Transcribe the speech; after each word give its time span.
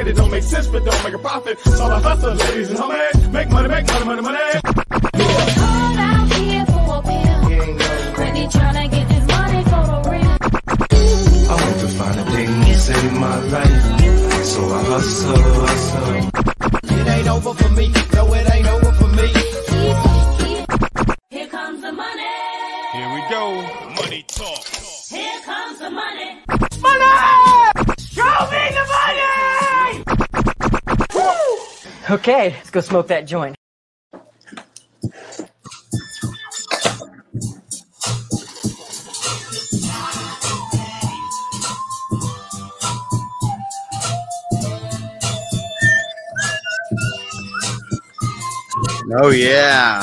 Pocket, 0.00 0.10
it 0.10 0.16
don't 0.16 0.30
make 0.30 0.42
sense, 0.42 0.66
but 0.66 0.84
don't 0.84 1.04
make 1.04 1.14
a 1.14 1.18
profit. 1.18 1.58
So 1.60 1.84
I 1.84 2.00
hustle, 2.00 2.34
ladies 2.34 2.70
and 2.70 2.78
homies. 2.78 3.32
Make 3.32 3.50
money, 3.50 3.68
make 3.68 3.86
money, 3.86 4.04
money, 4.04 4.22
money. 4.22 4.38
I 11.50 11.54
want 11.62 11.80
to 11.80 11.88
find 11.88 12.20
a 12.20 12.24
thing 12.30 12.64
to 12.64 12.74
save 12.78 13.12
my 13.14 13.38
life. 13.54 14.44
So 14.44 14.60
I 14.68 14.82
hustle, 14.84 15.36
hustle. 15.36 16.30
It 16.98 17.06
ain't 17.08 17.28
over 17.28 17.54
for 17.54 17.68
me, 17.70 17.92
Okay, 32.10 32.50
let's 32.50 32.70
go 32.70 32.80
smoke 32.80 33.06
that 33.06 33.24
joint. 33.24 33.54
Oh 49.12 49.30
yeah. 49.30 50.00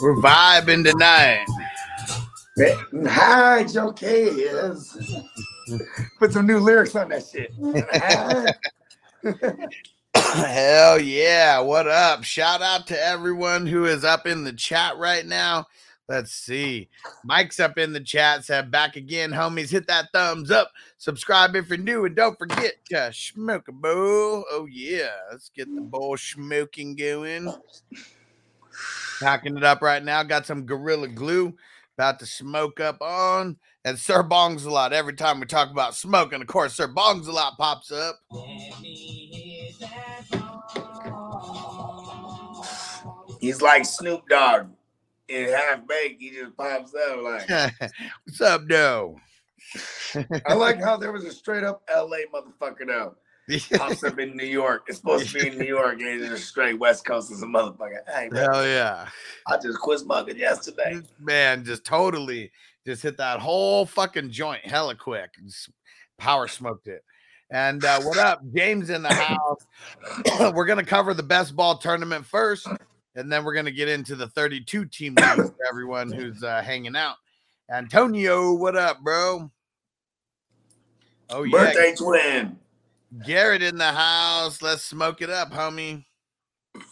We're 0.00 0.16
vibing 0.22 0.90
tonight. 0.90 1.44
Hi, 3.10 3.64
Joe 3.64 3.92
K 3.92 4.24
is. 4.24 4.96
Put 6.18 6.32
some 6.32 6.46
new 6.46 6.60
lyrics 6.60 6.96
on 6.96 7.10
that 7.10 7.26
shit. 7.26 7.52
Hell 10.34 10.98
yeah. 10.98 11.60
What 11.60 11.86
up? 11.86 12.24
Shout 12.24 12.60
out 12.60 12.86
to 12.88 13.00
everyone 13.00 13.64
who 13.64 13.84
is 13.84 14.04
up 14.04 14.26
in 14.26 14.42
the 14.42 14.52
chat 14.52 14.96
right 14.96 15.24
now. 15.24 15.66
Let's 16.08 16.32
see. 16.32 16.88
Mike's 17.24 17.60
up 17.60 17.78
in 17.78 17.92
the 17.92 18.00
chat. 18.00 18.44
Said 18.44 18.70
back 18.70 18.96
again, 18.96 19.30
homies. 19.30 19.70
Hit 19.70 19.86
that 19.86 20.08
thumbs 20.12 20.50
up. 20.50 20.72
Subscribe 20.98 21.54
if 21.54 21.68
you're 21.68 21.78
new. 21.78 22.06
And 22.06 22.16
don't 22.16 22.38
forget 22.38 22.74
to 22.90 23.12
smoke 23.12 23.68
a 23.68 23.72
bowl. 23.72 24.44
Oh, 24.50 24.66
yeah. 24.68 25.10
Let's 25.30 25.50
get 25.50 25.72
the 25.72 25.80
bowl 25.80 26.16
smoking 26.16 26.96
going. 26.96 27.52
Packing 29.20 29.56
it 29.56 29.64
up 29.64 29.80
right 29.80 30.02
now. 30.02 30.24
Got 30.24 30.44
some 30.44 30.66
Gorilla 30.66 31.08
Glue. 31.08 31.54
About 31.96 32.18
to 32.18 32.26
smoke 32.26 32.80
up 32.80 33.00
on. 33.00 33.56
And 33.84 33.96
Sir 33.96 34.24
Bongs 34.24 34.66
a 34.66 34.70
lot. 34.70 34.92
Every 34.92 35.14
time 35.14 35.38
we 35.38 35.46
talk 35.46 35.70
about 35.70 35.94
smoking, 35.94 36.40
of 36.40 36.48
course, 36.48 36.74
Sir 36.74 36.88
Bongs 36.88 37.28
a 37.28 37.32
lot 37.32 37.56
pops 37.56 37.92
up. 37.92 38.18
He's 43.46 43.62
like 43.62 43.84
Snoop 43.84 44.28
Dogg 44.28 44.66
in 45.28 45.48
half 45.48 45.86
baked. 45.86 46.20
He 46.20 46.30
just 46.30 46.56
pops 46.56 46.92
up 46.94 47.22
like. 47.22 47.48
What's 48.24 48.40
up, 48.40 48.62
though? 48.66 49.20
I 50.46 50.54
like 50.54 50.82
how 50.82 50.96
there 50.96 51.12
was 51.12 51.24
a 51.24 51.32
straight 51.32 51.62
up 51.62 51.82
LA 51.88 52.18
motherfucker 52.34 52.86
though. 52.86 53.14
Pops 53.78 54.02
up 54.02 54.18
in 54.18 54.36
New 54.36 54.46
York. 54.46 54.86
It's 54.88 54.98
supposed 54.98 55.28
to 55.28 55.38
be 55.38 55.46
in 55.46 55.58
New 55.58 55.66
York, 55.66 56.00
and 56.00 56.08
it's 56.08 56.28
just 56.28 56.48
straight 56.48 56.76
West 56.80 57.04
Coast 57.04 57.30
as 57.30 57.42
a 57.42 57.46
motherfucker. 57.46 58.00
Hey, 58.12 58.28
man, 58.28 58.50
Hell 58.50 58.66
yeah. 58.66 59.06
I 59.46 59.56
just 59.58 59.78
quit 59.78 60.00
smoking 60.00 60.36
yesterday. 60.36 61.00
Man, 61.20 61.64
just 61.64 61.84
totally 61.84 62.50
just 62.84 63.04
hit 63.04 63.16
that 63.18 63.38
whole 63.38 63.86
fucking 63.86 64.30
joint 64.30 64.66
hella 64.66 64.96
quick. 64.96 65.30
Just 65.44 65.70
power 66.18 66.48
smoked 66.48 66.88
it. 66.88 67.04
And 67.50 67.84
uh, 67.84 68.00
what 68.00 68.18
up? 68.18 68.40
James 68.52 68.90
in 68.90 69.02
the 69.02 69.14
house. 69.14 69.66
we're 70.54 70.66
going 70.66 70.80
to 70.80 70.84
cover 70.84 71.14
the 71.14 71.22
best 71.22 71.54
ball 71.54 71.78
tournament 71.78 72.26
first, 72.26 72.66
and 73.16 73.32
then 73.32 73.44
we're 73.44 73.54
going 73.54 73.66
to 73.66 73.72
get 73.72 73.88
into 73.88 74.14
the 74.14 74.28
32 74.28 74.84
team 74.86 75.16
for 75.16 75.54
everyone 75.68 76.12
who's 76.12 76.42
uh, 76.42 76.62
hanging 76.62 76.94
out. 76.94 77.16
Antonio, 77.70 78.52
what 78.54 78.76
up, 78.76 79.02
bro? 79.02 79.50
Oh, 81.30 81.42
yeah. 81.42 81.50
Birthday 81.50 81.94
twin. 81.96 82.58
Garrett 83.24 83.62
in 83.62 83.76
the 83.76 83.92
house. 83.92 84.62
Let's 84.62 84.84
smoke 84.84 85.22
it 85.22 85.30
up, 85.30 85.50
homie. 85.50 86.04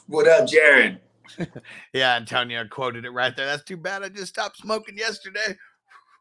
What 0.06 0.26
up, 0.26 0.48
Jared? 0.48 1.00
Yeah, 1.92 2.16
Antonio 2.16 2.66
quoted 2.68 3.04
it 3.04 3.10
right 3.10 3.34
there. 3.36 3.46
That's 3.46 3.64
too 3.64 3.76
bad. 3.76 4.02
I 4.02 4.08
just 4.08 4.28
stopped 4.28 4.58
smoking 4.58 4.96
yesterday. 4.96 5.56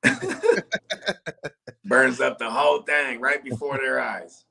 Burns 1.86 2.22
up 2.22 2.40
the 2.40 2.50
whole 2.50 2.84
thing 2.84 3.20
right 3.20 3.44
before 3.44 3.78
their 3.78 4.00
eyes. 4.00 4.46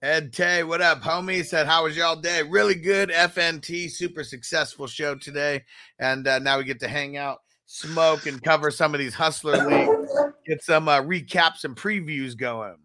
Ed 0.00 0.32
Tay, 0.32 0.62
what 0.62 0.80
up, 0.80 1.02
homie? 1.02 1.44
Said, 1.44 1.66
how 1.66 1.82
was 1.82 1.96
y'all 1.96 2.14
day? 2.14 2.44
Really 2.44 2.76
good. 2.76 3.10
FNT, 3.10 3.90
super 3.90 4.22
successful 4.22 4.86
show 4.86 5.16
today. 5.16 5.64
And 5.98 6.28
uh, 6.28 6.38
now 6.38 6.58
we 6.58 6.62
get 6.62 6.78
to 6.80 6.88
hang 6.88 7.16
out, 7.16 7.38
smoke, 7.66 8.26
and 8.26 8.40
cover 8.40 8.70
some 8.70 8.94
of 8.94 9.00
these 9.00 9.14
hustler 9.14 9.66
leagues, 9.66 10.12
get 10.46 10.62
some 10.62 10.86
uh, 10.88 11.02
recaps 11.02 11.64
and 11.64 11.74
previews 11.74 12.36
going. 12.36 12.76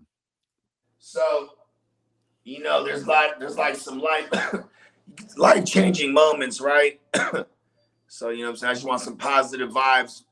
So, 0.98 1.50
you 2.46 2.64
know, 2.64 2.84
there's 2.84 3.06
like 3.06 3.40
there's 3.40 3.58
like 3.58 3.76
some 3.76 4.00
life 4.00 4.32
life 5.38 5.66
changing 5.66 6.14
moments, 6.14 6.60
right? 6.60 7.00
so, 8.08 8.30
you 8.30 8.42
know 8.42 8.50
I'm 8.50 8.56
saying? 8.56 8.72
I 8.72 8.74
just 8.74 8.88
want 8.88 9.02
some 9.02 9.18
positive 9.18 9.70
vibes 9.70 10.24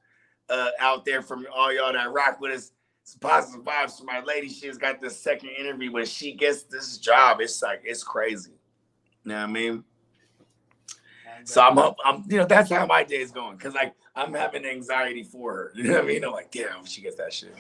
uh, 0.50 0.70
out 0.80 1.06
there 1.06 1.22
from 1.22 1.46
all 1.56 1.72
y'all 1.72 1.94
that 1.94 2.12
rock 2.12 2.42
with 2.42 2.54
us. 2.54 2.72
Some 3.04 3.20
positive 3.20 3.66
vibes 3.66 3.98
for 3.98 4.06
my 4.06 4.22
lady. 4.22 4.48
She's 4.50 4.78
got 4.78 5.02
this 5.02 5.20
second 5.20 5.50
interview 5.50 5.92
when 5.92 6.06
she 6.06 6.34
gets 6.34 6.64
this 6.64 6.98
job. 6.98 7.42
It's 7.42 7.62
like 7.62 7.82
it's 7.84 8.04
crazy. 8.04 8.52
You 9.24 9.30
know 9.30 9.36
what 9.36 9.44
I 9.44 9.48
mean? 9.48 9.84
So 11.44 11.62
I'm 11.62 11.78
up, 11.80 11.96
I'm 12.06 12.24
you 12.30 12.38
know, 12.38 12.46
that's 12.46 12.70
how 12.70 12.86
my 12.86 13.04
day 13.04 13.18
is 13.18 13.32
going. 13.32 13.58
Cause 13.58 13.74
like 13.74 13.94
I'm 14.16 14.34
having 14.34 14.66
anxiety 14.66 15.24
for 15.24 15.54
her. 15.54 15.72
You 15.76 15.84
know 15.86 15.94
what 15.94 16.04
I 16.04 16.08
mean? 16.08 16.24
I'm 16.24 16.32
like, 16.32 16.52
damn, 16.52 16.86
she 16.86 17.02
gets 17.02 17.16
that 17.18 17.34
shit. 17.34 17.56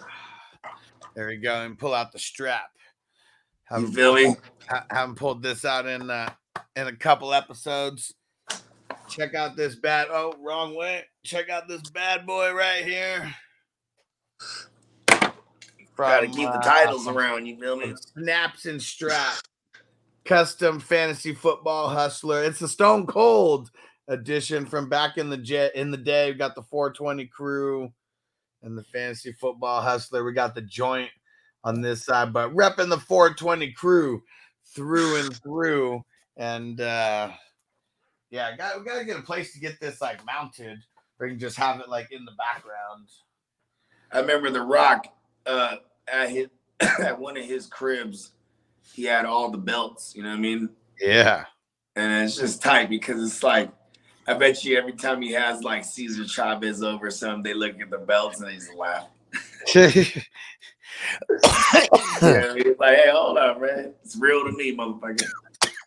There 1.16 1.28
we 1.28 1.38
go. 1.38 1.64
And 1.66 1.78
pull 1.78 1.94
out 1.94 2.12
the 2.12 2.20
strap. 2.20 2.70
You 3.72 3.78
Haven't, 3.78 3.94
feel 3.94 4.14
me? 4.14 4.36
ha- 4.70 4.86
haven't 4.92 5.16
pulled 5.16 5.42
this 5.42 5.66
out 5.66 5.86
in 5.88 6.10
uh, 6.10 6.30
in 6.76 6.88
a 6.88 6.96
couple 6.96 7.34
episodes. 7.34 8.14
Check 9.10 9.34
out 9.34 9.56
this 9.58 9.76
bad. 9.76 10.08
Oh, 10.10 10.36
wrong 10.40 10.76
way. 10.76 11.04
Check 11.24 11.50
out 11.50 11.68
this 11.68 11.82
bad 11.90 12.26
boy 12.26 12.54
right 12.54 12.84
here. 12.86 13.34
Gotta 15.98 16.28
keep 16.28 16.50
the 16.50 16.50
uh, 16.50 16.62
titles 16.62 17.08
around, 17.08 17.46
you 17.46 17.58
feel 17.60 17.76
me? 17.76 17.94
Snaps 18.14 18.66
and 18.66 18.82
straps. 18.82 19.44
custom 20.26 20.80
fantasy 20.80 21.34
football 21.34 21.90
hustler. 21.90 22.44
It's 22.44 22.60
the 22.60 22.68
Stone 22.68 23.08
Cold 23.08 23.70
edition 24.08 24.66
from 24.66 24.90
back 24.90 25.18
in 25.18 25.30
the 25.30 25.38
jet 25.38 25.76
in 25.76 25.92
the 25.92 25.98
day. 25.98 26.32
We 26.32 26.38
got 26.38 26.56
the 26.56 26.64
420 26.64 27.26
crew 27.28 27.92
and 28.64 28.78
the 28.78 28.84
fantasy 28.84 29.32
football 29.34 29.82
hustler. 29.82 30.24
We 30.24 30.34
got 30.34 30.56
the 30.56 30.62
joint 30.62 31.10
on 31.64 31.82
this 31.82 32.06
side, 32.06 32.34
but 32.34 32.54
repping 32.56 32.90
the 32.90 32.98
420 32.98 33.72
crew 33.74 34.24
through 34.74 35.18
and 35.18 35.36
through. 35.42 36.04
And 36.38 36.82
uh 36.82 37.32
yeah, 38.30 38.56
got, 38.56 38.80
we 38.80 38.86
gotta 38.86 39.06
get 39.06 39.20
a 39.20 39.24
place 39.24 39.54
to 39.54 39.60
get 39.60 39.80
this 39.80 40.02
like 40.02 40.26
mounted. 40.26 40.80
Or 41.20 41.28
you 41.28 41.34
can 41.34 41.40
just 41.40 41.58
have 41.58 41.80
it 41.80 41.90
like 41.90 42.12
in 42.12 42.26
the 42.26 42.32
background. 42.32 43.08
I 44.12 44.20
remember 44.20 44.50
The 44.50 44.62
Rock 44.62 45.06
uh, 45.46 45.76
at 46.12 46.30
his 46.30 46.48
at 47.00 47.20
one 47.20 47.38
of 47.38 47.46
his 47.46 47.68
cribs. 47.68 48.32
He 48.94 49.04
had 49.04 49.26
all 49.26 49.50
the 49.50 49.58
belts. 49.58 50.14
You 50.16 50.24
know 50.24 50.30
what 50.30 50.38
I 50.38 50.42
mean? 50.42 50.70
Yeah. 51.00 51.46
And 51.96 52.24
it's 52.26 52.36
just 52.36 52.62
tight 52.62 52.90
because 52.90 53.24
it's 53.24 53.44
like 53.44 53.72
I 54.28 54.34
bet 54.34 54.64
you 54.64 54.78
every 54.78 54.94
time 54.94 55.22
he 55.22 55.32
has 55.32 55.64
like 55.64 55.84
Cesar 55.84 56.28
Chavez 56.28 56.84
over 56.84 57.10
some, 57.10 57.42
they 57.42 57.54
look 57.54 57.80
at 57.80 57.90
the 57.90 57.98
belts 57.98 58.40
and 58.40 58.50
they 58.50 58.56
just 58.56 58.76
laugh. 58.76 59.08
Yeah, 62.22 62.54
he's 62.54 62.78
like, 62.80 62.98
hey, 62.98 63.10
hold 63.12 63.38
on, 63.38 63.62
man. 63.62 63.94
It's 64.04 64.16
real 64.16 64.46
to 64.46 64.52
me, 64.52 64.76
motherfucker. 64.76 65.26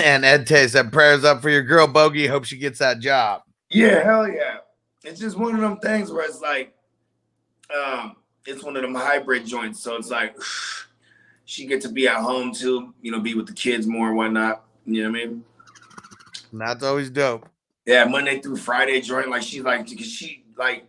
and 0.03 0.25
Ed 0.25 0.47
Tay 0.47 0.67
said, 0.69 0.93
prayers 0.93 1.25
up 1.25 1.43
for 1.43 1.51
your 1.51 1.63
girl 1.63 1.87
Bogey. 1.87 2.27
Hope 2.27 2.45
she 2.45 2.57
gets 2.57 2.79
that 2.79 3.01
job. 3.01 3.43
Yeah, 3.71 4.03
hell 4.03 4.29
yeah. 4.29 4.59
It's 5.03 5.21
just 5.21 5.39
one 5.39 5.55
of 5.55 5.61
them 5.61 5.79
things 5.79 6.11
where 6.11 6.25
it's 6.25 6.41
like, 6.41 6.75
um, 7.75 8.17
it's 8.47 8.63
one 8.63 8.77
of 8.77 8.83
them 8.83 8.95
hybrid 8.95 9.47
joints. 9.47 9.81
So 9.81 9.97
it's 9.97 10.11
like 10.11 10.37
she 11.45 11.67
get 11.67 11.81
to 11.83 11.89
be 11.89 12.09
at 12.09 12.17
home 12.17 12.53
too, 12.53 12.95
you 13.01 13.11
know, 13.11 13.21
be 13.21 13.35
with 13.35 13.47
the 13.47 13.53
kids 13.53 13.87
more 13.87 14.09
and 14.09 14.17
whatnot. 14.17 14.65
You 14.87 15.05
know 15.05 15.11
what 15.11 15.21
I 15.21 15.27
mean? 15.27 15.45
And 16.53 16.61
that's 16.61 16.83
always 16.83 17.11
dope. 17.11 17.49
Yeah, 17.87 18.05
Monday 18.05 18.41
through 18.41 18.57
Friday 18.57 19.01
joint. 19.01 19.29
Like 19.29 19.43
she's 19.43 19.63
like, 19.63 19.89
because 19.89 20.07
she 20.11 20.45
like 20.57 20.87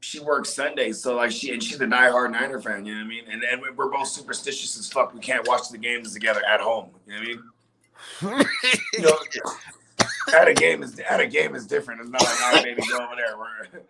she 0.00 0.18
works 0.18 0.52
Sundays, 0.52 1.00
so 1.00 1.14
like 1.14 1.30
she 1.30 1.52
and 1.52 1.62
she's 1.62 1.80
a 1.80 1.86
diehard 1.86 2.32
Niner 2.32 2.60
fan. 2.60 2.84
You 2.84 2.94
know 2.94 3.00
what 3.00 3.06
I 3.06 3.08
mean? 3.08 3.24
And 3.30 3.44
and 3.44 3.62
we're 3.76 3.90
both 3.90 4.08
superstitious 4.08 4.78
as 4.78 4.88
fuck. 4.88 5.14
We 5.14 5.20
can't 5.20 5.46
watch 5.46 5.68
the 5.70 5.78
games 5.78 6.12
together 6.12 6.42
at 6.50 6.60
home. 6.60 6.90
You 7.06 7.12
know 7.12 7.20
what 7.20 7.28
I 8.22 8.36
mean? 8.36 8.46
you 8.94 9.02
know, 9.02 9.18
at 10.36 10.48
a 10.48 10.54
game 10.54 10.82
is 10.82 10.98
at 10.98 11.20
a 11.20 11.26
game 11.26 11.54
is 11.54 11.66
different. 11.66 12.00
It's 12.00 12.10
not 12.10 12.22
like, 12.22 12.40
right, 12.40 12.64
baby, 12.64 12.82
go 12.88 12.96
over 12.96 13.14
there. 13.16 13.36
We're 13.38 13.82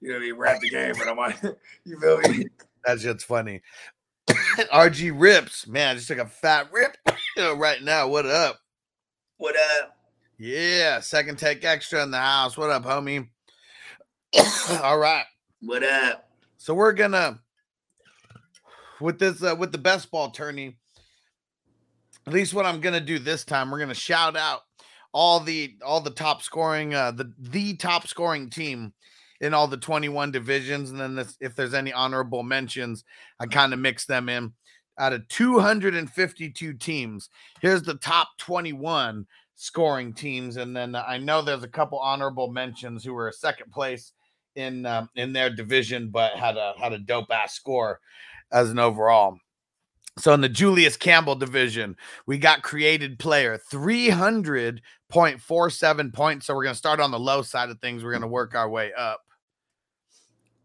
you 0.00 0.08
know, 0.08 0.14
what 0.14 0.22
I 0.22 0.26
mean? 0.26 0.36
we're 0.36 0.46
at 0.46 0.60
the 0.60 0.70
game, 0.70 0.94
but 0.98 1.08
I'm 1.08 1.16
like, 1.16 1.36
you 1.84 1.98
feel 2.00 2.18
me? 2.18 2.46
That 2.86 3.00
shit's 3.00 3.24
funny. 3.24 3.62
RG 4.28 5.10
rips, 5.14 5.66
man. 5.66 5.88
I 5.88 5.94
just 5.94 6.06
took 6.06 6.18
a 6.18 6.26
fat 6.26 6.68
rip 6.70 6.98
right 7.58 7.82
now. 7.82 8.08
What 8.08 8.26
up? 8.26 8.58
What 9.38 9.56
up? 9.80 9.96
Yeah, 10.36 11.00
second 11.00 11.38
take 11.38 11.64
extra 11.64 12.02
in 12.02 12.10
the 12.10 12.18
house. 12.18 12.58
What 12.58 12.68
up, 12.68 12.84
homie? 12.84 13.28
All 14.82 14.98
right. 14.98 15.24
What 15.62 15.82
up? 15.82 16.28
So 16.58 16.74
we're 16.74 16.92
gonna 16.92 17.40
with 19.00 19.18
this 19.18 19.42
uh, 19.42 19.56
with 19.58 19.72
the 19.72 19.78
best 19.78 20.10
ball 20.10 20.30
tourney. 20.30 20.76
At 22.26 22.32
least 22.32 22.52
what 22.52 22.66
I'm 22.66 22.80
gonna 22.80 23.00
do 23.00 23.18
this 23.18 23.44
time, 23.44 23.70
we're 23.70 23.78
gonna 23.78 23.94
shout 23.94 24.36
out 24.36 24.60
all 25.12 25.40
the 25.40 25.76
all 25.84 26.00
the 26.00 26.10
top 26.10 26.42
scoring 26.42 26.92
uh 26.92 27.12
the 27.12 27.32
the 27.38 27.76
top 27.76 28.08
scoring 28.08 28.50
team 28.50 28.92
in 29.44 29.52
all 29.52 29.68
the 29.68 29.76
21 29.76 30.30
divisions 30.30 30.90
and 30.90 30.98
then 30.98 31.14
this, 31.14 31.36
if 31.38 31.54
there's 31.54 31.74
any 31.74 31.92
honorable 31.92 32.42
mentions 32.42 33.04
i 33.38 33.46
kind 33.46 33.72
of 33.72 33.78
mix 33.78 34.06
them 34.06 34.28
in 34.28 34.52
out 34.98 35.12
of 35.12 35.26
252 35.28 36.72
teams 36.74 37.28
here's 37.60 37.82
the 37.82 37.96
top 37.96 38.28
21 38.38 39.26
scoring 39.54 40.14
teams 40.14 40.56
and 40.56 40.74
then 40.74 40.96
i 40.96 41.18
know 41.18 41.42
there's 41.42 41.62
a 41.62 41.68
couple 41.68 41.98
honorable 41.98 42.50
mentions 42.50 43.04
who 43.04 43.12
were 43.12 43.30
second 43.30 43.70
place 43.70 44.12
in 44.56 44.86
um, 44.86 45.08
in 45.14 45.32
their 45.32 45.50
division 45.50 46.10
but 46.10 46.32
had 46.32 46.56
a 46.56 46.72
had 46.78 46.92
a 46.92 46.98
dope 46.98 47.30
ass 47.30 47.54
score 47.54 48.00
as 48.50 48.70
an 48.70 48.78
overall 48.78 49.36
so 50.16 50.32
in 50.32 50.40
the 50.40 50.48
Julius 50.48 50.96
Campbell 50.96 51.34
division, 51.34 51.96
we 52.24 52.38
got 52.38 52.62
created 52.62 53.18
player 53.18 53.58
300.47 53.72 56.14
points. 56.14 56.46
So 56.46 56.54
we're 56.54 56.62
going 56.62 56.72
to 56.72 56.78
start 56.78 57.00
on 57.00 57.10
the 57.10 57.18
low 57.18 57.42
side 57.42 57.70
of 57.70 57.80
things. 57.80 58.04
We're 58.04 58.12
going 58.12 58.22
to 58.22 58.28
work 58.28 58.54
our 58.54 58.68
way 58.68 58.92
up. 58.96 59.23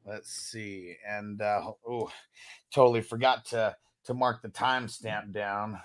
Let's 0.09 0.31
see. 0.31 0.95
And 1.07 1.39
uh 1.41 1.71
oh, 1.87 2.11
totally 2.73 3.01
forgot 3.01 3.45
to 3.45 3.75
to 4.05 4.13
mark 4.15 4.41
the 4.41 4.49
timestamp 4.49 5.31
down 5.31 5.79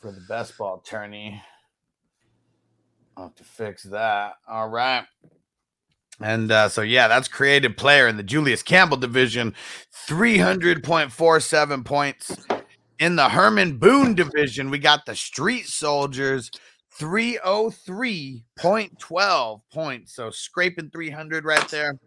for 0.00 0.10
the 0.10 0.22
best 0.26 0.56
ball 0.56 0.78
tourney. 0.78 1.42
I'll 3.14 3.24
have 3.24 3.34
to 3.36 3.44
fix 3.44 3.82
that. 3.84 4.36
All 4.48 4.70
right. 4.70 5.04
And 6.20 6.50
uh, 6.50 6.70
so, 6.70 6.82
yeah, 6.82 7.08
that's 7.08 7.28
creative 7.28 7.76
player 7.76 8.08
in 8.08 8.16
the 8.16 8.22
Julius 8.22 8.62
Campbell 8.62 8.96
division, 8.96 9.54
300.47 10.08 11.84
points. 11.84 12.46
In 12.98 13.16
the 13.16 13.28
Herman 13.28 13.76
Boone 13.78 14.14
division, 14.14 14.70
we 14.70 14.78
got 14.78 15.04
the 15.04 15.16
Street 15.16 15.66
Soldiers, 15.66 16.50
303.12 16.98 19.60
points. 19.72 20.14
So, 20.14 20.30
scraping 20.30 20.88
300 20.90 21.44
right 21.44 21.68
there. 21.68 21.98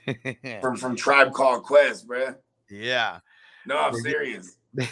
from 0.61 0.77
from 0.77 0.95
Tribe 0.95 1.33
Called 1.33 1.63
Quest, 1.63 2.07
bruh. 2.07 2.35
yeah. 2.69 3.21
No, 3.65 3.77
I'm 3.77 3.93
serious. 3.95 4.57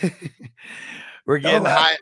we're 1.26 1.40
getting 1.40 1.64
No, 1.64 1.70
high 1.70 1.98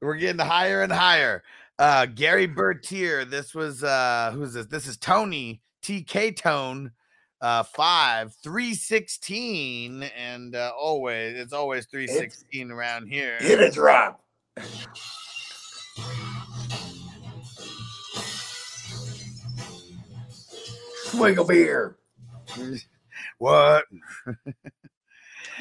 we're 0.00 0.16
getting 0.16 0.44
higher 0.44 0.82
and 0.82 0.92
higher. 0.92 1.42
Uh 1.78 2.06
Gary 2.06 2.46
Bertier, 2.46 3.24
this 3.24 3.54
was 3.54 3.82
uh 3.84 4.32
who's 4.34 4.52
this? 4.52 4.66
This 4.66 4.86
is 4.86 4.96
Tony 4.96 5.62
TK 5.82 6.36
Tone 6.36 6.92
uh 7.40 7.62
5 7.62 8.34
316 8.42 10.02
and 10.02 10.54
uh 10.54 10.72
always 10.78 11.38
it's 11.38 11.52
always 11.52 11.86
316 11.86 12.70
around 12.70 13.06
here. 13.06 13.36
Hit 13.38 13.60
a 13.60 13.70
drop. 13.70 14.22
Swig 21.04 21.38
a 21.38 21.44
beer. 21.44 21.96
What? 23.38 23.84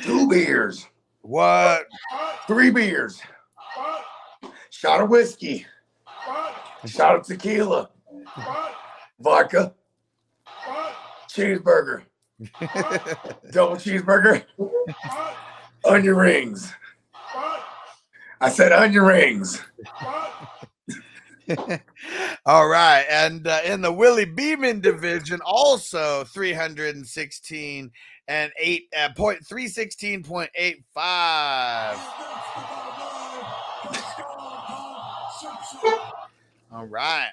Two 0.04 0.28
beers. 0.30 0.88
What? 1.22 1.88
Three 2.48 2.72
beers. 2.72 3.22
Shot 4.70 5.02
of 5.02 5.10
whiskey. 5.10 5.66
Shot 6.86 7.16
of 7.18 7.26
tequila. 7.26 7.90
Vodka. 9.20 9.74
Cheeseburger. 11.30 12.04
Double 13.52 13.76
cheeseburger. 13.76 14.46
Onion 15.86 16.16
rings. 16.16 16.74
I 18.42 18.50
said 18.50 18.72
onion 18.72 19.04
rings. 19.04 19.62
All 22.46 22.68
right. 22.68 23.06
And 23.10 23.48
uh, 23.48 23.60
in 23.66 23.82
the 23.82 23.92
Willie 23.92 24.26
Beamen 24.26 24.82
division, 24.82 25.40
also 25.44 26.24
316 26.26 27.92
and 28.30 28.52
8 28.58 28.88
uh, 28.98 29.10
point 29.16 29.44
316.85. 29.44 32.00
All 36.72 36.86
right. 36.86 37.30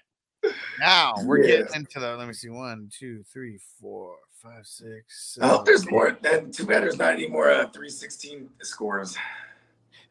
Now 0.81 1.15
we're 1.25 1.43
getting 1.43 1.67
into 1.75 2.01
the 2.01 2.17
let 2.17 2.27
me 2.27 2.33
see 2.33 2.49
one, 2.49 2.91
two, 2.97 3.23
three, 3.33 3.59
four, 3.81 4.15
five, 4.43 4.67
six. 4.67 5.39
I 5.41 5.49
hope 5.49 5.59
seven, 5.59 5.65
there's 5.67 5.91
more. 5.91 6.17
Than, 6.23 6.51
too 6.51 6.65
bad 6.67 6.83
there's 6.83 6.99
not 6.99 7.13
any 7.13 7.29
more 7.29 7.51
uh, 7.51 7.69
316 7.69 8.49
scores. 8.63 9.17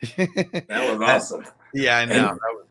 That 0.17 0.67
was 0.69 1.01
awesome. 1.01 1.45
Yeah, 1.73 1.97
I 1.97 2.05
know. 2.05 2.15
That 2.15 2.37
was- 2.43 2.61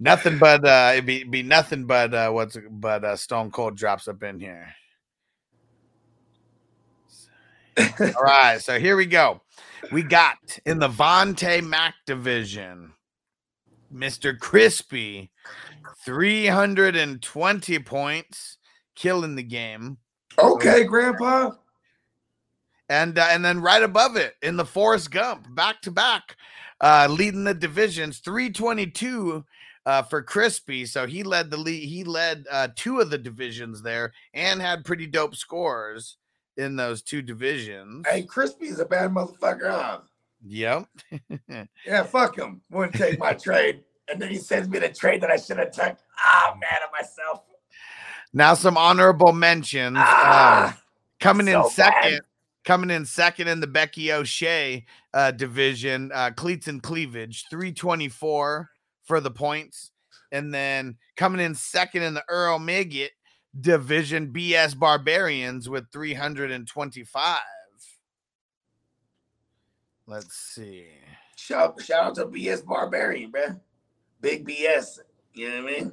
nothing 0.00 0.38
but 0.38 0.64
uh 0.64 0.90
it'd 0.92 1.06
be 1.06 1.24
be 1.24 1.42
nothing 1.42 1.84
but 1.84 2.14
uh 2.14 2.30
what's 2.30 2.56
but 2.70 3.04
uh 3.04 3.16
Stone 3.16 3.50
Cold 3.50 3.76
drops 3.76 4.06
up 4.06 4.22
in 4.22 4.38
here. 4.38 4.72
All 8.00 8.22
right, 8.22 8.60
so 8.60 8.78
here 8.78 8.96
we 8.96 9.06
go. 9.06 9.40
We 9.92 10.02
got 10.02 10.58
in 10.66 10.78
the 10.78 10.88
Vontae 10.88 11.64
Mac 11.64 11.94
division, 12.06 12.92
Mr. 13.92 14.38
Crispy, 14.38 15.30
320 16.04 17.78
points, 17.80 18.58
killing 18.94 19.36
the 19.36 19.42
game. 19.42 19.98
Okay, 20.38 20.84
Grandpa. 20.84 21.52
And 22.88 23.18
uh, 23.18 23.28
and 23.30 23.44
then 23.44 23.60
right 23.60 23.82
above 23.82 24.16
it 24.16 24.34
in 24.42 24.56
the 24.56 24.64
Forrest 24.64 25.10
Gump, 25.10 25.54
back 25.54 25.82
to 25.82 25.90
back, 25.90 26.36
uh, 26.80 27.06
leading 27.10 27.44
the 27.44 27.54
divisions, 27.54 28.18
322 28.20 29.44
uh, 29.84 30.02
for 30.02 30.22
Crispy. 30.22 30.86
So 30.86 31.06
he 31.06 31.22
led 31.22 31.50
the 31.50 31.56
lead. 31.58 31.86
He 31.86 32.04
led 32.04 32.46
uh, 32.50 32.68
two 32.74 33.00
of 33.00 33.10
the 33.10 33.18
divisions 33.18 33.82
there 33.82 34.12
and 34.32 34.60
had 34.60 34.84
pretty 34.84 35.06
dope 35.06 35.36
scores 35.36 36.16
in 36.58 36.76
those 36.76 37.00
two 37.02 37.22
divisions. 37.22 38.04
Hey, 38.06 38.22
Crispy's 38.22 38.80
a 38.80 38.84
bad 38.84 39.10
motherfucker. 39.12 39.70
Huh? 39.70 39.98
Yep. 40.46 40.86
Yeah, 41.86 42.02
fuck 42.02 42.36
him. 42.36 42.60
Wouldn't 42.70 42.94
take 42.94 43.18
my 43.18 43.32
trade. 43.44 43.82
And 44.10 44.20
then 44.20 44.28
he 44.28 44.36
sends 44.36 44.68
me 44.68 44.78
the 44.78 44.88
trade 44.88 45.20
that 45.22 45.30
I 45.30 45.36
should 45.36 45.58
have 45.58 45.70
took. 45.72 45.96
Ah, 46.18 46.54
mad 46.60 46.80
at 46.84 46.90
myself. 46.92 47.42
now 48.32 48.54
some 48.54 48.76
honorable 48.76 49.32
mentions. 49.32 49.96
Ah, 49.98 50.78
coming 51.20 51.48
in 51.48 51.62
second, 51.70 52.12
bad. 52.12 52.20
coming 52.64 52.90
in 52.90 53.04
second 53.04 53.48
in 53.48 53.60
the 53.60 53.66
Becky 53.66 54.12
O'Shea 54.12 54.84
uh, 55.14 55.30
division, 55.32 56.10
uh, 56.14 56.30
cleats 56.36 56.68
and 56.68 56.82
cleavage, 56.82 57.44
324 57.50 58.70
for 59.04 59.20
the 59.20 59.30
points. 59.30 59.90
And 60.32 60.52
then 60.52 60.96
coming 61.16 61.40
in 61.40 61.54
second 61.54 62.02
in 62.02 62.14
the 62.14 62.24
Earl 62.28 62.58
Miggett 62.58 63.10
division, 63.60 64.32
BS 64.32 64.78
Barbarians 64.78 65.68
with 65.68 65.90
325. 65.92 67.38
Let's 70.06 70.34
see. 70.34 70.86
shout, 71.36 71.80
shout 71.82 72.04
out 72.04 72.14
to 72.16 72.26
BS 72.26 72.64
Barbarian, 72.64 73.30
man. 73.30 73.60
Big 74.20 74.46
BS. 74.46 75.00
You 75.34 75.50
know 75.50 75.62
what 75.62 75.72
I 75.72 75.76
mean? 75.76 75.92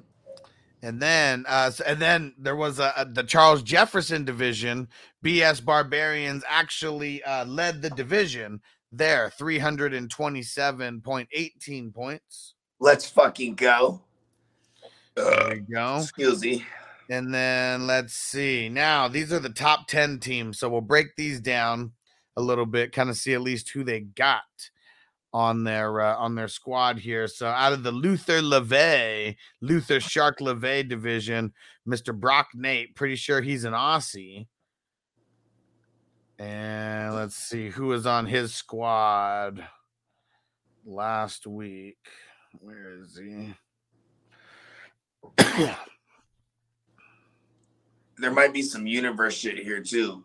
And 0.81 1.01
then, 1.01 1.45
uh, 1.47 1.71
and 1.85 1.99
then 2.01 2.33
there 2.37 2.55
was 2.55 2.79
a, 2.79 2.93
a- 2.95 3.05
the 3.05 3.23
Charles 3.23 3.63
Jefferson 3.63 4.23
division. 4.23 4.87
BS 5.23 5.63
Barbarians 5.63 6.43
actually 6.47 7.23
uh, 7.23 7.45
led 7.45 7.81
the 7.81 7.89
division 7.89 8.61
there, 8.91 9.29
three 9.31 9.57
hundred 9.57 9.93
and 9.93 10.09
twenty-seven 10.09 11.01
point 11.01 11.27
eighteen 11.31 11.91
points. 11.91 12.53
Let's 12.79 13.09
fucking 13.09 13.55
go. 13.55 14.01
There 15.15 15.55
you 15.55 15.65
go. 15.73 15.97
excuse 15.97 16.41
me. 16.41 16.63
And 17.09 17.33
then 17.33 17.87
let's 17.87 18.13
see. 18.13 18.69
Now 18.69 19.07
these 19.07 19.31
are 19.31 19.39
the 19.39 19.49
top 19.49 19.87
ten 19.87 20.19
teams, 20.19 20.59
so 20.59 20.69
we'll 20.69 20.81
break 20.81 21.15
these 21.15 21.39
down 21.39 21.91
a 22.35 22.41
little 22.41 22.65
bit, 22.65 22.91
kind 22.91 23.09
of 23.09 23.17
see 23.17 23.33
at 23.33 23.41
least 23.41 23.69
who 23.69 23.83
they 23.83 24.01
got 24.01 24.41
on 25.35 25.63
their 25.65 26.01
uh, 26.01 26.15
on 26.15 26.35
their 26.35 26.47
squad 26.47 26.97
here. 26.97 27.27
So 27.27 27.47
out 27.47 27.73
of 27.73 27.83
the 27.83 27.91
Luther 27.91 28.41
LeVay, 28.41 29.35
Luther 29.61 29.99
Shark 29.99 30.39
LeVay 30.39 30.87
division, 30.87 31.53
Mr. 31.87 32.17
Brock 32.17 32.47
Nate, 32.55 32.95
pretty 32.95 33.17
sure 33.17 33.41
he's 33.41 33.65
an 33.65 33.73
Aussie. 33.73 34.47
And 36.39 37.15
let's 37.15 37.35
see 37.35 37.69
who 37.69 37.87
was 37.87 38.05
on 38.05 38.25
his 38.25 38.53
squad 38.53 39.65
last 40.85 41.47
week. 41.47 41.97
Where 42.59 43.01
is 43.01 43.17
he? 43.17 43.53
There 48.17 48.31
might 48.31 48.53
be 48.53 48.61
some 48.61 48.87
universe 48.87 49.35
shit 49.35 49.57
here 49.57 49.81
too. 49.81 50.23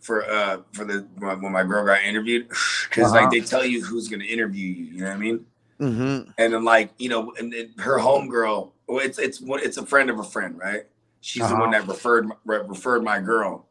For 0.00 0.24
uh 0.30 0.58
for 0.72 0.84
the 0.84 1.06
when 1.18 1.52
my 1.52 1.62
girl 1.62 1.84
got 1.84 2.02
interviewed. 2.02 2.48
because 2.48 3.12
Uh-huh. 3.12 3.22
like 3.22 3.30
they 3.30 3.40
tell 3.40 3.64
you 3.64 3.84
who's 3.84 4.08
gonna 4.08 4.24
interview 4.24 4.66
you, 4.66 4.84
you 4.84 5.00
know 5.00 5.06
what 5.08 5.14
I 5.14 5.18
mean? 5.18 5.46
mm-hmm. 5.80 6.30
and 6.38 6.52
then 6.54 6.64
like 6.64 6.90
you 6.98 7.08
know, 7.08 7.32
and 7.38 7.52
then 7.52 7.72
her 7.78 7.98
homegirl, 7.98 8.72
well, 8.86 8.98
it's 9.04 9.18
it's 9.18 9.40
it's 9.44 9.76
a 9.76 9.84
friend 9.86 10.08
of 10.10 10.18
a 10.18 10.24
friend, 10.24 10.58
right? 10.58 10.84
She's 11.20 11.46
the 11.48 11.54
one 11.54 11.74
Uh-huh. 11.74 11.82
that 11.82 11.88
referred 11.88 12.30
referred 12.46 13.02
my 13.04 13.20
girl, 13.20 13.66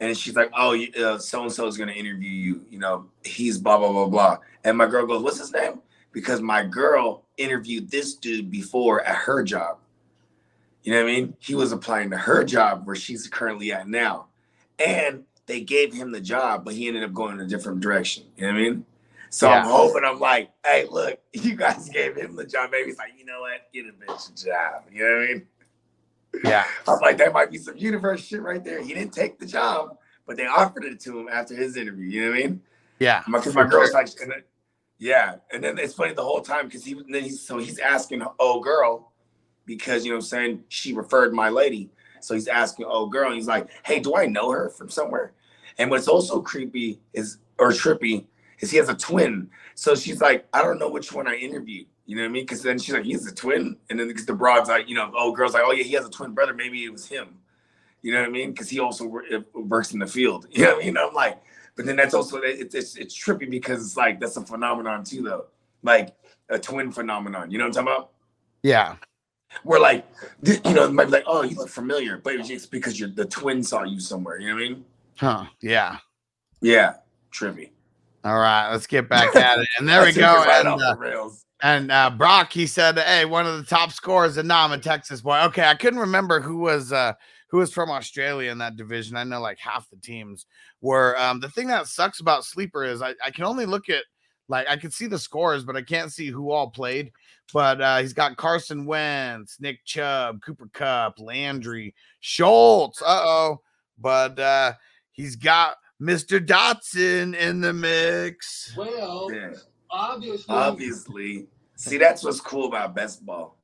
and 0.00 0.14
she's 0.16 0.36
like, 0.36 0.50
"Oh, 0.54 0.76
so 1.18 1.42
and 1.44 1.52
so 1.52 1.66
is 1.66 1.78
gonna 1.78 1.92
interview 1.92 2.28
you. 2.30 2.66
You 2.70 2.78
know, 2.78 3.06
he's 3.24 3.56
blah 3.58 3.78
blah 3.78 3.90
blah 3.92 4.06
blah." 4.08 4.38
And 4.64 4.76
my 4.76 4.86
girl 4.86 5.06
goes, 5.06 5.22
"What's 5.22 5.38
his 5.38 5.52
name?" 5.52 5.80
Because 6.12 6.42
my 6.42 6.62
girl 6.64 7.24
interviewed 7.38 7.90
this 7.90 8.14
dude 8.14 8.50
before 8.50 9.00
at 9.02 9.16
her 9.16 9.42
job. 9.42 9.78
You 10.82 10.92
know 10.92 11.02
what 11.02 11.10
I 11.10 11.14
mean? 11.14 11.36
He 11.38 11.54
was 11.54 11.72
applying 11.72 12.10
to 12.10 12.16
her 12.16 12.44
job 12.44 12.86
where 12.86 12.96
she's 12.96 13.28
currently 13.28 13.72
at 13.72 13.88
now, 13.88 14.26
and 14.78 15.24
they 15.46 15.60
gave 15.60 15.92
him 15.92 16.12
the 16.12 16.20
job, 16.20 16.64
but 16.64 16.74
he 16.74 16.88
ended 16.88 17.02
up 17.02 17.12
going 17.12 17.34
in 17.34 17.40
a 17.40 17.46
different 17.46 17.80
direction. 17.80 18.24
You 18.36 18.46
know 18.46 18.52
what 18.52 18.60
I 18.60 18.62
mean? 18.62 18.86
So 19.30 19.48
I'm 19.48 19.64
hoping 19.66 20.02
I'm 20.04 20.18
like, 20.18 20.50
hey, 20.64 20.86
look, 20.90 21.20
you 21.32 21.54
guys 21.54 21.88
gave 21.88 22.16
him 22.16 22.34
the 22.34 22.44
job. 22.44 22.70
Maybe 22.70 22.88
he's 22.88 22.98
like, 22.98 23.12
you 23.18 23.24
know 23.24 23.40
what? 23.40 23.72
Get 23.72 23.86
a 23.86 23.92
bitch 23.92 24.30
a 24.30 24.44
job. 24.44 24.84
You 24.92 25.04
know 25.04 25.16
what 25.16 25.22
I 25.22 25.32
mean? 25.32 25.46
Yeah. 26.44 26.64
I'm 26.88 27.00
like, 27.00 27.18
that 27.18 27.32
might 27.32 27.50
be 27.50 27.58
some 27.58 27.76
universe 27.76 28.24
shit 28.24 28.42
right 28.42 28.64
there. 28.64 28.82
He 28.82 28.94
didn't 28.94 29.12
take 29.12 29.38
the 29.38 29.46
job, 29.46 29.98
but 30.26 30.36
they 30.36 30.46
offered 30.46 30.84
it 30.84 31.00
to 31.00 31.20
him 31.20 31.28
after 31.30 31.54
his 31.54 31.76
interview. 31.76 32.06
You 32.06 32.24
know 32.24 32.30
what 32.30 32.38
I 32.38 32.42
mean? 32.42 32.62
Yeah. 32.98 33.22
My, 33.28 33.44
my 33.54 33.64
girl's 33.64 33.92
like, 33.92 34.08
and 34.20 34.32
then, 34.32 34.42
yeah. 34.98 35.36
And 35.52 35.62
then 35.62 35.78
it's 35.78 35.94
funny 35.94 36.12
the 36.12 36.24
whole 36.24 36.42
time 36.42 36.66
because 36.66 36.84
he 36.84 36.94
then 36.94 37.22
he's 37.22 37.40
so 37.40 37.58
he's 37.58 37.78
asking 37.78 38.22
oh 38.38 38.60
girl 38.60 39.12
because 39.66 40.04
you 40.04 40.10
know 40.10 40.16
what 40.16 40.24
I'm 40.24 40.28
saying 40.28 40.64
she 40.68 40.92
referred 40.92 41.32
my 41.32 41.48
lady. 41.48 41.90
So 42.20 42.34
he's 42.34 42.48
asking 42.48 42.86
oh 42.88 43.06
girl, 43.06 43.32
he's 43.32 43.46
like, 43.46 43.68
hey, 43.84 44.00
do 44.00 44.16
I 44.16 44.26
know 44.26 44.50
her 44.50 44.68
from 44.70 44.90
somewhere? 44.90 45.32
And 45.78 45.90
what's 45.90 46.08
also 46.08 46.40
creepy 46.40 47.00
is 47.12 47.38
or 47.58 47.70
trippy 47.70 48.26
is 48.60 48.70
he 48.70 48.76
has 48.76 48.88
a 48.88 48.94
twin. 48.94 49.50
So 49.74 49.94
she's 49.94 50.20
like, 50.20 50.46
I 50.52 50.62
don't 50.62 50.78
know 50.78 50.90
which 50.90 51.12
one 51.12 51.26
I 51.26 51.34
interviewed. 51.34 51.86
You 52.06 52.16
know 52.16 52.22
what 52.22 52.28
I 52.28 52.32
mean? 52.32 52.42
Because 52.42 52.62
then 52.62 52.78
she's 52.78 52.92
like, 52.92 53.04
he's 53.04 53.26
a 53.26 53.34
twin, 53.34 53.76
and 53.88 53.98
then 53.98 54.08
because 54.08 54.26
the 54.26 54.34
broad's 54.34 54.68
like, 54.68 54.88
you 54.88 54.96
know, 54.96 55.12
oh 55.16 55.32
girl's 55.32 55.54
like, 55.54 55.62
oh 55.64 55.72
yeah, 55.72 55.84
he 55.84 55.92
has 55.92 56.04
a 56.04 56.10
twin 56.10 56.32
brother. 56.32 56.52
Maybe 56.52 56.84
it 56.84 56.90
was 56.90 57.06
him. 57.06 57.38
You 58.02 58.12
know 58.12 58.20
what 58.20 58.28
I 58.28 58.32
mean? 58.32 58.50
Because 58.50 58.68
he 58.68 58.80
also 58.80 59.22
works 59.54 59.92
in 59.92 60.00
the 60.00 60.06
field. 60.06 60.46
You 60.50 60.64
know 60.64 60.74
what 60.74 60.82
I 60.82 60.86
mean? 60.86 60.96
I'm 60.96 61.14
like, 61.14 61.40
but 61.76 61.86
then 61.86 61.96
that's 61.96 62.14
also 62.14 62.38
it's 62.38 62.74
it's, 62.74 62.96
it's 62.96 63.16
trippy 63.16 63.48
because 63.48 63.84
it's 63.84 63.96
like 63.96 64.20
that's 64.20 64.36
a 64.36 64.42
phenomenon 64.42 65.04
too, 65.04 65.22
though. 65.22 65.46
Like 65.82 66.14
a 66.48 66.58
twin 66.58 66.90
phenomenon. 66.90 67.50
You 67.50 67.58
know 67.58 67.64
what 67.64 67.78
I'm 67.78 67.86
talking 67.86 68.00
about? 68.00 68.10
Yeah. 68.62 68.96
Where 69.64 69.80
like, 69.80 70.06
you 70.42 70.72
know, 70.72 70.84
it 70.84 70.92
might 70.92 71.06
be 71.06 71.10
like, 71.10 71.24
oh, 71.26 71.42
you 71.42 71.56
look 71.56 71.68
familiar, 71.68 72.18
but 72.18 72.34
it's 72.34 72.48
just 72.48 72.70
because 72.70 72.98
you're 72.98 73.08
the 73.08 73.24
twin 73.24 73.62
saw 73.62 73.82
you 73.82 74.00
somewhere. 74.00 74.38
You 74.38 74.48
know 74.48 74.54
what 74.54 74.62
I 74.62 74.68
mean? 74.68 74.84
Huh. 75.16 75.44
Yeah. 75.60 75.98
Yeah, 76.60 76.94
trippy. 77.32 77.70
All 78.24 78.38
right, 78.38 78.70
let's 78.70 78.86
get 78.86 79.08
back 79.08 79.34
at 79.34 79.58
it. 79.58 79.68
And 79.78 79.88
there 79.88 80.04
we 80.04 80.12
go. 80.12 80.34
right 80.34 80.64
And, 80.64 80.80
uh, 80.80 80.94
the 80.94 81.40
and 81.62 81.92
uh, 81.92 82.10
Brock, 82.10 82.52
he 82.52 82.66
said, 82.66 82.98
"Hey, 82.98 83.24
one 83.24 83.46
of 83.46 83.56
the 83.56 83.64
top 83.64 83.92
scorers 83.92 84.38
in 84.38 84.46
Nam, 84.46 84.72
a 84.72 84.78
Texas 84.78 85.20
boy." 85.20 85.40
Okay, 85.44 85.64
I 85.64 85.74
couldn't 85.74 86.00
remember 86.00 86.40
who 86.40 86.58
was 86.58 86.92
uh, 86.92 87.14
who 87.48 87.58
was 87.58 87.72
from 87.72 87.90
Australia 87.90 88.50
in 88.50 88.58
that 88.58 88.76
division. 88.76 89.16
I 89.16 89.24
know 89.24 89.40
like 89.40 89.58
half 89.58 89.88
the 89.90 89.96
teams 89.96 90.46
were. 90.80 91.18
Um, 91.18 91.40
the 91.40 91.50
thing 91.50 91.66
that 91.68 91.86
sucks 91.86 92.20
about 92.20 92.44
sleeper 92.44 92.84
is 92.84 93.02
I, 93.02 93.14
I 93.24 93.30
can 93.30 93.44
only 93.44 93.66
look 93.66 93.88
at 93.88 94.04
like 94.48 94.68
I 94.68 94.76
can 94.76 94.90
see 94.90 95.06
the 95.06 95.18
scores, 95.18 95.64
but 95.64 95.76
I 95.76 95.82
can't 95.82 96.12
see 96.12 96.28
who 96.28 96.50
all 96.50 96.70
played. 96.70 97.12
But 97.52 97.80
uh, 97.80 97.98
he's 97.98 98.12
got 98.12 98.36
Carson 98.36 98.86
Wentz, 98.86 99.58
Nick 99.60 99.84
Chubb, 99.84 100.40
Cooper 100.42 100.68
Kupp, 100.72 101.18
Landry, 101.18 101.94
Schultz. 102.20 103.02
Uh 103.02 103.22
oh, 103.24 103.60
but 103.98 104.38
uh, 104.38 104.72
he's 105.12 105.36
got 105.36 105.76
Mr. 106.00 106.44
Dotson 106.44 107.36
in 107.36 107.60
the 107.60 107.72
mix. 107.72 108.74
Well, 108.76 109.30
Yeah, 109.32 109.52
obviously, 109.90 110.54
obviously. 110.54 111.46
See, 111.76 111.98
that's 111.98 112.24
what's 112.24 112.40
cool 112.40 112.66
about 112.66 112.94
best 112.94 113.24
ball. 113.24 113.58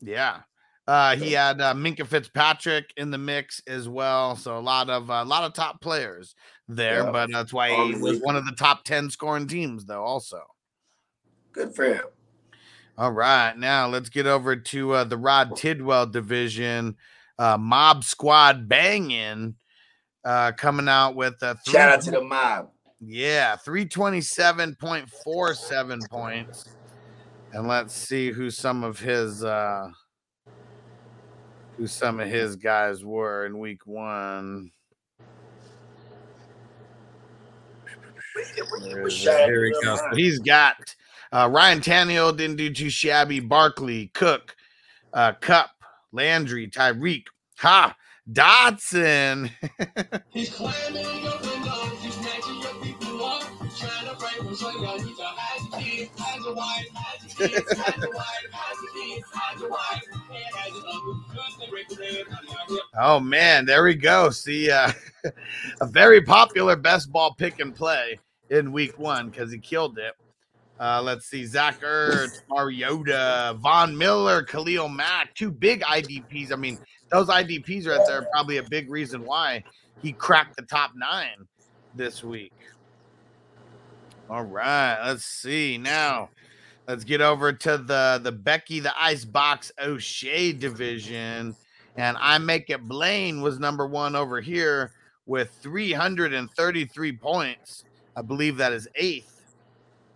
Yeah. 0.00 0.40
Uh, 0.86 1.14
he 1.14 1.32
had 1.32 1.60
uh, 1.60 1.72
Minkah 1.72 2.06
Fitzpatrick 2.06 2.92
in 2.96 3.10
the 3.12 3.18
mix 3.18 3.62
as 3.68 3.88
well, 3.88 4.34
so 4.34 4.58
a 4.58 4.60
lot 4.60 4.90
of 4.90 5.08
a 5.08 5.24
lot 5.24 5.44
of 5.44 5.52
top 5.52 5.80
players 5.80 6.34
there. 6.68 7.04
Yeah. 7.04 7.10
But 7.12 7.30
that's 7.30 7.52
why 7.52 7.70
he 7.86 7.94
was 7.94 8.20
one 8.20 8.34
of 8.34 8.44
the 8.44 8.52
top 8.52 8.84
ten 8.84 9.08
scoring 9.08 9.46
teams, 9.46 9.84
though. 9.84 10.02
Also, 10.02 10.40
Good 11.52 11.74
for 11.74 11.84
him. 11.84 12.02
All 13.00 13.12
right, 13.12 13.56
now 13.56 13.88
let's 13.88 14.10
get 14.10 14.26
over 14.26 14.54
to 14.56 14.92
uh, 14.92 15.04
the 15.04 15.16
Rod 15.16 15.56
Tidwell 15.56 16.06
division. 16.06 16.96
Uh, 17.38 17.56
Mob 17.56 18.04
Squad 18.04 18.68
banging, 18.68 19.54
uh, 20.22 20.52
coming 20.52 20.86
out 20.86 21.16
with 21.16 21.34
a 21.40 21.56
three, 21.64 21.72
Shout 21.72 21.88
out 21.88 22.02
to 22.02 22.10
the 22.10 22.20
mob. 22.20 22.68
yeah 23.00 23.56
three 23.56 23.86
twenty 23.86 24.20
seven 24.20 24.76
point 24.78 25.08
four 25.24 25.54
seven 25.54 25.98
points, 26.10 26.76
and 27.54 27.66
let's 27.66 27.94
see 27.94 28.30
who 28.32 28.50
some 28.50 28.84
of 28.84 28.98
his 29.00 29.42
uh, 29.42 29.88
who 31.78 31.86
some 31.86 32.20
of 32.20 32.28
his 32.28 32.56
guys 32.56 33.02
were 33.02 33.46
in 33.46 33.58
week 33.58 33.86
one. 33.86 34.70
Where 38.82 39.06
is 39.06 39.14
it? 39.14 39.20
Shout 39.24 39.40
out 39.40 39.48
Here 39.48 39.64
he 39.64 39.72
to 39.72 39.78
the 39.80 39.86
goes. 39.86 40.00
So 40.00 40.04
mob. 40.04 40.16
he's 40.16 40.38
got 40.40 40.76
uh, 41.32 41.48
Ryan 41.50 41.80
Tannehill 41.80 42.36
didn't 42.36 42.56
do 42.56 42.72
too 42.72 42.90
shabby. 42.90 43.40
Barkley, 43.40 44.10
Cook, 44.14 44.56
uh, 45.12 45.32
Kupp, 45.40 45.70
Landry, 46.12 46.68
Tyreek, 46.68 47.24
Ha, 47.58 47.94
Dotson. 48.30 49.50
he's 50.30 50.50
climbing 50.50 51.04
he's 52.00 52.14
snatching 52.14 52.60
your 52.60 52.74
people 52.82 53.24
up, 53.24 53.42
trying 53.76 54.08
to 54.08 54.16
break 54.18 54.38
them. 54.38 54.54
So 54.54 54.70
you 54.70 55.04
need 55.04 55.16
to 55.16 55.22
hide 55.22 55.70
your 55.70 55.80
kids, 55.80 56.10
hide 56.18 56.40
your 56.40 56.54
wife, 56.54 56.86
hide 56.94 57.38
your 57.38 57.48
kids, 57.48 57.78
hide 57.78 58.00
your 58.00 58.14
wife, 58.14 58.26
hide 58.52 58.76
your 58.82 59.16
kids, 59.16 59.26
hide 59.32 59.60
your 59.60 59.70
wife, 59.70 60.02
and 60.12 60.54
hide 60.54 60.72
your 60.72 60.88
uncle. 60.88 61.24
Cause 61.34 61.58
they 61.60 61.70
break 61.70 61.88
the 61.88 61.96
bread, 61.96 62.24
I'm 62.30 62.48
out 62.56 62.68
here. 62.68 62.78
Oh 62.98 63.20
man, 63.20 63.66
there 63.66 63.84
we 63.84 63.94
go. 63.94 64.30
See, 64.30 64.70
uh, 64.70 64.92
a 65.80 65.86
very 65.86 66.22
popular 66.22 66.76
best 66.76 67.12
ball 67.12 67.34
pick 67.34 67.60
and 67.60 67.74
play 67.74 68.18
in 68.50 68.72
week 68.72 68.98
one 68.98 69.30
because 69.30 69.52
he 69.52 69.58
killed 69.58 69.98
it. 69.98 70.14
Uh, 70.80 71.02
let's 71.04 71.26
see, 71.26 71.44
Zach 71.44 71.82
Ertz, 71.82 72.40
Mariota, 72.48 73.54
Von 73.60 73.96
Miller, 73.96 74.42
Khalil 74.42 74.88
Mack, 74.88 75.34
two 75.34 75.50
big 75.50 75.82
IDPs. 75.82 76.52
I 76.52 76.56
mean, 76.56 76.78
those 77.10 77.28
IDPs 77.28 77.86
right 77.86 78.00
there 78.06 78.22
are 78.22 78.26
probably 78.32 78.56
a 78.56 78.62
big 78.62 78.90
reason 78.90 79.22
why 79.26 79.62
he 80.00 80.12
cracked 80.12 80.56
the 80.56 80.62
top 80.62 80.92
nine 80.96 81.46
this 81.94 82.24
week. 82.24 82.54
All 84.30 84.42
right, 84.42 84.98
let's 85.04 85.26
see 85.26 85.76
now. 85.76 86.30
Let's 86.88 87.04
get 87.04 87.20
over 87.20 87.52
to 87.52 87.76
the 87.76 88.18
the 88.22 88.32
Becky 88.32 88.80
the 88.80 88.94
Icebox 88.98 89.72
O'Shea 89.82 90.54
division, 90.54 91.54
and 91.98 92.16
I 92.18 92.38
make 92.38 92.70
it 92.70 92.84
Blaine 92.84 93.42
was 93.42 93.58
number 93.58 93.86
one 93.86 94.16
over 94.16 94.40
here 94.40 94.92
with 95.26 95.50
333 95.60 97.12
points. 97.18 97.84
I 98.16 98.22
believe 98.22 98.56
that 98.56 98.72
is 98.72 98.88
eighth 98.94 99.39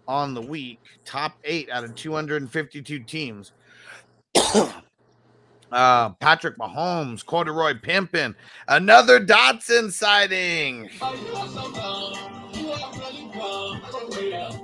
on 0.06 0.34
the 0.34 0.42
week, 0.42 0.80
top 1.04 1.38
eight 1.44 1.70
out 1.70 1.84
of 1.84 1.94
252 1.94 3.00
teams. 3.00 3.52
uh, 5.73 6.11
Patrick 6.11 6.58
Mahomes, 6.58 7.25
Corduroy 7.25 7.75
Pimpin, 7.75 8.34
another 8.68 9.25
Dotson 9.25 9.90
sighting. 9.90 10.90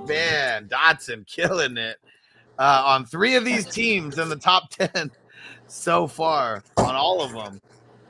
Man, 0.07 0.69
Dotson 0.69 1.27
killing 1.27 1.77
it 1.77 1.97
uh, 2.59 2.83
on 2.85 3.07
three 3.07 3.37
of 3.37 3.45
these 3.45 3.67
teams 3.67 4.19
in 4.19 4.29
the 4.29 4.37
top 4.37 4.71
10 4.95 5.11
so 5.67 6.07
far, 6.07 6.63
on 6.77 6.95
all 6.95 7.23
of 7.23 7.33
them. 7.33 7.61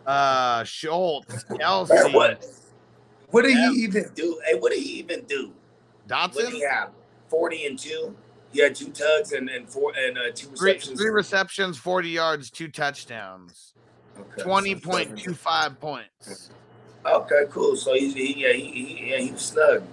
Uh, 0.06 0.64
Schultz, 0.64 1.44
Kelce, 1.44 2.12
what? 2.12 2.44
What 3.30 3.42
did 3.42 3.56
he 3.56 3.82
even 3.84 4.10
do? 4.14 4.40
Hey, 4.44 4.58
what 4.58 4.72
did 4.72 4.82
he 4.82 4.98
even 4.98 5.24
do? 5.24 5.52
What 6.08 6.32
did 6.32 6.46
Dotson, 6.46 6.50
he 6.52 6.62
have? 6.62 6.90
Forty 7.30 7.64
and 7.66 7.78
two. 7.78 8.14
He 8.52 8.60
had 8.60 8.74
two 8.74 8.90
tugs 8.90 9.32
and 9.32 9.48
and 9.48 9.68
four 9.68 9.92
and 9.96 10.18
uh, 10.18 10.32
two 10.34 10.50
receptions. 10.50 11.00
three 11.00 11.10
receptions, 11.10 11.78
40 11.78 12.08
yards, 12.08 12.50
two 12.50 12.66
touchdowns, 12.66 13.74
Okay, 14.18 14.42
so 14.42 14.46
20.25 14.46 15.78
points. 15.78 16.50
Okay, 17.06 17.44
cool. 17.50 17.76
So 17.76 17.94
he's 17.94 18.12
he, 18.12 18.42
yeah 18.42 18.52
he, 18.52 18.64
he 18.70 19.10
yeah 19.12 19.18
he 19.18 19.30
was 19.30 19.42
snug. 19.42 19.84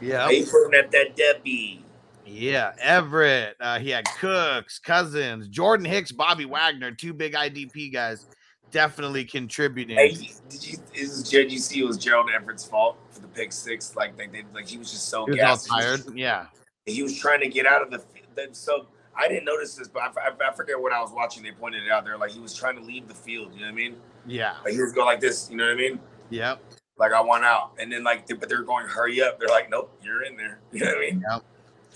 Yeah. 0.00 0.28
He 0.28 0.44
putting 0.44 0.78
at 0.78 0.90
that 0.90 1.16
Debbie. 1.16 1.84
Yeah, 2.26 2.72
Everett. 2.80 3.56
Uh, 3.60 3.78
he 3.78 3.90
had 3.90 4.04
Cooks, 4.18 4.78
Cousins, 4.78 5.48
Jordan 5.48 5.86
Hicks, 5.86 6.12
Bobby 6.12 6.44
Wagner, 6.44 6.92
two 6.92 7.12
big 7.12 7.34
IDP 7.34 7.92
guys, 7.92 8.26
definitely 8.70 9.24
contributing. 9.24 9.96
Hey, 9.96 10.30
did 10.48 10.66
you 10.66 10.78
is 10.94 11.22
did 11.28 11.50
you 11.50 11.58
see 11.58 11.80
it 11.80 11.86
was 11.86 11.96
Gerald 11.98 12.30
Everett's 12.34 12.64
fault 12.64 12.96
for 13.10 13.20
the 13.20 13.28
pick 13.28 13.52
six? 13.52 13.96
Like 13.96 14.16
they, 14.16 14.26
they 14.26 14.44
like 14.54 14.66
he 14.68 14.78
was 14.78 14.90
just 14.90 15.08
so 15.08 15.24
he 15.24 15.32
was 15.32 15.40
all 15.40 15.46
gassed. 15.46 15.68
He 15.68 15.74
was- 15.74 16.04
tired. 16.04 16.16
Yeah, 16.16 16.46
he 16.86 17.02
was 17.02 17.18
trying 17.18 17.40
to 17.40 17.48
get 17.48 17.66
out 17.66 17.82
of 17.82 17.90
the 17.90 18.02
then 18.34 18.54
so 18.54 18.86
I 19.16 19.28
didn't 19.28 19.44
notice 19.44 19.74
this, 19.74 19.88
but 19.88 20.02
I, 20.02 20.28
I, 20.28 20.48
I 20.48 20.52
forget 20.52 20.80
what 20.80 20.92
I 20.92 21.00
was 21.00 21.12
watching. 21.12 21.42
They 21.42 21.52
pointed 21.52 21.84
it 21.84 21.90
out 21.90 22.04
there, 22.04 22.16
like 22.16 22.30
he 22.30 22.40
was 22.40 22.54
trying 22.54 22.76
to 22.76 22.82
leave 22.82 23.08
the 23.08 23.14
field. 23.14 23.52
You 23.54 23.60
know 23.60 23.66
what 23.66 23.72
I 23.72 23.76
mean? 23.76 23.96
yeah, 24.26 24.54
Like 24.64 24.74
he 24.74 24.80
was 24.80 24.92
going 24.92 25.06
like 25.06 25.20
this. 25.20 25.50
You 25.50 25.56
know 25.56 25.64
what 25.64 25.72
I 25.72 25.76
mean? 25.76 26.00
yep. 26.30 26.62
Like 26.98 27.12
I 27.12 27.20
want 27.20 27.44
out, 27.44 27.72
and 27.78 27.90
then 27.90 28.04
like, 28.04 28.26
but 28.28 28.48
they're 28.48 28.62
going 28.62 28.86
hurry 28.86 29.22
up. 29.22 29.38
They're 29.38 29.48
like, 29.48 29.70
nope, 29.70 29.96
you're 30.02 30.22
in 30.24 30.36
there. 30.36 30.60
You 30.72 30.80
know 30.80 30.86
what 30.86 30.96
I 30.96 31.00
mean? 31.00 31.24
Yep. 31.30 31.42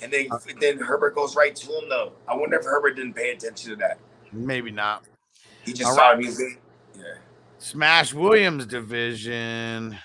And 0.02 0.12
then 0.12 0.26
uh, 0.31 0.38
then 0.61 0.78
Herbert 0.78 1.14
goes 1.14 1.37
right 1.37 1.55
to 1.55 1.66
him 1.66 1.88
though. 1.88 2.12
I 2.28 2.35
wonder 2.35 2.59
if 2.59 2.64
Herbert 2.64 2.97
didn't 2.97 3.14
pay 3.14 3.31
attention 3.31 3.71
to 3.71 3.76
that. 3.76 3.99
Maybe 4.33 4.71
not. 4.71 5.05
He 5.64 5.73
just 5.73 5.88
All 5.88 5.97
saw 5.97 6.11
right. 6.11 6.19
him. 6.19 6.25
He's 6.25 6.40
yeah. 6.95 7.02
Smash 7.59 8.12
Williams 8.12 8.66
division. 8.66 9.97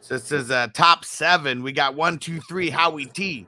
So 0.00 0.14
this 0.14 0.32
is 0.32 0.50
a 0.50 0.68
top 0.68 1.04
seven. 1.04 1.62
We 1.62 1.72
got 1.72 1.94
one, 1.94 2.18
two, 2.18 2.40
three. 2.40 2.70
Howie 2.70 3.06
T. 3.06 3.46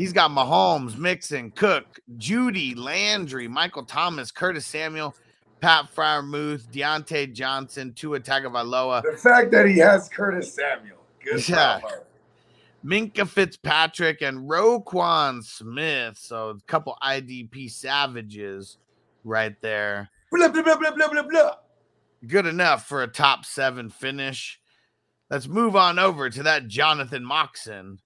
He's 0.00 0.14
got 0.14 0.30
Mahomes, 0.30 0.96
Mixon, 0.96 1.50
Cook, 1.50 2.00
Jeudy, 2.16 2.74
Landry, 2.74 3.46
Michael 3.46 3.84
Thomas, 3.84 4.30
Curtis 4.30 4.64
Samuel, 4.64 5.14
Pat 5.60 5.94
Freiermuth, 5.94 6.72
Diontae 6.72 7.30
Johnson, 7.34 7.92
Tua 7.92 8.18
Tagovailoa, 8.18 9.02
The 9.02 9.18
fact 9.18 9.50
that 9.50 9.66
he 9.66 9.76
has 9.76 10.08
Curtis 10.08 10.54
Samuel, 10.54 10.96
good 11.22 11.46
Yeah. 11.46 11.80
Minkah 12.82 13.28
Fitzpatrick, 13.28 14.22
and 14.22 14.48
Roquan 14.48 15.44
Smith. 15.44 16.16
So 16.16 16.48
a 16.48 16.60
couple 16.66 16.96
IDP 17.02 17.70
savages 17.70 18.78
right 19.22 19.60
there. 19.60 20.08
Blah 20.32 20.48
blah 20.48 20.62
blah 20.62 20.76
blah 20.76 20.92
blah 20.92 21.08
blah 21.10 21.22
blah. 21.24 21.54
Good 22.26 22.46
enough 22.46 22.86
for 22.86 23.02
a 23.02 23.06
top 23.06 23.44
seven 23.44 23.90
finish. 23.90 24.62
Let's 25.28 25.46
move 25.46 25.76
on 25.76 25.98
over 25.98 26.30
to 26.30 26.42
that 26.44 26.68
Jonathan 26.68 27.22
Moxon 27.22 27.98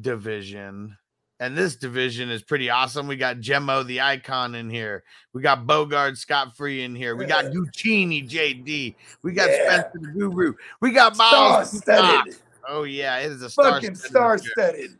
division. 0.00 0.96
And 1.42 1.58
this 1.58 1.74
division 1.74 2.30
is 2.30 2.40
pretty 2.40 2.70
awesome. 2.70 3.08
We 3.08 3.16
got 3.16 3.38
Gemmo 3.38 3.84
the 3.84 4.00
icon 4.00 4.54
in 4.54 4.70
here. 4.70 5.02
We 5.32 5.42
got 5.42 5.66
Bogard 5.66 6.16
Scott 6.16 6.56
Free 6.56 6.84
in 6.84 6.94
here. 6.94 7.16
We 7.16 7.24
got 7.24 7.46
Guccini 7.46 8.30
JD. 8.30 8.94
We 9.24 9.32
got 9.32 9.50
Yeah. 9.50 9.80
Spencer 9.80 9.98
the 10.06 10.12
Guru. 10.16 10.54
We 10.78 10.92
got 10.92 11.16
Star 11.16 11.50
Miles. 11.50 11.70
Scott. 11.70 11.82
studded, 11.82 12.36
Oh 12.68 12.84
yeah, 12.84 13.18
it 13.18 13.32
is 13.32 13.42
a 13.42 13.50
star 13.50 13.72
fucking 13.72 13.96
star 13.96 14.38
studded. 14.38 14.96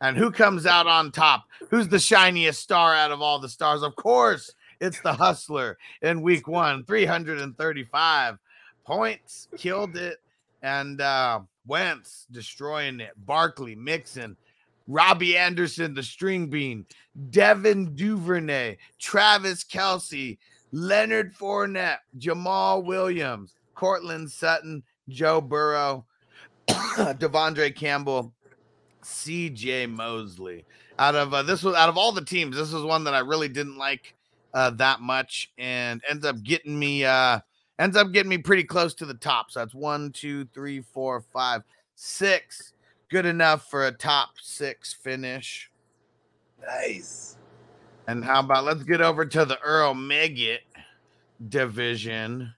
and 0.00 0.16
who 0.16 0.30
comes 0.30 0.64
out 0.64 0.86
on 0.86 1.12
top? 1.12 1.44
Who's 1.68 1.88
the 1.88 1.98
shiniest 1.98 2.62
star 2.62 2.94
out 2.94 3.12
of 3.12 3.20
all 3.20 3.38
the 3.38 3.50
stars? 3.50 3.82
Of 3.82 3.94
course, 3.94 4.50
it's 4.80 5.02
the 5.02 5.12
hustler 5.12 5.76
in 6.00 6.22
week 6.22 6.48
one, 6.48 6.86
335 6.86 8.38
points, 8.86 9.48
killed 9.58 9.98
it. 9.98 10.22
And 10.62 11.02
uh 11.02 11.40
Wentz 11.66 12.26
destroying 12.30 13.00
it. 13.00 13.12
Barkley, 13.26 13.74
Mixon, 13.74 14.38
Robbie 14.86 15.36
Anderson, 15.36 15.94
the 15.94 16.02
string 16.02 16.48
bean, 16.48 16.86
Devin 17.30 17.94
Duvernay, 17.94 18.76
Travis 18.98 19.64
Kelce, 19.64 20.38
Leonard 20.72 21.34
Fournette, 21.34 21.98
Jamaal 22.18 22.84
Williams, 22.84 23.54
Courtland 23.74 24.30
Sutton, 24.30 24.82
Joe 25.08 25.40
Burrow, 25.40 26.06
De'Vondre 26.68 27.74
Campbell, 27.74 28.32
CJ 29.02 29.90
Mosley. 29.90 30.64
Out 30.98 31.14
of 31.14 31.34
uh, 31.34 31.42
this 31.42 31.62
was 31.62 31.74
out 31.74 31.88
of 31.88 31.96
all 31.96 32.12
the 32.12 32.24
teams, 32.24 32.56
this 32.56 32.72
was 32.72 32.84
one 32.84 33.04
that 33.04 33.14
I 33.14 33.20
really 33.20 33.48
didn't 33.48 33.78
like 33.78 34.14
uh, 34.54 34.70
that 34.70 35.00
much, 35.00 35.50
and 35.58 36.02
ends 36.08 36.24
up 36.24 36.42
getting 36.42 36.78
me 36.78 37.04
uh, 37.04 37.40
ends 37.78 37.96
up 37.96 38.12
getting 38.12 38.30
me 38.30 38.38
pretty 38.38 38.64
close 38.64 38.94
to 38.94 39.06
the 39.06 39.14
top. 39.14 39.50
So 39.50 39.60
that's 39.60 39.74
one, 39.74 40.12
two, 40.12 40.44
three, 40.54 40.80
four, 40.80 41.22
five, 41.32 41.62
six. 41.94 42.71
Good 43.12 43.26
enough 43.26 43.68
for 43.68 43.86
a 43.86 43.92
top 43.92 44.30
six 44.40 44.94
finish. 44.94 45.70
Nice. 46.66 47.36
And 48.08 48.24
how 48.24 48.40
about 48.40 48.64
let's 48.64 48.84
get 48.84 49.02
over 49.02 49.26
to 49.26 49.44
the 49.44 49.60
Earl 49.60 49.92
Meggett 49.92 50.60
division. 51.50 52.54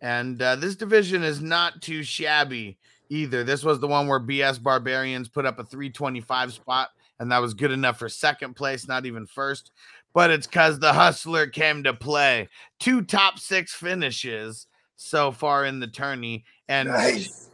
And 0.00 0.42
uh, 0.42 0.56
this 0.56 0.74
division 0.74 1.22
is 1.22 1.40
not 1.40 1.80
too 1.82 2.02
shabby 2.02 2.78
either. 3.10 3.44
This 3.44 3.62
was 3.62 3.78
the 3.78 3.86
one 3.86 4.08
where 4.08 4.18
BS 4.18 4.60
Barbarians 4.60 5.28
put 5.28 5.46
up 5.46 5.60
a 5.60 5.64
325 5.64 6.52
spot, 6.52 6.88
and 7.20 7.30
that 7.30 7.38
was 7.38 7.54
good 7.54 7.70
enough 7.70 8.00
for 8.00 8.08
second 8.08 8.56
place, 8.56 8.88
not 8.88 9.06
even 9.06 9.24
first. 9.24 9.70
But 10.14 10.32
it's 10.32 10.48
because 10.48 10.80
the 10.80 10.92
Hustler 10.92 11.46
came 11.46 11.84
to 11.84 11.94
play. 11.94 12.48
Two 12.80 13.02
top 13.02 13.38
six 13.38 13.72
finishes 13.72 14.66
so 14.96 15.30
far 15.30 15.64
in 15.64 15.78
the 15.78 15.86
tourney. 15.86 16.44
And 16.66 16.88
Nice. 16.88 17.50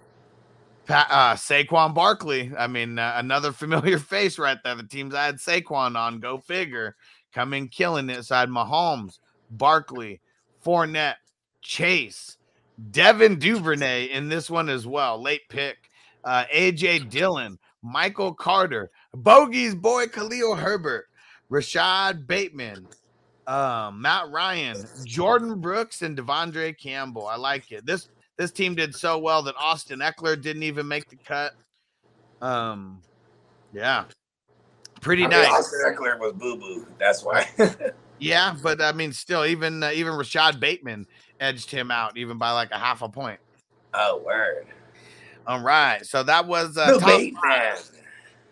Pa- 0.88 1.07
uh, 1.11 1.37
Saquon 1.37 1.94
Barkley. 1.94 2.51
I 2.59 2.66
mean, 2.66 2.98
uh, 2.98 3.14
another 3.16 3.53
familiar 3.53 3.98
face 3.98 4.38
right 4.38 4.59
there. 4.64 4.74
The 4.74 4.83
teams 4.83 5.14
I 5.14 5.27
had 5.27 5.37
Saquon 5.37 5.96
on, 5.96 6.18
go 6.18 6.38
figure, 6.38 6.96
come 7.33 7.53
in 7.55 7.68
killing 7.68 8.11
it. 8.11 8.24
So 8.24 8.35
I 8.35 8.40
had 8.40 8.48
Mahomes, 8.48 9.18
Barkley, 9.51 10.20
Fournette, 10.64 11.16
Chase, 11.61 12.38
Devin 12.90 13.38
Duvernay 13.38 14.07
in 14.07 14.29
this 14.29 14.51
one 14.51 14.68
as 14.68 14.87
well. 14.87 15.22
Late 15.22 15.48
pick. 15.48 15.77
Uh, 16.24 16.44
AJ 16.53 17.11
Dillon, 17.11 17.59
Michael 17.83 18.35
Carter, 18.35 18.90
Bogey's 19.14 19.74
boy 19.74 20.09
Khalil 20.09 20.57
Herbert, 20.57 21.07
Rashod 21.48 22.27
Bateman, 22.27 22.87
um, 23.46 24.03
Matt 24.03 24.29
Ryan, 24.31 24.77
Jordyn 25.07 25.61
Brooks, 25.61 26.03
and 26.03 26.18
De'Vondre 26.18 26.77
Campbell. 26.77 27.27
I 27.27 27.37
like 27.37 27.70
it. 27.72 27.87
This 27.87 28.09
this 28.38 28.51
team 28.51 28.74
did 28.74 28.94
so 28.94 29.18
well 29.18 29.42
that 29.42 29.55
Austin 29.59 29.98
Ekeler 29.98 30.40
didn't 30.40 30.62
even 30.62 30.88
make 30.88 31.09
the 31.11 31.16
cut. 31.16 31.55
Um, 32.40 33.03
yeah, 33.74 34.05
pretty 35.01 35.24
I 35.24 35.29
mean, 35.29 35.38
nice. 35.38 35.51
Austin 35.51 35.81
Ekeler 35.87 36.18
was 36.18 36.33
boo 36.33 36.57
boo. 36.57 36.87
That's 36.98 37.22
why. 37.22 37.46
Yeah, 38.20 38.57
but 38.62 38.81
I 38.81 38.92
mean, 38.92 39.12
still, 39.12 39.44
even 39.44 39.83
uh, 39.83 39.90
even 39.94 40.14
Rashod 40.14 40.61
Bateman 40.61 41.07
edged 41.40 41.70
him 41.70 41.90
out 41.90 42.16
even 42.16 42.38
by 42.38 42.51
like 42.51 42.70
a 42.70 42.79
half 42.79 43.03
a 43.03 43.09
point. 43.09 43.38
oh 43.94 44.22
word. 44.24 44.66
All 45.46 45.61
right, 45.61 46.05
so 46.05 46.22
that 46.24 46.46
was 46.46 46.77
uh, 46.77 46.98
five. 46.98 47.90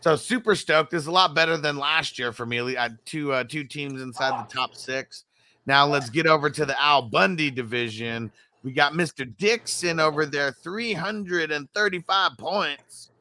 So 0.01 0.14
super 0.14 0.55
stoked. 0.55 0.92
This 0.92 1.03
is 1.03 1.09
a 1.09 1.12
lot 1.12 1.35
better 1.35 1.57
than 1.57 1.77
last 1.77 2.18
year 2.18 2.33
for 2.33 2.46
me. 2.46 2.77
I 2.77 2.83
had 2.83 2.99
two 3.05 3.33
uh, 3.33 3.44
two 3.44 3.64
teams 3.64 4.01
inside 4.01 4.49
the 4.49 4.55
top 4.55 4.75
six. 4.75 5.25
Now 5.66 5.85
let's 5.85 6.11
get 6.11 6.27
over 6.27 6.49
to 6.49 6.64
the 6.64 6.81
Al 6.81 7.03
Bundy 7.03 7.51
division. 7.51 8.31
We 8.66 8.72
got 8.72 8.94
Mr. 8.94 9.24
Dixon 9.37 10.00
over 10.00 10.26
there, 10.26 10.50
335 10.50 12.33
points. 12.37 13.12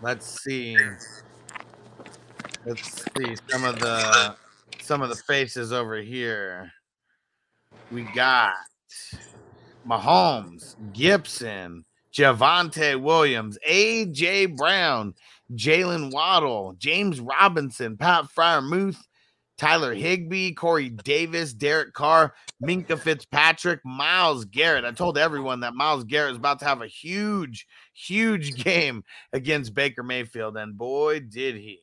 Let's 0.00 0.42
see. 0.42 0.74
Let's 2.64 3.02
see 3.02 3.36
some 3.50 3.64
of 3.64 3.78
the 3.78 4.36
some 4.80 5.02
of 5.02 5.10
the 5.10 5.16
faces 5.16 5.70
over 5.70 5.96
here. 5.98 6.72
We 7.92 8.04
got 8.14 8.54
Mahomes, 9.86 10.74
Gibson, 10.94 11.84
Javonte 12.14 12.98
Williams, 12.98 13.58
AJ 13.68 14.56
Brown, 14.56 15.12
Jaylen 15.52 16.10
Waddle, 16.10 16.74
James 16.78 17.20
Robinson, 17.20 17.98
Pat 17.98 18.28
Freiermuth, 18.34 18.96
Tyler 19.58 19.94
Higbee, 19.94 20.52
Corey 20.52 20.90
Davis, 20.90 21.52
Derek 21.52 21.94
Carr, 21.94 22.34
Minkah 22.62 22.98
Fitzpatrick, 22.98 23.80
Myles 23.84 24.44
Garrett. 24.44 24.84
I 24.84 24.92
told 24.92 25.16
everyone 25.16 25.60
that 25.60 25.74
Myles 25.74 26.04
Garrett 26.04 26.32
is 26.32 26.36
about 26.36 26.58
to 26.58 26.66
have 26.66 26.82
a 26.82 26.86
huge, 26.86 27.66
huge 27.94 28.54
game 28.64 29.02
against 29.32 29.74
Baker 29.74 30.02
Mayfield, 30.02 30.56
and 30.56 30.76
boy, 30.76 31.20
did 31.20 31.56
he. 31.56 31.80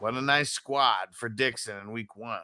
What 0.00 0.14
a 0.14 0.22
nice 0.22 0.50
squad 0.50 1.08
for 1.12 1.28
Dixon 1.28 1.76
in 1.78 1.90
week 1.90 2.16
one. 2.16 2.40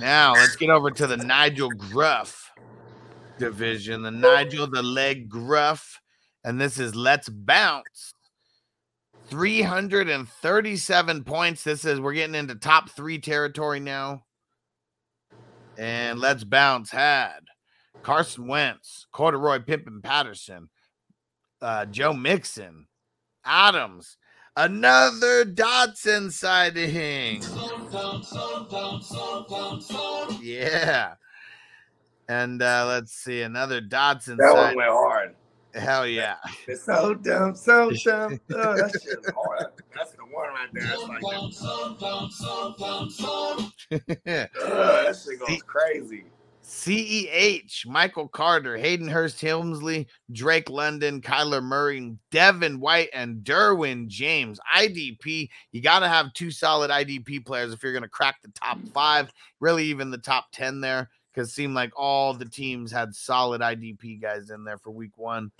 Now 0.00 0.32
let's 0.32 0.56
get 0.56 0.70
over 0.70 0.90
to 0.90 1.06
the 1.06 1.18
Nigel 1.18 1.68
Gruff 1.68 2.50
division. 3.38 4.02
The 4.02 4.10
Nigel, 4.10 4.66
the 4.66 4.82
leg 4.82 5.28
Gruff, 5.28 6.00
and 6.44 6.58
this 6.58 6.78
is 6.78 6.94
Let's 6.94 7.28
Bounce. 7.28 8.14
337 9.28 11.24
points. 11.24 11.64
This 11.64 11.84
is 11.84 12.00
we're 12.00 12.12
getting 12.14 12.34
into 12.34 12.54
top 12.54 12.90
three 12.90 13.18
territory 13.18 13.80
now. 13.80 14.24
And 15.78 16.18
Let's 16.20 16.44
Bounce 16.44 16.90
had 16.90 17.40
Carson 18.02 18.46
Wentz, 18.46 19.06
Corduroy 19.12 19.58
Pimpin 19.60 20.02
Patterson, 20.02 20.68
uh, 21.60 21.86
Joe 21.86 22.12
Mixon, 22.12 22.86
Adams, 23.44 24.16
another 24.56 25.44
Dotson 25.44 26.30
sighting. 26.30 27.42
Yeah. 30.42 31.14
And 32.28 32.62
uh, 32.62 32.86
let's 32.86 33.12
see, 33.12 33.42
another 33.42 33.80
Dotson 33.80 34.36
That 34.36 34.54
one 34.54 34.76
went 34.76 34.90
hard. 34.90 35.31
Hell 35.74 36.06
yeah. 36.06 36.36
It's 36.66 36.84
so 36.84 37.14
dumb, 37.14 37.54
so 37.54 37.90
dumb. 38.04 38.40
Oh, 38.52 38.76
that 38.76 38.92
shit 39.02 39.18
hard. 39.34 39.72
That's 39.94 40.12
the 40.12 40.22
one 40.24 40.48
right 40.48 40.68
there. 40.72 40.84
That's 40.84 41.02
like, 41.02 41.22
uh, 41.24 41.48
that 45.04 45.22
shit 45.24 45.40
goes 45.40 45.62
crazy. 45.62 46.24
CEH, 46.62 47.86
Michael 47.86 48.28
Carter, 48.28 48.76
Hayden 48.78 49.08
Hurst 49.08 49.40
Helmsley, 49.40 50.06
Drake 50.30 50.70
London, 50.70 51.20
Kyler 51.20 51.62
Murray, 51.62 52.16
Devin 52.30 52.78
White, 52.78 53.10
and 53.12 53.38
Derwin 53.44 54.06
James. 54.06 54.60
IDP, 54.74 55.48
you 55.72 55.82
got 55.82 56.00
to 56.00 56.08
have 56.08 56.32
two 56.34 56.50
solid 56.50 56.90
IDP 56.90 57.44
players 57.44 57.72
if 57.72 57.82
you're 57.82 57.92
going 57.92 58.02
to 58.04 58.08
crack 58.08 58.40
the 58.42 58.52
top 58.52 58.78
five, 58.94 59.30
really 59.60 59.84
even 59.84 60.10
the 60.10 60.18
top 60.18 60.46
10 60.52 60.80
there, 60.80 61.10
because 61.32 61.48
it 61.48 61.52
seemed 61.52 61.74
like 61.74 61.92
all 61.96 62.34
the 62.34 62.44
teams 62.44 62.92
had 62.92 63.14
solid 63.14 63.60
IDP 63.60 64.20
guys 64.20 64.50
in 64.50 64.64
there 64.64 64.78
for 64.78 64.90
week 64.90 65.16
one. 65.16 65.50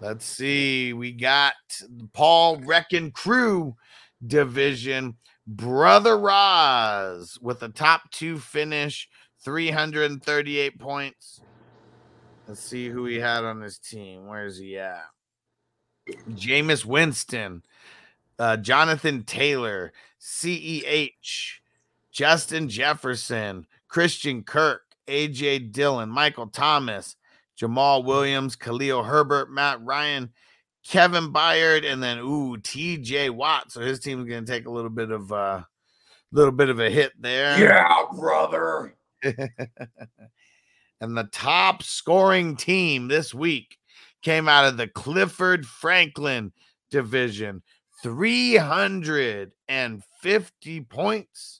Let's 0.00 0.24
see. 0.24 0.92
We 0.92 1.12
got 1.12 1.54
the 1.80 2.08
Paul 2.12 2.58
Wrecking 2.58 3.12
Crewe 3.12 3.76
division. 4.26 5.16
Brother 5.46 6.16
Roz 6.16 7.38
with 7.42 7.62
a 7.62 7.68
top 7.68 8.10
two 8.10 8.38
finish, 8.38 9.08
338 9.44 10.78
points. 10.78 11.40
Let's 12.46 12.60
see 12.60 12.88
who 12.88 13.04
he 13.06 13.16
had 13.16 13.44
on 13.44 13.60
his 13.60 13.78
team. 13.78 14.26
Where's 14.26 14.58
he 14.58 14.78
at? 14.78 15.04
Jameis 16.30 16.84
Winston, 16.84 17.62
uh, 18.38 18.56
Jonathan 18.56 19.22
Taylor, 19.24 19.92
CEH, 20.20 21.60
Justin 22.10 22.68
Jefferson, 22.68 23.66
Christian 23.90 24.42
Kirk, 24.44 24.82
AJ 25.08 25.72
Dillon, 25.72 26.08
Michael 26.08 26.46
Thomas, 26.46 27.16
Jamaal 27.60 28.04
Williams, 28.04 28.54
Khalil 28.56 29.02
Herbert, 29.02 29.50
Matt 29.50 29.82
Ryan, 29.82 30.30
Kevin 30.86 31.32
Byard, 31.32 31.84
and 31.84 32.00
then 32.02 32.18
ooh, 32.18 32.56
TJ 32.56 33.30
Watt. 33.30 33.72
So 33.72 33.80
his 33.80 34.00
team's 34.00 34.28
gonna 34.28 34.46
take 34.46 34.66
a 34.66 34.70
little 34.70 34.90
bit 34.90 35.10
of 35.10 35.32
uh 35.32 35.62
little 36.32 36.52
bit 36.52 36.70
of 36.70 36.78
a 36.78 36.88
hit 36.88 37.10
there. 37.20 37.58
Yeah, 37.58 38.04
brother. 38.14 38.94
and 39.22 39.40
the 41.00 41.28
top 41.32 41.82
scoring 41.82 42.54
team 42.56 43.08
this 43.08 43.34
week 43.34 43.76
came 44.22 44.48
out 44.48 44.66
of 44.66 44.76
the 44.76 44.86
Clifford 44.86 45.66
Franklin 45.66 46.52
division. 46.90 47.62
350 48.02 50.80
points. 50.82 51.59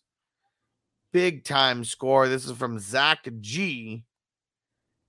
Big 1.13 1.45
time 1.45 1.85
score. 1.85 2.29
This 2.29 2.47
is 2.47 2.57
from 2.57 2.79
Zach 2.79 3.27
G. 3.41 4.05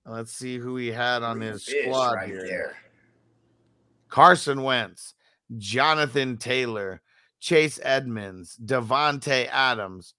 Let's 0.04 0.32
see 0.32 0.58
who 0.58 0.76
he 0.76 0.88
had 0.88 1.22
on 1.22 1.40
his 1.40 1.64
Fish 1.64 1.84
squad 1.84 2.14
right 2.14 2.28
here. 2.28 2.46
there. 2.46 2.76
Carson 4.08 4.62
Wentz, 4.62 5.14
Jonathan 5.56 6.36
Taylor, 6.36 7.00
Chase 7.40 7.78
Edmonds, 7.82 8.58
Davante 8.62 9.48
Adams, 9.50 10.14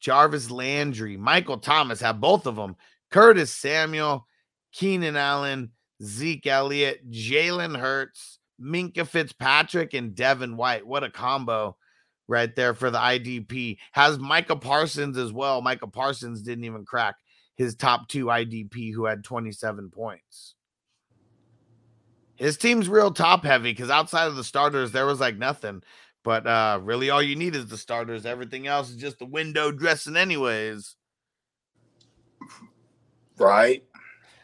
Jarvis 0.00 0.50
Landry, 0.50 1.16
Michael 1.16 1.58
Thomas 1.58 2.00
have 2.00 2.20
both 2.20 2.46
of 2.46 2.56
them. 2.56 2.76
Curtis 3.10 3.52
Samuel, 3.52 4.26
Keenan 4.72 5.16
Allen, 5.16 5.70
Zeke 6.02 6.46
Elliott, 6.46 7.10
Jalen 7.10 7.78
Hurts, 7.78 8.38
Minkah 8.60 9.06
Fitzpatrick, 9.06 9.94
and 9.94 10.14
Devin 10.14 10.56
White. 10.56 10.86
What 10.86 11.04
a 11.04 11.10
combo 11.10 11.76
right 12.28 12.54
there 12.54 12.74
for 12.74 12.90
the 12.90 12.98
IDP. 12.98 13.78
Has 13.92 14.18
Micah 14.18 14.56
Parsons 14.56 15.16
as 15.18 15.32
well. 15.32 15.60
Micah 15.60 15.86
Parsons 15.86 16.42
didn't 16.42 16.64
even 16.64 16.84
crack 16.84 17.16
his 17.56 17.74
top 17.74 18.08
two 18.08 18.26
IDP, 18.26 18.92
who 18.92 19.04
had 19.04 19.24
27 19.24 19.90
points. 19.90 20.54
His 22.36 22.56
team's 22.56 22.88
real 22.88 23.12
top 23.12 23.44
heavy 23.44 23.70
because 23.70 23.90
outside 23.90 24.26
of 24.26 24.36
the 24.36 24.44
starters, 24.44 24.90
there 24.90 25.06
was 25.06 25.20
like 25.20 25.36
nothing. 25.36 25.82
But 26.24 26.46
uh 26.46 26.80
really 26.82 27.10
all 27.10 27.22
you 27.22 27.36
need 27.36 27.54
is 27.54 27.66
the 27.66 27.76
starters. 27.76 28.26
Everything 28.26 28.66
else 28.66 28.90
is 28.90 28.96
just 28.96 29.18
the 29.18 29.26
window 29.26 29.70
dressing, 29.70 30.16
anyways. 30.16 30.96
Right. 33.38 33.84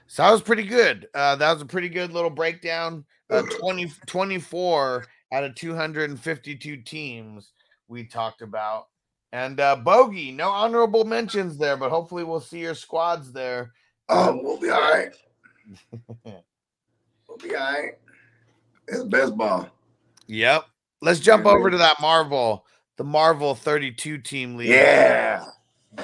So 0.06 0.22
that 0.22 0.30
was 0.30 0.42
pretty 0.42 0.64
good. 0.64 1.08
Uh 1.14 1.36
that 1.36 1.52
was 1.52 1.62
a 1.62 1.66
pretty 1.66 1.88
good 1.88 2.12
little 2.12 2.30
breakdown. 2.30 3.04
Uh 3.28 3.42
20 3.60 3.90
24 4.06 5.06
out 5.32 5.44
of 5.44 5.54
252 5.54 6.76
teams 6.78 7.52
we 7.90 8.04
talked 8.04 8.40
about. 8.40 8.86
And 9.32 9.60
uh 9.60 9.76
Bogey, 9.76 10.32
no 10.32 10.48
honorable 10.48 11.04
mentions 11.04 11.58
there, 11.58 11.76
but 11.76 11.90
hopefully 11.90 12.24
we'll 12.24 12.40
see 12.40 12.60
your 12.60 12.74
squads 12.74 13.32
there. 13.32 13.72
Oh, 14.08 14.40
we'll 14.42 14.58
be 14.58 14.70
all 14.70 14.80
right. 14.80 15.12
We'll 17.28 17.38
be 17.38 17.54
all 17.54 17.72
right. 17.72 17.92
It's 18.88 19.04
best 19.04 19.36
ball. 19.36 19.68
Yep. 20.26 20.64
Let's 21.00 21.20
jump 21.20 21.46
over 21.46 21.70
to 21.70 21.78
that 21.78 22.00
Marvel, 22.00 22.66
the 22.96 23.04
Marvel 23.04 23.54
32 23.54 24.18
team 24.18 24.56
league. 24.56 24.70
Yeah. 24.70 25.44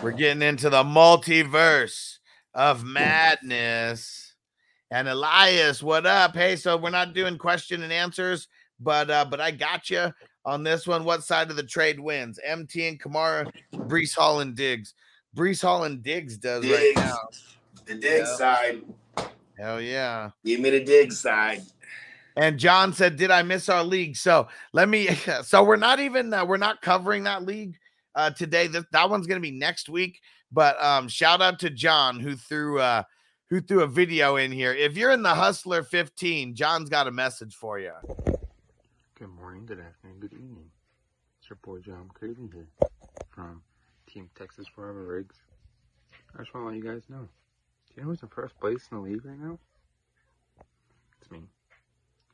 We're 0.05 0.13
getting 0.13 0.41
into 0.41 0.71
the 0.71 0.85
multiverse 0.85 2.19
of 2.55 2.85
madness. 2.85 4.35
And 4.93 5.09
Elias, 5.09 5.83
what 5.83 6.07
up? 6.07 6.37
Hey, 6.37 6.55
so 6.55 6.77
we're 6.77 6.91
not 6.91 7.13
doing 7.13 7.39
question 7.39 7.83
and 7.83 7.93
answers, 7.93 8.47
but 8.79 9.11
uh, 9.11 9.25
but 9.25 9.41
I 9.41 9.51
got 9.51 9.91
you 9.91 10.13
on 10.47 10.63
this 10.63 10.87
one. 10.87 11.05
What 11.05 11.25
side 11.25 11.51
of 11.51 11.57
the 11.57 11.63
trade 11.63 12.01
wins? 12.01 12.41
MT 12.43 12.89
and 12.89 13.01
Kamara, 13.01 13.53
Breece 13.75 14.15
Hall 14.15 14.41
and 14.41 14.55
Diggs. 14.55 14.95
Breece 15.37 15.61
Hall 15.61 15.85
and 15.85 16.03
Diggs 16.03 16.39
does 16.39 16.65
right 16.65 16.71
Diggs. 16.95 16.97
now. 17.01 17.19
The 17.85 17.95
dig 17.97 18.21
Yeah. 18.21 18.37
side. 18.37 18.83
Hell 19.59 19.81
yeah. 19.83 20.31
Give 20.45 20.61
me 20.61 20.71
the 20.71 20.83
Diggs 20.83 21.21
side. 21.21 21.63
And 22.37 22.59
John 22.59 22.93
said, 22.93 23.17
"Did 23.17 23.31
I 23.31 23.43
miss 23.43 23.69
our 23.69 23.83
league?" 23.83 24.17
So 24.17 24.49
let 24.73 24.89
me. 24.89 25.09
So 25.45 25.63
we're 25.65 25.77
not 25.77 26.01
even 26.01 26.33
uh, 26.33 26.45
we're 26.45 26.57
not 26.57 26.81
covering 26.83 27.25
that 27.25 27.45
league 27.45 27.77
uh, 28.15 28.31
today. 28.31 28.67
That 28.67 28.91
that 28.93 29.11
one's 29.11 29.27
gonna 29.27 29.41
be 29.41 29.51
next 29.51 29.89
week. 29.89 30.21
But 30.53 30.83
um, 30.83 31.09
shout 31.09 31.43
out 31.43 31.59
to 31.61 31.71
John 31.71 32.21
who 32.21 32.37
threw 32.37 32.79
uh, 32.81 33.03
who 33.49 33.61
threw 33.61 33.83
a 33.83 33.87
video 33.87 34.37
in 34.37 34.53
here. 34.53 34.73
If 34.75 34.97
you're 34.97 35.13
in 35.13 35.23
the 35.23 35.35
Hustler 35.35 35.83
15, 35.83 36.55
John's 36.55 36.89
got 36.91 37.07
a 37.07 37.11
message 37.11 37.55
for 37.55 37.79
you. 37.79 37.93
Good 39.19 39.29
morning, 39.31 39.65
good 39.65 39.81
afternoon, 39.81 39.81
good 39.81 39.81
evening. 39.81 39.96
It's 41.47 41.51
your 41.51 41.77
boy 41.77 41.81
John 41.81 42.11
Crazy 42.13 42.51
here 42.53 42.67
from 43.31 43.63
Team 44.13 44.29
Texas 44.37 44.67
Forever 44.75 45.05
Rigs. 45.05 45.37
I 46.35 46.43
just 46.43 46.53
want 46.53 46.65
to 46.65 46.71
let 46.71 46.77
you 46.77 46.83
guys 46.83 47.03
know. 47.09 47.19
Do 47.19 47.95
you 47.95 48.03
know 48.03 48.09
who's 48.09 48.21
in 48.21 48.29
first 48.31 48.59
place 48.59 48.89
in 48.91 48.97
the 48.97 49.05
league 49.05 49.25
right 49.25 49.39
now? 49.39 49.57
It's 51.21 51.31
me. 51.31 51.43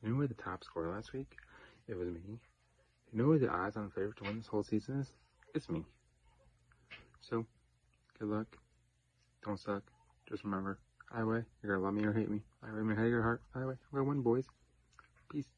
You 0.02 0.08
know 0.08 0.14
who 0.14 0.26
the 0.26 0.32
top 0.32 0.64
scorer 0.64 0.88
last 0.88 1.12
week? 1.12 1.36
It 1.88 1.98
was 1.98 2.08
me. 2.08 2.20
You 3.12 3.18
know 3.18 3.24
who 3.24 3.38
the 3.38 3.50
odds 3.50 3.76
on 3.76 3.90
favorite 3.90 4.16
to 4.16 4.24
win 4.24 4.38
this 4.38 4.46
whole 4.46 4.62
season 4.62 5.00
is? 5.00 5.12
It's 5.54 5.68
me. 5.68 5.84
So, 7.20 7.44
good 8.18 8.28
luck. 8.28 8.56
Don't 9.44 9.60
suck. 9.60 9.82
Just 10.26 10.42
remember, 10.42 10.78
highway, 11.10 11.42
you're 11.62 11.74
gonna 11.74 11.84
love 11.84 11.92
me 11.92 12.06
or 12.06 12.14
hate 12.14 12.30
me. 12.30 12.40
Highway, 12.64 12.80
me, 12.80 12.94
hate 12.94 13.10
your 13.10 13.22
heart. 13.22 13.42
Highway, 13.52 13.74
we're 13.90 14.00
gonna 14.00 14.08
win, 14.08 14.22
boys. 14.22 14.46
Peace. 15.30 15.48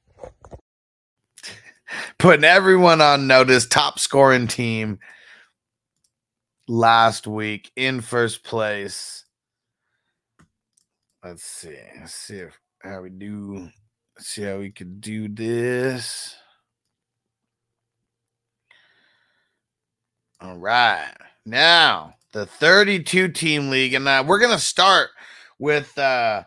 Putting 2.25 2.45
everyone 2.45 3.03
on 3.03 3.27
notice. 3.27 3.67
Top 3.67 3.99
scoring 3.99 4.47
team 4.47 4.99
last 6.67 7.27
week 7.27 7.71
in 7.77 8.01
first 8.01 8.43
place. 8.43 9.27
Let's 11.23 11.43
see. 11.43 11.77
Let's 12.01 12.15
see 12.15 12.37
if, 12.37 12.59
how 12.83 13.03
we 13.03 13.11
do. 13.11 13.69
Let's 14.17 14.29
see 14.29 14.45
how 14.45 14.57
we 14.57 14.71
could 14.71 15.03
do 15.03 15.29
this. 15.29 16.35
All 20.41 20.57
right. 20.57 21.13
Now, 21.45 22.15
the 22.33 22.47
32 22.47 23.33
team 23.33 23.69
league. 23.69 23.93
And 23.93 24.09
uh, 24.09 24.25
we're 24.27 24.41
going 24.41 24.51
to 24.51 24.59
start 24.59 25.11
with 25.59 25.99
uh, 25.99 26.45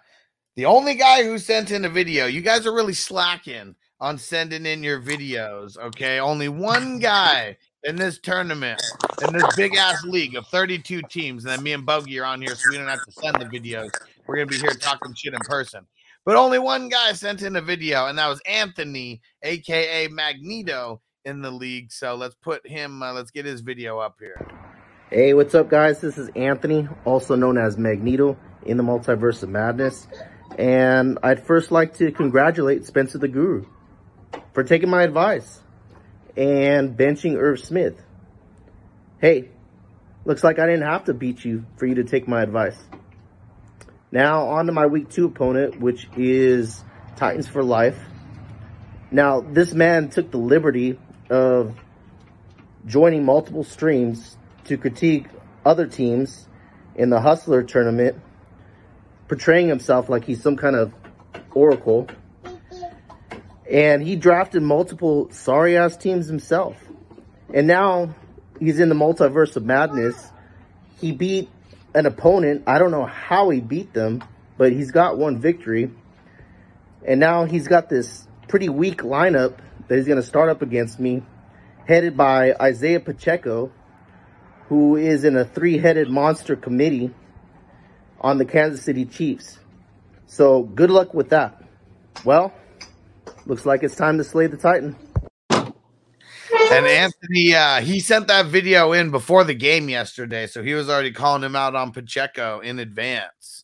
the 0.55 0.65
only 0.65 0.95
guy 0.95 1.23
who 1.23 1.37
sent 1.37 1.69
in 1.69 1.85
a 1.85 1.89
video. 1.89 2.25
You 2.25 2.41
guys 2.41 2.65
are 2.65 2.73
really 2.73 2.95
slacking 2.95 3.75
on 3.99 4.17
sending 4.17 4.65
in 4.65 4.83
your 4.83 5.01
videos. 5.01 5.77
Okay. 5.77 6.19
Only 6.19 6.49
one 6.49 6.99
guy 6.99 7.57
in 7.83 7.95
this 7.95 8.19
tournament, 8.19 8.81
in 9.25 9.33
this 9.33 9.55
big 9.55 9.75
ass 9.75 10.03
league 10.03 10.35
of 10.35 10.45
32 10.47 11.01
teams. 11.09 11.45
And 11.45 11.53
then 11.53 11.63
me 11.63 11.73
and 11.73 11.85
Bogey 11.85 12.19
are 12.19 12.25
on 12.25 12.41
here, 12.41 12.55
so 12.55 12.69
we 12.69 12.77
don't 12.77 12.87
have 12.87 13.03
to 13.05 13.11
send 13.11 13.35
the 13.35 13.45
videos. 13.45 13.89
We're 14.27 14.37
to 14.37 14.45
be 14.45 14.57
here 14.57 14.71
talking 14.71 15.13
shit 15.13 15.33
in 15.33 15.39
person. 15.41 15.85
But 16.25 16.35
only 16.35 16.59
one 16.59 16.89
guy 16.89 17.13
sent 17.13 17.41
in 17.41 17.55
a 17.55 17.61
video, 17.61 18.07
and 18.07 18.17
that 18.17 18.27
was 18.27 18.41
Anthony, 18.45 19.21
aka 19.43 20.09
Magneto, 20.09 21.01
in 21.23 21.41
the 21.41 21.51
league. 21.51 21.91
So 21.91 22.15
let's 22.15 22.35
put 22.35 22.67
him, 22.67 23.01
uh, 23.01 23.13
let's 23.13 23.31
get 23.31 23.45
his 23.45 23.61
video 23.61 23.99
up 23.99 24.17
here. 24.19 24.45
Hey, 25.09 25.33
what's 25.33 25.55
up, 25.55 25.69
guys? 25.69 26.01
This 26.01 26.17
is 26.17 26.29
Anthony, 26.35 26.89
also 27.05 27.35
known 27.35 27.57
as 27.57 27.77
Magneto 27.77 28.37
in 28.65 28.75
the 28.75 28.83
Multiverse 28.83 29.41
of 29.41 29.49
Madness. 29.49 30.07
And 30.57 31.17
I'd 31.23 31.45
first 31.45 31.71
like 31.71 31.93
to 31.97 32.11
congratulate 32.11 32.85
Spencer 32.85 33.17
the 33.17 33.29
Guru 33.29 33.65
for 34.53 34.63
taking 34.63 34.89
my 34.89 35.03
advice 35.03 35.61
and 36.35 36.97
benching 36.97 37.35
Irv 37.35 37.59
Smith. 37.59 38.01
Hey, 39.19 39.49
looks 40.25 40.43
like 40.43 40.59
I 40.59 40.65
didn't 40.65 40.87
have 40.87 41.05
to 41.05 41.13
beat 41.13 41.43
you 41.43 41.65
for 41.77 41.85
you 41.85 41.95
to 41.95 42.03
take 42.03 42.27
my 42.27 42.41
advice. 42.41 42.77
Now, 44.11 44.47
on 44.47 44.67
to 44.67 44.71
my 44.71 44.85
week 44.85 45.09
two 45.09 45.25
opponent, 45.25 45.79
which 45.79 46.07
is 46.15 46.83
Titans 47.15 47.47
for 47.47 47.63
Life. 47.63 47.99
Now, 49.11 49.41
this 49.41 49.73
man 49.73 50.09
took 50.09 50.31
the 50.31 50.37
liberty 50.37 50.99
of 51.29 51.75
joining 52.85 53.25
multiple 53.25 53.63
streams 53.63 54.37
to 54.65 54.77
critique 54.77 55.27
other 55.65 55.87
teams 55.87 56.47
in 56.95 57.09
the 57.09 57.19
Hustler 57.19 57.63
tournament, 57.63 58.21
portraying 59.27 59.67
himself 59.67 60.09
like 60.09 60.25
he's 60.25 60.41
some 60.41 60.57
kind 60.57 60.75
of 60.75 60.93
oracle. 61.51 62.07
And 63.69 64.01
he 64.01 64.15
drafted 64.15 64.63
multiple 64.63 65.29
sorry 65.31 65.77
ass 65.77 65.97
teams 65.97 66.27
himself. 66.27 66.77
And 67.53 67.67
now 67.67 68.15
he's 68.59 68.79
in 68.79 68.89
the 68.89 68.95
multiverse 68.95 69.55
of 69.55 69.65
madness. 69.65 70.31
He 70.99 71.11
beat 71.11 71.49
an 71.93 72.05
opponent. 72.05 72.63
I 72.67 72.79
don't 72.79 72.91
know 72.91 73.05
how 73.05 73.49
he 73.49 73.59
beat 73.59 73.93
them, 73.93 74.23
but 74.57 74.71
he's 74.71 74.91
got 74.91 75.17
one 75.17 75.39
victory. 75.39 75.91
And 77.05 77.19
now 77.19 77.45
he's 77.45 77.67
got 77.67 77.89
this 77.89 78.27
pretty 78.47 78.69
weak 78.69 79.01
lineup 79.01 79.57
that 79.87 79.95
he's 79.95 80.05
going 80.05 80.21
to 80.21 80.27
start 80.27 80.49
up 80.49 80.61
against 80.61 80.99
me, 80.99 81.23
headed 81.87 82.17
by 82.17 82.53
Isaiah 82.59 82.99
Pacheco, 82.99 83.71
who 84.67 84.95
is 84.97 85.23
in 85.23 85.37
a 85.37 85.45
three 85.45 85.77
headed 85.77 86.09
monster 86.09 86.55
committee 86.55 87.13
on 88.19 88.37
the 88.37 88.45
Kansas 88.45 88.83
City 88.83 89.05
Chiefs. 89.05 89.59
So 90.25 90.63
good 90.63 90.89
luck 90.89 91.13
with 91.13 91.29
that. 91.29 91.63
Well, 92.25 92.53
looks 93.47 93.65
like 93.65 93.83
it's 93.83 93.95
time 93.95 94.17
to 94.17 94.23
slay 94.23 94.47
the 94.47 94.57
Titan. 94.57 94.95
And 96.71 96.85
Anthony, 96.85 97.55
uh, 97.55 97.81
he 97.81 97.99
sent 97.99 98.27
that 98.27 98.47
video 98.47 98.91
in 98.91 99.09
before 99.09 99.43
the 99.43 99.53
game 99.53 99.89
yesterday, 99.89 100.47
so 100.47 100.61
he 100.61 100.73
was 100.73 100.89
already 100.89 101.11
calling 101.11 101.43
him 101.43 101.55
out 101.55 101.75
on 101.75 101.91
Pacheco 101.91 102.59
in 102.59 102.79
advance. 102.79 103.63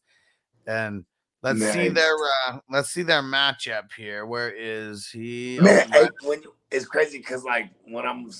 And 0.65 1.05
let's 1.41 1.59
see 1.59 1.89
their 1.89 2.15
uh, 2.47 2.59
let's 2.69 2.89
see 2.89 3.03
their 3.03 3.21
matchup 3.21 3.91
here. 3.95 4.25
Where 4.25 4.51
is 4.51 5.09
he? 5.09 5.59
Oh, 5.59 5.63
Man, 5.63 5.91
hey, 5.91 6.03
my- 6.03 6.27
when 6.27 6.41
you, 6.41 6.53
it's 6.71 6.85
crazy 6.85 7.17
because 7.17 7.43
like 7.43 7.69
when 7.85 8.05
I'm 8.05 8.31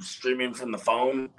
streaming 0.00 0.52
from 0.52 0.72
the 0.72 0.78
phone, 0.78 1.30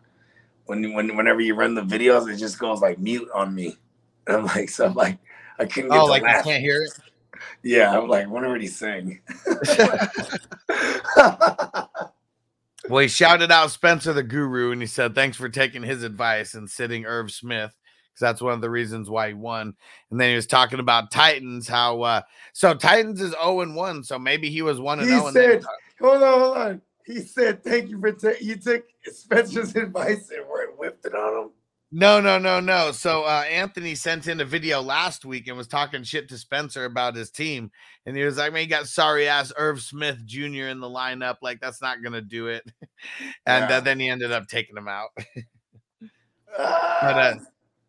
when 0.65 0.93
when 0.93 1.15
whenever 1.15 1.41
you 1.41 1.53
run 1.53 1.75
the 1.75 1.83
videos, 1.83 2.31
it 2.31 2.37
just 2.37 2.57
goes 2.57 2.81
like 2.81 2.97
mute 2.97 3.29
on 3.33 3.53
me. 3.53 3.77
And 4.25 4.37
I'm 4.37 4.45
like, 4.45 4.69
so 4.69 4.85
I'm 4.87 4.95
like, 4.95 5.19
I 5.59 5.65
couldn't 5.65 5.91
get 5.91 5.99
oh, 5.99 6.05
to 6.05 6.11
like 6.11 6.23
you 6.23 6.43
can't 6.43 6.61
hear 6.61 6.81
it. 6.81 6.91
Yeah, 7.63 7.97
I'm 7.97 8.07
like, 8.07 8.29
what 8.29 8.43
are 8.43 8.57
he 8.57 8.67
saying? 8.67 9.19
Well, 12.89 13.01
he 13.01 13.07
shouted 13.07 13.51
out 13.51 13.71
Spencer 13.71 14.11
the 14.11 14.23
Guru, 14.23 14.71
and 14.71 14.81
he 14.81 14.87
said, 14.87 15.15
"Thanks 15.15 15.37
for 15.37 15.47
taking 15.47 15.83
his 15.83 16.03
advice 16.03 16.53
and 16.53 16.69
sitting 16.69 17.05
Irv 17.05 17.31
Smith." 17.31 17.71
Because 18.13 18.19
that's 18.19 18.41
one 18.41 18.53
of 18.53 18.61
the 18.61 18.69
reasons 18.69 19.09
why 19.09 19.29
he 19.29 19.33
won. 19.33 19.73
And 20.11 20.19
then 20.19 20.29
he 20.29 20.35
was 20.35 20.45
talking 20.45 20.79
about 20.79 21.09
Titans, 21.09 21.67
how 21.67 22.01
uh 22.01 22.21
so 22.51 22.73
Titans 22.73 23.21
is 23.21 23.31
0 23.31 23.61
and 23.61 23.75
1, 23.75 24.03
so 24.03 24.19
maybe 24.19 24.49
he 24.49 24.61
was 24.61 24.79
1 24.79 24.99
and 24.99 25.09
he 25.09 25.15
0 25.15 25.27
and 25.27 25.35
then 25.35 25.61
said, 25.61 25.63
hold 25.99 26.21
on, 26.21 26.39
hold 26.39 26.57
on. 26.57 26.81
He 27.05 27.21
said, 27.21 27.63
thank 27.63 27.89
you 27.89 27.99
for 27.99 28.11
taking, 28.11 28.47
you 28.47 28.55
took 28.57 28.85
Spencer's 29.05 29.75
advice 29.75 30.29
and 30.29 30.45
wh- 30.45 30.77
whipped 30.77 31.05
it 31.05 31.15
on 31.15 31.43
him. 31.45 31.49
No, 31.95 32.19
no, 32.19 32.39
no, 32.39 32.59
no. 32.59 32.91
So 32.91 33.21
uh, 33.23 33.43
Anthony 33.47 33.93
sent 33.93 34.25
in 34.27 34.41
a 34.41 34.45
video 34.45 34.81
last 34.81 35.25
week 35.25 35.47
and 35.47 35.55
was 35.55 35.67
talking 35.67 36.01
shit 36.01 36.27
to 36.29 36.39
Spencer 36.39 36.85
about 36.85 37.15
his 37.15 37.29
team, 37.29 37.69
and 38.07 38.17
he 38.17 38.23
was 38.23 38.37
like, 38.37 38.51
"Man, 38.51 38.63
you 38.63 38.67
got 38.67 38.87
sorry 38.87 39.27
ass 39.27 39.53
Irv 39.55 39.79
Smith 39.79 40.25
Jr. 40.25 40.69
in 40.69 40.79
the 40.79 40.87
lineup. 40.89 41.35
Like 41.43 41.61
that's 41.61 41.83
not 41.83 42.01
gonna 42.03 42.21
do 42.21 42.47
it." 42.47 42.63
and 43.45 43.69
Yeah. 43.69 43.77
uh, 43.77 43.79
then 43.81 43.99
he 43.99 44.09
ended 44.09 44.31
up 44.31 44.47
taking 44.47 44.75
him 44.75 44.87
out. 44.87 45.09
Ah, 46.57 46.97
but 47.01 47.17
uh, 47.17 47.35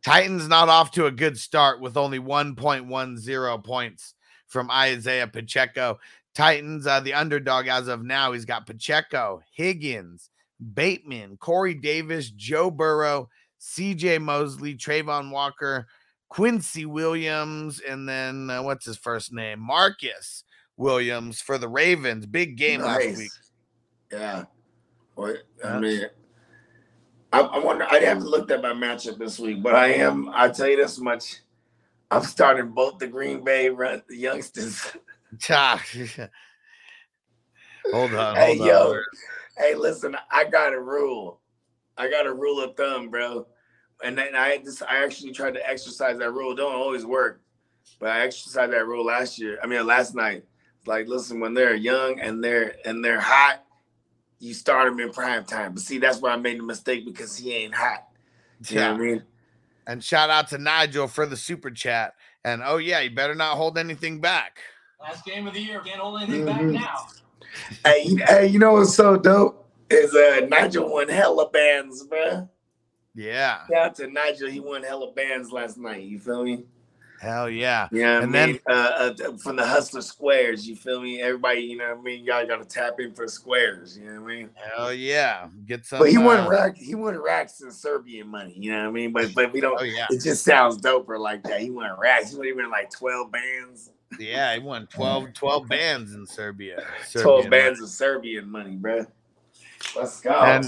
Titans 0.04 0.48
not 0.48 0.68
off 0.68 0.90
to 0.92 1.06
a 1.06 1.10
good 1.10 1.38
start 1.38 1.80
with 1.80 1.96
only 1.96 2.18
1.10 2.18 3.64
points 3.64 4.14
from 4.46 4.70
Isaiah 4.70 5.28
Pacheco. 5.28 5.98
Titans, 6.34 6.86
uh, 6.86 7.00
the 7.00 7.14
underdog 7.14 7.68
as 7.68 7.88
of 7.88 8.02
now, 8.04 8.32
he's 8.32 8.44
got 8.44 8.66
Pacheco, 8.66 9.40
Higgins, 9.56 10.28
Bateman, 10.74 11.38
Corey 11.38 11.74
Davis, 11.74 12.28
Joe 12.28 12.70
Burrow, 12.70 13.30
CJ 13.64 14.20
Mosley, 14.20 14.74
Travon 14.74 15.30
Walker, 15.30 15.86
Quincy 16.28 16.84
Williams, 16.84 17.80
and 17.80 18.08
then 18.08 18.50
uh, 18.50 18.62
what's 18.62 18.84
his 18.84 18.96
first 18.96 19.32
name? 19.32 19.58
Marcus 19.58 20.44
Williams 20.76 21.40
for 21.40 21.56
the 21.58 21.68
Ravens. 21.68 22.26
Big 22.26 22.56
game 22.56 22.82
last 22.82 23.16
week. 23.16 23.30
Yeah. 24.12 24.44
Well, 25.16 25.36
I 25.64 25.78
mean, 25.78 26.06
I, 27.32 27.40
I 27.40 27.58
wonder. 27.58 27.86
I 27.90 28.00
haven't 28.00 28.26
looked 28.26 28.50
at 28.50 28.62
my 28.62 28.72
matchup 28.72 29.18
this 29.18 29.38
week, 29.38 29.62
but 29.62 29.74
I 29.74 29.88
am. 29.94 30.28
I 30.32 30.48
tell 30.50 30.68
you 30.68 30.76
this 30.76 31.00
much: 31.00 31.36
I'm 32.10 32.22
starting 32.22 32.68
both 32.68 32.98
the 32.98 33.06
Green 33.06 33.42
Bay 33.42 33.70
run, 33.70 34.02
the 34.08 34.16
youngsters. 34.16 34.92
Hold 37.92 38.14
on. 38.14 38.36
hey, 38.36 38.56
hold 38.56 38.68
yo, 38.68 39.00
hey, 39.58 39.74
listen, 39.74 40.16
I 40.30 40.44
got 40.44 40.72
a 40.72 40.80
rule. 40.80 41.40
I 41.96 42.08
got 42.08 42.26
a 42.26 42.32
rule 42.32 42.62
of 42.62 42.76
thumb, 42.76 43.10
bro. 43.10 43.46
And 44.04 44.16
then 44.18 44.36
I 44.36 44.58
just, 44.58 44.82
I 44.82 45.02
actually 45.02 45.32
tried 45.32 45.54
to 45.54 45.68
exercise 45.68 46.18
that 46.18 46.30
rule. 46.30 46.54
Don't 46.54 46.74
always 46.74 47.06
work, 47.06 47.40
but 47.98 48.10
I 48.10 48.20
exercised 48.20 48.72
that 48.72 48.86
rule 48.86 49.04
last 49.04 49.38
year. 49.38 49.58
I 49.62 49.66
mean, 49.66 49.84
last 49.86 50.14
night. 50.14 50.44
Like, 50.86 51.08
listen, 51.08 51.40
when 51.40 51.54
they're 51.54 51.74
young 51.74 52.20
and 52.20 52.44
they're 52.44 52.76
and 52.84 53.02
they're 53.02 53.18
hot, 53.18 53.64
you 54.38 54.52
start 54.52 54.86
them 54.86 55.00
in 55.00 55.10
prime 55.10 55.44
time. 55.44 55.72
But 55.72 55.82
see, 55.82 55.98
that's 55.98 56.20
why 56.20 56.32
I 56.32 56.36
made 56.36 56.58
the 56.58 56.62
mistake 56.62 57.06
because 57.06 57.34
he 57.38 57.54
ain't 57.54 57.74
hot. 57.74 58.06
You 58.68 58.76
know 58.76 58.92
what 58.92 59.00
I 59.00 59.04
mean? 59.04 59.22
And 59.86 60.04
shout 60.04 60.28
out 60.28 60.48
to 60.48 60.58
Nigel 60.58 61.08
for 61.08 61.24
the 61.24 61.36
super 61.36 61.70
chat. 61.70 62.12
And 62.44 62.62
oh 62.62 62.76
yeah, 62.76 63.00
you 63.00 63.10
better 63.14 63.34
not 63.34 63.56
hold 63.56 63.78
anything 63.78 64.20
back. 64.20 64.58
Last 65.00 65.24
game 65.24 65.46
of 65.46 65.54
the 65.54 65.60
year. 65.60 65.80
Can't 65.80 66.00
hold 66.00 66.20
anything 66.20 66.44
back 66.44 66.60
Mhm. 66.60 66.72
now. 66.74 67.06
Hey, 67.84 68.14
hey, 68.26 68.46
you 68.48 68.58
know 68.58 68.74
what's 68.74 68.94
so 68.94 69.16
dope? 69.16 69.66
Is 69.88 70.14
uh 70.14 70.46
Nigel 70.48 70.90
won 70.90 71.08
hella 71.08 71.48
bands, 71.48 72.04
bro. 72.04 72.48
Yeah. 73.14 73.60
Shout 73.70 73.86
out 73.86 73.94
to 73.96 74.06
Nigel. 74.08 74.48
He 74.50 74.60
won 74.60 74.82
hella 74.82 75.12
bands 75.12 75.50
last 75.52 75.78
night. 75.78 76.02
You 76.02 76.18
feel 76.18 76.42
me? 76.44 76.64
Hell 77.20 77.48
yeah. 77.48 77.88
Yeah, 77.90 78.16
And 78.16 78.24
and 78.24 78.34
then- 78.34 78.60
then 78.66 78.76
uh, 78.76 79.14
uh, 79.30 79.36
from 79.38 79.56
the 79.56 79.64
Hustler 79.66 80.02
Squares, 80.02 80.66
you 80.68 80.76
feel 80.76 81.00
me? 81.00 81.22
Everybody, 81.22 81.60
you 81.62 81.78
know 81.78 81.88
what 81.90 81.98
I 81.98 82.02
mean? 82.02 82.24
Y'all 82.24 82.44
got 82.46 82.58
to 82.58 82.64
tap 82.66 82.94
in 82.98 83.14
for 83.14 83.26
squares, 83.28 83.96
you 83.96 84.04
know 84.12 84.20
what 84.20 84.32
I 84.32 84.34
mean? 84.34 84.50
Hell 84.76 84.92
yeah. 84.92 85.48
Get 85.64 85.86
some 85.86 86.00
But 86.00 86.10
he 86.10 86.18
won 86.18 86.40
uh, 86.40 86.48
rack, 86.48 86.76
he 86.76 86.94
won 86.94 87.16
racks 87.16 87.62
in 87.62 87.70
Serbian 87.70 88.28
money, 88.28 88.54
you 88.58 88.72
know 88.72 88.82
what 88.82 88.88
I 88.88 88.92
mean? 88.92 89.12
But 89.12 89.32
but 89.34 89.52
we 89.54 89.60
don't. 89.62 89.80
Oh 89.80 89.84
yeah. 89.84 90.06
It 90.10 90.22
just 90.22 90.44
sounds 90.44 90.76
doper 90.82 91.18
like 91.18 91.42
that. 91.44 91.60
He 91.62 91.70
won 91.70 91.92
racks. 91.98 92.32
He 92.32 92.36
won 92.36 92.46
even 92.46 92.68
like 92.70 92.90
twelve 92.90 93.30
bands, 93.32 93.90
Yeah, 94.18 94.52
he 94.52 94.58
won 94.60 94.86
12, 94.88 95.32
12 95.34 95.68
bands 95.68 96.14
in 96.14 96.26
Serbia. 96.26 96.82
twelve 97.12 97.44
Serbian 97.44 97.50
bands 97.50 97.80
of 97.80 97.88
Serbian 97.88 98.50
money, 98.50 98.74
bro. 98.76 99.06
Let's 99.96 100.20
go. 100.20 100.30
And 100.32 100.66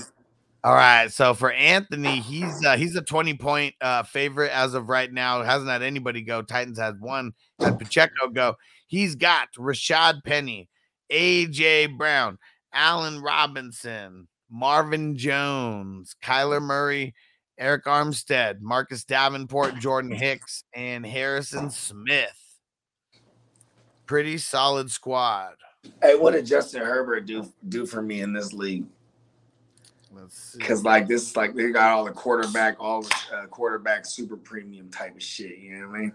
all 0.64 0.74
right, 0.74 1.12
so 1.12 1.34
for 1.34 1.52
Anthony, 1.52 2.20
he's 2.20 2.64
uh, 2.64 2.76
he's 2.76 2.96
a 2.96 3.02
20 3.02 3.34
point 3.34 3.74
uh 3.80 4.02
favorite 4.02 4.50
as 4.50 4.74
of 4.74 4.88
right 4.88 5.12
now. 5.12 5.42
Hasn't 5.42 5.70
had 5.70 5.82
anybody 5.82 6.22
go. 6.22 6.42
Titans 6.42 6.78
had 6.78 7.00
one, 7.00 7.32
had 7.60 7.78
Pacheco 7.78 8.28
go. 8.32 8.56
He's 8.86 9.14
got 9.14 9.48
Rashad 9.58 10.24
Penny, 10.24 10.68
AJ 11.12 11.96
Brown, 11.96 12.38
Allen 12.72 13.20
Robinson, 13.20 14.28
Marvin 14.50 15.16
Jones, 15.16 16.14
Kyler 16.22 16.62
Murray, 16.62 17.14
Arik 17.60 17.84
Armstead, 17.84 18.60
Marcus 18.60 19.04
Davenport, 19.04 19.78
Jordan 19.78 20.10
Hicks, 20.10 20.64
and 20.74 21.06
Harrison 21.06 21.70
Smith. 21.70 22.58
Pretty 24.06 24.38
solid 24.38 24.90
squad. 24.90 25.54
Hey, 26.02 26.16
what 26.16 26.32
did 26.32 26.46
Justin 26.46 26.82
Herbert 26.82 27.26
do 27.26 27.50
do 27.68 27.86
for 27.86 28.02
me 28.02 28.20
in 28.20 28.32
this 28.32 28.52
league? 28.52 28.84
Because 30.56 30.84
like 30.84 31.06
this, 31.06 31.36
like 31.36 31.54
they 31.54 31.70
got 31.70 31.92
all 31.92 32.04
the 32.04 32.12
quarterback, 32.12 32.76
all 32.80 33.02
the 33.02 33.14
uh, 33.34 33.46
quarterback 33.46 34.06
super 34.06 34.36
premium 34.36 34.90
type 34.90 35.14
of 35.14 35.22
shit. 35.22 35.58
You 35.58 35.78
know 35.78 35.88
what 35.88 35.96
I 35.96 36.00
mean? 36.00 36.12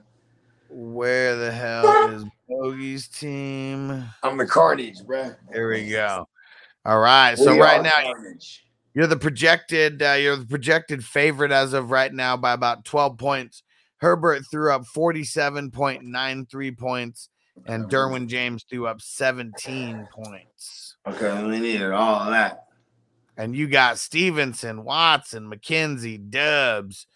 Where 0.70 1.36
the 1.36 1.52
hell 1.52 2.10
is 2.14 2.26
Bogey's 2.50 3.08
team? 3.08 4.06
I'm 4.24 4.38
the 4.38 4.46
Carnage, 4.46 5.06
bro. 5.06 5.32
Here 5.52 5.72
we 5.72 5.90
go. 5.90 6.28
All 6.86 7.00
right. 7.00 7.38
So 7.38 7.58
right 7.58 7.82
now 7.82 7.92
Carnage. 7.92 8.66
you're 8.94 9.08
the 9.08 9.18
projected 9.18 10.02
uh, 10.02 10.14
you're 10.14 10.38
the 10.38 10.46
projected 10.46 11.04
favorite 11.04 11.52
as 11.52 11.74
of 11.74 11.92
right 11.92 12.14
now 12.14 12.38
by 12.38 12.54
about 12.54 12.86
12 12.86 13.18
points. 13.18 13.64
Herbert 13.98 14.44
threw 14.50 14.72
up 14.74 14.84
47.93 14.96 16.78
points 16.78 17.30
and 17.68 17.86
Derwin 17.86 18.28
James 18.28 18.66
threw 18.70 18.88
up 18.88 19.02
17 19.02 20.08
points. 20.12 20.96
Okay, 21.08 21.44
we 21.44 21.60
needed 21.60 21.92
all 21.92 22.22
of 22.22 22.32
that. 22.32 22.66
And 23.42 23.56
you 23.56 23.68
got 23.68 23.98
Stevenson, 23.98 24.84
Watson, 24.84 25.50
McKenzie, 25.50 26.30
Dubs, 26.30 27.08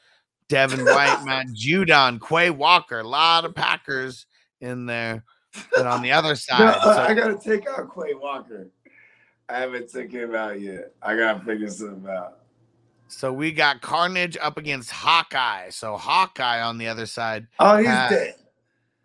Devin 0.50 0.84
White, 0.84 1.22
Matt 1.26 1.46
Judon, 1.50 2.20
Quay 2.20 2.50
Walker, 2.50 3.02
a 3.02 3.08
lot 3.08 3.46
of 3.46 3.54
Packers 3.54 4.26
in 4.60 4.88
there. 4.88 5.24
And 5.78 5.88
on 5.88 6.02
the 6.02 6.12
other 6.12 6.30
No, 6.30 6.34
side, 6.34 6.62
uh, 6.62 6.82
so- 6.96 7.02
I 7.04 7.14
gotta 7.14 7.38
take 7.38 7.68
out 7.68 7.94
Quay 7.94 8.16
Walker. 8.16 8.70
I 9.48 9.60
haven't 9.60 9.92
taken 9.92 10.22
him 10.22 10.34
out 10.36 10.60
yet. 10.60 10.94
I 11.00 11.16
gotta 11.16 11.46
figure 11.46 11.70
something 11.70 12.10
out. 12.10 12.40
So 13.08 13.32
we 13.32 13.52
got 13.52 13.82
Carnage 13.82 14.36
up 14.42 14.58
against 14.58 14.90
Hawkeye. 14.90 15.70
So 15.70 15.96
Hawkeye 15.96 16.60
on 16.64 16.80
the 16.80 16.88
other 16.88 17.06
side. 17.06 17.46
Oh, 17.60 17.78
he's 17.78 17.86
has- 17.86 18.10
dead. 18.10 18.36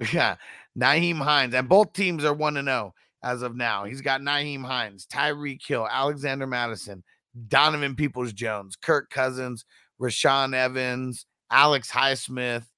Yeah. 0.15 0.37
Nyheim 0.79 1.19
Hines. 1.19 1.53
And 1.55 1.69
both 1.69 1.93
teams 1.93 2.25
are 2.25 2.33
1 2.33 2.55
to 2.55 2.63
0 2.63 2.95
as 3.23 3.43
of 3.43 3.57
now. 3.57 3.85
He's 3.85 4.01
got 4.01 4.21
Nyheim 4.21 4.65
Hines, 4.65 5.07
Tyreek 5.07 5.67
Hill, 5.67 5.87
Alexander 5.91 6.47
Mattison, 6.47 7.03
Donovan 7.49 7.95
Peoples 7.95 8.33
Jones, 8.33 8.77
Kirk 8.77 9.11
Cousins, 9.11 9.65
Rashaan 10.01 10.55
Evans, 10.55 11.27
Alex 11.51 11.91
Highsmith. 11.91 12.65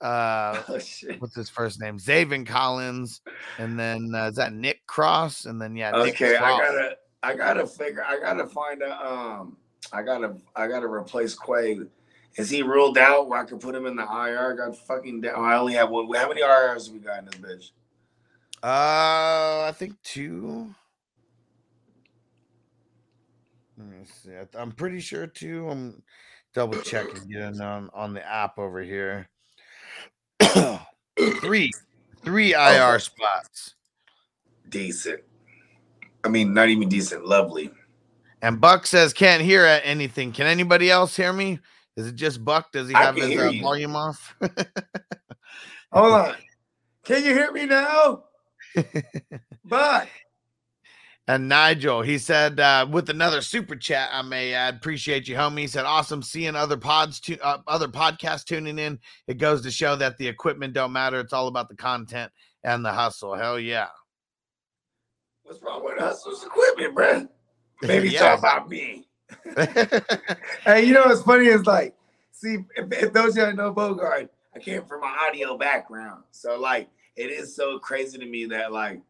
Uh, 0.00 0.62
Oh 0.68 0.78
what's 1.18 1.34
his 1.34 1.50
first 1.50 1.80
name? 1.80 1.98
Zaven 1.98 2.46
Collins. 2.46 3.20
And 3.58 3.76
then 3.76 4.12
uh, 4.14 4.28
is 4.28 4.36
that 4.36 4.52
Nick 4.52 4.86
Cross? 4.86 5.46
And 5.46 5.60
then, 5.60 5.74
yeah, 5.74 5.92
Okay, 5.92 6.36
I 6.36 6.50
gotta 6.56 6.96
I 7.24 7.34
gotta 7.34 7.66
figure 7.66 8.04
I 8.06 8.20
gotta 8.20 8.46
find 8.46 8.80
a 8.82 9.04
um 9.04 9.56
I 9.92 10.02
gotta 10.02 10.36
I 10.54 10.68
gotta 10.68 10.86
replace 10.86 11.34
Quay. 11.34 11.80
Is 12.36 12.48
he 12.48 12.62
ruled 12.62 12.96
out 12.96 13.28
where 13.28 13.40
I 13.40 13.44
can 13.44 13.58
put 13.58 13.74
him 13.74 13.86
in 13.86 13.96
the 13.96 14.04
IR? 14.04 14.52
I 14.52 14.56
got 14.66 14.76
fucking 14.76 15.22
down. 15.22 15.44
I 15.44 15.56
only 15.56 15.72
have 15.72 15.90
one. 15.90 16.06
How 16.14 16.28
many 16.28 16.42
IRs 16.42 16.86
have 16.86 16.94
we 16.94 17.00
got 17.00 17.18
in 17.18 17.24
this 17.24 17.34
bitch? 17.34 17.70
Uh, 18.62 19.64
I 19.68 19.72
think 19.74 19.94
two. 20.02 20.74
Let 23.76 23.86
me 23.86 24.04
see. 24.04 24.32
I'm 24.58 24.72
pretty 24.72 25.00
sure 25.00 25.26
two. 25.26 25.68
I'm 25.68 26.02
double 26.54 26.78
checking 26.78 27.28
getting 27.28 27.60
on 27.60 27.90
on 27.94 28.14
the 28.14 28.26
app 28.26 28.58
over 28.58 28.82
here. 28.82 29.28
three, 31.40 31.70
three 32.24 32.54
IR 32.54 32.94
Okay. 32.94 32.98
spots. 32.98 33.74
Decent. 34.68 35.20
I 36.24 36.28
mean, 36.28 36.52
not 36.52 36.68
even 36.68 36.88
decent. 36.88 37.24
Lovely. 37.24 37.70
And 38.42 38.60
Buck 38.60 38.86
says 38.86 39.12
can't 39.12 39.42
hear 39.42 39.64
anything. 39.84 40.32
Can 40.32 40.46
anybody 40.46 40.90
else 40.90 41.16
hear 41.16 41.32
me? 41.32 41.60
Is 41.96 42.08
it 42.08 42.16
just 42.16 42.44
Buck? 42.44 42.72
Does 42.72 42.88
he 42.88 42.94
have 42.94 43.16
his 43.16 43.36
uh, 43.36 43.52
volume 43.60 43.96
off? 43.96 44.34
Hold 45.92 46.12
on. 46.14 46.34
Can 47.04 47.24
you 47.24 47.32
hear 47.34 47.50
me 47.52 47.66
now? 47.66 48.24
But 49.64 50.08
And 51.28 51.46
Nigel, 51.46 52.00
he 52.00 52.16
said, 52.16 52.58
uh, 52.58 52.86
with 52.90 53.10
another 53.10 53.42
super 53.42 53.76
chat, 53.76 54.08
I 54.12 54.22
may 54.22 54.54
add, 54.54 54.76
appreciate 54.76 55.28
you, 55.28 55.36
homie. 55.36 55.60
He 55.60 55.66
said, 55.66 55.84
awesome 55.84 56.22
seeing 56.22 56.56
other 56.56 56.78
pods, 56.78 57.20
uh, 57.42 57.58
other 57.66 57.86
podcasts 57.88 58.44
tuning 58.44 58.78
in. 58.78 58.98
It 59.26 59.36
goes 59.36 59.60
to 59.62 59.70
show 59.70 59.94
that 59.96 60.16
the 60.16 60.26
equipment 60.26 60.72
don't 60.72 60.92
matter. 60.92 61.20
It's 61.20 61.34
all 61.34 61.48
about 61.48 61.68
the 61.68 61.76
content 61.76 62.32
and 62.64 62.82
the 62.82 62.92
hustle. 62.92 63.34
Hell 63.34 63.58
yeah. 63.60 63.88
what's 65.42 65.62
wrong 65.62 65.84
with 65.84 65.98
hustle's 65.98 66.44
equipment, 66.44 66.94
bruh? 66.94 67.28
Maybe 67.82 68.08
Yeah. 68.12 68.36
talk 68.36 68.38
about 68.38 68.68
me. 68.70 69.08
Hey, 70.64 70.84
you 70.84 70.94
know 70.94 71.04
what's 71.06 71.22
funny 71.22 71.46
is 71.48 71.66
like, 71.66 71.94
see, 72.32 72.58
if, 72.76 72.90
if 72.90 73.12
those 73.12 73.34
that 73.34 73.54
know 73.54 73.70
Bogart, 73.70 74.30
I 74.54 74.58
came 74.58 74.84
from 74.84 75.02
an 75.02 75.10
audio 75.28 75.58
background, 75.58 76.24
so 76.30 76.58
like, 76.58 76.88
it 77.18 77.30
is 77.30 77.54
so 77.54 77.78
crazy 77.78 78.16
to 78.18 78.24
me 78.26 78.46
that 78.46 78.72
like, 78.72 79.00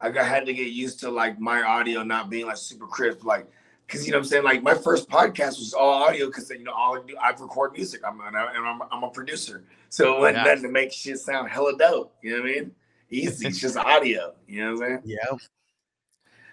I 0.00 0.10
got 0.10 0.26
had 0.26 0.44
to 0.46 0.52
get 0.52 0.68
used 0.68 1.00
to 1.00 1.10
like 1.10 1.40
my 1.40 1.62
audio 1.62 2.02
not 2.02 2.28
being 2.28 2.46
like 2.46 2.58
super 2.58 2.86
crisp, 2.86 3.24
like, 3.24 3.46
because 3.86 4.04
you 4.06 4.12
know 4.12 4.18
what 4.18 4.24
I'm 4.24 4.28
saying. 4.28 4.44
Like, 4.44 4.62
my 4.62 4.74
first 4.74 5.08
podcast 5.08 5.58
was 5.58 5.72
all 5.72 6.02
audio 6.04 6.26
because 6.26 6.50
you 6.50 6.62
know 6.64 6.72
all 6.72 6.98
I 6.98 7.02
do, 7.06 7.16
I 7.16 7.30
record 7.30 7.72
music. 7.72 8.02
I'm 8.06 8.20
and, 8.20 8.36
I'm, 8.36 8.82
I'm 8.90 9.02
a 9.02 9.10
producer, 9.10 9.64
so 9.88 10.16
it 10.16 10.20
wasn't 10.20 10.36
Yeah. 10.38 10.44
nothing 10.44 10.62
to 10.64 10.68
make 10.68 10.92
shit 10.92 11.18
sound 11.18 11.48
hella 11.48 11.76
dope. 11.78 12.14
You 12.22 12.36
know 12.36 12.42
what 12.42 12.50
I 12.50 12.54
mean? 12.54 12.72
Easy, 13.10 13.46
it's 13.46 13.58
just 13.58 13.76
audio. 13.76 14.34
You 14.46 14.64
know 14.64 14.74
what 14.74 14.82
I'm 14.84 14.88
saying? 14.88 15.00
Yeah. 15.04 15.36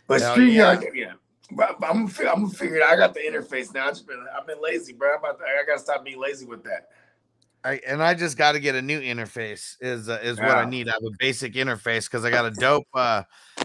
But 0.07 0.21
Hell 0.21 0.35
StreamYard, 0.37 0.95
yeah. 0.95 1.13
But, 1.53 1.79
but 1.79 1.89
I'm 1.89 2.07
I'm 2.07 2.43
gonna 2.43 2.49
figure 2.49 2.77
it. 2.77 2.83
out. 2.83 2.93
I 2.93 2.95
got 2.95 3.13
the 3.13 3.21
interface 3.21 3.73
now. 3.73 3.87
I 3.87 3.89
just 3.89 4.07
been 4.07 4.23
I've 4.37 4.47
been 4.47 4.61
lazy, 4.61 4.93
bro. 4.93 5.13
I'm 5.13 5.19
about 5.19 5.39
to, 5.39 5.45
I 5.45 5.63
gotta 5.67 5.79
stop 5.79 6.05
being 6.05 6.19
lazy 6.19 6.45
with 6.45 6.63
that. 6.63 6.89
I, 7.63 7.79
and 7.87 8.01
I 8.01 8.13
just 8.13 8.37
got 8.37 8.53
to 8.53 8.59
get 8.59 8.75
a 8.75 8.81
new 8.81 8.99
interface 8.99 9.75
is 9.81 10.09
uh, 10.09 10.19
is 10.23 10.37
what 10.39 10.49
I 10.57 10.65
need. 10.65 10.87
I 10.87 10.93
have 10.93 11.03
a 11.03 11.15
basic 11.19 11.53
interface 11.53 12.05
because 12.09 12.25
I 12.25 12.31
got 12.31 12.45
a 12.45 12.51
dope 12.51 12.87
uh 12.93 13.23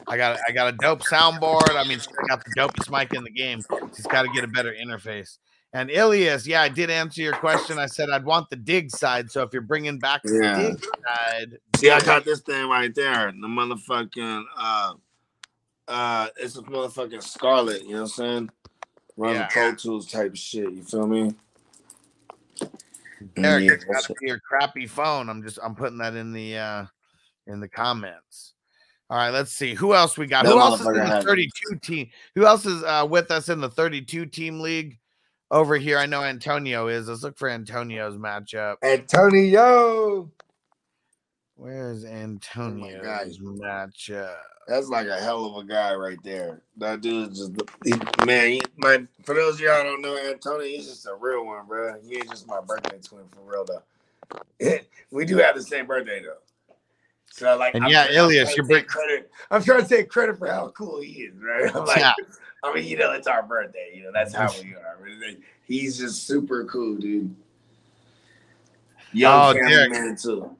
I 0.08 0.16
got 0.16 0.38
I 0.46 0.52
got 0.52 0.74
a 0.74 0.76
dope 0.76 1.00
soundboard. 1.02 1.76
I 1.76 1.84
mean, 1.88 1.98
I 1.98 2.28
got 2.28 2.44
the 2.44 2.52
dopest 2.60 2.90
mic 2.90 3.12
in 3.12 3.24
the 3.24 3.30
game. 3.30 3.62
Just 3.96 4.10
got 4.10 4.22
to 4.22 4.28
get 4.28 4.44
a 4.44 4.48
better 4.48 4.72
interface. 4.72 5.38
And 5.72 5.90
Ilias, 5.90 6.46
yeah, 6.46 6.62
I 6.62 6.68
did 6.68 6.90
answer 6.90 7.22
your 7.22 7.34
question. 7.34 7.78
I 7.78 7.86
said 7.86 8.08
I'd 8.10 8.24
want 8.24 8.48
the 8.50 8.56
dig 8.56 8.90
side. 8.90 9.30
So 9.30 9.42
if 9.42 9.52
you're 9.52 9.62
bringing 9.62 9.98
back 9.98 10.22
the 10.22 10.38
dig 10.56 10.84
side, 11.06 11.58
See, 11.76 11.90
I 11.90 12.00
got 12.00 12.24
this 12.24 12.40
thing 12.40 12.68
right 12.68 12.94
there. 12.94 13.32
The 13.32 13.46
motherfucking 13.46 14.44
uh 14.56 14.94
uh 15.88 16.28
it's 16.36 16.56
a 16.56 16.62
motherfucking 16.62 17.22
Scarlett, 17.22 17.82
you 17.82 17.92
know 17.94 18.02
what 18.02 18.02
I'm 18.02 18.08
saying? 18.08 18.50
Run 19.16 19.34
Yeah. 19.34 19.42
the 19.42 19.48
Pro 19.52 19.74
Tools 19.74 20.10
type 20.10 20.32
of 20.32 20.38
shit, 20.38 20.70
you 20.70 20.82
feel 20.82 21.06
me? 21.06 21.34
Eric, 23.36 23.64
Yeah, 23.64 23.72
it's 23.72 23.84
got 23.84 24.04
to 24.04 24.14
be 24.20 24.28
your 24.28 24.40
crappy 24.40 24.86
phone. 24.86 25.28
I'm 25.28 25.42
just 25.42 25.58
I'm 25.62 25.74
putting 25.74 25.98
that 25.98 26.14
in 26.14 26.32
the 26.32 26.56
uh 26.58 26.84
in 27.46 27.60
the 27.60 27.68
comments. 27.68 28.54
All 29.08 29.16
right, 29.16 29.30
let's 29.30 29.52
see 29.52 29.74
who 29.74 29.94
else 29.94 30.18
we 30.18 30.26
got. 30.26 30.44
That 30.44 30.52
Who 30.52 30.58
else 30.58 30.80
is 30.80 30.86
in 30.86 30.94
the 30.94 31.06
had- 31.06 31.22
32 31.24 31.76
team? 31.80 32.08
Who 32.34 32.44
else 32.46 32.66
is 32.66 32.82
uh 32.82 33.06
with 33.08 33.30
us 33.30 33.48
in 33.48 33.60
the 33.60 33.70
32 33.70 34.26
team 34.26 34.60
league 34.60 34.98
over 35.50 35.76
here? 35.76 35.98
I 35.98 36.06
know 36.06 36.22
Antonio 36.24 36.88
is. 36.88 37.08
Let's 37.08 37.22
look 37.22 37.38
for 37.38 37.48
Antonio's 37.48 38.16
matchup. 38.16 38.76
Antonio. 38.82 40.30
Where's 41.56 42.04
oh 42.04 42.08
Antonio's 42.08 43.38
God. 43.38 43.90
matchup? 43.98 44.36
That's 44.68 44.88
like 44.88 45.06
a 45.06 45.16
hell 45.16 45.46
of 45.46 45.64
a 45.64 45.66
guy 45.66 45.94
right 45.94 46.18
there. 46.22 46.60
That 46.76 47.00
dude 47.00 47.32
is 47.32 47.38
just 47.38 47.52
he, 47.84 47.92
man. 48.26 48.48
He, 48.50 48.62
my 48.76 49.06
for 49.24 49.34
those 49.34 49.54
of 49.54 49.60
y'all 49.60 49.82
don't 49.82 50.02
know 50.02 50.16
Antonio, 50.18 50.66
he's 50.66 50.86
just 50.86 51.06
a 51.06 51.14
real 51.14 51.46
one, 51.46 51.66
bro. 51.66 51.98
He 52.02 52.16
ain't 52.16 52.28
just 52.28 52.46
my 52.46 52.60
birthday 52.60 52.98
twin 53.02 53.24
for 53.28 53.40
real 53.44 53.64
though. 53.64 54.78
we 55.10 55.24
do 55.24 55.38
have 55.38 55.54
the 55.54 55.62
same 55.62 55.86
birthday 55.86 56.20
though. 56.22 56.38
So 57.30 57.56
like, 57.56 57.74
And 57.74 57.84
I'm 57.84 57.90
yeah, 57.90 58.10
Ilias, 58.10 58.54
you're 58.56 58.66
take 58.66 58.86
credit. 58.86 59.30
I'm 59.50 59.62
trying 59.62 59.82
to 59.82 59.88
take 59.88 60.08
credit 60.08 60.38
for 60.38 60.48
how 60.48 60.68
cool 60.68 61.00
he 61.00 61.12
is, 61.22 61.34
right? 61.42 61.70
I'm 61.74 61.86
like, 61.86 61.98
Yeah. 61.98 62.12
I 62.64 62.74
mean, 62.74 62.84
you 62.84 62.96
know, 62.96 63.12
it's 63.12 63.28
our 63.28 63.42
birthday. 63.42 63.92
You 63.94 64.04
know, 64.04 64.10
that's 64.12 64.34
how 64.34 64.50
we 64.60 64.74
are. 64.74 64.98
He's 65.64 65.96
just 65.98 66.26
super 66.26 66.64
cool, 66.64 66.96
dude. 66.96 67.34
Young 69.12 69.40
Oh, 69.40 69.52
family 69.52 69.88
man 69.88 70.16
too. 70.16 70.56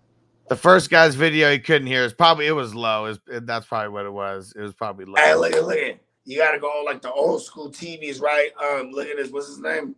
The 0.49 0.57
first 0.57 0.91
guy's 0.91 1.15
video 1.15 1.51
he 1.51 1.59
couldn't 1.59 1.89
hear 1.89 2.05
is 2.05 2.13
probably 2.13 2.47
it 2.47 2.53
was 2.53 2.75
low. 2.75 3.07
Is 3.07 3.19
that's 3.27 3.67
probably 3.67 3.89
what 3.89 4.07
it 4.07 4.13
was. 4.13 4.53
It 4.57 4.61
was 4.61 4.75
probably 4.75 5.05
low. 5.05 5.17
Hey, 5.17 5.35
look 5.35 5.53
at 5.53 5.65
look 5.65 5.79
at. 5.79 5.99
You 6.25 6.39
gotta 6.39 6.59
go 6.59 6.83
like 6.85 7.03
the 7.03 7.13
old 7.13 7.43
school 7.43 7.71
TVs, 7.71 8.21
right? 8.21 8.51
Um, 8.63 8.91
look 8.91 9.09
at 9.09 9.17
this. 9.17 9.31
What's 9.31 9.49
his 9.49 9.61
name? 9.61 9.97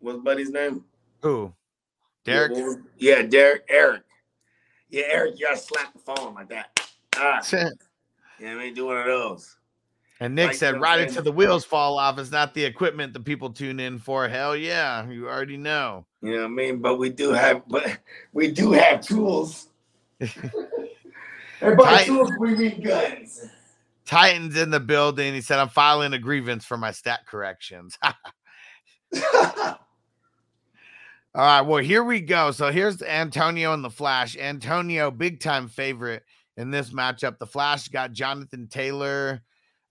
What's 0.00 0.18
buddy's 0.18 0.50
name? 0.50 0.84
Who? 1.22 1.52
Derek? 2.24 2.52
Yeah, 2.54 2.74
Yeah, 2.98 3.22
Derek. 3.22 3.64
Eric. 3.68 4.02
Yeah, 4.90 5.04
Eric. 5.10 5.38
You 5.38 5.46
gotta 5.46 5.58
slap 5.58 5.92
the 5.92 5.98
phone 5.98 6.34
like 6.34 6.48
that. 6.50 6.80
Ah, 7.16 7.42
yeah, 7.52 8.52
I 8.52 8.54
mean, 8.54 8.74
do 8.74 8.86
one 8.86 8.98
of 8.98 9.06
those. 9.06 9.56
And 10.22 10.36
Nick 10.36 10.48
Like, 10.50 10.56
said, 10.56 10.80
right 10.80 11.10
saying? 11.10 11.24
the 11.24 11.32
wheels 11.32 11.64
fall 11.64 11.98
off. 11.98 12.16
It's 12.16 12.30
not 12.30 12.54
the 12.54 12.64
equipment 12.64 13.12
the 13.12 13.18
people 13.18 13.50
tune 13.50 13.80
in 13.80 13.98
for. 13.98 14.28
Hell 14.28 14.54
yeah. 14.54 15.04
You 15.10 15.28
already 15.28 15.56
know. 15.56 16.06
You 16.20 16.34
know 16.36 16.38
what 16.42 16.44
I 16.44 16.48
mean? 16.48 16.78
But 16.78 16.98
we 17.00 17.10
do 17.10 17.32
have, 17.32 17.62
but 17.66 17.98
we 18.32 18.52
do 18.52 18.70
have 18.70 19.00
tools. 19.00 19.66
and 20.20 20.30
by 21.76 21.84
Tight. 21.84 22.06
tools 22.06 22.30
we 22.38 22.54
mean 22.54 22.80
guns. 22.82 23.46
Titans 24.06 24.56
in 24.56 24.70
the 24.70 24.78
building. 24.78 25.34
He 25.34 25.40
said, 25.40 25.58
I'm 25.58 25.68
filing 25.68 26.12
a 26.12 26.20
grievance 26.20 26.64
for 26.64 26.76
my 26.76 26.92
stat 26.92 27.26
corrections. 27.26 27.98
All 29.34 29.76
right, 31.34 31.62
well, 31.62 31.82
here 31.82 32.04
we 32.04 32.20
go. 32.20 32.52
So 32.52 32.70
here's 32.70 33.02
Antonio 33.02 33.72
and 33.72 33.82
the 33.82 33.90
Flash. 33.90 34.36
Antonio, 34.36 35.10
big 35.10 35.40
time 35.40 35.66
favorite 35.66 36.22
in 36.56 36.70
this 36.70 36.90
matchup. 36.90 37.38
The 37.38 37.46
Flash 37.46 37.88
got 37.88 38.12
Jonathan 38.12 38.68
Taylor, 38.68 39.42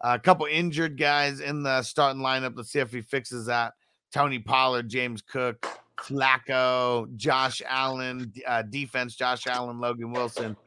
a 0.01 0.19
couple 0.19 0.45
injured 0.47 0.97
guys 0.97 1.39
in 1.39 1.63
the 1.63 1.81
starting 1.83 2.21
lineup. 2.21 2.53
Let's 2.55 2.71
see 2.71 2.79
if 2.79 2.91
he 2.91 3.01
fixes 3.01 3.45
that. 3.45 3.73
Tony 4.11 4.39
Pollard, 4.39 4.89
James 4.89 5.21
Cook, 5.21 5.65
Flacco, 5.97 7.15
Josh 7.15 7.61
Allen, 7.67 8.33
uh, 8.45 8.63
defense, 8.63 9.15
Josh 9.15 9.47
Allen, 9.47 9.79
Logan 9.79 10.11
Wilson, 10.11 10.57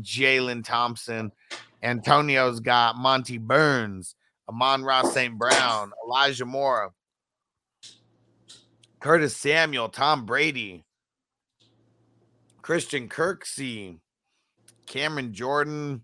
Jalen 0.00 0.64
Thompson. 0.64 1.32
Antonio's 1.82 2.60
got 2.60 2.96
Monty 2.96 3.38
Burns, 3.38 4.14
Amon-Ra 4.48 5.02
St. 5.02 5.38
Brown, 5.38 5.92
Elijah 6.04 6.44
Moore, 6.44 6.92
Curtis 8.98 9.36
Samuel, 9.36 9.88
Tom 9.88 10.26
Brady, 10.26 10.84
Christian 12.60 13.08
Kirksey, 13.08 13.98
Cameron 14.86 15.32
Jordan, 15.32 16.02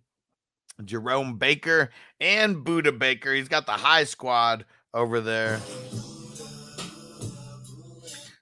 Jerome 0.84 1.38
Baker, 1.38 1.90
and 2.20 2.64
Budda 2.64 2.98
Baker. 2.98 3.32
He's 3.34 3.48
got 3.48 3.66
the 3.66 3.72
high 3.72 4.04
squad 4.04 4.64
over 4.94 5.20
there. 5.20 5.60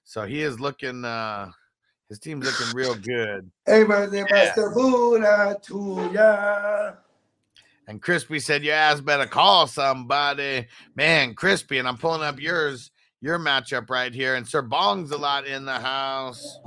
So 0.05 0.24
he 0.24 0.43
is 0.43 0.61
looking 0.61 1.05
uh 1.05 1.51
his 2.09 2.18
team's 2.18 2.47
looking 2.47 2.76
real 2.76 2.95
good. 2.95 3.51
Hey, 3.66 3.82
birthday, 3.85 4.18
Yeah. 4.18 4.24
Master 4.30 4.70
Buddha 4.70 5.59
to 5.62 6.11
ya. 6.12 6.93
And 7.89 8.01
Crispy 8.01 8.39
said 8.41 8.62
your 8.62 8.74
ass 8.74 9.01
better 9.01 9.26
call 9.26 9.66
somebody. 9.66 10.66
Man, 10.95 11.35
Crispy, 11.35 11.78
and 11.78 11.89
I'm 11.89 11.99
pulling 11.99 12.22
up 12.22 12.41
yours, 12.41 12.91
your 13.20 13.39
matchup 13.39 13.91
right 13.91 14.14
here. 14.14 14.37
And 14.37 14.47
Sir 14.47 14.62
Bong's 14.62 15.11
a 15.11 15.18
lot 15.18 15.47
in 15.47 15.64
the 15.64 15.78
house. 15.80 16.59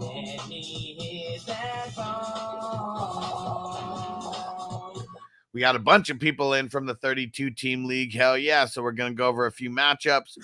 We 5.58 5.62
got 5.62 5.76
a 5.76 5.80
bunch 5.80 6.12
of 6.12 6.20
people 6.20 6.54
in 6.54 6.70
from 6.70 6.86
the 6.86 6.94
32 6.94 7.50
team 7.50 7.86
league. 7.86 8.14
Hell 8.14 8.38
yeah. 8.38 8.66
So 8.66 8.84
we're 8.84 8.92
going 8.92 9.14
to 9.14 9.18
go 9.18 9.28
over 9.28 9.48
a 9.48 9.52
few 9.52 9.72
matchups. 9.72 10.38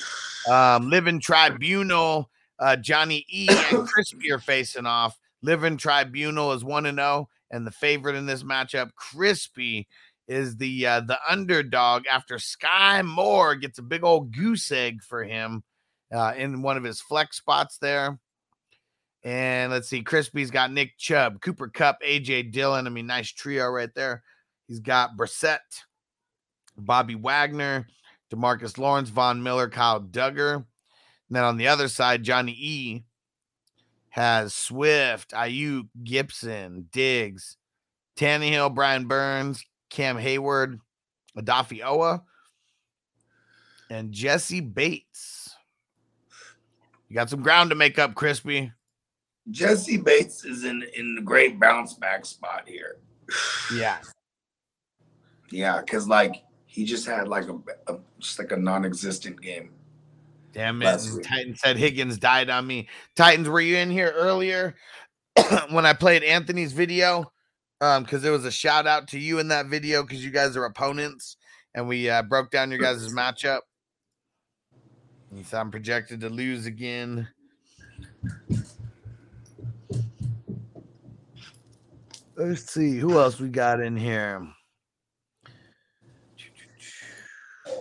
Um, 0.49 0.89
Living 0.89 1.20
Tribunal, 1.20 2.32
uh, 2.57 2.78
Johnny 2.78 3.24
E 3.30 3.47
and 3.47 3.88
Crispy 3.88 4.32
are 4.32 4.39
facing 4.39 4.88
off. 4.88 5.16
Living 5.43 5.78
Tribunal 5.78 6.51
is 6.53 6.64
1 6.64 6.88
and 6.88 6.97
0. 6.97 7.30
And 7.51 7.68
the 7.68 7.70
favorite 7.70 8.16
in 8.16 8.26
this 8.26 8.41
matchup, 8.41 8.95
Crispy, 8.95 9.88
is 10.28 10.57
the 10.57 10.88
uh, 10.88 11.01
the 11.01 11.20
underdog 11.30 12.07
after 12.07 12.38
Skyy 12.38 13.05
Moore 13.05 13.53
gets 13.53 13.78
a 13.78 13.84
big 13.84 14.03
old 14.03 14.36
goose 14.36 14.72
egg 14.72 15.03
for 15.03 15.24
him 15.24 15.61
uh, 16.11 16.34
in 16.36 16.64
one 16.64 16.76
of 16.76 16.84
his 16.84 17.01
flex 17.01 17.38
spots 17.38 17.78
there. 17.78 18.18
And 19.24 19.72
let's 19.72 19.88
see, 19.88 20.01
Crispy's 20.01 20.49
got 20.49 20.74
Nick 20.74 20.97
Chubb, 20.97 21.39
Cooper 21.39 21.68
Kupp, 21.68 22.01
AJ 22.01 22.51
Dillon. 22.51 22.88
I 22.88 22.89
mean, 22.89 23.05
nice 23.05 23.32
trio 23.32 23.68
right 23.68 23.93
there. 23.93 24.24
He's 24.68 24.80
got 24.80 25.18
Brissett, 25.18 25.59
Bobby 26.78 27.16
Wagner, 27.16 27.88
Demarcus 28.34 28.78
Lawrence, 28.78 29.09
Von 29.09 29.43
Miller, 29.43 29.70
Kyle 29.70 30.01
Dugger. 30.01 30.55
And 30.55 30.66
then 31.30 31.43
on 31.43 31.57
the 31.57 31.68
other 31.68 31.88
side, 31.88 32.24
Johnny 32.24 32.55
E 32.57 33.03
has 34.09 34.53
Swift, 34.53 35.32
Ayuk, 35.32 35.88
Gibson, 36.03 36.88
Diggs, 36.91 37.57
Tannehill, 38.16 38.74
Brian 38.74 39.07
Burns, 39.07 39.64
Cam 39.89 40.18
Hayward, 40.18 40.80
Odafe 41.38 41.82
Oweh, 41.82 42.22
and 43.89 44.11
Jessie 44.11 44.61
Bates. 44.61 45.55
You 47.09 47.16
got 47.16 47.30
some 47.30 47.41
ground 47.41 47.70
to 47.70 47.76
make 47.76 47.99
up, 47.99 48.16
Crispy. 48.16 48.72
Jessie 49.51 49.97
Bates 49.97 50.45
is 50.45 50.64
in 50.64 50.84
in 50.95 51.16
the 51.16 51.22
great 51.22 51.59
bounce 51.59 51.93
back 51.93 52.26
spot 52.26 52.64
here. 52.68 52.97
Yeah. 53.74 53.99
Yeah, 55.54 55.82
because 55.82 56.08
like 56.08 56.43
he 56.66 56.84
just 56.84 57.06
had 57.06 57.28
like 57.28 57.47
a, 57.47 57.58
a 57.93 57.99
just 58.20 58.39
like 58.39 58.51
a 58.51 58.58
non-existent 58.58 59.39
game. 59.39 59.70
Damn 60.51 60.82
it. 60.82 60.86
Last 60.86 61.08
and 61.08 61.18
week. 61.18 61.28
Titan 61.28 61.56
said 61.56 61.78
Higgins 61.78 62.18
died 62.18 62.49
on 62.49 62.66
me. 62.66 62.89
Titans, 63.16 63.47
were 63.47 63.62
you 63.62 63.78
in 63.78 63.91
here 63.91 64.12
earlier 64.16 64.76
when 65.70 65.86
I 65.86 65.93
played 65.93 66.24
Anthony's 66.24 66.74
video? 66.74 67.32
Um, 67.82 68.04
because 68.04 68.24
there 68.24 68.32
was 68.32 68.45
a 68.45 68.51
shout 68.51 68.88
out 68.88 69.08
to 69.10 69.20
you 69.20 69.39
in 69.39 69.49
that 69.49 69.68
video 69.68 70.01
because 70.01 70.24
you 70.24 70.32
guys 70.32 70.58
are 70.58 70.66
opponents 70.66 71.38
and 71.76 71.88
we 71.88 72.10
uh, 72.10 72.24
broke 72.24 72.49
down 72.49 72.72
your 72.72 72.80
guys' 72.80 73.14
matchup. 73.14 73.60
He 75.36 75.43
said 75.43 75.60
I'm 75.60 75.70
projected 75.70 76.22
to 76.22 76.30
lose 76.30 76.66
again. 76.66 77.28
Let's 82.36 82.72
see 82.72 82.97
who 82.97 83.20
else 83.20 83.39
we 83.39 83.49
got 83.49 83.82
in 83.82 83.95
here. 83.95 84.47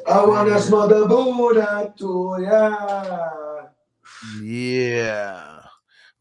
I 0.09 0.25
wanna 0.25 0.61
smell 0.61 0.89
the 0.89 1.07
Buddha 1.07 1.93
to 1.99 2.37
ya. 2.41 3.67
Yeah. 4.43 5.61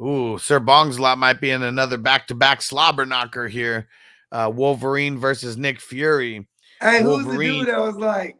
Ooh, 0.01 0.37
Sir 0.37 0.59
Bong's 0.59 0.99
lot 0.99 1.17
might 1.17 1.39
be 1.39 1.51
in 1.51 1.61
another 1.61 1.97
back-to-back 1.97 2.61
slobber 2.61 3.05
knocker 3.05 3.47
here. 3.47 3.87
Uh, 4.31 4.51
Wolverine 4.53 5.17
versus 5.17 5.57
Nick 5.57 5.79
Fury. 5.79 6.47
Hey, 6.79 7.03
who's 7.03 7.25
the 7.25 7.37
dude 7.37 7.67
that 7.67 7.79
was 7.79 7.97
like, 7.97 8.37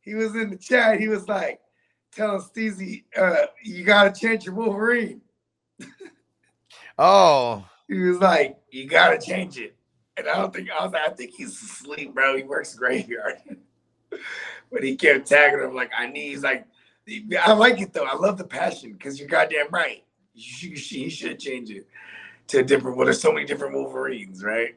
he 0.00 0.14
was 0.14 0.34
in 0.34 0.50
the 0.50 0.56
chat, 0.56 0.98
he 0.98 1.08
was 1.08 1.28
like 1.28 1.60
telling 2.12 2.40
Steezy, 2.40 3.04
uh, 3.16 3.46
you 3.62 3.84
gotta 3.84 4.12
change 4.18 4.44
your 4.44 4.54
Wolverine. 4.54 5.20
Oh, 7.02 7.64
He 7.88 7.98
was 7.98 8.18
like, 8.18 8.58
you 8.70 8.86
gotta 8.86 9.18
change 9.18 9.56
it. 9.56 9.74
And 10.18 10.28
I 10.28 10.34
don't 10.36 10.52
think 10.52 10.68
I 10.70 10.84
was 10.84 10.92
like, 10.92 11.08
I 11.08 11.12
think 11.14 11.30
he's 11.30 11.54
asleep, 11.62 12.12
bro. 12.12 12.36
He 12.36 12.42
works 12.42 12.74
graveyard. 12.74 13.38
but 14.72 14.82
he 14.82 14.96
kept 14.96 15.26
tagging 15.28 15.60
him 15.60 15.74
like, 15.74 15.90
I 15.96 16.06
need. 16.06 16.30
He's 16.30 16.42
like, 16.42 16.66
I 17.42 17.52
like 17.52 17.80
it 17.80 17.92
though. 17.92 18.04
I 18.04 18.14
love 18.16 18.38
the 18.38 18.44
passion 18.44 18.92
because 18.92 19.18
you're 19.18 19.28
goddamn 19.28 19.68
right. 19.70 20.04
You 20.34 20.42
should, 20.42 20.70
you 20.70 20.76
should- 20.76 20.98
he 20.98 21.08
should 21.10 21.38
change 21.40 21.70
it 21.70 21.86
to 22.48 22.58
a 22.58 22.62
different. 22.62 22.96
Well, 22.96 23.06
there's 23.06 23.20
so 23.20 23.32
many 23.32 23.46
different 23.46 23.74
Wolverines, 23.74 24.42
right? 24.44 24.74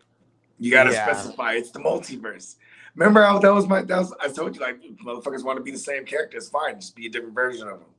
You 0.60 0.72
gotta 0.72 0.92
Yeah. 0.92 1.06
specify. 1.06 1.54
It's 1.54 1.72
the 1.72 1.80
multiverse. 1.80 2.56
Remember 2.96 3.24
how 3.24 3.40
that 3.40 3.54
was 3.54 3.68
my. 3.68 3.82
That 3.82 3.98
was 4.00 4.14
I 4.22 4.30
told 4.30 4.56
you 4.56 4.62
like 4.62 4.80
motherfuckers 5.04 5.44
want 5.44 5.58
to 5.58 5.64
be 5.64 5.72
the 5.72 5.78
same 5.80 6.06
character. 6.06 6.38
It's 6.38 6.50
fine. 6.50 6.80
Just 6.80 6.96
be 6.96 7.08
a 7.08 7.10
different 7.10 7.36
version 7.36 7.68
of 7.68 7.80
them. 7.80 7.90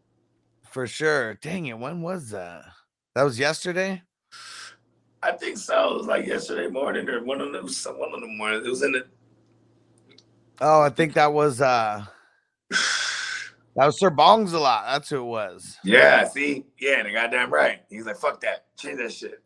for 0.71 0.87
sure. 0.89 1.35
Dang 1.35 1.67
it. 1.67 1.79
When 1.79 2.01
was 2.03 2.31
that? 2.31 2.65
That 3.15 3.23
was 3.23 3.39
yesterday? 3.39 4.03
I 5.23 5.33
think 5.33 5.57
so. 5.59 5.95
It 5.95 5.99
was 5.99 6.07
like 6.07 6.27
yesterday 6.27 6.67
morning 6.69 7.09
or 7.09 7.23
one 7.25 7.41
of 7.41 7.53
them. 7.53 7.67
One 7.99 8.15
of 8.15 8.21
the 8.21 8.27
mornings. 8.27 8.67
It 8.67 8.71
was 8.71 8.83
in 8.83 8.93
the 8.93 9.07
Oh, 10.61 10.83
I 10.83 10.91
think 10.91 11.15
that 11.15 11.33
was 11.33 11.61
uh 11.61 12.05
that 13.77 13.87
was 13.87 13.99
Sir 13.99 14.11
Bong's 14.11 14.53
a 14.53 14.61
lot. 14.61 14.87
That's 14.87 15.11
who 15.11 15.19
it 15.19 15.25
was. 15.25 15.79
Yeah, 15.83 16.29
see? 16.29 16.65
Yeah, 16.81 17.01
and 17.01 17.13
goddamn 17.13 17.53
right. 17.53 17.81
He's 17.91 18.07
like, 18.07 18.17
fuck 18.17 18.41
that. 18.43 18.67
Change 18.79 18.99
that 18.99 19.13
shit. 19.13 19.43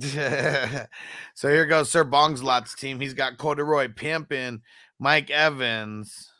so 1.34 1.48
here 1.48 1.66
goes 1.66 1.90
Sir 1.90 2.04
Bong's 2.04 2.42
lots 2.42 2.74
team. 2.74 3.00
He's 3.00 3.14
got 3.14 3.36
Corduroy 3.36 3.88
Pimpin, 3.88 4.60
Mike 4.98 5.30
Evans, 5.30 6.32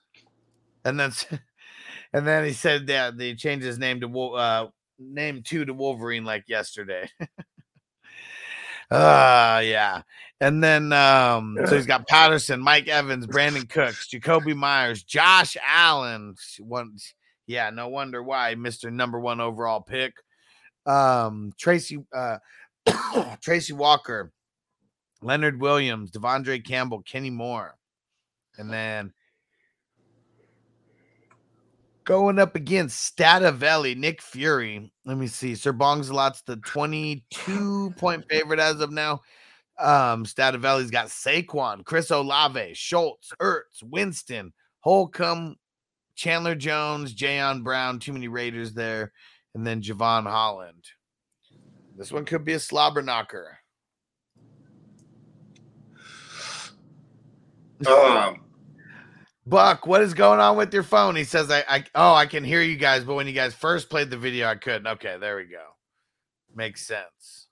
and 0.84 0.98
then 0.98 1.12
and 2.12 2.26
then 2.26 2.44
he 2.44 2.52
said 2.52 2.86
that 2.86 3.18
they 3.18 3.34
changed 3.34 3.66
his 3.66 3.78
name 3.78 4.00
to 4.00 4.20
uh 4.34 4.68
name 4.98 5.42
two 5.42 5.64
to 5.66 5.74
Wolverine 5.74 6.24
like 6.24 6.48
yesterday. 6.48 7.08
Uh 8.90 9.62
yeah. 9.64 10.02
And 10.40 10.62
then 10.62 10.92
um 10.92 11.58
so 11.66 11.76
he's 11.76 11.86
got 11.86 12.06
Patterson, 12.06 12.60
Mike 12.60 12.88
Evans, 12.88 13.26
Brandin 13.28 13.68
Cooks, 13.68 14.08
Jakobi 14.08 14.54
Meyers, 14.54 15.02
Josh 15.02 15.56
Allen. 15.66 16.34
One 16.60 16.96
yeah, 17.46 17.70
no 17.70 17.88
wonder 17.88 18.22
why 18.22 18.54
Mr. 18.54 18.92
Number 18.92 19.18
1 19.20 19.40
overall 19.40 19.80
pick. 19.80 20.14
Um 20.84 21.52
Tracy 21.58 21.98
uh 22.14 22.38
Tracy 23.40 23.72
Walker, 23.72 24.32
Leonard 25.20 25.60
Williams, 25.60 26.10
De'Vondre 26.12 26.64
Campbell, 26.64 27.02
Kenny 27.02 27.30
Moore. 27.30 27.76
And 28.58 28.70
then 28.70 29.12
going 32.06 32.38
up 32.38 32.54
against 32.54 33.14
Statavelli, 33.14 33.96
Nick 33.96 34.22
Fury. 34.22 34.90
Let 35.04 35.18
me 35.18 35.26
see. 35.26 35.54
Sir 35.54 35.74
Bongsalot's 35.74 36.42
the 36.46 36.56
22 36.56 37.92
point 37.98 38.24
favorite 38.30 38.60
as 38.60 38.80
of 38.80 38.90
now. 38.90 39.20
Um, 39.78 40.24
Statavelli's 40.24 40.90
got 40.90 41.08
Saquon, 41.08 41.84
Chris 41.84 42.10
Olave, 42.10 42.72
Schultz, 42.72 43.32
Ertz, 43.42 43.82
Winston, 43.82 44.54
Holcomb, 44.80 45.56
Chandler 46.14 46.54
Jones, 46.54 47.14
Jayon 47.14 47.62
Brown. 47.62 47.98
Too 47.98 48.14
many 48.14 48.28
Raiders 48.28 48.72
there. 48.72 49.12
And 49.54 49.66
then 49.66 49.82
Jevon 49.82 50.24
Holland. 50.24 50.84
This 51.96 52.12
one 52.12 52.24
could 52.24 52.44
be 52.44 52.52
a 52.54 52.60
slobber 52.60 53.02
knocker. 53.02 53.58
Um, 57.86 58.45
Buck, 59.46 59.86
what 59.86 60.02
is 60.02 60.12
going 60.12 60.40
on 60.40 60.56
with 60.56 60.74
your 60.74 60.82
phone? 60.82 61.14
He 61.14 61.22
says, 61.22 61.52
I, 61.52 61.62
I 61.68 61.84
oh, 61.94 62.14
I 62.14 62.26
can 62.26 62.42
hear 62.42 62.62
you 62.62 62.76
guys, 62.76 63.04
but 63.04 63.14
when 63.14 63.28
you 63.28 63.32
guys 63.32 63.54
first 63.54 63.88
played 63.88 64.10
the 64.10 64.16
video, 64.16 64.48
I 64.48 64.56
couldn't. 64.56 64.88
Okay, 64.88 65.16
there 65.20 65.36
we 65.36 65.44
go. 65.44 65.62
Makes 66.54 66.84
sense. 66.84 67.46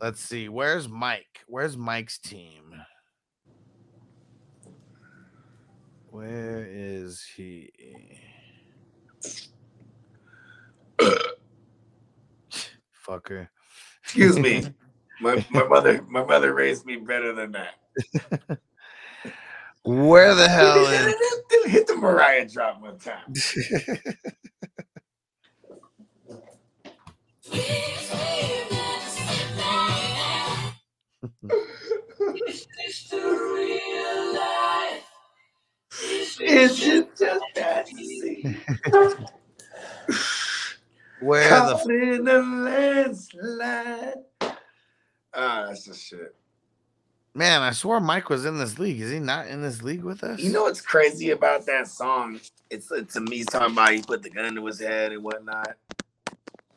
Let's 0.00 0.20
see. 0.20 0.48
Where's 0.48 0.88
Mike? 0.88 1.44
Where's 1.46 1.76
Mike's 1.76 2.18
team? 2.18 2.82
Where 6.10 6.66
is 6.68 7.24
he? 7.36 7.70
Fucker. 13.06 13.48
Excuse 14.02 14.38
me. 14.38 14.64
My 15.20 15.44
my 15.50 15.64
mother 15.64 16.00
my 16.08 16.22
mother 16.22 16.54
raised 16.54 16.86
me 16.86 16.94
better 16.94 17.32
than 17.32 17.50
that. 17.50 17.74
Where 19.84 20.34
the 20.34 20.48
hell 20.48 20.86
is 20.86 21.14
Hit 21.66 21.86
the 21.88 21.96
Mariah 21.96 22.48
drop 22.48 22.80
one 22.82 22.98
time. 22.98 23.32
Is 32.48 32.66
this 32.78 33.08
the 33.10 33.18
real 33.18 34.34
life? 34.34 35.04
Is 36.02 36.38
it 36.40 37.16
just 37.16 37.42
that 37.56 37.88
easy? 37.90 38.48
where 41.20 41.48
Caught 41.48 41.84
the 41.86 41.92
in 42.14 42.28
a 42.28 42.38
landslide. 42.38 44.14
Ah, 45.34 45.66
that's 45.68 45.84
just 45.86 46.06
shit. 46.06 46.34
Man? 47.38 47.62
I 47.62 47.70
swore 47.70 48.00
Mike 48.00 48.28
was 48.28 48.44
in 48.44 48.58
this 48.58 48.78
league. 48.78 49.00
Is 49.00 49.10
he 49.10 49.18
not 49.20 49.46
in 49.46 49.62
this 49.62 49.82
league 49.82 50.02
with 50.02 50.22
us? 50.24 50.40
You 50.40 50.52
know 50.52 50.64
what's 50.64 50.80
crazy 50.80 51.30
about 51.30 51.64
that 51.66 51.88
song? 51.88 52.40
It's 52.70 52.90
it's 52.90 53.14
to 53.14 53.20
me 53.20 53.44
talking 53.44 53.72
about 53.72 53.92
he 53.92 54.02
put 54.02 54.22
the 54.22 54.30
gun 54.30 54.54
to 54.56 54.66
his 54.66 54.80
head 54.80 55.12
and 55.12 55.22
whatnot. 55.22 55.76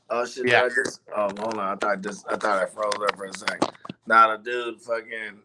Oh 0.09 0.25
shit! 0.25 0.47
Yeah. 0.47 0.63
I 0.63 0.69
just 0.69 1.01
oh 1.15 1.23
hold 1.23 1.55
on. 1.55 1.59
I 1.59 1.75
thought 1.75 1.91
I 1.91 1.95
just 1.97 2.25
I 2.29 2.37
thought 2.37 2.61
I 2.61 2.65
froze 2.67 2.93
up 2.95 3.15
for 3.17 3.25
a 3.25 3.33
second. 3.33 3.71
Not 4.07 4.39
a 4.39 4.43
dude 4.43 4.79
fucking. 4.81 5.39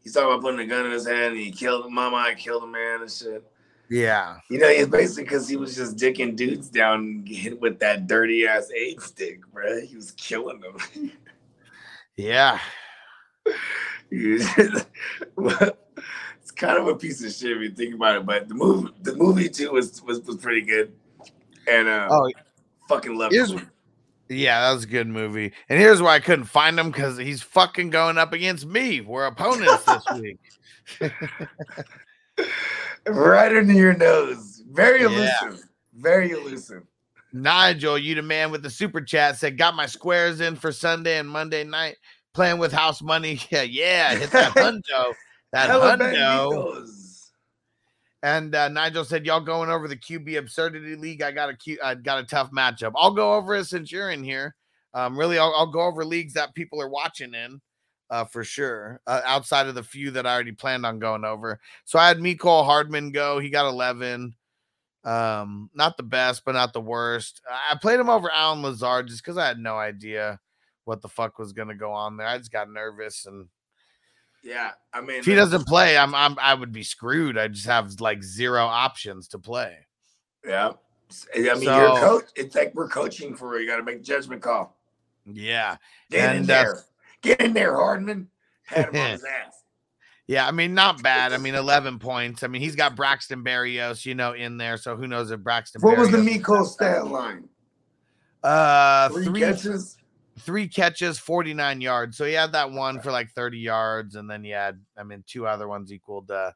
He's 0.00 0.12
talking 0.12 0.28
about 0.30 0.42
putting 0.42 0.60
a 0.60 0.66
gun 0.66 0.86
in 0.86 0.92
his 0.92 1.06
head 1.06 1.32
and 1.32 1.40
he 1.40 1.50
killed 1.50 1.90
mama 1.90 2.26
and 2.28 2.38
killed 2.38 2.62
a 2.64 2.66
man 2.66 3.00
and 3.00 3.10
shit. 3.10 3.42
yeah. 3.88 4.36
You 4.50 4.58
know, 4.58 4.68
it's 4.68 4.88
basically 4.90 5.24
because 5.24 5.48
he 5.48 5.56
was 5.56 5.74
just 5.74 5.96
dicking 5.96 6.36
dudes 6.36 6.68
down 6.68 7.24
hit 7.26 7.58
with 7.60 7.78
that 7.80 8.06
dirty 8.06 8.46
ass 8.46 8.70
aid 8.76 9.00
stick, 9.00 9.40
bro. 9.52 9.80
He 9.80 9.96
was 9.96 10.10
killing 10.12 10.60
them. 10.60 11.10
Yeah. 12.16 12.60
He 14.20 14.28
was 14.28 14.46
just- 14.54 14.86
it's 16.42 16.50
kind 16.52 16.78
of 16.78 16.86
a 16.88 16.94
piece 16.96 17.24
of 17.24 17.32
shit 17.32 17.56
if 17.56 17.62
you 17.62 17.70
think 17.70 17.94
about 17.94 18.16
it, 18.16 18.26
but 18.26 18.48
the 18.48 18.54
movie, 18.54 18.92
the 19.02 19.14
movie 19.14 19.48
too 19.48 19.72
was 19.72 20.02
was, 20.02 20.20
was 20.22 20.36
pretty 20.36 20.60
good, 20.62 20.92
and 21.66 21.88
uh, 21.88 22.08
Oh, 22.10 22.30
fucking 22.88 23.16
love 23.16 23.32
it. 23.32 23.64
Yeah, 24.28 24.60
that 24.62 24.72
was 24.74 24.84
a 24.84 24.88
good 24.88 25.06
movie. 25.06 25.52
And 25.68 25.78
here's 25.78 26.00
why 26.00 26.14
I 26.14 26.20
couldn't 26.20 26.46
find 26.46 26.78
him 26.78 26.90
because 26.90 27.18
he's 27.18 27.42
fucking 27.42 27.90
going 27.90 28.16
up 28.16 28.32
against 28.32 28.66
me. 28.66 29.00
We're 29.02 29.26
opponents 29.26 29.84
this 29.84 30.02
week. 30.20 30.38
right 33.06 33.54
under 33.56 33.72
your 33.72 33.94
nose. 33.94 34.62
Very 34.70 35.02
Yeah. 35.02 35.06
elusive. 35.42 35.68
Very 35.94 36.30
elusive. 36.30 36.82
Nigel, 37.32 37.98
you 37.98 38.14
the 38.14 38.22
man 38.22 38.50
with 38.50 38.62
the 38.62 38.70
super 38.70 39.00
chat 39.00 39.36
said, 39.36 39.58
Got 39.58 39.74
my 39.74 39.86
squares 39.86 40.40
in 40.40 40.56
for 40.56 40.72
Sunday 40.72 41.18
and 41.18 41.28
Monday 41.28 41.64
night 41.64 41.96
playing 42.34 42.58
with 42.58 42.72
house 42.72 43.00
money. 43.00 43.40
Yeah, 43.50 43.62
yeah, 43.62 44.14
hit 44.16 44.30
that 44.32 44.52
hundo. 44.54 45.14
That 45.52 45.70
hundo. 45.70 46.88
And 48.22 48.54
uh, 48.54 48.68
Nigel 48.68 49.04
said, 49.04 49.26
"Y'all 49.26 49.40
going 49.40 49.70
over 49.70 49.86
the 49.86 49.96
QB 49.96 50.38
Absurdity 50.38 50.96
League? 50.96 51.22
I 51.22 51.30
got 51.30 51.50
a 51.50 51.56
Q, 51.56 51.78
I 51.84 51.94
got 51.94 52.18
a 52.18 52.24
tough 52.24 52.50
matchup. 52.50 52.92
I'll 52.96 53.12
go 53.12 53.34
over 53.34 53.54
it 53.54 53.66
since 53.66 53.92
you're 53.92 54.10
in 54.10 54.24
here. 54.24 54.54
Um, 54.94 55.18
really, 55.18 55.38
I'll, 55.38 55.52
I'll 55.54 55.70
go 55.70 55.82
over 55.82 56.04
leagues 56.04 56.34
that 56.34 56.54
people 56.54 56.80
are 56.80 56.88
watching 56.88 57.34
in, 57.34 57.60
uh, 58.10 58.24
for 58.24 58.42
sure. 58.42 59.00
Uh, 59.06 59.20
outside 59.26 59.66
of 59.66 59.74
the 59.74 59.82
few 59.82 60.10
that 60.12 60.26
I 60.26 60.32
already 60.32 60.52
planned 60.52 60.86
on 60.86 60.98
going 60.98 61.24
over. 61.24 61.60
So 61.84 61.98
I 61.98 62.08
had 62.08 62.18
Mecole 62.18 62.64
Hardman 62.64 63.12
go. 63.12 63.38
He 63.38 63.50
got 63.50 63.68
11. 63.68 64.34
Um, 65.04 65.68
not 65.74 65.98
the 65.98 66.02
best, 66.02 66.44
but 66.46 66.52
not 66.52 66.72
the 66.72 66.80
worst. 66.80 67.42
I 67.50 67.74
I 67.74 67.76
played 67.76 68.00
him 68.00 68.08
over 68.08 68.30
Allen 68.30 68.62
Lazard 68.62 69.08
just 69.08 69.22
because 69.22 69.36
I 69.36 69.46
had 69.46 69.58
no 69.58 69.76
idea 69.76 70.40
what 70.84 71.02
the 71.02 71.08
fuck 71.08 71.38
was 71.38 71.52
gonna 71.52 71.74
go 71.74 71.92
on 71.92 72.16
there. 72.16 72.26
I 72.26 72.38
just 72.38 72.52
got 72.52 72.70
nervous 72.70 73.26
and 73.26 73.46
Yeah, 74.42 74.72
I 74.92 75.00
mean, 75.00 75.18
if 75.20 75.24
he 75.24 75.34
doesn't 75.34 75.66
play, 75.66 75.96
I'm, 75.96 76.14
I'm 76.14 76.36
I 76.40 76.54
would 76.54 76.72
be 76.72 76.82
screwed. 76.82 77.38
I 77.38 77.48
just 77.48 77.66
have 77.66 78.00
like 78.00 78.22
zero 78.22 78.64
options 78.64 79.28
to 79.28 79.38
play. 79.38 79.78
Yeah, 80.46 80.72
I 81.34 81.54
mean, 81.54 81.62
you're 81.62 81.86
a 81.96 82.00
coach. 82.00 82.24
It's 82.36 82.54
like 82.54 82.74
we're 82.74 82.88
coaching 82.88 83.34
for 83.34 83.58
you. 83.58 83.66
Got 83.66 83.76
to 83.78 83.82
make 83.82 83.96
a 83.96 84.02
judgment 84.02 84.42
call. 84.42 84.76
Yeah, 85.26 85.76
Get 86.10 86.30
in 86.32 86.36
And, 86.42 86.50
uh, 86.50 86.54
there. 86.54 86.82
Get 87.22 87.40
in 87.40 87.54
there, 87.54 87.74
Hardman. 87.76 88.28
Had 88.64 88.90
him 88.90 88.96
on 89.00 89.10
his 89.12 89.24
ass. 89.24 89.62
yeah. 90.26 90.46
I 90.46 90.50
mean, 90.50 90.74
not 90.74 91.02
bad. 91.02 91.32
I 91.32 91.38
mean, 91.38 91.54
eleven 91.54 91.98
points. 91.98 92.42
I 92.42 92.48
mean, 92.48 92.60
he's 92.60 92.76
got 92.76 92.94
Braxton 92.96 93.42
Berrios, 93.42 94.04
you 94.04 94.14
know, 94.14 94.34
in 94.34 94.58
there. 94.58 94.76
So 94.76 94.96
who 94.96 95.06
knows 95.06 95.30
if 95.30 95.40
Braxton? 95.40 95.80
What 95.80 95.96
was 95.96 96.10
the 96.10 96.18
Berrios- 96.18 96.24
Miko 96.24 96.64
stat 96.64 97.06
line? 97.06 97.48
Uh, 98.42 99.08
Three, 99.08 99.24
three 99.24 99.40
catches. 99.40 99.96
Three 100.44 100.68
catches, 100.68 101.18
forty 101.18 101.54
nine 101.54 101.80
yards. 101.80 102.16
So 102.16 102.24
he 102.24 102.34
had 102.34 102.52
that 102.52 102.70
one 102.70 103.00
for 103.00 103.10
like 103.10 103.30
thirty 103.32 103.58
yards, 103.58 104.14
and 104.16 104.28
then 104.28 104.44
he 104.44 104.50
had, 104.50 104.80
I 104.96 105.02
mean, 105.02 105.24
two 105.26 105.46
other 105.46 105.66
ones 105.66 105.92
equaled. 105.92 106.30
Uh, 106.30 106.52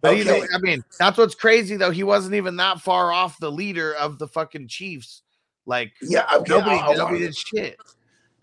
but 0.00 0.14
either 0.14 0.32
Okay. 0.32 0.40
way, 0.42 0.48
I 0.54 0.58
mean, 0.58 0.82
that's 0.98 1.18
what's 1.18 1.34
crazy 1.34 1.76
though. 1.76 1.90
He 1.90 2.04
wasn't 2.04 2.34
even 2.34 2.56
that 2.56 2.80
far 2.80 3.12
off 3.12 3.38
the 3.40 3.50
leader 3.50 3.94
of 3.94 4.18
the 4.18 4.28
fucking 4.28 4.68
Chiefs. 4.68 5.22
Like 5.66 5.92
Yeah, 6.00 6.24
okay. 6.32 6.52
nobody, 6.52 6.78
I- 6.78 6.90
I 6.92 6.96
nobody 6.96 7.18
did 7.20 7.36
shit. 7.36 7.76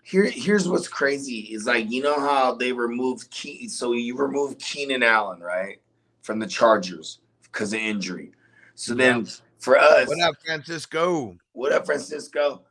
Here, 0.02 0.24
here's 0.24 0.68
what's 0.68 0.86
crazy 0.86 1.40
is 1.52 1.66
like 1.66 1.90
you 1.90 2.00
know 2.00 2.20
how 2.20 2.54
they 2.54 2.70
removed 2.70 3.28
Key, 3.30 3.66
so 3.68 3.92
you 3.92 4.16
removed 4.16 4.60
Keenan 4.60 5.02
Allen 5.02 5.40
right 5.40 5.80
from 6.22 6.38
the 6.38 6.46
Chargers 6.46 7.18
because 7.42 7.72
of 7.72 7.80
injury. 7.80 8.30
So 8.76 8.94
then 8.94 9.26
for 9.58 9.78
us, 9.78 10.06
What 10.06 10.20
up, 10.20 10.34
Francisco? 10.44 11.36
what 11.54 11.72
up, 11.72 11.86
Francisco? 11.86 12.62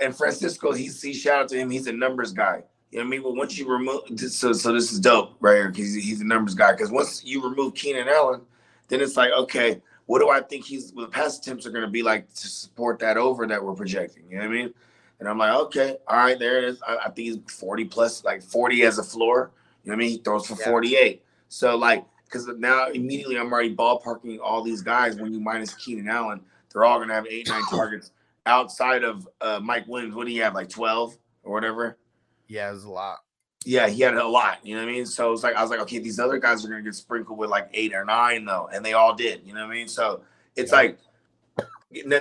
And 0.00 0.16
Francisco, 0.16 0.72
he's 0.72 1.00
he 1.00 1.12
shout 1.12 1.42
out 1.42 1.48
to 1.48 1.56
him. 1.56 1.70
He's 1.70 1.86
a 1.86 1.92
numbers 1.92 2.32
guy. 2.32 2.62
You 2.90 2.98
know 2.98 3.04
what 3.04 3.06
I 3.06 3.10
mean? 3.10 3.22
But 3.22 3.36
once 3.36 3.58
you 3.58 3.68
remove, 3.68 4.02
so 4.18 4.52
so 4.52 4.72
this 4.72 4.92
is 4.92 5.00
dope 5.00 5.36
right 5.40 5.56
here 5.56 5.68
because 5.70 5.94
he's 5.94 6.20
a 6.20 6.24
numbers 6.24 6.54
guy. 6.54 6.72
Because 6.72 6.90
once 6.90 7.24
you 7.24 7.42
remove 7.42 7.74
Keenan 7.74 8.08
Allen, 8.08 8.42
then 8.88 9.00
it's 9.00 9.16
like 9.16 9.32
okay, 9.32 9.80
what 10.06 10.18
do 10.18 10.28
I 10.28 10.40
think 10.40 10.64
he's 10.64 10.90
the 10.90 11.06
pass 11.06 11.38
attempts 11.38 11.66
are 11.66 11.70
going 11.70 11.84
to 11.84 11.90
be 11.90 12.02
like 12.02 12.32
to 12.34 12.48
support 12.48 12.98
that 12.98 13.16
over 13.16 13.46
that 13.46 13.62
we're 13.62 13.74
projecting? 13.74 14.24
You 14.28 14.38
know 14.38 14.48
what 14.48 14.50
I 14.50 14.54
mean? 14.54 14.74
And 15.20 15.28
I'm 15.28 15.38
like, 15.38 15.52
okay, 15.66 15.98
all 16.08 16.16
right, 16.16 16.36
there 16.36 16.58
it 16.58 16.64
is. 16.64 16.82
I, 16.82 16.96
I 16.96 17.10
think 17.10 17.18
he's 17.18 17.38
40 17.54 17.84
plus, 17.84 18.24
like 18.24 18.42
40 18.42 18.82
as 18.82 18.98
a 18.98 19.04
floor. 19.04 19.52
You 19.84 19.90
know 19.90 19.96
what 19.96 20.02
I 20.02 20.06
mean? 20.06 20.10
He 20.10 20.16
throws 20.18 20.46
for 20.46 20.56
Yeah. 20.58 20.70
48. 20.70 21.22
So 21.48 21.76
like, 21.76 22.04
because 22.24 22.48
now 22.58 22.88
immediately 22.88 23.38
I'm 23.38 23.52
already 23.52 23.76
ballparking 23.76 24.40
all 24.42 24.62
these 24.64 24.82
guys. 24.82 25.14
When 25.16 25.32
you 25.32 25.38
minus 25.38 25.74
Keenan 25.74 26.08
Allen, 26.08 26.40
they're 26.72 26.84
all 26.84 26.98
gonna 26.98 27.14
have 27.14 27.26
eight, 27.28 27.48
nine 27.48 27.62
targets 27.70 28.10
outside 28.50 29.04
of 29.04 29.28
uh, 29.40 29.60
Mike 29.62 29.86
Williams. 29.86 30.14
What 30.14 30.26
do 30.26 30.32
you 30.32 30.42
have, 30.42 30.54
like 30.54 30.68
12 30.68 31.16
or 31.44 31.52
whatever? 31.52 31.96
Yeah, 32.48 32.68
it 32.70 32.72
was 32.72 32.84
a 32.84 32.90
lot. 32.90 33.18
Yeah, 33.64 33.88
he 33.88 34.00
had 34.02 34.14
a 34.14 34.26
lot. 34.26 34.58
You 34.64 34.74
know 34.76 34.82
what 34.82 34.88
I 34.90 34.92
mean? 34.92 35.06
So 35.06 35.32
it's 35.32 35.42
like 35.42 35.54
I 35.54 35.60
was 35.62 35.70
like, 35.70 35.80
okay, 35.80 35.98
these 35.98 36.18
other 36.18 36.38
guys 36.38 36.64
are 36.64 36.68
gonna 36.68 36.82
get 36.82 36.94
sprinkled 36.94 37.38
with 37.38 37.50
like 37.50 37.68
eight 37.74 37.92
or 37.94 38.04
nine 38.04 38.44
though, 38.46 38.68
and 38.72 38.84
they 38.84 38.94
all 38.94 39.14
did. 39.14 39.42
You 39.44 39.52
know 39.54 39.60
what 39.66 39.70
I 39.72 39.74
mean? 39.74 39.88
So 39.88 40.22
it's 40.56 40.72
Yeah. 40.72 40.76
like 40.78 40.98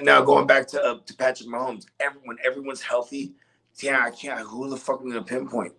now 0.02 0.22
going 0.22 0.48
back 0.48 0.68
to 0.68 0.82
uh, 0.82 1.00
to 1.06 1.16
Patrick 1.16 1.48
Mahomes. 1.50 1.86
Everyone, 2.00 2.38
everyone's 2.46 2.82
healthy. 2.82 3.34
Yeah, 3.82 4.04
I 4.04 4.12
can't. 4.12 4.40
Who 4.42 4.70
the 4.70 4.76
fuck 4.78 5.00
am 5.02 5.08
gonna 5.10 5.24
pinpoint? 5.24 5.74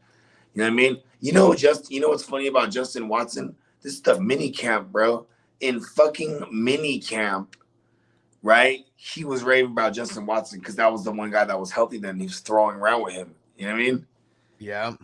You 0.55 0.61
know 0.62 0.64
what 0.64 0.72
I 0.72 0.76
mean? 0.76 1.03
You 1.20 1.32
know, 1.32 1.55
just 1.55 1.90
you 1.90 2.01
know 2.01 2.09
what's 2.09 2.24
funny 2.24 2.46
about 2.46 2.70
Justin 2.70 3.07
Watson? 3.09 3.55
This 3.82 3.94
is 3.94 4.01
the 4.03 4.20
mini 4.20 4.51
camp, 4.51 4.90
bro. 4.90 5.26
In 5.61 5.80
fucking 5.80 6.46
mini 6.51 6.98
camp, 7.01 7.57
right? 8.43 8.84
He 8.97 9.24
was 9.24 9.43
raving 9.43 9.72
about 9.72 9.93
Justin 9.95 10.26
Watson 10.26 10.61
because 10.61 10.76
that 10.76 10.91
was 10.91 11.05
the 11.05 11.12
one 11.12 11.30
guy 11.30 11.45
that 11.45 11.59
was 11.59 11.70
healthy. 11.70 11.99
Then 11.99 12.18
he 12.18 12.26
was 12.26 12.41
throwing 12.41 12.76
around 12.76 13.03
with 13.05 13.14
him. 13.14 13.34
You 13.57 13.66
know 13.66 13.72
what 13.72 13.80
I 13.80 13.84
mean? 13.84 14.07
Yeah. 14.59 14.95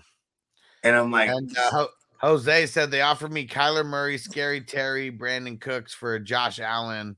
And 0.82 0.96
I'm 0.96 1.10
like, 1.10 1.28
And 1.30 1.56
uh, 1.56 1.70
Ho- 1.70 1.88
Jose 2.18 2.66
said 2.66 2.90
they 2.90 3.02
offered 3.02 3.32
me 3.32 3.46
Kyler 3.46 3.84
Murray, 3.84 4.18
Scary 4.18 4.60
Terry, 4.60 5.10
Brandin 5.10 5.60
Cooks 5.60 5.92
for 5.92 6.18
Josh 6.18 6.58
Allen. 6.60 7.16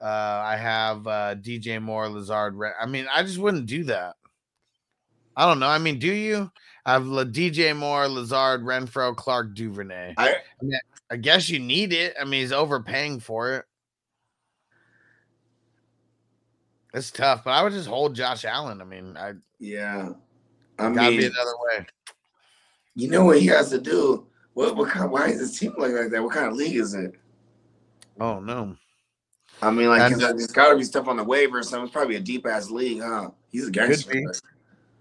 Uh, 0.00 0.04
I 0.44 0.56
have 0.56 1.06
uh, 1.06 1.34
DJ 1.34 1.82
Moore, 1.82 2.08
Lazard. 2.08 2.56
I 2.80 2.86
mean, 2.86 3.06
I 3.12 3.22
just 3.22 3.38
wouldn't 3.38 3.66
do 3.66 3.84
that. 3.84 4.14
I 5.36 5.46
don't 5.46 5.60
know. 5.60 5.68
I 5.68 5.78
mean, 5.78 5.98
do 5.98 6.12
you? 6.12 6.50
I 6.84 6.92
have 6.92 7.06
La- 7.06 7.24
DJ 7.24 7.76
Moore, 7.76 8.08
Lazard, 8.08 8.62
Renfrow, 8.62 9.14
Clark, 9.14 9.54
Duvernay. 9.54 10.14
I 10.16 10.36
I 11.10 11.16
guess 11.16 11.48
you 11.48 11.58
need 11.58 11.92
it. 11.92 12.14
I 12.20 12.24
mean, 12.24 12.40
he's 12.40 12.52
overpaying 12.52 13.20
for 13.20 13.54
it. 13.54 13.64
It's 16.94 17.10
tough, 17.10 17.44
but 17.44 17.50
I 17.50 17.62
would 17.62 17.72
just 17.72 17.88
hold 17.88 18.14
Josh 18.14 18.44
Allen. 18.44 18.80
I 18.80 18.84
mean, 18.84 19.16
I 19.16 19.34
yeah. 19.58 20.10
I 20.78 20.82
gotta 20.84 21.10
mean, 21.10 21.20
be 21.20 21.26
another 21.26 21.54
way. 21.64 21.86
you 22.94 23.08
know 23.08 23.24
what 23.24 23.40
he 23.40 23.46
has 23.46 23.70
to 23.70 23.80
do? 23.80 24.26
What 24.54 24.76
what 24.76 24.90
kind? 24.90 25.10
Why 25.10 25.28
is 25.28 25.40
his 25.40 25.58
team 25.58 25.74
like 25.76 25.92
like 25.92 26.10
that? 26.10 26.22
What 26.22 26.32
kind 26.32 26.46
of 26.46 26.54
league 26.54 26.76
is 26.76 26.94
it? 26.94 27.12
Oh 28.20 28.40
no. 28.40 28.76
I 29.60 29.70
mean, 29.70 29.88
like, 29.88 30.16
there's 30.16 30.46
got 30.48 30.70
to 30.70 30.76
be 30.76 30.84
stuff 30.84 31.08
on 31.08 31.16
the 31.16 31.24
waiver. 31.24 31.62
something. 31.62 31.86
It's 31.86 31.92
probably 31.92 32.14
a 32.16 32.20
deep 32.20 32.46
ass 32.46 32.70
league, 32.70 33.02
huh? 33.02 33.30
He's 33.50 33.66
a 33.66 33.70
gangster. 33.70 34.12
be. 34.12 34.26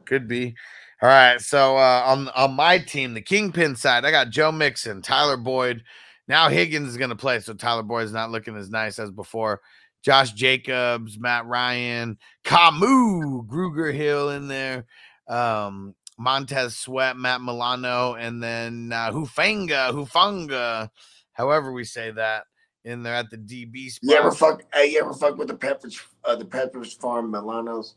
Could 0.06 0.28
be. 0.28 0.56
All 1.02 1.10
right. 1.10 1.40
So 1.40 1.78
uh, 1.78 2.04
on 2.06 2.30
on 2.30 2.54
my 2.54 2.80
team, 2.80 3.14
the 3.14 3.22
kingpin 3.22 3.76
side, 3.76 4.04
I 4.04 4.12
got 4.12 4.30
Joe 4.30 4.52
Mixon, 4.52 5.02
Tyler 5.02 5.38
Boyd. 5.38 5.84
Now 6.28 6.50
Higgins 6.50 6.90
is 6.90 6.98
going 6.98 7.12
to 7.12 7.16
play, 7.16 7.40
so 7.40 7.54
Tyler 7.54 7.84
Boyd 7.84 8.06
is 8.06 8.12
not 8.12 8.32
looking 8.32 8.58
as 8.58 8.70
nice 8.70 9.00
as 9.00 9.12
before. 9.12 9.62
Josh 10.04 10.32
Jacobs, 10.34 11.20
Matt 11.20 11.46
Ryan, 11.46 12.18
Camus, 12.44 13.46
Grugier-Hill 13.48 14.32
in 14.32 14.48
there, 14.48 14.86
um, 15.28 15.96
Montez 16.18 16.78
Sweat, 16.78 17.18
Matt 17.18 17.42
Milano, 17.42 18.16
and 18.16 18.42
then 18.42 18.92
uh, 18.94 19.12
Hufanga, 19.12 19.92
Hufanga, 19.92 20.90
however 21.34 21.72
we 21.72 21.84
say 21.84 22.12
that, 22.12 22.46
in 22.84 23.04
there 23.04 23.16
at 23.16 23.30
the 23.30 23.38
DB 23.38 23.92
spot. 23.92 24.10
You 24.10 24.16
ever 24.16 24.32
fuck? 24.32 24.64
Hey, 24.74 24.92
you 24.92 25.02
ever 25.02 25.14
fuck 25.14 25.38
with 25.38 25.50
the 25.50 25.56
Peppers? 25.56 26.00
Uh, 26.24 26.36
the 26.36 26.46
Peppers 26.46 26.94
Farm 26.94 27.32
Milanos? 27.32 27.94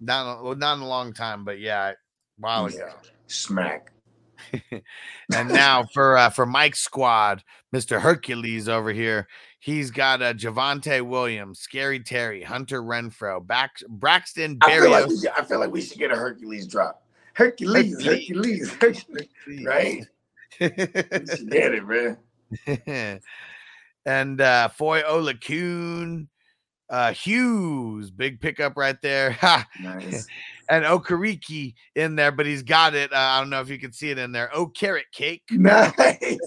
Not 0.00 0.42
well, 0.42 0.54
not 0.54 0.78
in 0.78 0.82
a 0.82 0.88
long 0.88 1.12
time, 1.12 1.44
but 1.44 1.60
yeah, 1.60 1.90
a 1.90 1.94
while 2.38 2.66
ago. 2.66 2.88
Smack. 3.26 3.92
and 5.34 5.48
now 5.48 5.84
for 5.92 6.16
uh, 6.16 6.30
for 6.30 6.46
Mike's 6.46 6.80
squad, 6.80 7.42
Mr. 7.74 8.00
Hercules 8.00 8.68
over 8.68 8.92
here, 8.92 9.28
he's 9.58 9.90
got 9.90 10.22
uh, 10.22 10.34
Javonte 10.34 11.02
Williams, 11.02 11.60
Scary 11.60 12.00
Terry, 12.00 12.42
Hunter 12.42 12.82
Renfrow, 12.82 13.46
Back, 13.46 13.72
Braxton 13.88 14.58
I 14.62 14.78
feel, 14.78 14.90
like 14.90 15.06
we 15.06 15.18
should, 15.18 15.30
I 15.30 15.44
feel 15.44 15.60
like 15.60 15.70
we 15.70 15.82
should 15.82 15.98
get 15.98 16.10
a 16.10 16.16
Hercules 16.16 16.66
drop. 16.66 17.02
Hercules, 17.34 18.04
Hercules, 18.04 18.72
Hercules, 18.74 19.28
right? 19.64 20.06
We 20.60 20.68
get 20.68 21.74
it, 21.74 21.86
man. 21.86 22.18
and 24.06 24.40
uh 24.40 24.68
Foye 24.68 25.02
Oluokun, 25.02 26.26
uh 26.90 27.12
Hughes, 27.12 28.10
big 28.10 28.40
pickup 28.40 28.76
right 28.76 29.00
there. 29.00 29.36
Nice. 29.80 30.26
and 30.68 30.84
Okereke 30.84 31.74
in 31.94 32.16
there, 32.16 32.32
but 32.32 32.46
he's 32.46 32.62
got 32.62 32.94
it. 32.94 33.12
Uh, 33.12 33.16
I 33.16 33.38
don't 33.40 33.50
know 33.50 33.60
if 33.60 33.68
you 33.68 33.78
can 33.78 33.92
see 33.92 34.10
it 34.10 34.18
in 34.18 34.32
there. 34.32 34.50
Oh, 34.54 34.66
carrot 34.66 35.06
cake. 35.12 35.42
Nice. 35.50 36.38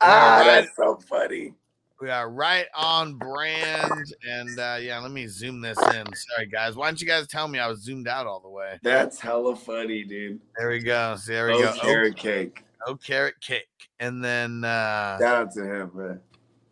ah, 0.00 0.42
that's 0.44 0.74
so 0.76 0.96
funny. 1.08 1.54
We 2.00 2.10
are 2.10 2.28
right 2.30 2.66
on 2.74 3.14
brand. 3.14 4.04
And 4.28 4.58
uh 4.58 4.76
yeah, 4.80 4.98
let 4.98 5.10
me 5.10 5.26
zoom 5.26 5.60
this 5.62 5.78
in. 5.78 6.04
Sorry, 6.14 6.46
guys. 6.50 6.76
Why 6.76 6.86
don't 6.86 7.00
you 7.00 7.06
guys 7.06 7.26
tell 7.26 7.48
me 7.48 7.58
I 7.58 7.66
was 7.68 7.80
zoomed 7.80 8.06
out 8.06 8.26
all 8.26 8.40
the 8.40 8.50
way? 8.50 8.78
That's 8.82 9.18
hella 9.18 9.56
funny, 9.56 10.04
dude. 10.04 10.40
There 10.58 10.68
we 10.68 10.80
go. 10.80 11.16
So 11.16 11.32
there 11.32 11.46
we 11.46 11.54
Oh, 11.54 11.62
go. 11.62 11.74
carrot 11.80 12.16
cake. 12.16 12.64
Oh, 12.86 12.92
oh, 12.92 12.96
carrot 12.96 13.40
cake. 13.40 13.64
And 13.98 14.22
then 14.22 14.62
uh, 14.64 15.18
Shout 15.18 15.22
out 15.46 15.52
to 15.54 15.64
him, 15.64 15.90
man. 15.94 16.20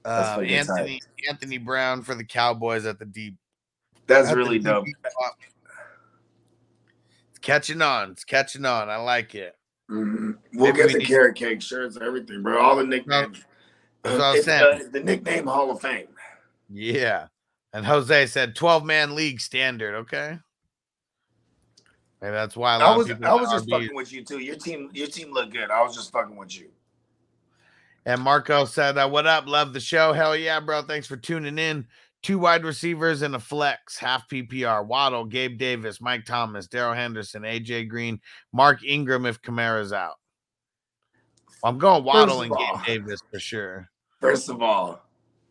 That's 0.05 0.29
fucking 0.31 0.49
tight. 0.49 0.55
Anthony 0.59 1.01
Anthony 1.29 1.59
Brown 1.59 2.03
for 2.03 2.15
the 2.15 2.25
Cowboys 2.25 2.85
at 2.87 2.99
the 2.99 3.05
deep. 3.07 3.37
That's 4.07 4.29
at 4.29 4.33
the 4.33 4.37
really 4.37 4.59
dope. 4.59 4.85
DB. 4.85 4.93
It's 7.31 7.39
catching 7.41 7.83
on. 7.83 8.11
It's 8.13 8.25
catching 8.25 8.65
on. 8.65 8.89
I 8.91 8.97
like 8.97 9.35
it. 9.35 9.57
Mhm. 9.91 10.39
We'll 10.55 10.67
Maybe 10.73 10.77
get 10.79 10.87
we 10.89 10.93
the 10.95 10.99
need- 11.01 11.09
carrot 11.09 11.37
cake 11.37 11.61
shirts, 11.63 11.97
and 11.97 12.05
everything, 12.05 12.43
bro. 12.43 12.61
All 12.61 12.77
the 12.77 12.85
nicknames. 12.85 13.45
That's 14.03 14.17
what 14.19 14.25
I 14.25 14.33
was 14.35 14.45
saying. 14.45 14.81
uh, 14.87 14.89
the 14.93 15.01
nickname 15.01 15.47
Hall 15.47 15.71
of 15.71 15.81
Fame. 15.81 16.09
Yeah. 16.71 17.29
And 17.73 17.85
Jose 17.87 18.27
said 18.27 18.55
12 18.55 18.85
man 18.85 19.15
league 19.15 19.41
standard. 19.41 19.95
Okay. 19.97 20.39
Maybe 22.21 22.33
that's 22.33 22.57
why 22.57 22.77
a 22.77 22.79
lot 22.79 22.95
I 22.95 22.97
was 22.97 23.07
people 23.09 23.27
I 23.27 23.35
was 23.35 23.51
just 23.51 23.67
RBs 23.67 23.71
fucking 23.71 23.95
with 23.97 24.13
you 24.13 24.25
too. 24.25 24.39
Your 24.39 24.57
team 24.57 24.91
your 24.95 25.09
team 25.09 25.33
looked 25.33 25.53
good. 25.53 25.71
I 25.71 25.83
was 25.83 25.95
just 25.95 26.13
fucking 26.13 26.37
with 26.37 26.59
you. 26.59 26.71
And 28.07 28.21
Marco 28.21 28.65
said, 28.65 28.99
uh, 28.99 29.09
What 29.09 29.27
up? 29.27 29.47
Love 29.47 29.73
the 29.73 29.81
show. 29.81 30.13
Hell 30.13 30.37
yeah, 30.37 30.61
bro. 30.61 30.83
Thanks 30.83 31.07
for 31.07 31.17
tuning 31.17 31.59
in. 31.59 31.87
Two 32.23 32.39
wide 32.39 32.65
receivers 32.65 33.21
and 33.21 33.35
a 33.35 33.39
flex, 33.39 33.99
half 33.99 34.29
PPR. 34.31 34.87
Waddle, 34.87 35.27
Gabe 35.27 35.59
Davis, 35.59 36.01
Mike 36.01 36.25
Thomas, 36.25 36.67
Darrell 36.67 36.95
Henderson, 36.95 37.43
AJ 37.43 37.89
Green, 37.89 38.19
Mark 38.53 38.83
Ingram 38.83 39.27
if 39.27 39.43
Kamara's 39.43 39.93
out. 39.93 40.15
I'm 41.63 41.77
going 41.79 42.03
Waddle 42.03 42.43
and 42.43 42.53
all- 42.53 42.81
Gabe 42.87 43.05
Davis 43.05 43.21
for 43.31 43.39
sure. 43.39 43.91
First 44.21 44.49
of 44.49 44.63
all, 44.63 45.03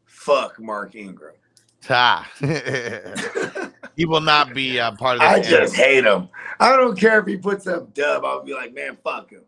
fuck 0.06 0.60
Mark 0.60 0.96
Ingram. 0.96 1.36
Ta. 1.82 2.28
he 3.96 4.06
will 4.06 4.22
not 4.22 4.54
be 4.54 4.80
uh, 4.80 4.94
part 4.94 5.18
of 5.18 5.22
the 5.22 5.28
I 5.28 5.42
just 5.42 5.76
hate 5.76 6.06
him. 6.06 6.30
I 6.60 6.76
don't 6.76 6.98
care 6.98 7.20
if 7.20 7.28
he 7.28 7.38
puts 7.38 7.68
up 7.68 7.94
dub. 7.94 8.26
I'll 8.26 8.44
be 8.44 8.54
like, 8.54 8.74
man, 8.74 8.98
fuck 9.04 9.30
him. 9.30 9.44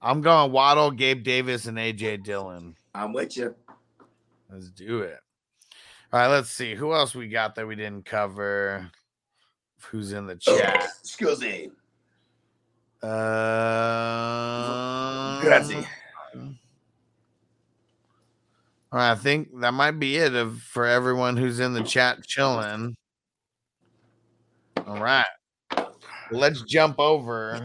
I'm 0.00 0.20
going 0.20 0.52
Waddle, 0.52 0.90
Gabe 0.90 1.22
Davis, 1.22 1.66
and 1.66 1.78
AJ 1.78 2.22
Dillon. 2.22 2.76
I'm 2.94 3.12
with 3.12 3.36
you. 3.36 3.54
Let's 4.50 4.70
do 4.70 5.00
it. 5.00 5.18
All 6.12 6.20
right, 6.20 6.28
let's 6.28 6.50
see. 6.50 6.74
Who 6.74 6.92
else 6.92 7.14
we 7.14 7.28
got 7.28 7.54
that 7.56 7.66
we 7.66 7.74
didn't 7.74 8.04
cover? 8.04 8.90
Who's 9.90 10.12
in 10.12 10.26
the 10.26 10.36
chat? 10.36 10.88
Excuse 11.00 11.40
me. 11.40 11.70
Uh, 13.02 13.08
Grazie. 15.40 15.86
All 18.92 19.00
right, 19.00 19.10
I 19.10 19.14
think 19.16 19.60
that 19.60 19.74
might 19.74 19.98
be 19.98 20.16
it 20.16 20.34
of, 20.34 20.60
for 20.62 20.86
everyone 20.86 21.36
who's 21.36 21.60
in 21.60 21.74
the 21.74 21.82
chat 21.82 22.24
chilling. 22.24 22.96
All 24.86 25.00
right. 25.00 25.26
Let's 26.30 26.62
jump 26.62 26.98
over. 26.98 27.64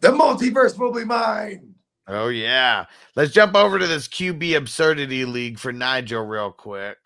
The 0.00 0.08
multiverse 0.08 0.78
will 0.78 0.92
be 0.92 1.04
mine. 1.04 1.74
Oh, 2.06 2.28
yeah. 2.28 2.86
Let's 3.16 3.32
jump 3.32 3.54
over 3.54 3.78
to 3.78 3.86
this 3.86 4.08
QB 4.08 4.56
Absurdity 4.56 5.24
League 5.24 5.58
for 5.58 5.72
Nigel 5.72 6.24
real 6.24 6.50
quick. 6.50 6.96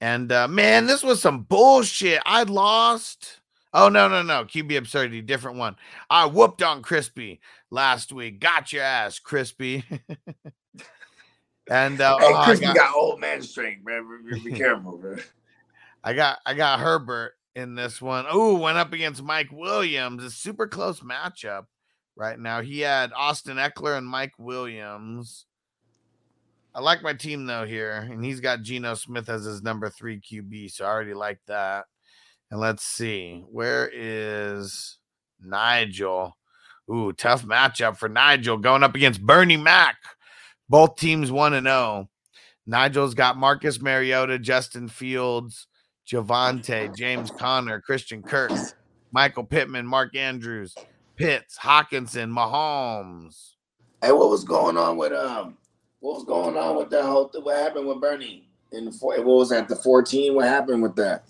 And 0.00 0.32
uh, 0.32 0.48
man, 0.48 0.86
this 0.86 1.04
was 1.04 1.22
some 1.22 1.42
bullshit. 1.42 2.20
I 2.26 2.42
lost. 2.42 3.40
Oh, 3.72 3.88
no, 3.88 4.08
no, 4.08 4.22
no. 4.22 4.44
QB 4.44 4.76
Absurdity, 4.76 5.22
different 5.22 5.58
one. 5.58 5.76
I 6.10 6.26
whooped 6.26 6.62
on 6.62 6.82
Crispy 6.82 7.40
last 7.70 8.12
week. 8.12 8.40
Got 8.40 8.72
your 8.72 8.82
ass, 8.82 9.18
Crispy. 9.20 9.84
and 11.70 12.00
uh, 12.00 12.18
Hey, 12.18 12.26
oh, 12.28 12.52
you 12.52 12.60
got- 12.60 12.76
got 12.76 12.94
old 12.96 13.20
man 13.20 13.42
strength, 13.42 13.84
man. 13.84 14.06
Be 14.42 14.52
careful, 14.56 14.98
man. 14.98 15.20
I 16.02 16.14
got 16.14 16.38
I 16.44 16.54
got 16.54 16.80
Herbert 16.80 17.34
in 17.54 17.74
this 17.74 18.00
one. 18.00 18.24
Oh, 18.28 18.56
went 18.56 18.78
up 18.78 18.92
against 18.92 19.22
Mike 19.22 19.50
Williams. 19.52 20.24
A 20.24 20.30
super 20.30 20.66
close 20.66 21.00
matchup 21.00 21.66
right 22.16 22.38
now. 22.38 22.60
He 22.60 22.80
had 22.80 23.12
Austin 23.12 23.56
Ekeler 23.56 23.98
and 23.98 24.06
Mike 24.06 24.34
Williams. 24.38 25.46
I 26.74 26.80
like 26.80 27.02
my 27.02 27.12
team 27.12 27.44
though 27.44 27.66
here, 27.66 28.08
and 28.10 28.24
he's 28.24 28.40
got 28.40 28.62
Geno 28.62 28.94
Smith 28.94 29.28
as 29.28 29.44
his 29.44 29.62
number 29.62 29.90
three 29.90 30.20
QB, 30.20 30.70
so 30.70 30.86
I 30.86 30.88
already 30.88 31.14
like 31.14 31.40
that. 31.46 31.84
And 32.50 32.60
let's 32.60 32.82
see, 32.82 33.44
where 33.50 33.90
is 33.92 34.98
Nigel? 35.40 36.36
Ooh, 36.90 37.12
tough 37.12 37.44
matchup 37.44 37.98
for 37.98 38.08
Nigel 38.08 38.56
going 38.56 38.82
up 38.82 38.94
against 38.94 39.22
Bernie 39.22 39.56
Mac. 39.58 39.96
Both 40.68 40.96
teams 40.96 41.30
one 41.30 41.52
and 41.52 41.66
zero. 41.66 42.08
Nigel's 42.66 43.14
got 43.14 43.36
Marcus 43.36 43.80
Mariota, 43.80 44.38
Justin 44.38 44.88
Fields, 44.88 45.66
Javonte, 46.12 46.94
James 46.94 47.30
Conner, 47.30 47.80
Christian 47.80 48.22
Kirk, 48.22 48.52
Michael 49.12 49.44
Pittman, 49.44 49.86
Mark 49.86 50.14
Andrews, 50.14 50.74
Pitts, 51.16 51.56
Hockenson, 51.56 52.30
Mahomes. 52.30 53.52
Hey, 54.02 54.12
what 54.12 54.28
was 54.28 54.44
going 54.44 54.76
on 54.76 54.98
with 54.98 55.12
um? 55.12 55.56
What 56.00 56.16
was 56.16 56.24
going 56.24 56.56
on 56.58 56.76
with 56.76 56.90
the 56.90 57.02
whole? 57.02 57.28
Thing? 57.28 57.44
What 57.44 57.56
happened 57.56 57.86
with 57.86 58.00
Bernie 58.00 58.46
in 58.72 58.84
the 58.86 58.92
four? 58.92 59.16
What 59.18 59.36
was 59.36 59.50
that? 59.50 59.68
The 59.68 59.76
fourteen? 59.76 60.34
What 60.34 60.46
happened 60.46 60.82
with 60.82 60.96
that? 60.96 61.24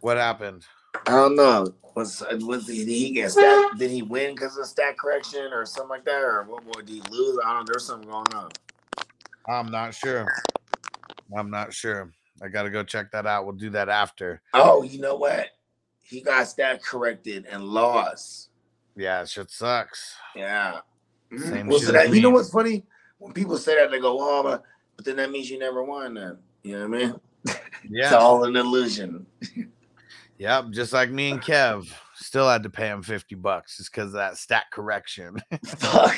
What 0.00 0.18
happened? 0.18 0.66
I 1.06 1.10
don't 1.10 1.34
know. 1.34 1.74
Was 1.96 2.22
was 2.42 2.68
he, 2.68 2.84
did 2.84 2.88
he 2.88 3.10
get 3.10 3.32
stat? 3.32 3.72
Did 3.76 3.90
he 3.90 4.02
win 4.02 4.34
because 4.34 4.56
of 4.56 4.66
stat 4.66 4.96
correction 4.98 5.52
or 5.52 5.66
something 5.66 5.88
like 5.88 6.04
that, 6.04 6.22
or 6.22 6.44
what? 6.44 6.64
what 6.66 6.86
did 6.86 6.90
he 6.90 7.02
lose? 7.10 7.38
I 7.44 7.54
don't 7.54 7.64
know. 7.66 7.72
There's 7.72 7.86
something 7.86 8.08
going 8.08 8.32
on. 8.34 8.50
I'm 9.48 9.70
not 9.70 9.94
sure. 9.94 10.28
I'm 11.36 11.50
not 11.50 11.74
sure. 11.74 12.12
I 12.42 12.48
got 12.48 12.64
to 12.64 12.70
go 12.70 12.82
check 12.82 13.10
that 13.12 13.26
out. 13.26 13.44
We'll 13.44 13.54
do 13.54 13.70
that 13.70 13.88
after. 13.88 14.40
Oh, 14.52 14.82
you 14.82 15.00
know 15.00 15.14
what? 15.16 15.46
He 16.02 16.20
got 16.20 16.48
stat 16.48 16.82
corrected 16.82 17.46
and 17.50 17.62
lost. 17.64 18.48
Yeah, 18.96 19.24
shit 19.24 19.50
sucks. 19.50 20.14
Yeah. 20.34 20.80
Mhm. 21.32 21.48
Same 21.48 21.66
Well, 21.68 21.78
shit 21.78 21.86
so 21.86 21.92
that, 21.92 22.12
you 22.12 22.20
know 22.20 22.30
what's 22.30 22.50
funny? 22.50 22.84
When 23.18 23.32
people 23.32 23.56
say 23.56 23.76
that, 23.76 23.90
they 23.90 24.00
go, 24.00 24.18
"Oh, 24.20 24.42
but, 24.42 24.62
but 24.96 25.04
then 25.04 25.16
that 25.16 25.30
means 25.30 25.48
you 25.48 25.58
never 25.58 25.82
won." 25.84 26.14
Then 26.14 26.38
you 26.64 26.78
know 26.78 26.88
what 26.88 27.00
I 27.00 27.06
mean? 27.06 27.20
Yeah. 27.88 28.04
It's 28.04 28.12
all 28.12 28.44
an 28.44 28.54
illusion. 28.54 29.26
Yep. 30.38 30.70
Just 30.70 30.92
like 30.92 31.10
me 31.10 31.30
and 31.32 31.42
Kev. 31.42 31.88
Still 32.14 32.48
had 32.48 32.62
to 32.62 32.70
pay 32.70 32.86
him 32.86 33.02
50 33.02 33.34
bucks 33.36 33.78
just 33.78 33.90
because 33.90 34.08
of 34.08 34.12
that 34.14 34.36
stat 34.36 34.66
correction. 34.72 35.36
Fuck. 35.66 36.16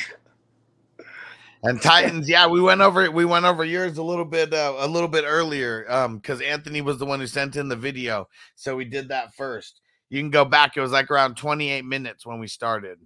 And 1.65 1.81
Titans, 1.83 2.29
yeah, 2.29 2.47
we 2.47 2.61
went 2.61 2.83
over 2.83 3.11
we 3.11 3.25
went 3.25 3.47
over 3.47 3.65
yours 3.65 3.99
a 3.99 4.03
little 4.03 4.27
bit 4.27 4.53
uh, 4.55 4.75
a 4.79 4.87
little 4.89 5.09
bit 5.09 5.25
earlier 5.27 5.87
um 5.91 6.21
cuz 6.21 6.43
Anthony 6.43 6.83
was 6.83 6.99
the 6.99 7.07
one 7.07 7.21
who 7.21 7.27
sent 7.27 7.57
in 7.57 7.69
the 7.69 7.77
video. 7.77 8.29
So 8.55 8.77
we 8.77 8.85
did 8.85 9.09
that 9.09 9.35
first. 9.35 9.81
You 10.11 10.21
can 10.21 10.31
go 10.31 10.45
back. 10.45 10.77
It 10.77 10.83
was 10.83 10.93
like 10.93 11.11
around 11.11 11.37
28 11.37 11.85
minutes 11.87 12.27
when 12.27 12.39
we 12.39 12.49
started. 12.49 12.99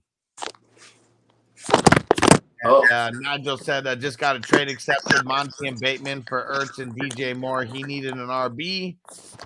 And 2.63 2.73
Oh. 2.73 2.87
uh, 2.91 3.13
Nigel 3.15 3.59
said, 3.59 3.87
I 3.87 3.95
just 3.95 4.19
got 4.19 4.37
a 4.37 4.41
trade 4.41 4.69
accepted. 4.69 5.25
Monty 5.25 5.69
and 5.69 5.81
Bateman 5.81 6.25
for 6.25 6.43
Ertz 6.45 6.81
and 6.83 6.97
DJ 6.97 7.37
Moore. 7.37 7.65
He 7.65 7.85
needed 7.85 8.15
an 8.17 8.27
RB. 8.29 8.97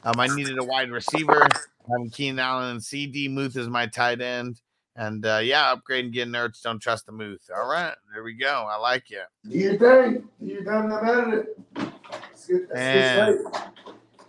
Um, 0.05 0.21
I 0.21 0.29
needed 0.29 0.59
a 0.59 0.65
wide 0.65 0.91
receiver. 0.91 1.59
I'm 1.95 2.11
Keenan 2.11 2.39
Allen 2.39 2.71
and 2.73 2.85
CD. 2.85 3.29
Muth 3.29 3.59
is 3.59 3.69
my 3.69 3.87
tight 3.89 4.23
end. 4.23 4.62
And 4.97 5.25
uh, 5.25 5.41
yeah, 5.43 5.75
upgrading 5.75 6.13
getting 6.13 6.35
nerds. 6.35 6.63
Don't 6.63 6.81
trust 6.81 7.07
the 7.07 7.13
Muth. 7.13 7.49
All 7.55 7.69
right, 7.69 7.95
there 8.13 8.23
we 8.23 8.35
go. 8.35 8.67
I 8.71 8.77
like 8.77 9.11
you. 9.11 9.23
Do 9.49 9.59
your 9.59 9.79
thing. 9.79 10.29
Do 10.41 10.47
your 10.47 10.65
thing. 10.65 10.93
I'm 10.93 10.93
at 10.93 11.35
it. 11.35 11.59
That's 11.75 12.47
good. 12.47 12.69
That's 12.69 13.29
And. 13.29 13.73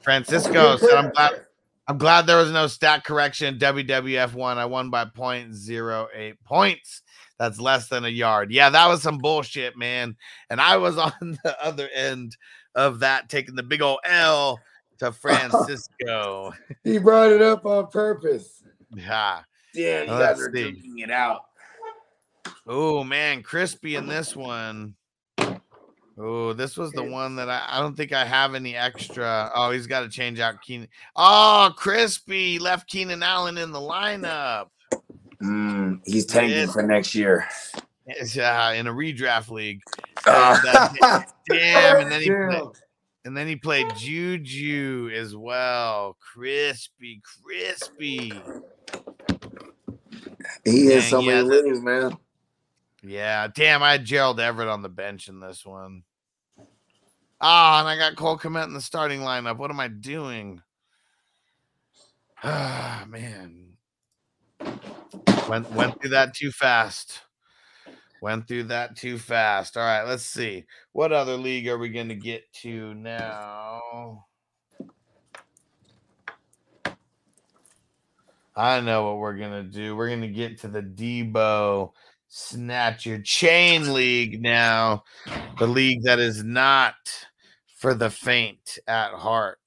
Francisco 0.02 0.76
said, 0.78 0.96
I'm 0.96 1.12
glad. 1.12 1.46
I'm 1.88 1.98
glad 1.98 2.28
there 2.28 2.38
was 2.38 2.52
no 2.52 2.68
stat 2.68 3.04
correction. 3.04 3.58
WWF 3.58 4.34
won. 4.34 4.58
I 4.58 4.66
won 4.66 4.90
by 4.90 5.06
0.08 5.06 6.36
points. 6.46 7.02
That's 7.40 7.60
less 7.60 7.90
than 7.90 8.06
a 8.06 8.10
yard. 8.10 8.52
Yeah, 8.52 8.70
that 8.70 8.88
was 8.88 9.02
some 9.02 9.18
bullshit, 9.18 9.78
man. 9.78 10.16
And 10.50 10.62
I 10.62 10.78
was 10.78 10.98
on 10.98 11.12
the 11.44 11.58
other 11.62 11.90
end 11.94 12.38
of 12.76 13.00
that, 13.00 13.28
taking 13.30 13.56
the 13.56 13.64
big 13.64 13.82
old 13.82 14.00
L 14.06 14.60
to 15.00 15.12
Francisco. 15.12 16.54
He 16.84 17.00
brought 17.00 17.32
it 17.32 17.42
up 17.42 17.66
on 17.66 17.88
purpose. 17.88 18.64
yeah. 18.96 19.42
Yeah, 19.74 20.04
you 20.04 20.12
Let's 20.12 20.40
guys 20.40 20.48
are 20.48 20.52
see. 20.56 20.72
duking 20.72 21.04
it 21.04 21.12
out. 21.12 21.46
Oh 22.68 23.04
man, 23.04 23.44
crispy 23.44 23.96
in 23.96 24.08
this 24.08 24.36
one. 24.36 24.96
Oh, 26.16 26.54
this 26.54 26.78
was 26.78 26.92
the 26.92 27.04
one 27.04 27.36
that 27.38 27.50
I, 27.50 27.66
I 27.68 27.80
don't 27.80 27.98
think 27.98 28.14
I 28.14 28.24
have 28.24 28.54
any 28.54 28.76
extra. 28.76 29.52
Oh, 29.56 29.72
he's 29.72 29.88
got 29.88 30.02
to 30.02 30.10
change 30.10 30.40
out 30.40 30.62
Keenan. 30.62 30.88
Oh, 31.16 31.74
crispy 31.76 32.60
left 32.60 32.88
Keenan 32.88 33.24
Allen 33.24 33.58
in 33.58 33.72
the 33.72 33.80
lineup. 33.80 34.68
Mm, 35.42 36.02
he's 36.06 36.28
tanking 36.28 36.56
Yeah. 36.58 36.72
for 36.72 36.84
next 36.84 37.16
year. 37.16 37.48
It's, 38.06 38.38
uh, 38.38 38.74
in 38.76 38.86
a 38.86 38.94
redraft 38.94 39.50
league. 39.50 39.82
Uh, 40.28 40.60
And, 40.66 40.98
uh, 41.02 41.22
damn, 41.50 42.02
and 42.02 42.12
then 42.12 42.22
he 42.22 42.30
played, 42.30 42.64
and 43.26 43.36
then 43.36 43.48
he 43.48 43.56
played 43.56 43.88
Juju 43.96 45.10
as 45.16 45.36
well. 45.36 46.16
Crispy, 46.20 47.22
crispy. 47.44 48.32
He 50.64 50.88
has 50.88 51.08
so 51.08 51.22
many 51.22 51.42
leagues, 51.42 51.82
man. 51.82 52.18
Yeah, 53.02 53.48
damn, 53.54 53.84
I 53.84 53.94
had 53.94 54.06
Gerald 54.06 54.40
Everett 54.40 54.70
on 54.70 54.82
the 54.82 54.90
bench 54.90 55.28
in 55.28 55.40
this 55.40 55.66
one. 55.66 56.04
Ah, 57.42 57.80
and 57.80 57.90
I 57.90 57.98
got 57.98 58.16
Cole 58.16 58.38
Kmet 58.38 58.68
in 58.68 58.74
the 58.74 58.80
starting 58.80 59.20
lineup. 59.20 59.58
What 59.58 59.72
am 59.72 59.80
I 59.80 59.88
doing? 59.88 60.62
Ah, 62.46 63.06
man. 63.08 63.78
Went 65.48 65.72
went 65.72 66.02
through 66.02 66.10
that 66.10 66.34
too 66.34 66.52
fast. 66.52 67.22
Went 68.22 68.50
through 68.50 68.64
that 68.64 68.98
too 68.98 69.18
fast. 69.18 69.78
All 69.78 69.84
right, 69.84 70.04
let's 70.04 70.26
see. 70.26 70.66
What 70.92 71.14
other 71.14 71.38
league 71.38 71.70
are 71.70 71.78
we 71.78 71.88
going 71.88 72.10
to 72.10 72.16
get 72.16 72.44
to 72.62 72.94
now? 72.96 74.26
I 78.56 78.82
know 78.82 79.06
what 79.06 79.18
we're 79.18 79.38
to 79.52 79.64
do. 79.64 79.96
We're 79.96 80.10
to 80.22 80.28
get 80.28 80.60
to 80.62 80.68
the 80.68 80.82
Debo 80.82 81.92
Snatch 82.28 83.06
Your 83.06 83.20
Chain 83.20 83.94
League 83.94 84.42
now. 84.42 85.04
The 85.58 85.68
league 85.68 86.04
that 86.04 86.20
is 86.20 86.44
not 86.44 86.96
for 87.78 87.94
the 87.94 88.10
faint 88.10 88.78
at 88.88 89.12
heart. 89.12 89.60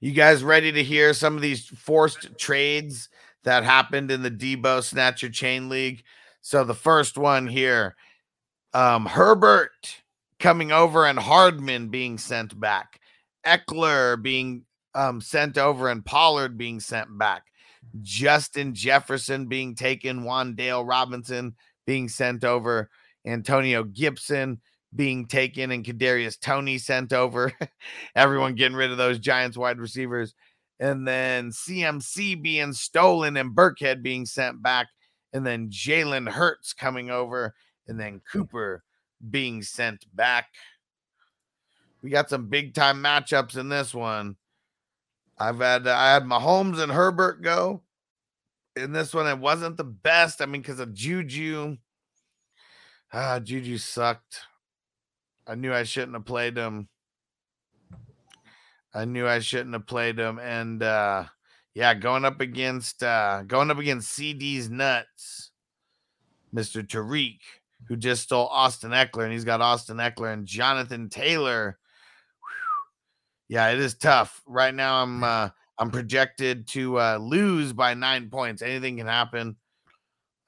You 0.00 0.12
guys 0.12 0.44
ready 0.44 0.70
to 0.70 0.84
hear 0.84 1.14
some 1.14 1.34
of 1.34 1.42
these 1.42 1.66
forced 1.66 2.38
trades 2.38 3.08
that 3.42 3.64
happened 3.64 4.10
in 4.10 4.22
the 4.22 4.30
Debo 4.30 4.82
Snatch 4.82 5.22
Your 5.22 5.30
Chain 5.30 5.68
League? 5.68 6.04
So 6.42 6.62
the 6.62 6.74
first 6.74 7.18
one 7.18 7.46
here, 7.46 7.96
um, 8.74 9.06
Herbert 9.06 10.02
coming 10.38 10.72
over 10.72 11.06
and 11.06 11.18
Hardman 11.18 11.88
being 11.88 12.18
sent 12.18 12.58
back, 12.58 13.00
Ekeler 13.44 14.22
being 14.22 14.64
um, 14.98 15.20
sent 15.20 15.56
over 15.56 15.88
and 15.88 16.04
Pollard 16.04 16.58
being 16.58 16.80
sent 16.80 17.16
back, 17.16 17.44
Justin 18.02 18.74
Jefferson 18.74 19.46
being 19.46 19.76
taken, 19.76 20.24
Wan'Dale 20.24 20.86
Robinson 20.86 21.54
being 21.86 22.08
sent 22.08 22.42
over, 22.42 22.90
Antonio 23.24 23.84
Gibson 23.84 24.60
being 24.94 25.26
taken, 25.26 25.70
and 25.70 25.84
Kadarius 25.84 26.38
Toney 26.38 26.78
sent 26.78 27.12
over. 27.12 27.52
Everyone 28.16 28.56
getting 28.56 28.76
rid 28.76 28.90
of 28.90 28.98
those 28.98 29.20
Giants 29.20 29.56
wide 29.56 29.78
receivers. 29.78 30.34
And 30.80 31.06
then 31.06 31.50
CMC 31.50 32.42
being 32.42 32.72
stolen 32.72 33.36
and 33.36 33.54
Burkhead 33.54 34.02
being 34.02 34.26
sent 34.26 34.62
back. 34.62 34.88
And 35.32 35.46
then 35.46 35.70
Jalen 35.70 36.28
Hurts 36.28 36.72
coming 36.72 37.10
over. 37.10 37.54
And 37.86 38.00
then 38.00 38.20
Cooper 38.32 38.82
being 39.30 39.62
sent 39.62 40.04
back. 40.14 40.46
We 42.02 42.10
got 42.10 42.30
some 42.30 42.48
big 42.48 42.74
time 42.74 43.02
matchups 43.02 43.56
in 43.56 43.68
this 43.68 43.94
one. 43.94 44.36
I've 45.38 45.58
had 45.58 45.86
I 45.86 46.12
had 46.12 46.24
Mahomes 46.24 46.80
and 46.80 46.90
Herbert 46.90 47.42
go. 47.42 47.82
In 48.76 48.92
this 48.92 49.12
one, 49.14 49.26
it 49.26 49.38
wasn't 49.38 49.76
the 49.76 49.84
best. 49.84 50.40
I 50.40 50.46
mean, 50.46 50.62
because 50.62 50.80
of 50.80 50.94
Juju. 50.94 51.76
Ah, 53.12 53.38
Juju 53.38 53.78
sucked. 53.78 54.40
I 55.46 55.54
knew 55.54 55.72
I 55.72 55.84
shouldn't 55.84 56.14
have 56.14 56.26
played 56.26 56.56
him. 56.56 56.88
I 58.94 59.04
knew 59.04 59.26
I 59.26 59.38
shouldn't 59.38 59.74
have 59.74 59.86
played 59.86 60.18
him. 60.18 60.38
And 60.38 60.82
uh 60.82 61.24
yeah, 61.74 61.94
going 61.94 62.24
up 62.24 62.40
against 62.40 63.02
uh 63.02 63.42
going 63.46 63.70
up 63.70 63.78
against 63.78 64.10
CD's 64.10 64.68
nuts, 64.68 65.52
Mr. 66.54 66.86
Tariq, 66.86 67.38
who 67.86 67.96
just 67.96 68.24
stole 68.24 68.48
Austin 68.48 68.90
Ekeler, 68.90 69.24
and 69.24 69.32
he's 69.32 69.44
got 69.44 69.60
Austin 69.60 69.98
Ekeler 69.98 70.32
and 70.32 70.46
Jonathan 70.46 71.08
Taylor. 71.08 71.77
Yeah, 73.48 73.70
it 73.70 73.78
is 73.78 73.94
tough. 73.94 74.42
Right 74.46 74.74
now, 74.74 75.02
I'm 75.02 75.24
uh 75.24 75.48
I'm 75.78 75.90
projected 75.90 76.66
to 76.68 76.98
uh 76.98 77.18
lose 77.18 77.72
by 77.72 77.94
nine 77.94 78.30
points. 78.30 78.62
Anything 78.62 78.98
can 78.98 79.06
happen. 79.06 79.56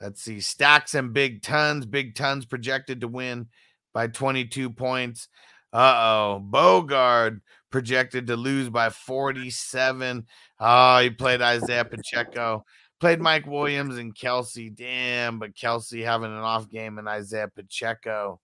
Let's 0.00 0.22
see. 0.22 0.40
Stacks 0.40 0.94
and 0.94 1.12
big 1.12 1.42
tons. 1.42 1.86
Big 1.86 2.14
tons 2.14 2.46
projected 2.46 3.02
to 3.02 3.08
win 3.08 3.48
by 3.92 4.06
22 4.06 4.70
points. 4.70 5.28
Uh 5.72 5.94
oh. 5.96 6.44
Bogard 6.44 7.40
projected 7.70 8.26
to 8.26 8.36
lose 8.36 8.68
by 8.68 8.90
47. 8.90 10.26
Oh, 10.58 10.98
he 10.98 11.10
played 11.10 11.42
Isaiah 11.42 11.84
Pacheco. 11.84 12.64
Played 12.98 13.20
Mike 13.20 13.46
Williams 13.46 13.96
and 13.96 14.14
Kelce. 14.14 14.74
Damn, 14.74 15.38
but 15.38 15.54
Kelce 15.54 16.04
having 16.04 16.32
an 16.32 16.38
off 16.38 16.68
game 16.68 16.98
and 16.98 17.08
Isaiah 17.08 17.48
Pacheco 17.48 18.40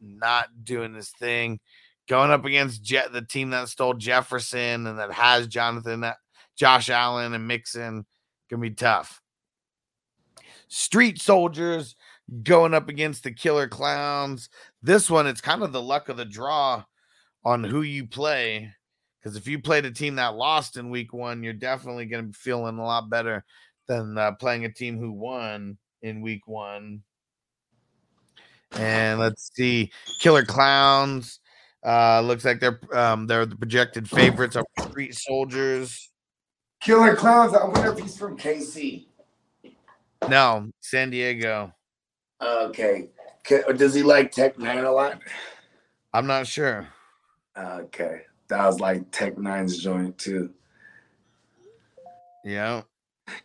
not 0.00 0.48
doing 0.62 0.92
this 0.92 1.10
thing. 1.18 1.60
Going 2.08 2.30
up 2.30 2.44
against 2.44 2.82
Jet, 2.82 3.12
the 3.12 3.22
team 3.22 3.50
that 3.50 3.68
stole 3.68 3.94
Jefferson 3.94 4.86
and 4.86 4.98
that 4.98 5.12
has 5.12 5.46
Jonathan, 5.46 6.04
Josh 6.56 6.90
Allen, 6.90 7.32
and 7.32 7.46
Mixon. 7.46 8.04
Gonna 8.50 8.60
be 8.60 8.70
tough. 8.70 9.20
Street 10.68 11.20
Soldiers 11.20 11.96
going 12.42 12.74
up 12.74 12.88
against 12.88 13.24
the 13.24 13.30
Killer 13.30 13.68
Clowns. 13.68 14.48
This 14.82 15.10
one, 15.10 15.26
it's 15.26 15.40
kind 15.40 15.62
of 15.62 15.72
the 15.72 15.82
luck 15.82 16.08
of 16.08 16.16
the 16.16 16.24
draw 16.24 16.84
on 17.44 17.62
who 17.64 17.82
you 17.82 18.06
play. 18.06 18.72
Because 19.20 19.36
if 19.36 19.46
you 19.46 19.60
played 19.60 19.84
a 19.84 19.90
team 19.90 20.16
that 20.16 20.34
lost 20.34 20.76
in 20.76 20.90
week 20.90 21.12
one, 21.12 21.42
you're 21.42 21.52
definitely 21.52 22.06
going 22.06 22.24
to 22.24 22.28
be 22.28 22.34
feeling 22.34 22.78
a 22.78 22.84
lot 22.84 23.08
better 23.08 23.44
than 23.86 24.18
uh, 24.18 24.32
playing 24.32 24.64
a 24.64 24.72
team 24.72 24.98
who 24.98 25.12
won 25.12 25.78
in 26.02 26.22
week 26.22 26.46
one. 26.46 27.02
And 28.72 29.20
let's 29.20 29.50
see, 29.54 29.92
Killer 30.20 30.44
Clowns. 30.44 31.40
Uh, 31.84 32.20
looks 32.20 32.44
like 32.44 32.60
they're 32.60 32.80
um, 32.92 33.26
they're 33.26 33.46
the 33.46 33.56
projected 33.56 34.08
favorites 34.08 34.56
of 34.56 34.64
Street 34.80 35.14
Soldiers. 35.14 36.10
Killer 36.80 37.16
Clowns. 37.16 37.54
I 37.54 37.64
wonder 37.64 37.92
if 37.92 37.98
he's 37.98 38.16
from 38.16 38.36
KC. 38.36 39.06
No, 40.28 40.70
San 40.80 41.10
Diego. 41.10 41.72
Okay. 42.40 43.08
Does 43.76 43.94
he 43.94 44.02
like 44.02 44.32
Tech 44.32 44.58
Nine 44.58 44.84
a 44.84 44.92
lot? 44.92 45.20
I'm 46.12 46.26
not 46.26 46.46
sure. 46.46 46.88
Okay. 47.56 48.22
That 48.48 48.66
was 48.66 48.80
like 48.80 49.10
Tech 49.10 49.38
Nine's 49.38 49.78
joint 49.78 50.16
too. 50.18 50.50
Yeah. 52.44 52.82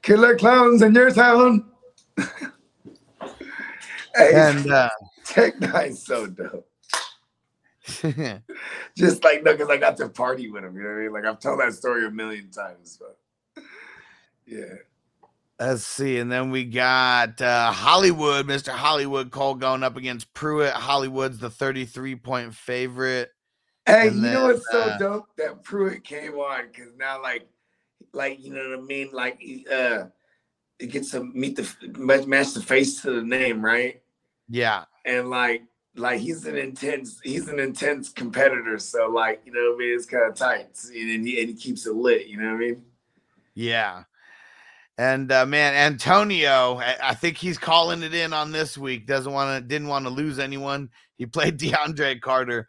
Killer 0.01 0.35
Clowns 0.35 0.81
in 0.81 0.93
your 0.93 1.11
town. 1.11 1.65
hey, 2.17 2.25
And 4.15 4.71
uh, 4.71 4.89
Tech 5.23 5.59
Nine's 5.59 6.03
so 6.03 6.27
dope. 6.27 6.66
Just 8.97 9.23
like 9.23 9.43
no, 9.43 9.53
because 9.53 9.69
I 9.69 9.77
got 9.77 9.97
to 9.97 10.09
party 10.09 10.49
with 10.49 10.63
him. 10.63 10.75
You 10.75 10.83
know 10.83 10.89
what 10.89 10.95
I 10.95 11.01
mean? 11.03 11.13
Like 11.13 11.25
I've 11.25 11.39
told 11.39 11.59
that 11.61 11.73
story 11.73 12.05
a 12.05 12.11
million 12.11 12.49
times. 12.51 12.99
But 12.99 13.63
yeah. 14.45 14.75
Let's 15.59 15.83
see. 15.83 16.19
And 16.19 16.31
then 16.31 16.51
we 16.51 16.65
got 16.65 17.41
uh, 17.41 17.71
Hollywood, 17.71 18.45
Mr. 18.45 18.69
Hollywood 18.69 19.31
Cole 19.31 19.55
going 19.55 19.81
up 19.81 19.97
against 19.97 20.31
Pruitt. 20.35 20.73
Hollywood's 20.73 21.39
the 21.39 21.49
33 21.49 22.15
point 22.17 22.53
favorite. 22.53 23.31
Hey, 23.87 24.09
And 24.09 24.17
you 24.17 24.21
know 24.21 24.31
then, 24.31 24.43
what's 24.43 24.71
so 24.71 24.81
uh, 24.81 24.97
dope 24.99 25.25
that 25.37 25.63
Pruitt 25.63 26.03
came 26.03 26.33
on 26.35 26.67
because 26.67 26.91
now, 26.97 27.21
like, 27.23 27.47
like 28.13 28.39
you 28.43 28.53
know 28.53 28.69
what 28.69 28.79
I 28.79 28.81
mean? 28.83 29.09
Like, 29.11 29.39
he, 29.39 29.65
uh, 29.71 30.05
it 30.77 30.87
gets 30.91 31.09
to 31.11 31.23
meet 31.23 31.55
the 31.55 31.67
match, 31.97 32.27
match 32.27 32.53
the 32.53 32.61
face 32.61 33.01
to 33.01 33.11
the 33.11 33.23
name, 33.23 33.63
right? 33.65 34.01
Yeah. 34.49 34.85
and 35.05 35.29
like 35.29 35.63
like 35.97 36.19
he's 36.19 36.45
an 36.45 36.55
intense 36.55 37.19
he's 37.23 37.47
an 37.47 37.59
intense 37.59 38.09
competitor. 38.09 38.77
So 38.77 39.07
like 39.07 39.41
you 39.45 39.51
know 39.51 39.71
what 39.71 39.75
I 39.75 39.77
mean, 39.79 39.95
it's 39.95 40.05
kind 40.05 40.29
of 40.29 40.35
tight, 40.35 40.67
and 40.87 41.27
he, 41.27 41.39
and 41.39 41.49
he 41.49 41.55
keeps 41.55 41.85
it 41.85 41.95
lit. 41.95 42.27
You 42.27 42.37
know 42.37 42.47
what 42.47 42.55
I 42.55 42.59
mean? 42.59 42.85
Yeah. 43.55 44.03
And 44.99 45.31
uh, 45.31 45.45
man, 45.45 45.75
Antonio, 45.75 46.77
I, 46.77 46.95
I 47.03 47.13
think 47.13 47.37
he's 47.37 47.59
calling 47.59 48.01
it 48.01 48.15
in 48.15 48.33
on 48.33 48.51
this 48.51 48.77
week. 48.77 49.05
Doesn't 49.05 49.31
want 49.31 49.61
to, 49.61 49.67
didn't 49.67 49.89
want 49.89 50.05
to 50.05 50.09
lose 50.09 50.39
anyone. 50.39 50.89
He 51.17 51.25
played 51.25 51.59
DeAndre 51.59 52.21
Carter, 52.21 52.67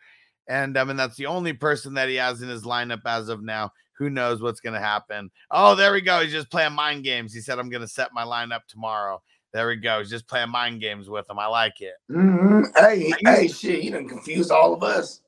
and 0.48 0.76
I 0.76 0.84
mean 0.84 0.96
that's 0.96 1.16
the 1.16 1.26
only 1.26 1.52
person 1.52 1.94
that 1.94 2.08
he 2.08 2.16
has 2.16 2.42
in 2.42 2.48
his 2.48 2.64
lineup 2.64 3.02
as 3.06 3.28
of 3.28 3.42
now. 3.42 3.72
Who 3.98 4.10
knows 4.10 4.40
what's 4.40 4.60
going 4.60 4.74
to 4.74 4.80
happen? 4.80 5.30
Oh, 5.50 5.74
there 5.74 5.92
we 5.92 6.00
go. 6.00 6.20
He's 6.20 6.32
just 6.32 6.50
playing 6.50 6.72
mind 6.72 7.02
games. 7.02 7.34
He 7.34 7.40
said, 7.40 7.58
"I'm 7.58 7.70
going 7.70 7.82
to 7.82 7.88
set 7.88 8.12
my 8.12 8.24
lineup 8.24 8.64
tomorrow." 8.68 9.22
There 9.52 9.68
we 9.68 9.76
go. 9.76 10.00
He's 10.00 10.10
just 10.10 10.28
playing 10.28 10.50
mind 10.50 10.80
games 10.80 11.08
with 11.08 11.28
him. 11.28 11.38
I 11.38 11.46
like 11.46 11.80
it. 11.80 11.94
hmm 12.10 12.62
Hey, 12.76 13.12
hey, 13.24 13.48
shit, 13.48 13.82
you 13.82 13.90
done 13.90 14.08
confused 14.08 14.50
all 14.50 14.74
of 14.74 14.82
us. 14.82 15.20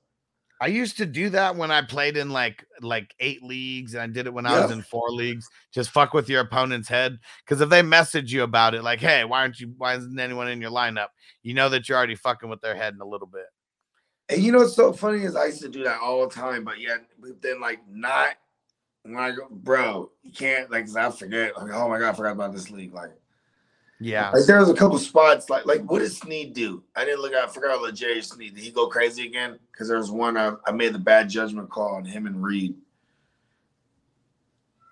I 0.63 0.67
used 0.67 0.99
to 0.99 1.07
do 1.07 1.31
that 1.31 1.57
when 1.57 1.71
I 1.71 1.81
played 1.81 2.19
in 2.19 2.29
like 2.29 2.67
like 2.83 3.15
eight 3.19 3.43
leagues, 3.43 3.95
and 3.95 4.03
I 4.03 4.07
did 4.09 4.27
it 4.27 4.35
when 4.35 4.45
I 4.45 4.61
was 4.61 4.71
in 4.71 4.83
four 4.83 5.11
leagues. 5.11 5.49
Just 5.73 5.89
fuck 5.91 6.13
with 6.13 6.29
your 6.29 6.43
opponent's 6.43 6.89
head, 6.89 7.19
because 7.45 7.63
if 7.63 7.71
they 7.71 7.81
message 7.81 8.31
you 8.31 8.43
about 8.43 8.75
it, 8.75 8.83
like, 8.83 9.01
"Hey, 9.01 9.25
why 9.25 9.41
aren't 9.41 9.59
you? 9.59 9.73
Why 9.79 9.97
isn't 9.97 10.21
anyone 10.21 10.49
in 10.49 10.61
your 10.61 10.71
lineup?" 10.71 11.09
You 11.43 11.55
know 11.55 11.71
that 11.71 11.89
you're 11.89 11.97
already 11.97 12.15
fucking 12.15 12.51
with 12.51 12.61
their 12.61 12.75
head 12.75 12.93
in 12.93 13.01
a 13.01 13.07
little 13.07 13.27
bit. 13.27 13.47
And 14.29 14.43
you 14.43 14.53
know 14.53 14.59
what's 14.59 14.77
so 14.77 14.93
funny 14.93 15.25
is 15.25 15.35
I 15.35 15.47
used 15.47 15.63
to 15.63 15.71
do 15.71 15.83
that 15.85 15.99
all 16.03 16.29
the 16.29 16.35
time, 16.35 16.63
but 16.65 16.79
yet 16.79 17.07
but 17.19 17.41
then 17.41 17.59
like 17.59 17.81
not 17.89 18.35
when 19.03 19.17
I 19.17 19.31
go, 19.31 19.49
bro, 19.51 20.11
you 20.23 20.33
can't 20.33 20.71
like 20.71 20.95
I 20.95 21.11
forget. 21.11 21.57
Like, 21.57 21.73
oh 21.73 21.89
my 21.89 21.99
god, 21.99 22.11
I 22.11 22.13
forgot 22.13 22.33
about 22.33 22.53
this 22.53 22.71
league. 22.71 22.93
Like, 22.93 23.13
Yeah, 24.03 24.31
like 24.31 24.47
there 24.47 24.59
was 24.59 24.71
a 24.71 24.75
couple 24.75 24.99
spots 24.99 25.51
like 25.51 25.67
like 25.67 25.83
what 25.83 25.99
did 25.99 26.11
Snead 26.11 26.55
do? 26.55 26.83
I 26.97 27.05
didn't 27.05 27.21
look. 27.21 27.35
I 27.35 27.47
forgot 27.47 27.81
what 27.81 27.95
Jerry 27.95 28.23
Snead. 28.23 28.55
Did 28.55 28.65
he 28.65 28.71
go 28.71 28.87
crazy 28.87 29.27
again? 29.27 29.59
Because 29.71 29.89
there 29.89 29.99
was 29.99 30.11
one 30.11 30.39
I, 30.39 30.55
I 30.67 30.73
made 30.73 30.95
the 30.95 30.99
bad 30.99 31.29
judgment 31.29 31.69
call 31.69 31.95
on 31.97 32.05
him 32.05 32.27
and 32.27 32.43
Reed. 32.43 32.75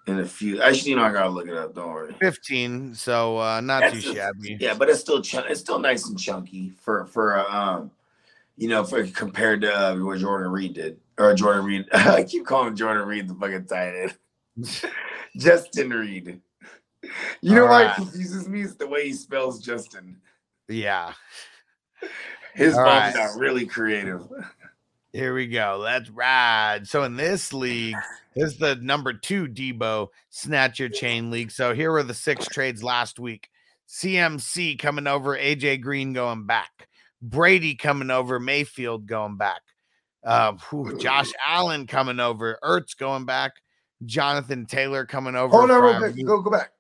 In 0.06 0.20
a 0.20 0.24
few, 0.26 0.62
actually, 0.62 0.90
you 0.90 0.96
know, 0.96 1.02
I 1.02 1.12
gotta 1.12 1.28
look 1.28 1.48
it 1.48 1.54
up. 1.54 1.74
Don't 1.74 1.88
worry. 1.90 2.14
fifteen, 2.18 2.94
so 2.94 3.38
uh, 3.38 3.60
not 3.60 3.80
That's 3.80 4.02
too 4.02 4.10
a- 4.10 4.14
shabby. 4.14 4.56
Yeah, 4.60 4.74
but 4.74 4.88
it's 4.88 5.00
still 5.00 5.20
chun- 5.22 5.44
it's 5.48 5.60
still 5.60 5.78
nice 5.78 6.08
and 6.08 6.18
chunky 6.18 6.70
for 6.80 7.04
for 7.06 7.38
uh, 7.38 7.44
um, 7.50 7.90
you 8.56 8.68
know, 8.68 8.84
for 8.84 9.06
compared 9.06 9.60
to 9.62 9.72
uh, 9.74 9.96
what 9.96 10.18
Jordan 10.18 10.50
Reed 10.50 10.74
did 10.74 10.98
or 11.18 11.34
Jordan 11.34 11.64
Reed. 11.64 11.86
I 11.92 12.24
keep 12.24 12.46
calling 12.46 12.74
Jordan 12.74 13.06
Reed 13.06 13.28
the 13.28 13.34
fucking 13.34 13.66
tight 13.66 13.94
end. 13.94 14.16
Justin 15.36 15.90
Reed. 15.90 16.40
You 17.40 17.54
know 17.54 17.66
why 17.66 17.84
Alright. 17.84 17.98
it 17.98 18.02
confuses 18.02 18.48
me? 18.48 18.62
It's 18.62 18.74
the 18.74 18.86
way 18.86 19.06
he 19.06 19.12
spells 19.12 19.60
Justin. 19.60 20.16
Yeah. 20.68 21.12
His 22.54 22.74
All 22.74 22.84
mom's 22.84 23.14
right. 23.14 23.26
not 23.26 23.38
really 23.38 23.66
creative. 23.66 24.26
Here 25.12 25.34
we 25.34 25.46
go. 25.46 25.78
Let's 25.80 26.10
ride. 26.10 26.86
So 26.86 27.04
in 27.04 27.16
this 27.16 27.52
league, 27.52 27.96
this 28.34 28.52
is 28.52 28.58
the 28.58 28.76
number 28.76 29.12
two 29.12 29.46
Debo 29.46 30.08
Snatcher 30.30 30.88
Chain 30.88 31.30
League. 31.30 31.50
So 31.50 31.74
here 31.74 31.92
were 31.92 32.02
the 32.02 32.14
six 32.14 32.46
trades 32.46 32.82
last 32.82 33.18
week. 33.18 33.48
CMC 33.88 34.78
coming 34.78 35.06
over, 35.06 35.36
AJ 35.36 35.80
Green 35.80 36.12
going 36.12 36.46
back, 36.46 36.88
Brady 37.22 37.74
coming 37.74 38.10
over, 38.10 38.38
Mayfield 38.38 39.06
going 39.06 39.38
back, 39.38 39.62
uh, 40.24 40.52
whew, 40.68 40.98
Josh 40.98 41.32
Allen 41.46 41.86
coming 41.86 42.20
over, 42.20 42.58
Ertz 42.62 42.96
going 42.96 43.24
back, 43.24 43.52
Jonathan 44.04 44.66
Taylor 44.66 45.06
coming 45.06 45.34
over. 45.36 45.56
Hold 45.56 45.70
on, 45.70 45.82
real 45.82 45.98
quick. 45.98 46.26
Go 46.26 46.42
go 46.42 46.50
back. 46.50 46.72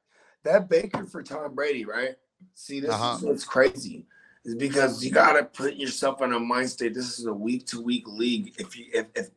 That 0.44 0.68
Baker 0.68 1.04
for 1.04 1.22
Tom 1.22 1.54
Brady, 1.54 1.84
right? 1.84 2.16
See, 2.54 2.80
this 2.80 2.90
Uh-huh. 2.90 3.16
is 3.16 3.22
what's 3.22 3.44
crazy. 3.44 4.06
Is 4.44 4.54
because 4.54 5.04
you 5.04 5.10
gotta 5.10 5.44
put 5.44 5.74
yourself 5.74 6.22
in 6.22 6.32
a 6.32 6.40
mind 6.40 6.70
state. 6.70 6.94
This 6.94 7.18
is 7.18 7.26
a 7.26 7.32
week 7.34 7.66
to 7.66 7.82
week 7.82 8.06
league. 8.06 8.54
If 8.58 8.78
you 8.78 8.86
if, 8.94 9.06
if 9.14 9.28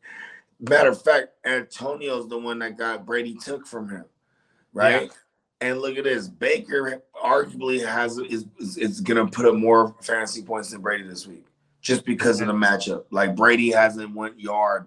matter 0.60 0.90
of 0.90 1.02
fact, 1.02 1.28
Antonio's 1.44 2.28
the 2.28 2.38
one 2.38 2.60
that 2.60 2.78
got 2.78 3.04
Brady 3.04 3.34
took 3.34 3.66
from 3.66 3.88
him, 3.88 4.04
right? 4.72 5.10
And 5.60 5.80
look 5.80 5.96
at 5.98 6.04
this. 6.04 6.28
Baker 6.28 7.02
arguably 7.22 7.84
has 7.84 8.16
is, 8.18 8.46
is 8.58 8.78
is 8.78 9.00
gonna 9.00 9.26
put 9.26 9.44
up 9.44 9.54
more 9.54 9.94
fantasy 10.00 10.42
points 10.42 10.70
than 10.70 10.80
Brady 10.80 11.04
this 11.06 11.26
week, 11.26 11.44
just 11.80 12.04
because 12.06 12.40
of 12.40 12.46
the 12.46 12.52
matchup. 12.54 13.04
Like 13.10 13.36
Brady 13.36 13.70
hasn't 13.70 14.14
went 14.14 14.40
yard 14.40 14.86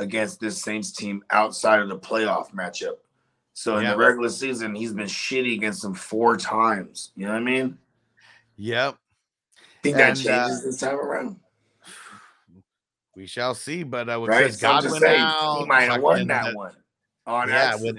against 0.00 0.40
this 0.40 0.60
Saints 0.60 0.92
team 0.92 1.24
outside 1.30 1.80
of 1.80 1.88
the 1.88 1.98
playoff 1.98 2.52
matchup. 2.52 2.96
So 3.58 3.78
in 3.78 3.84
Yeah. 3.84 3.92
the 3.92 3.96
regular 3.96 4.28
season, 4.28 4.74
he's 4.74 4.92
been 4.92 5.06
shitty 5.06 5.54
against 5.54 5.80
them 5.80 5.94
four 5.94 6.36
times. 6.36 7.12
You 7.16 7.24
know 7.24 7.32
what 7.32 7.40
I 7.40 7.44
mean? 7.44 7.78
Yep. 8.56 8.98
Think 9.82 9.96
that 9.96 10.14
changes 10.16 10.28
uh, 10.28 10.60
this 10.62 10.78
time 10.78 10.96
around, 10.96 11.40
We 13.14 13.26
shall 13.26 13.54
see. 13.54 13.82
But 13.82 14.10
uh, 14.10 14.20
with 14.20 14.28
right? 14.28 14.42
Chris 14.42 14.60
So 14.60 14.68
Godwin 14.68 15.00
saying, 15.00 15.20
out, 15.22 15.58
he 15.60 15.64
might 15.64 15.84
have 15.90 16.02
won 16.02 16.26
that 16.26 16.48
uh, 16.48 16.52
one 16.52 16.76
on 17.26 17.48
yeah, 17.48 17.74
with- 17.80 17.96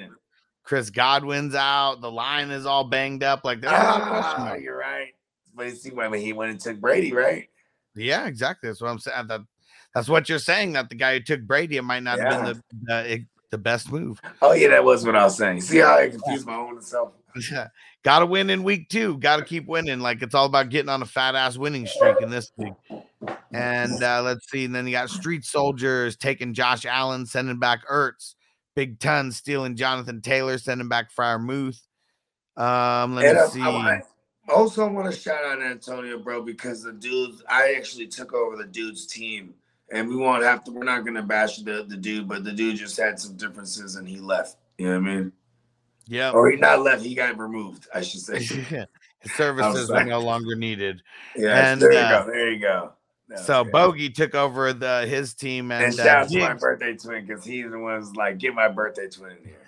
Chris 0.64 0.92
Godwin's 0.92 1.56
out. 1.56 2.02
The 2.02 2.12
line 2.12 2.52
is 2.52 2.68
all 2.68 2.84
banged 2.84 3.24
up. 3.24 3.44
Like 3.44 3.60
there's 3.60 3.74
a 3.74 3.76
lot 3.76 4.02
of 4.02 4.08
question 4.10 4.42
Ah, 4.42 4.54
you're 4.54 4.78
right. 4.78 5.16
But 5.56 5.66
you 5.70 5.76
see 5.76 5.90
why 5.90 6.16
he 6.20 6.34
went 6.34 6.52
and 6.52 6.60
took 6.60 6.80
Brady, 6.80 7.14
right? 7.14 7.50
Yeah, 7.96 8.28
exactly. 8.28 8.70
That's 8.70 8.80
what 8.80 8.92
I'm 8.92 9.00
saying. 9.00 9.26
That 9.28 9.42
that's 9.96 10.08
what 10.08 10.30
you're 10.30 10.38
saying. 10.38 10.74
That 10.74 10.90
the 10.90 10.96
guy 10.96 11.16
who 11.16 11.20
took 11.24 11.42
Brady, 11.42 11.78
it 11.78 11.84
might 11.84 12.04
not 12.04 12.20
have 12.20 12.30
been 12.30 12.46
the 12.46 12.64
the, 12.84 13.26
the 13.52 13.58
best 13.58 13.92
move. 13.92 14.22
Oh 14.42 14.54
yeah, 14.54 14.70
that 14.70 14.84
was 14.84 15.06
what 15.06 15.16
I 15.16 15.24
was 15.24 15.38
saying. 15.38 15.62
See 15.62 15.78
how 15.78 15.98
I 15.98 16.10
confused 16.10 16.46
my 16.46 16.56
own 16.56 16.82
self. 16.82 17.14
Got 18.04 18.20
to 18.20 18.26
win 18.26 18.50
in 18.50 18.64
week 18.64 18.90
two. 18.90 19.18
Got 19.18 19.38
to 19.38 19.46
keep 19.46 19.68
winning. 19.68 20.00
Like 20.00 20.22
it's 20.22 20.34
all 20.34 20.46
about 20.46 20.70
getting 20.70 20.90
on 20.90 21.02
a 21.02 21.06
fat 21.06 21.36
ass 21.36 21.58
winning 21.58 21.86
streak 21.86 22.22
in 22.22 22.30
this 22.30 22.52
league. 22.58 22.74
And 23.52 24.02
uh, 24.02 24.22
let's 24.24 24.50
see. 24.50 24.66
And 24.66 24.74
then 24.76 24.86
you 24.86 24.94
got 24.94 25.10
Street 25.10 25.46
Soldiers 25.46 26.16
taking 26.16 26.54
Josh 26.54 26.86
Allen, 26.86 27.26
sending 27.26 27.60
back 27.60 27.88
Ertz. 27.88 28.36
Big 28.76 29.00
Ton 29.00 29.32
stealing 29.32 29.76
Jonathan 29.76 30.22
Taylor, 30.22 30.58
sending 30.60 30.88
back 30.88 31.12
Freiermuth. 31.12 31.80
Um, 32.56 33.16
let 33.16 33.26
And 33.26 33.38
me 33.38 33.52
see. 33.52 33.62
I, 33.62 34.02
I 34.48 34.54
also 34.54 34.88
want 34.88 35.12
to 35.12 35.20
shout 35.20 35.44
out 35.44 35.62
Antonio, 35.62 36.20
bro, 36.20 36.44
because 36.44 36.84
the 36.84 36.94
dudes 36.94 37.44
I 37.50 37.74
actually 37.76 38.08
took 38.08 38.34
over 38.34 38.56
the 38.56 38.66
dude's 38.66 39.08
team, 39.08 39.56
and 39.92 40.08
we 40.08 40.16
won't 40.16 40.44
have 40.44 40.64
to. 40.66 40.72
We're 40.72 40.84
not 40.84 41.06
gonna 41.06 41.24
bash 41.24 41.58
the 41.58 41.86
the 41.88 41.98
dude, 41.98 42.28
but 42.28 42.44
the 42.44 42.52
dude 42.52 42.78
just 42.78 42.98
had 42.98 43.20
some 43.20 43.36
differences 43.36 43.96
and 43.96 44.08
he 44.08 44.20
left. 44.20 44.58
You 44.78 44.88
know 44.88 45.00
what 45.00 45.10
I 45.10 45.16
mean? 45.16 45.32
yeah. 46.08 46.32
Or 46.32 46.50
he 46.50 46.58
not 46.58 46.82
left. 46.82 47.04
He 47.04 47.16
got 47.16 47.38
removed. 47.38 47.88
I 47.94 48.02
should 48.02 48.22
say. 48.22 48.40
His 49.20 49.32
services 49.36 49.90
were 49.90 50.04
no 50.04 50.20
longer 50.20 50.56
needed. 50.56 51.02
Yeah. 51.36 51.72
And, 51.72 51.82
there 51.82 51.92
you 51.92 52.00
uh, 52.00 52.26
go. 52.26 52.32
There 52.32 52.52
you 52.52 52.60
go. 52.60 52.94
Was 53.30 53.46
So 53.46 53.64
good. 53.64 53.74
Bogey 53.74 54.10
took 54.10 54.36
over 54.36 54.74
the 54.74 55.06
his 55.08 55.34
team 55.34 55.72
and, 55.72 55.86
and 55.86 55.94
uh, 56.00 56.04
shout 56.04 56.26
out 56.26 56.30
to 56.30 56.40
my 56.40 56.54
birthday 56.54 56.96
twin 56.96 57.26
because 57.26 57.44
he's 57.44 57.70
the 57.70 57.80
one's 57.80 58.16
like, 58.16 58.38
get 58.38 58.54
my 58.54 58.68
birthday 58.68 59.10
twin 59.10 59.32
in 59.32 59.44
here. 59.44 59.62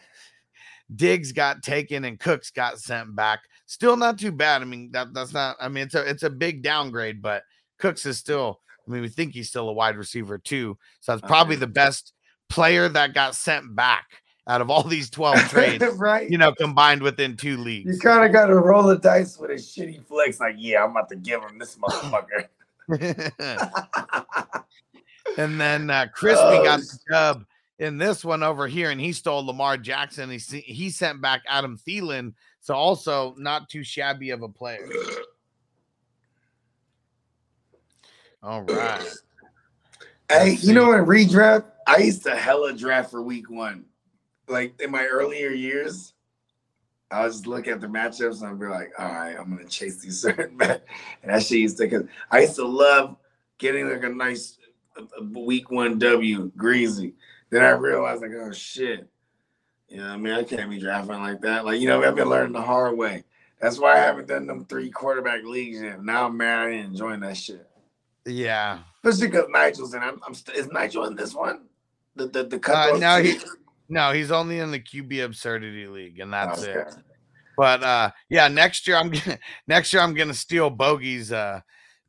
Diggs 0.95 1.31
got 1.31 1.61
taken 1.61 2.05
and 2.05 2.19
Cooks 2.19 2.51
got 2.51 2.79
sent 2.79 3.15
back. 3.15 3.41
Still 3.65 3.97
not 3.97 4.17
too 4.17 4.31
bad. 4.31 4.61
I 4.61 4.65
mean, 4.65 4.91
that 4.91 5.13
that's 5.13 5.33
not. 5.33 5.57
I 5.59 5.67
mean, 5.69 5.83
it's 5.83 5.95
a 5.95 6.09
it's 6.09 6.23
a 6.23 6.29
big 6.29 6.63
downgrade, 6.63 7.21
but 7.21 7.43
Cooks 7.77 8.05
is 8.05 8.17
still. 8.17 8.61
I 8.89 8.93
mean, 8.93 9.01
we 9.01 9.09
think 9.09 9.33
he's 9.33 9.49
still 9.49 9.69
a 9.69 9.73
wide 9.73 9.97
receiver 9.97 10.37
too. 10.37 10.77
So 10.99 11.11
that's 11.15 11.27
probably 11.27 11.55
the 11.55 11.67
best 11.67 12.13
player 12.49 12.89
that 12.89 13.13
got 13.13 13.35
sent 13.35 13.75
back 13.75 14.07
out 14.47 14.61
of 14.61 14.69
all 14.71 14.83
these 14.83 15.09
twelve 15.09 15.37
trades. 15.49 15.85
right? 15.97 16.29
You 16.29 16.37
know, 16.37 16.53
combined 16.53 17.03
within 17.03 17.37
two 17.37 17.57
leagues. 17.57 17.93
You 17.95 17.99
kind 17.99 18.25
of 18.25 18.31
got 18.31 18.47
to 18.47 18.55
roll 18.55 18.83
the 18.83 18.97
dice 18.97 19.37
with 19.37 19.51
a 19.51 19.55
shitty 19.55 20.03
flex. 20.05 20.39
Like, 20.39 20.55
yeah, 20.57 20.83
I'm 20.83 20.91
about 20.91 21.09
to 21.09 21.15
give 21.15 21.41
him 21.41 21.59
this 21.59 21.77
motherfucker. 21.77 22.47
and 25.37 25.61
then 25.61 25.89
uh, 25.89 26.07
Crispy 26.13 26.43
Oh, 26.43 26.63
got 26.63 26.79
the 26.79 26.99
dub 27.09 27.45
in 27.77 27.97
this 27.97 28.25
one 28.25 28.41
over 28.41 28.67
here, 28.67 28.89
and 28.89 28.99
he 28.99 29.13
stole 29.13 29.45
Lamar 29.45 29.77
Jackson. 29.77 30.31
He 30.31 30.37
he 30.37 30.89
sent 30.89 31.21
back 31.21 31.43
Adam 31.47 31.77
Thielen, 31.77 32.33
so 32.59 32.73
also 32.73 33.35
not 33.37 33.69
too 33.69 33.83
shabby 33.83 34.31
of 34.31 34.41
a 34.41 34.49
player. 34.49 34.89
All 38.41 38.63
right. 38.63 39.05
Hey, 40.29 40.57
you 40.61 40.73
know 40.73 40.93
in 40.93 41.05
redraft, 41.05 41.65
I 41.85 41.97
used 41.97 42.23
to 42.23 42.35
hella 42.35 42.73
draft 42.73 43.11
for 43.11 43.21
week 43.21 43.49
one. 43.49 43.85
Like 44.47 44.79
in 44.81 44.91
my 44.91 45.05
earlier 45.05 45.49
years, 45.49 46.13
I 47.11 47.25
was 47.25 47.35
just 47.35 47.47
look 47.47 47.67
at 47.67 47.81
the 47.81 47.87
matchups 47.87 48.41
and 48.41 48.49
I'd 48.49 48.59
be 48.59 48.67
like, 48.67 48.93
all 48.97 49.11
right, 49.11 49.35
I'm 49.37 49.49
gonna 49.49 49.67
chase 49.67 49.97
these 49.97 50.21
certain 50.21 50.55
match. 50.55 50.81
And 51.21 51.33
that 51.33 51.43
shit 51.43 51.59
used 51.59 51.77
to 51.77 51.89
cause 51.89 52.03
I 52.31 52.41
used 52.41 52.55
to 52.55 52.65
love 52.65 53.17
getting 53.57 53.89
like 53.89 54.03
a 54.03 54.09
nice 54.09 54.57
week 55.21 55.69
one 55.69 55.99
W 55.99 56.51
greasy. 56.55 57.15
Then 57.49 57.63
I 57.63 57.71
realized 57.71 58.21
like, 58.21 58.31
oh 58.31 58.51
shit. 58.51 59.07
You 59.89 59.97
know 59.97 60.03
what 60.03 60.13
I 60.13 60.17
mean? 60.17 60.33
I 60.33 60.43
can't 60.43 60.69
be 60.69 60.79
drafting 60.79 61.21
like 61.21 61.41
that. 61.41 61.65
Like, 61.65 61.81
you 61.81 61.87
know, 61.87 62.03
I've 62.03 62.15
been 62.15 62.29
learning 62.29 62.53
the 62.53 62.61
hard 62.61 62.95
way. 62.95 63.23
That's 63.59 63.79
why 63.79 63.95
I 63.95 63.99
haven't 63.99 64.27
done 64.27 64.47
them 64.47 64.65
three 64.65 64.91
quarterback 64.91 65.43
leagues 65.43 65.81
yet. 65.81 66.03
Now 66.03 66.27
I'm 66.27 66.37
mad 66.37 66.67
I 66.67 66.69
ain't 66.69 66.91
enjoying 66.91 67.21
that 67.21 67.35
shit. 67.35 67.68
Yeah. 68.25 68.79
Especially 69.03 69.27
because 69.27 69.47
Nigel's 69.49 69.93
in. 69.93 70.01
I'm, 70.01 70.19
I'm 70.25 70.33
st- 70.33 70.57
is 70.57 70.67
Nigel 70.67 71.05
in 71.05 71.15
this 71.15 71.33
one? 71.33 71.65
The 72.15 72.27
the 72.27 72.43
the 72.43 72.71
Uh, 72.73 72.97
no, 72.97 73.21
he 73.21 73.39
no, 73.87 74.11
he's 74.11 74.31
only 74.31 74.59
in 74.59 74.71
the 74.71 74.79
QB 74.79 75.23
absurdity 75.23 75.87
league, 75.87 76.19
and 76.19 76.31
that's 76.33 76.63
Okay. 76.63 76.79
it. 76.79 76.95
But 77.57 77.83
uh, 77.83 78.11
yeah, 78.29 78.47
next 78.47 78.87
year 78.87 78.97
I'm 78.97 79.09
gonna 79.09 79.39
next 79.67 79.93
year 79.93 80.01
I'm 80.01 80.13
gonna 80.13 80.33
steal 80.33 80.69
Bogey's 80.69 81.31
uh 81.31 81.61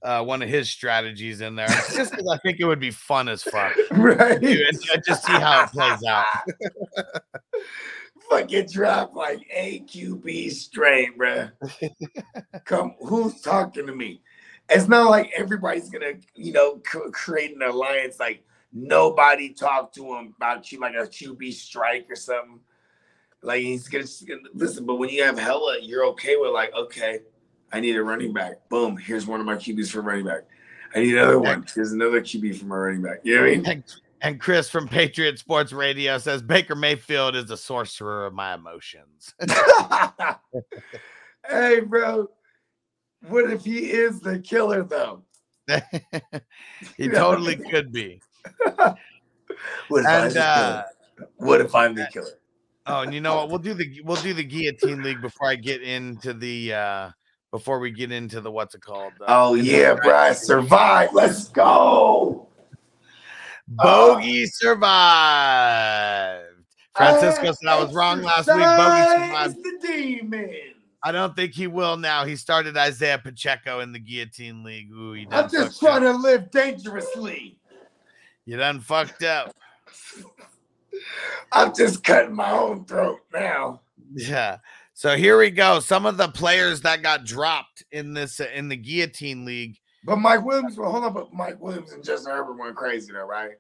uh, 0.03 0.23
one 0.25 0.41
of 0.43 0.49
his 0.49 0.71
strategies 0.71 1.43
in 1.43 1.55
there, 1.55 1.67
just 1.69 2.11
because 2.11 2.27
I 2.27 2.39
think 2.39 2.59
it 2.59 2.65
would 2.65 2.81
be 2.81 2.91
fun 2.91 3.29
as 3.29 3.43
fuck. 3.43 3.73
Right. 3.91 4.41
Dude, 4.41 4.59
and 4.67 5.05
just 5.07 5.25
see 5.27 5.33
how 5.33 5.65
it 5.65 5.71
plays 5.71 6.03
out. 6.05 6.25
Fucking 8.31 8.69
drop 8.73 9.15
like 9.15 9.41
AQB 9.55 10.53
straight, 10.53 11.19
bruh. 11.19 11.51
Come, 12.65 12.95
who's 13.01 13.41
talking 13.43 13.87
to 13.87 13.95
me? 13.95 14.23
It's 14.71 14.89
not 14.89 15.11
like 15.11 15.33
everybody's 15.37 15.91
gonna, 15.91 16.15
you 16.35 16.53
know, 16.53 16.81
c- 16.91 17.11
create 17.13 17.55
an 17.55 17.63
alliance. 17.63 18.21
Like 18.21 18.45
nobody 18.73 19.53
talk 19.53 19.93
to 19.95 20.15
him 20.15 20.35
about 20.37 20.71
you, 20.71 20.81
like 20.81 20.95
a 20.95 21.07
QB 21.07 21.53
strike 21.53 22.07
or 22.09 22.17
something. 22.17 22.61
Like 23.43 23.63
he's 23.63 23.89
gonna 23.89 24.05
listen. 24.55 24.87
But 24.87 24.97
when 24.97 25.11
you 25.11 25.25
have 25.25 25.39
hella, 25.39 25.79
you're 25.81 26.07
okay 26.07 26.37
with 26.37 26.53
like, 26.53 26.73
okay, 26.75 27.21
I 27.73 27.81
need 27.81 27.97
a 27.97 28.03
running 28.03 28.33
back. 28.33 28.69
Boom, 28.69 28.97
here's 28.97 29.27
one 29.27 29.41
of 29.41 29.47
my 29.47 29.57
QBs 29.57 29.91
for 29.91 30.03
running 30.03 30.27
back. 30.27 30.43
I 30.95 31.01
need 31.01 31.15
another 31.15 31.39
one. 31.39 31.67
Here's 31.75 31.93
another 31.93 32.21
QB 32.21 32.59
for 32.59 32.67
my 32.67 32.77
running 32.77 33.03
back. 33.03 33.21
You 33.23 33.37
know 33.37 33.43
what 33.43 33.51
I 33.51 33.57
mean? 33.57 33.67
And, 33.67 33.85
and 34.23 34.41
Chris 34.41 34.69
from 34.69 34.89
Patriot 34.89 35.39
Sports 35.39 35.73
Radio 35.73 36.19
says 36.19 36.43
Baker 36.43 36.75
Mayfield 36.75 37.37
is 37.37 37.47
the 37.47 37.57
sorcerer 37.57 38.27
of 38.27 38.35
my 38.35 38.55
emotions. 38.55 39.35
hey, 41.49 41.81
bro. 41.81 42.29
What 43.29 43.51
if 43.51 43.65
he 43.65 43.91
is 43.91 44.21
the 44.21 44.39
killer 44.39 44.83
though? 44.83 45.23
he 46.97 47.09
totally 47.09 47.57
could 47.57 47.93
be. 47.93 48.21
What 49.89 50.03
if 50.03 50.07
I'm 50.07 50.25
And 50.25 50.33
the 50.33 50.41
uh, 50.41 50.65
killer? 50.65 50.85
What 51.37 51.61
if 51.61 51.75
I'm 51.75 51.95
the 51.95 52.09
killer? 52.13 52.39
oh, 52.87 53.03
and 53.03 53.13
you 53.13 53.21
know 53.21 53.37
what? 53.37 53.49
We'll 53.51 53.59
do 53.59 53.75
the 53.75 54.01
we'll 54.05 54.21
do 54.23 54.33
the 54.33 54.45
guillotine 54.45 55.03
league 55.03 55.21
before 55.21 55.49
I 55.49 55.57
get 55.57 55.83
into 55.83 56.33
the 56.33 56.73
uh 56.73 57.11
before 57.51 57.79
we 57.79 57.91
get 57.91 58.11
into 58.13 58.41
the 58.41 58.51
what's 58.51 58.75
it 58.75 58.81
called? 58.81 59.13
Uh, 59.21 59.25
Oh 59.29 59.55
yeah, 59.55 59.95
bro. 59.95 60.17
I 60.17 60.33
survived. 60.33 61.13
Let's 61.13 61.49
go. 61.49 62.49
Bogey 63.69 64.47
survived. 64.47 66.47
Francisco 66.97 67.53
said 67.53 67.69
I 67.69 67.83
was 67.83 67.95
wrong 67.95 68.23
last 68.23 68.47
week. 68.49 68.57
Bogey 68.57 69.09
survived. 69.09 69.57
The 69.57 69.79
demon. 69.87 70.70
I 71.03 71.13
don't 71.13 71.35
think 71.35 71.55
he 71.55 71.67
will 71.67 71.97
now. 71.97 72.25
He 72.25 72.37
started 72.37 72.77
Isaiah 72.77 73.19
Pacheco 73.19 73.81
in 73.81 73.93
the 73.93 73.99
guillotine 73.99 74.63
league. 74.63 74.91
Ooh, 74.93 75.13
he 75.15 75.27
I'm 75.31 75.49
just 75.49 75.81
trying 75.81 76.07
up. 76.07 76.17
to 76.17 76.23
live 76.23 76.51
dangerously. 76.51 77.59
You 78.45 78.57
done 78.57 78.81
fucked 78.81 79.23
up. 79.23 79.55
I'm 81.53 81.75
just 81.75 82.05
cutting 82.05 82.35
my 82.35 82.51
own 82.51 82.85
throat 82.85 83.21
now. 83.33 83.81
Yeah. 84.15 84.59
So 84.93 85.17
here 85.17 85.39
we 85.39 85.51
go. 85.51 85.81
Some 85.81 86.05
of 86.05 86.19
the 86.19 86.29
players 86.29 86.83
that 86.83 87.03
got 87.03 87.25
dropped 87.25 87.85
in 87.91 88.13
this 88.13 88.39
uh, 88.39 88.49
in 88.55 88.69
the 88.69 88.77
guillotine 88.77 89.47
league. 89.47 89.79
But 90.05 90.17
Mike 90.17 90.45
Williams, 90.45 90.77
well, 90.77 90.91
hold 90.91 91.05
on, 91.05 91.15
but 91.15 91.33
Mike 91.33 91.61
Williams 91.61 91.93
and 91.93 92.05
Justin 92.05 92.33
Herbert 92.33 92.59
went 92.59 92.77
crazy 92.77 93.13
though, 93.13 93.25
right? 93.25 93.53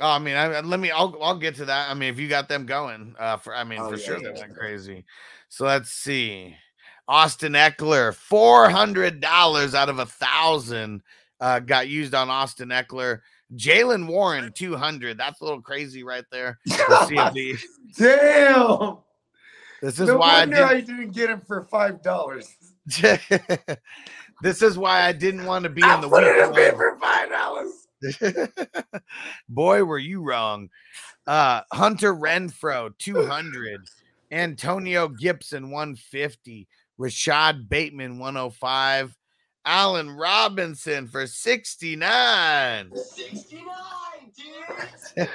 Oh, 0.00 0.10
I 0.10 0.18
mean, 0.18 0.36
I, 0.36 0.60
let 0.60 0.78
me. 0.78 0.90
I'll 0.90 1.16
I'll 1.20 1.38
get 1.38 1.56
to 1.56 1.64
that. 1.64 1.90
I 1.90 1.94
mean, 1.94 2.10
if 2.12 2.20
you 2.20 2.28
got 2.28 2.48
them 2.48 2.66
going, 2.66 3.16
uh, 3.18 3.36
for 3.36 3.54
I 3.54 3.64
mean, 3.64 3.80
Oh, 3.80 3.90
for 3.90 3.96
yeah, 3.96 4.04
sure 4.04 4.18
yeah, 4.22 4.30
they 4.32 4.40
went 4.40 4.56
crazy. 4.56 5.04
So 5.48 5.64
let's 5.64 5.90
see. 5.90 6.54
Austin 7.08 7.54
Ekeler, 7.54 8.14
four 8.14 8.68
hundred 8.70 9.20
dollars 9.20 9.74
out 9.74 9.88
of 9.88 9.98
a 9.98 10.06
thousand, 10.06 11.02
uh, 11.40 11.58
got 11.58 11.88
used 11.88 12.14
on 12.14 12.30
Austin 12.30 12.68
Ekeler. 12.68 13.20
Jaylen 13.56 14.06
Warren, 14.06 14.52
two 14.52 14.76
hundred. 14.76 15.18
That's 15.18 15.40
a 15.40 15.44
little 15.44 15.62
crazy 15.62 16.04
right 16.04 16.24
there. 16.30 16.58
Let's 16.88 17.08
see 17.08 17.16
if 17.16 17.32
the, 17.32 17.56
Damn. 17.96 18.98
this 19.80 19.98
is 19.98 20.08
no 20.08 20.18
why 20.18 20.34
I 20.34 20.38
wonder 20.40 20.62
I 20.64 20.80
didn't 20.80 21.10
get 21.12 21.30
him 21.30 21.40
for 21.40 21.62
five 21.64 22.02
dollars. 22.02 22.54
this 24.42 24.62
is 24.62 24.78
why 24.78 25.02
I 25.02 25.12
didn't 25.12 25.46
want 25.46 25.64
to 25.64 25.70
be 25.70 25.82
I 25.82 25.94
in 25.94 26.02
the 26.02 26.08
in 26.08 26.54
week. 26.54 26.74
for 26.76 26.98
five 27.00 27.30
dollars. 27.30 27.87
Boy, 29.48 29.84
were 29.84 29.98
you 29.98 30.22
wrong. 30.22 30.68
Uh 31.26 31.62
Hunter 31.72 32.14
Renfrow, 32.14 32.96
200. 32.98 33.80
Antonio 34.30 35.08
Gibson, 35.08 35.70
150. 35.70 36.68
Rashod 36.98 37.68
Bateman, 37.68 38.18
105. 38.18 39.16
Allen 39.64 40.10
Robinson 40.10 41.06
for 41.08 41.26
69. 41.26 42.90
69, 42.94 43.66
dude. 45.16 45.26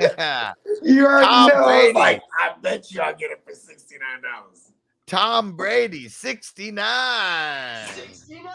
You 0.82 1.05
already 1.05 1.26
Tom 1.26 1.49
know. 1.49 1.64
Brady. 1.66 1.93
Like, 1.93 2.22
I 2.39 2.53
bet 2.61 2.91
you 2.91 3.01
I'll 3.01 3.16
get 3.16 3.32
it 3.32 3.41
for 3.45 3.53
sixty 3.53 3.95
nine 3.97 4.22
dollars. 4.24 4.72
Tom 5.05 5.55
Brady, 5.55 6.07
69. 6.07 7.88
69, 7.88 8.51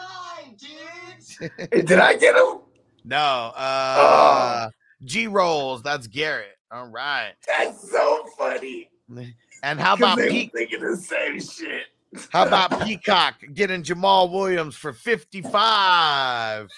dude. 0.57 1.85
Did 1.85 1.99
I 1.99 2.15
get 2.17 2.35
him? 2.35 2.59
No, 3.03 3.17
uh 3.17 4.69
G 5.03 5.27
Rolls, 5.27 5.81
that's 5.81 6.07
Garrett. 6.07 6.57
All 6.71 6.87
right. 6.87 7.33
That's 7.47 7.89
so 7.89 8.25
funny. 8.37 8.89
And 9.61 9.77
how 9.77 9.95
about 9.95 10.17
they 10.17 10.29
Pete? 10.29 10.53
thinking 10.53 10.79
the 10.79 10.95
same 10.95 11.37
shit? 11.41 11.83
How 12.29 12.47
about 12.47 12.81
Peacock 12.85 13.35
getting 13.53 13.83
Jamaal 13.83 14.31
Williams 14.31 14.77
for 14.77 14.93
55? 14.93 16.69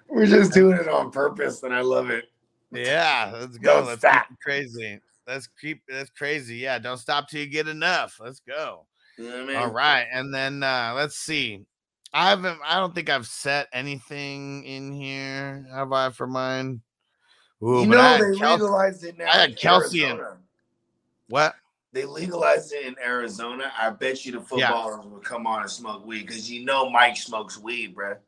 We're 0.08 0.26
just 0.26 0.52
doing 0.52 0.76
it 0.76 0.88
on 0.88 1.12
purpose, 1.12 1.62
and 1.62 1.72
I 1.72 1.82
love 1.82 2.10
it. 2.10 2.24
yeah, 2.72 3.30
let's 3.32 3.58
go. 3.58 3.76
Don't 3.78 3.86
let's 3.86 4.00
stop. 4.00 4.26
crazy. 4.42 4.98
Let's 5.26 5.48
keep 5.60 5.82
that's 5.88 6.10
crazy. 6.10 6.56
Yeah, 6.56 6.78
don't 6.78 6.98
stop 6.98 7.28
till 7.28 7.40
you 7.40 7.46
get 7.46 7.68
enough. 7.68 8.18
Let's 8.20 8.40
go. 8.40 8.86
You 9.16 9.30
know 9.30 9.42
I 9.42 9.46
mean? 9.46 9.56
All 9.56 9.70
right. 9.70 10.06
And 10.12 10.34
then 10.34 10.62
uh 10.62 10.92
let's 10.96 11.16
see. 11.16 11.64
I 12.14 12.30
haven't 12.30 12.58
I 12.64 12.78
don't 12.78 12.94
think 12.94 13.10
I've 13.10 13.26
set 13.26 13.68
anything 13.72 14.64
in 14.64 14.92
here. 14.92 15.66
Have 15.74 15.92
I 15.92 16.10
for 16.10 16.26
mine? 16.28 16.80
Ooh, 17.62 17.80
you 17.80 17.86
know 17.88 18.16
they 18.18 18.38
Kelce- 18.38 18.52
legalized 18.52 19.04
it 19.04 19.18
now. 19.18 19.26
I 19.26 19.36
had 19.36 19.58
Kelce 19.58 19.94
in- 20.08 20.20
what? 21.28 21.54
They 21.92 22.04
legalized 22.04 22.72
it 22.72 22.86
in 22.86 22.96
Arizona. 23.04 23.72
I 23.78 23.90
bet 23.90 24.24
you 24.24 24.32
the 24.32 24.38
Yeah. 24.56 24.68
footballers 24.68 25.06
will 25.06 25.20
come 25.20 25.46
on 25.46 25.62
and 25.62 25.70
smoke 25.70 26.06
weed 26.06 26.26
because 26.26 26.50
you 26.50 26.64
know 26.64 26.88
Mike 26.88 27.16
smokes 27.16 27.58
weed, 27.58 27.94
bruh. 27.96 28.18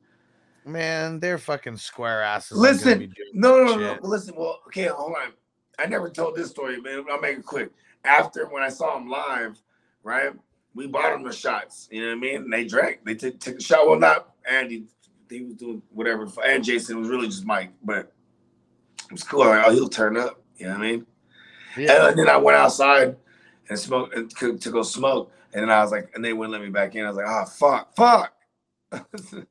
Man, 0.64 1.20
they're 1.20 1.38
fucking 1.38 1.76
square 1.76 2.22
asses. 2.22 2.58
aren't 2.62 2.80
gonna 2.82 2.96
be 2.96 3.06
Listen, 3.06 3.30
no, 3.34 3.64
no, 3.64 3.76
no, 3.76 3.94
no. 3.94 3.98
Listen, 4.02 4.34
well, 4.36 4.62
okay, 4.66 4.86
hold 4.86 5.14
on. 5.22 5.32
I 5.78 5.86
never 5.86 6.10
told 6.10 6.34
this 6.34 6.50
story, 6.50 6.80
man. 6.80 7.04
I'll 7.10 7.20
make 7.20 7.38
it 7.38 7.44
quick. 7.46 7.70
After 8.04 8.46
when 8.48 8.62
I 8.64 8.68
saw 8.68 8.96
him 8.96 9.08
live, 9.08 9.60
right? 10.02 10.32
We 10.76 10.86
bought 10.86 11.14
him 11.14 11.24
the 11.24 11.32
shots. 11.32 11.88
You 11.90 12.02
know 12.02 12.08
what 12.08 12.16
I 12.16 12.20
mean? 12.20 12.36
And 12.36 12.52
they 12.52 12.64
drank. 12.64 13.04
They 13.04 13.14
took 13.14 13.40
took 13.40 13.56
a 13.56 13.62
shot. 13.62 13.86
Well, 13.86 13.98
not 13.98 14.34
Andy. 14.48 14.84
He 15.28 15.40
was 15.40 15.54
doing 15.54 15.82
whatever. 15.90 16.28
And 16.44 16.62
Jason 16.62 17.00
was 17.00 17.08
really 17.08 17.26
just 17.26 17.44
Mike, 17.44 17.70
but 17.82 18.12
it 19.06 19.12
was 19.12 19.24
cool. 19.24 19.40
Like, 19.40 19.66
oh, 19.66 19.72
he'll 19.72 19.88
turn 19.88 20.16
up. 20.16 20.40
You 20.58 20.66
know 20.66 20.72
what 20.72 20.82
I 20.82 20.90
mean? 20.90 21.06
Yeah. 21.76 22.08
And 22.08 22.18
then 22.18 22.28
I 22.28 22.36
went 22.36 22.56
outside 22.56 23.16
and 23.68 23.78
smoked 23.78 24.14
and 24.14 24.30
to, 24.36 24.56
to 24.56 24.70
go 24.70 24.82
smoke. 24.82 25.32
And 25.52 25.62
then 25.62 25.70
I 25.70 25.82
was 25.82 25.90
like, 25.90 26.10
and 26.14 26.24
they 26.24 26.32
wouldn't 26.32 26.52
let 26.52 26.62
me 26.62 26.68
back 26.68 26.94
in. 26.94 27.04
I 27.04 27.08
was 27.08 27.16
like, 27.16 27.26
oh 27.26 27.44
fuck, 27.46 27.96
fuck. 27.96 28.32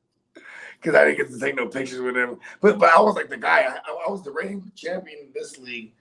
Cause 0.82 0.94
I 0.94 1.04
didn't 1.04 1.16
get 1.16 1.30
to 1.30 1.40
take 1.40 1.56
no 1.56 1.66
pictures 1.66 2.00
with 2.00 2.14
them. 2.14 2.38
But 2.60 2.78
but 2.78 2.90
I 2.90 3.00
was 3.00 3.16
like 3.16 3.28
the 3.28 3.36
guy, 3.36 3.62
I, 3.62 3.78
I 4.06 4.10
was 4.10 4.22
the 4.22 4.30
reigning 4.30 4.70
champion 4.76 5.18
in 5.20 5.32
this 5.34 5.58
league. 5.58 5.92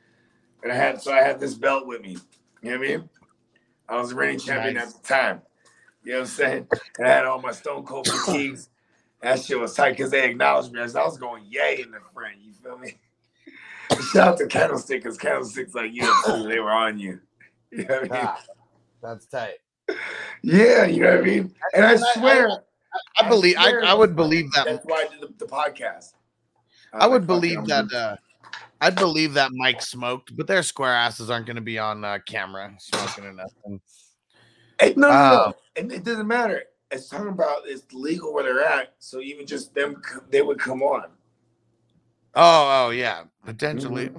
And 0.64 0.72
I 0.72 0.76
had 0.76 1.02
so 1.02 1.12
I 1.12 1.22
had 1.22 1.40
this 1.40 1.56
belt 1.56 1.88
with 1.88 2.02
me. 2.02 2.18
You 2.62 2.72
know 2.72 2.78
what 2.78 2.88
I 2.88 2.90
mean? 2.90 3.10
I 3.88 3.98
was 3.98 4.10
the 4.10 4.16
reigning 4.16 4.40
champion 4.40 4.76
Nice. 4.76 4.96
at 4.96 5.02
the 5.02 5.08
time. 5.08 5.42
You 6.04 6.14
know 6.14 6.18
what 6.20 6.22
I'm 6.24 6.28
saying? 6.28 6.68
And 7.00 7.08
I 7.08 7.12
had 7.12 7.26
all 7.26 7.42
my 7.42 7.52
stone 7.52 7.84
cold 7.86 8.08
fatigues. 8.26 8.70
That 9.22 9.40
shit 9.42 9.60
was 9.60 9.74
tight 9.74 9.92
because 9.92 10.12
they 10.12 10.30
acknowledged 10.30 10.72
me 10.72 10.80
I 10.80 10.84
was 10.84 11.18
going 11.18 11.46
yay 11.50 11.82
in 11.82 11.92
the 11.92 12.00
front. 12.14 12.36
You 12.42 12.54
feel 12.54 12.78
me? 12.78 12.98
Shout 14.12 14.28
out 14.28 14.38
to 14.40 14.48
Candlestick 14.48 15.02
because 15.04 15.18
Candlestick's 15.18 15.74
like, 15.74 15.92
yeah, 15.94 16.22
they 16.48 16.60
were 16.60 16.72
on 16.72 17.00
you. 17.00 17.20
You 17.72 17.84
know 17.86 18.02
what 18.02 18.12
I 18.14 18.24
mean? 18.24 18.34
That's 19.04 19.26
tight. 19.26 19.56
Yeah, 20.42 20.86
you 20.86 21.02
know 21.02 21.12
what 21.12 21.20
I 21.20 21.24
mean? 21.24 21.54
And 21.74 21.86
I 21.86 21.94
I- 21.94 22.14
swear, 22.14 22.50
I 23.20 23.28
believe 23.28 23.56
I, 23.58 23.70
swear 23.70 23.84
I 23.84 23.94
would 23.94 24.16
believe 24.16 24.50
that 24.54 24.66
that's 24.66 24.86
why 24.86 25.06
I 25.08 25.12
did 25.14 25.22
the, 25.22 25.46
the 25.46 25.52
podcast. 25.52 26.14
I 26.94 27.06
would 27.08 27.24
like, 27.24 27.28
believe 27.28 27.66
that 27.66 27.92
uh 27.92 28.16
I'd 28.82 28.96
believe 28.96 29.34
that 29.34 29.52
Mike 29.54 29.82
smoked, 29.82 30.36
but 30.36 30.48
their 30.48 30.64
square 30.64 30.94
asses 30.94 31.30
aren't 31.30 31.46
going 31.46 31.56
to 31.56 31.62
be 31.62 31.80
on 31.80 32.04
uh, 32.04 32.20
camera 32.26 32.76
smoking 32.80 33.26
or 33.26 33.34
nothing. 33.34 33.80
Hey, 34.80 34.94
no, 34.98 35.10
no, 35.10 35.14
uh, 35.14 35.30
no. 35.48 35.54
It, 35.76 35.92
it 35.92 36.04
doesn't 36.04 36.28
matter. 36.28 36.64
It's 36.92 37.10
talking 37.10 37.30
about 37.30 37.62
it's 37.66 37.92
legal 37.94 38.34
where 38.34 38.44
they're 38.44 38.64
at. 38.64 38.94
So 39.00 39.22
even 39.22 39.46
just 39.46 39.74
them, 39.74 40.02
they 40.30 40.42
would 40.42 40.60
come 40.60 40.84
on. 40.84 41.06
Oh, 42.36 42.88
oh 42.88 42.90
yeah, 42.90 43.24
potentially. 43.46 44.10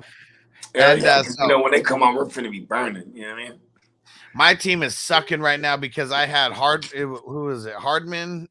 Yeah, 0.74 0.92
And, 0.92 1.02
yeah, 1.02 1.08
uh, 1.10 1.22
so- 1.22 1.42
you 1.42 1.48
know, 1.48 1.62
when 1.62 1.72
they 1.72 1.82
come 1.82 2.02
on, 2.02 2.14
we're 2.14 2.24
gonna 2.24 2.50
be 2.50 2.60
burning. 2.60 3.12
You 3.14 3.22
know 3.22 3.28
what 3.32 3.40
I 3.40 3.48
mean? 3.50 3.60
My 4.34 4.54
team 4.54 4.82
is 4.82 4.96
sucking 4.96 5.40
right 5.40 5.60
now 5.60 5.76
because 5.76 6.12
I 6.12 6.26
had 6.26 6.52
hard. 6.52 6.84
Who 6.86 7.48
is 7.50 7.66
it? 7.66 7.74
Hardman. 7.74 8.48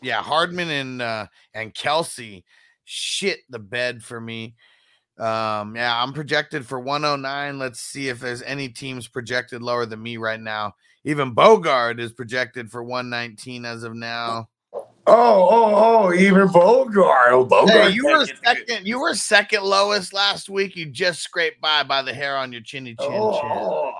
Yeah, 0.00 0.22
Hardman 0.22 0.70
and 0.70 1.02
uh, 1.02 1.26
and 1.54 1.74
Kelce 1.74 2.44
shit 2.84 3.40
the 3.50 3.58
bed 3.58 4.02
for 4.02 4.20
me. 4.20 4.54
Um, 5.18 5.74
yeah, 5.74 6.00
I'm 6.00 6.12
projected 6.12 6.64
for 6.64 6.78
109. 6.78 7.58
Let's 7.58 7.80
see 7.80 8.08
if 8.08 8.20
there's 8.20 8.42
any 8.42 8.68
teams 8.68 9.08
projected 9.08 9.62
lower 9.62 9.84
than 9.84 10.02
me 10.02 10.16
right 10.16 10.40
now 10.40 10.74
Even 11.04 11.34
Bogard 11.34 11.98
is 11.98 12.12
projected 12.12 12.70
for 12.70 12.84
119 12.84 13.64
as 13.64 13.82
of 13.82 13.94
now. 13.94 14.48
Oh, 14.72 14.84
oh, 15.10 16.08
oh, 16.10 16.12
even 16.12 16.48
Bogart. 16.48 17.32
Oh, 17.32 17.44
Bogart. 17.44 17.70
Hey, 17.70 17.90
you 17.90 18.04
were 18.04 18.26
second. 18.44 18.86
You 18.86 19.00
were 19.00 19.14
second 19.14 19.62
lowest 19.62 20.12
last 20.12 20.50
week. 20.50 20.76
You 20.76 20.86
just 20.86 21.22
scraped 21.22 21.60
by 21.60 21.82
by 21.82 22.02
the 22.02 22.12
hair 22.12 22.36
on 22.36 22.52
your 22.52 22.60
chinny 22.60 22.94
chin. 22.94 23.08
Oh, 23.10 23.40
chin. 23.40 23.50
oh. 23.50 23.92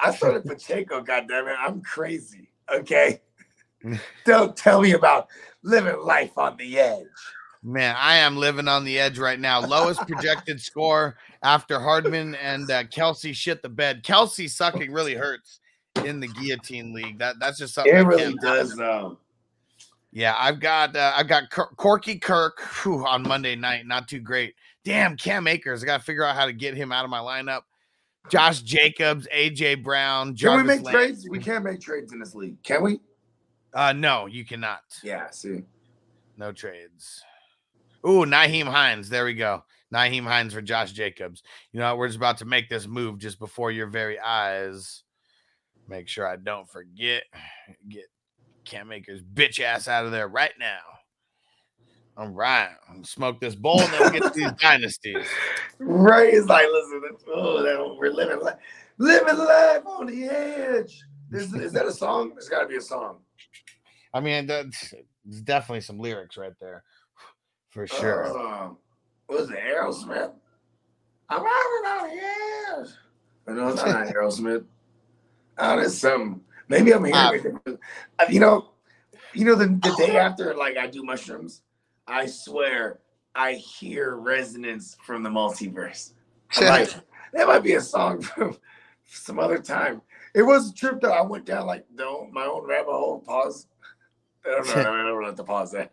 I 0.00 0.14
started 0.14 0.44
Pacheco, 0.44 1.02
goddammit. 1.02 1.56
I'm 1.58 1.82
crazy. 1.82 2.48
Okay. 2.72 3.20
Don't 4.24 4.56
tell 4.56 4.80
me 4.80 4.92
about 4.92 5.28
living 5.62 6.00
life 6.00 6.36
on 6.38 6.56
the 6.56 6.78
edge. 6.78 7.04
Man, 7.62 7.94
I 7.98 8.16
am 8.16 8.36
living 8.36 8.68
on 8.68 8.84
the 8.84 8.98
edge 8.98 9.18
right 9.18 9.38
now. 9.38 9.60
Lowest 9.60 10.00
projected 10.06 10.60
score 10.60 11.16
after 11.42 11.80
Hardman 11.80 12.36
and 12.36 12.70
uh, 12.70 12.84
Kelce 12.84 13.34
shit 13.34 13.62
the 13.62 13.68
bed. 13.68 14.04
Kelce 14.04 14.48
sucking 14.48 14.92
really 14.92 15.14
hurts 15.14 15.60
in 16.04 16.20
the 16.20 16.28
guillotine 16.28 16.92
league. 16.94 17.18
That 17.18 17.36
that's 17.40 17.58
just 17.58 17.74
something. 17.74 17.94
It 17.94 18.06
really 18.06 18.34
does, 18.40 18.76
though. 18.76 19.18
Yeah, 20.12 20.34
I've 20.38 20.60
got 20.60 20.94
uh, 20.94 21.12
I've 21.16 21.28
got 21.28 21.50
Cor- 21.50 21.72
Corky 21.76 22.18
Kirk 22.18 22.60
whew, 22.82 23.04
on 23.04 23.22
Monday 23.22 23.56
night. 23.56 23.86
Not 23.86 24.08
too 24.08 24.20
great. 24.20 24.54
Damn, 24.84 25.16
Cam 25.16 25.46
Akers. 25.46 25.82
I 25.82 25.86
got 25.86 25.98
to 25.98 26.04
figure 26.04 26.24
out 26.24 26.36
how 26.36 26.46
to 26.46 26.52
get 26.52 26.74
him 26.74 26.92
out 26.92 27.04
of 27.04 27.10
my 27.10 27.18
lineup. 27.18 27.62
Josh 28.30 28.62
Jacobs, 28.62 29.26
AJ 29.34 29.82
Brown, 29.82 30.36
Can 30.36 30.56
we 30.56 30.62
make 30.62 30.82
Landry. 30.82 31.06
trades? 31.06 31.26
We 31.28 31.38
can't 31.38 31.64
make 31.64 31.80
trades 31.80 32.12
in 32.12 32.18
this 32.18 32.34
league, 32.34 32.62
can 32.62 32.82
we? 32.82 33.00
Uh, 33.72 33.92
no, 33.92 34.26
you 34.26 34.44
cannot. 34.44 34.82
Yeah, 35.02 35.30
see. 35.30 35.62
No 36.36 36.52
trades. 36.52 37.22
Ooh, 38.06 38.24
Nyheim 38.24 38.66
Hines. 38.66 39.08
There 39.08 39.24
we 39.24 39.34
go. 39.34 39.64
Nyheim 39.92 40.24
Hines 40.24 40.54
for 40.54 40.62
Josh 40.62 40.92
Jacobs. 40.92 41.42
You 41.72 41.80
know, 41.80 41.96
we're 41.96 42.08
just 42.08 42.18
about 42.18 42.38
to 42.38 42.44
make 42.44 42.68
this 42.68 42.86
move 42.86 43.18
just 43.18 43.38
before 43.38 43.70
your 43.70 43.86
very 43.86 44.18
eyes. 44.18 45.02
Make 45.88 46.08
sure 46.08 46.26
I 46.26 46.36
don't 46.36 46.68
forget. 46.68 47.24
Get 47.88 48.04
Cam 48.64 48.92
Akers 48.92 49.22
bitch 49.22 49.60
ass 49.60 49.88
out 49.88 50.04
of 50.04 50.12
there 50.12 50.28
right 50.28 50.52
now. 50.58 50.80
All 52.16 52.28
right. 52.28 52.74
Smoke 53.02 53.40
this 53.40 53.54
bowl 53.54 53.80
and 53.80 53.92
then 53.92 54.00
we'll 54.00 54.10
get 54.10 54.22
to 54.22 54.30
these 54.30 54.52
dynasties. 54.60 55.26
Right? 55.78 56.34
It's 56.34 56.48
like, 56.48 56.66
listen, 56.70 57.02
oh, 57.28 57.62
that, 57.62 57.96
we're 57.98 58.10
living 58.10 58.40
life, 58.40 58.56
living 58.98 59.38
life 59.38 59.86
on 59.86 60.06
the 60.06 60.24
edge. 60.24 61.02
Is, 61.32 61.54
is 61.54 61.72
that 61.72 61.86
a 61.86 61.92
song? 61.92 62.30
There's 62.30 62.48
got 62.48 62.62
to 62.62 62.66
be 62.66 62.76
a 62.76 62.80
song. 62.80 63.18
I 64.12 64.20
mean, 64.20 64.46
that's 64.46 64.94
there's 65.24 65.42
definitely 65.42 65.82
some 65.82 65.98
lyrics 65.98 66.36
right 66.36 66.54
there 66.60 66.82
for 67.78 67.86
sure. 67.86 68.26
Um, 68.36 68.76
what 69.26 69.40
was 69.40 69.50
it, 69.50 69.58
Aerosmith? 69.58 70.32
I'm 71.28 71.40
out 71.40 71.46
on 71.46 72.08
the 72.08 72.14
edge. 72.16 72.88
Oh, 73.46 73.54
no, 73.54 73.68
it's 73.68 73.84
not 73.84 74.06
Aerosmith. 74.14 74.64
Oh, 75.58 75.76
there's 75.76 75.96
some. 75.98 76.40
Maybe 76.68 76.92
I'm 76.92 77.04
hearing 77.04 77.60
it. 77.66 77.78
Uh, 78.18 78.24
You 78.28 78.40
know, 78.40 78.70
you 79.32 79.44
know 79.44 79.54
the, 79.54 79.66
the 79.66 79.94
day 79.96 80.16
after, 80.16 80.54
like 80.54 80.76
I 80.76 80.88
do 80.88 81.04
mushrooms, 81.04 81.62
I 82.06 82.26
swear 82.26 82.98
I 83.34 83.52
hear 83.52 84.16
resonance 84.16 84.96
from 85.04 85.22
the 85.22 85.30
multiverse. 85.30 86.12
I'm 86.56 86.66
like, 86.66 86.90
that 87.32 87.46
might 87.46 87.62
be 87.62 87.74
a 87.74 87.80
song 87.80 88.20
from 88.22 88.56
some 89.06 89.38
other 89.38 89.58
time. 89.58 90.02
It 90.34 90.42
was 90.42 90.70
a 90.70 90.74
trip 90.74 91.00
though. 91.00 91.12
I 91.12 91.22
went 91.22 91.44
down 91.44 91.66
like 91.66 91.86
no 91.94 92.28
my 92.32 92.44
own 92.44 92.66
rabbit 92.66 92.90
hole. 92.90 93.20
Pause. 93.20 93.68
I 94.44 94.50
don't 94.50 94.66
know. 94.66 94.74
I 94.74 94.82
don't 94.82 95.06
know 95.06 95.16
what 95.16 95.36
to 95.36 95.44
pause 95.44 95.72
that. 95.72 95.92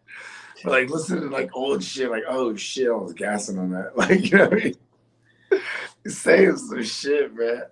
Like 0.63 0.89
listen 0.89 1.21
to 1.21 1.27
like 1.27 1.49
old 1.53 1.83
shit. 1.83 2.09
Like 2.09 2.23
oh 2.27 2.55
shit, 2.55 2.87
I 2.87 2.91
was 2.91 3.13
gassing 3.13 3.59
on 3.59 3.71
that. 3.71 3.93
Like 3.97 4.31
you 4.31 4.37
know 4.37 4.49
what 4.49 4.53
I 4.61 4.63
mean? 4.65 4.75
Saying 6.07 6.57
some 6.57 6.83
shit, 6.83 7.35
man. 7.35 7.63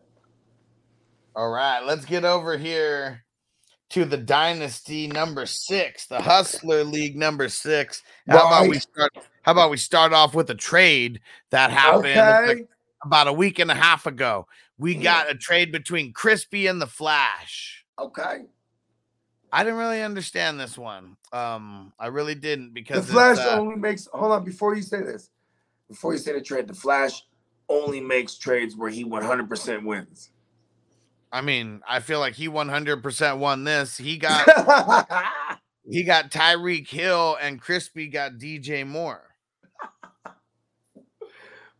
All 1.36 1.50
right, 1.50 1.80
let's 1.84 2.06
get 2.06 2.26
over 2.26 2.58
here 2.58 3.24
to 3.92 4.06
the 4.06 4.18
dynasty 4.18 5.08
number 5.08 5.46
six, 5.46 6.08
the 6.08 6.20
Hustler 6.20 6.84
League 6.84 7.16
number 7.16 7.50
six. 7.50 8.04
How 8.28 8.48
about 8.48 8.68
we 8.68 8.80
start? 8.80 9.12
How 9.44 9.52
about 9.52 9.70
we 9.72 9.78
start 9.78 10.14
off 10.14 10.34
with 10.34 10.50
a 10.50 10.56
trade 10.56 11.20
that 11.52 11.70
happened 11.72 12.06
Okay. 12.52 12.66
about 13.04 13.28
a 13.28 13.34
week 13.34 13.60
and 13.60 13.70
a 13.70 13.76
half 13.76 14.06
ago? 14.06 14.48
We 14.78 14.96
got 14.96 15.30
a 15.30 15.36
trade 15.36 15.72
between 15.72 16.14
Crispy 16.14 16.68
and 16.68 16.82
the 16.82 16.88
Flash. 16.88 17.86
Okay. 18.00 18.44
I 19.54 19.64
didn't 19.64 19.78
really 19.78 20.02
understand 20.02 20.60
this 20.60 20.80
one. 20.80 21.16
Um, 21.32 21.94
I 22.00 22.08
really 22.08 22.34
didn't 22.34 22.74
because 22.74 23.06
The 23.06 23.14
Flash 23.14 23.38
uh, 23.38 23.60
only 23.60 23.76
makes. 23.76 24.08
Hold 24.12 24.32
on, 24.32 24.44
before 24.44 24.76
you 24.76 24.82
say 24.82 25.02
this, 25.02 25.30
before 25.88 26.14
you 26.14 26.18
say 26.18 26.34
the 26.34 26.42
trade, 26.42 26.68
the 26.68 26.74
Flash 26.74 27.22
only 27.70 28.02
makes 28.02 28.36
trades 28.36 28.76
where 28.76 28.90
he 28.90 29.06
100% 29.06 29.86
wins. 29.86 30.32
I 31.32 31.42
mean, 31.42 31.82
I 31.88 32.00
feel 32.00 32.20
like 32.20 32.34
he 32.34 32.50
100% 32.50 33.38
won 33.38 33.64
this. 33.64 33.96
He 33.96 34.18
got 34.18 34.44
he 35.88 36.04
got 36.04 36.32
Tyreek 36.32 36.88
Hill 36.88 37.38
and 37.40 37.62
Crispy 37.62 38.08
got 38.08 38.34
DJ 38.40 38.88
Moore. 38.88 39.22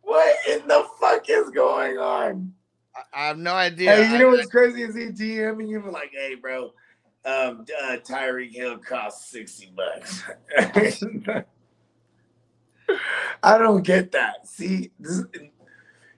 What 0.02 0.36
in 0.48 0.66
the 0.68 0.86
fuck 1.00 1.24
is 1.28 1.50
going 1.50 1.98
on? 1.98 2.52
I 3.12 3.26
have 3.26 3.38
no 3.38 3.54
idea. 3.54 3.96
Hey, 3.96 4.08
you 4.10 4.14
I- 4.14 4.18
know 4.18 4.28
I- 4.28 4.32
what's 4.32 4.50
crazy 4.50 4.82
is 4.82 4.94
he 4.94 5.06
DMing 5.06 5.68
you 5.68 5.82
like, 5.90 6.12
hey, 6.12 6.36
bro, 6.36 6.72
um, 7.24 7.64
uh, 7.82 7.96
Tyreek 7.96 8.52
Hill 8.52 8.78
costs 8.78 9.30
60 9.30 9.72
bucks. 9.74 10.22
I 13.42 13.58
don't 13.58 13.82
get 13.82 14.12
that. 14.12 14.46
See, 14.46 14.90
this, 14.98 15.22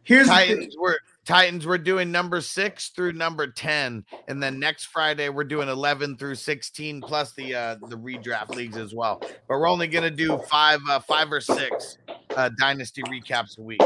here's. 0.03 0.27
Titans 0.27 0.77
we're 0.79 0.97
Titans 1.25 1.67
we're 1.67 1.79
doing 1.79 2.11
number 2.11 2.41
6 2.41 2.89
through 2.91 3.13
number 3.13 3.47
10 3.49 4.05
and 4.29 4.43
then 4.43 4.59
next 4.59 4.87
Friday 4.87 5.29
we're 5.29 5.45
doing 5.45 5.69
11 5.69 6.17
through 6.17 6.37
16 6.37 7.01
plus 7.01 7.33
the 7.33 7.55
uh 7.55 7.77
the 7.89 7.97
redraft 7.97 8.51
leagues 8.51 8.77
as 8.77 8.95
well. 8.95 9.19
But 9.21 9.49
we're 9.49 9.69
only 9.69 9.89
going 9.89 10.05
to 10.05 10.11
do 10.11 10.39
5 10.39 10.81
uh 10.89 11.01
5 11.01 11.33
or 11.33 11.41
6 11.41 11.99
uh 12.37 12.51
dynasty 12.59 13.03
recaps 13.03 13.59
a 13.59 13.63
week. 13.63 13.81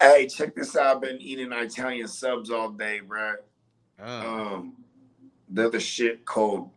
Hey, 0.00 0.26
check 0.26 0.54
this 0.54 0.74
out. 0.76 0.96
I've 0.96 1.02
been 1.02 1.20
eating 1.20 1.52
Italian 1.52 2.08
subs 2.08 2.50
all 2.50 2.70
day, 2.70 3.00
bro. 3.00 3.34
Oh, 4.00 4.54
Um, 4.56 4.76
they're 5.48 5.78
shit 5.80 6.24
cold 6.24 6.70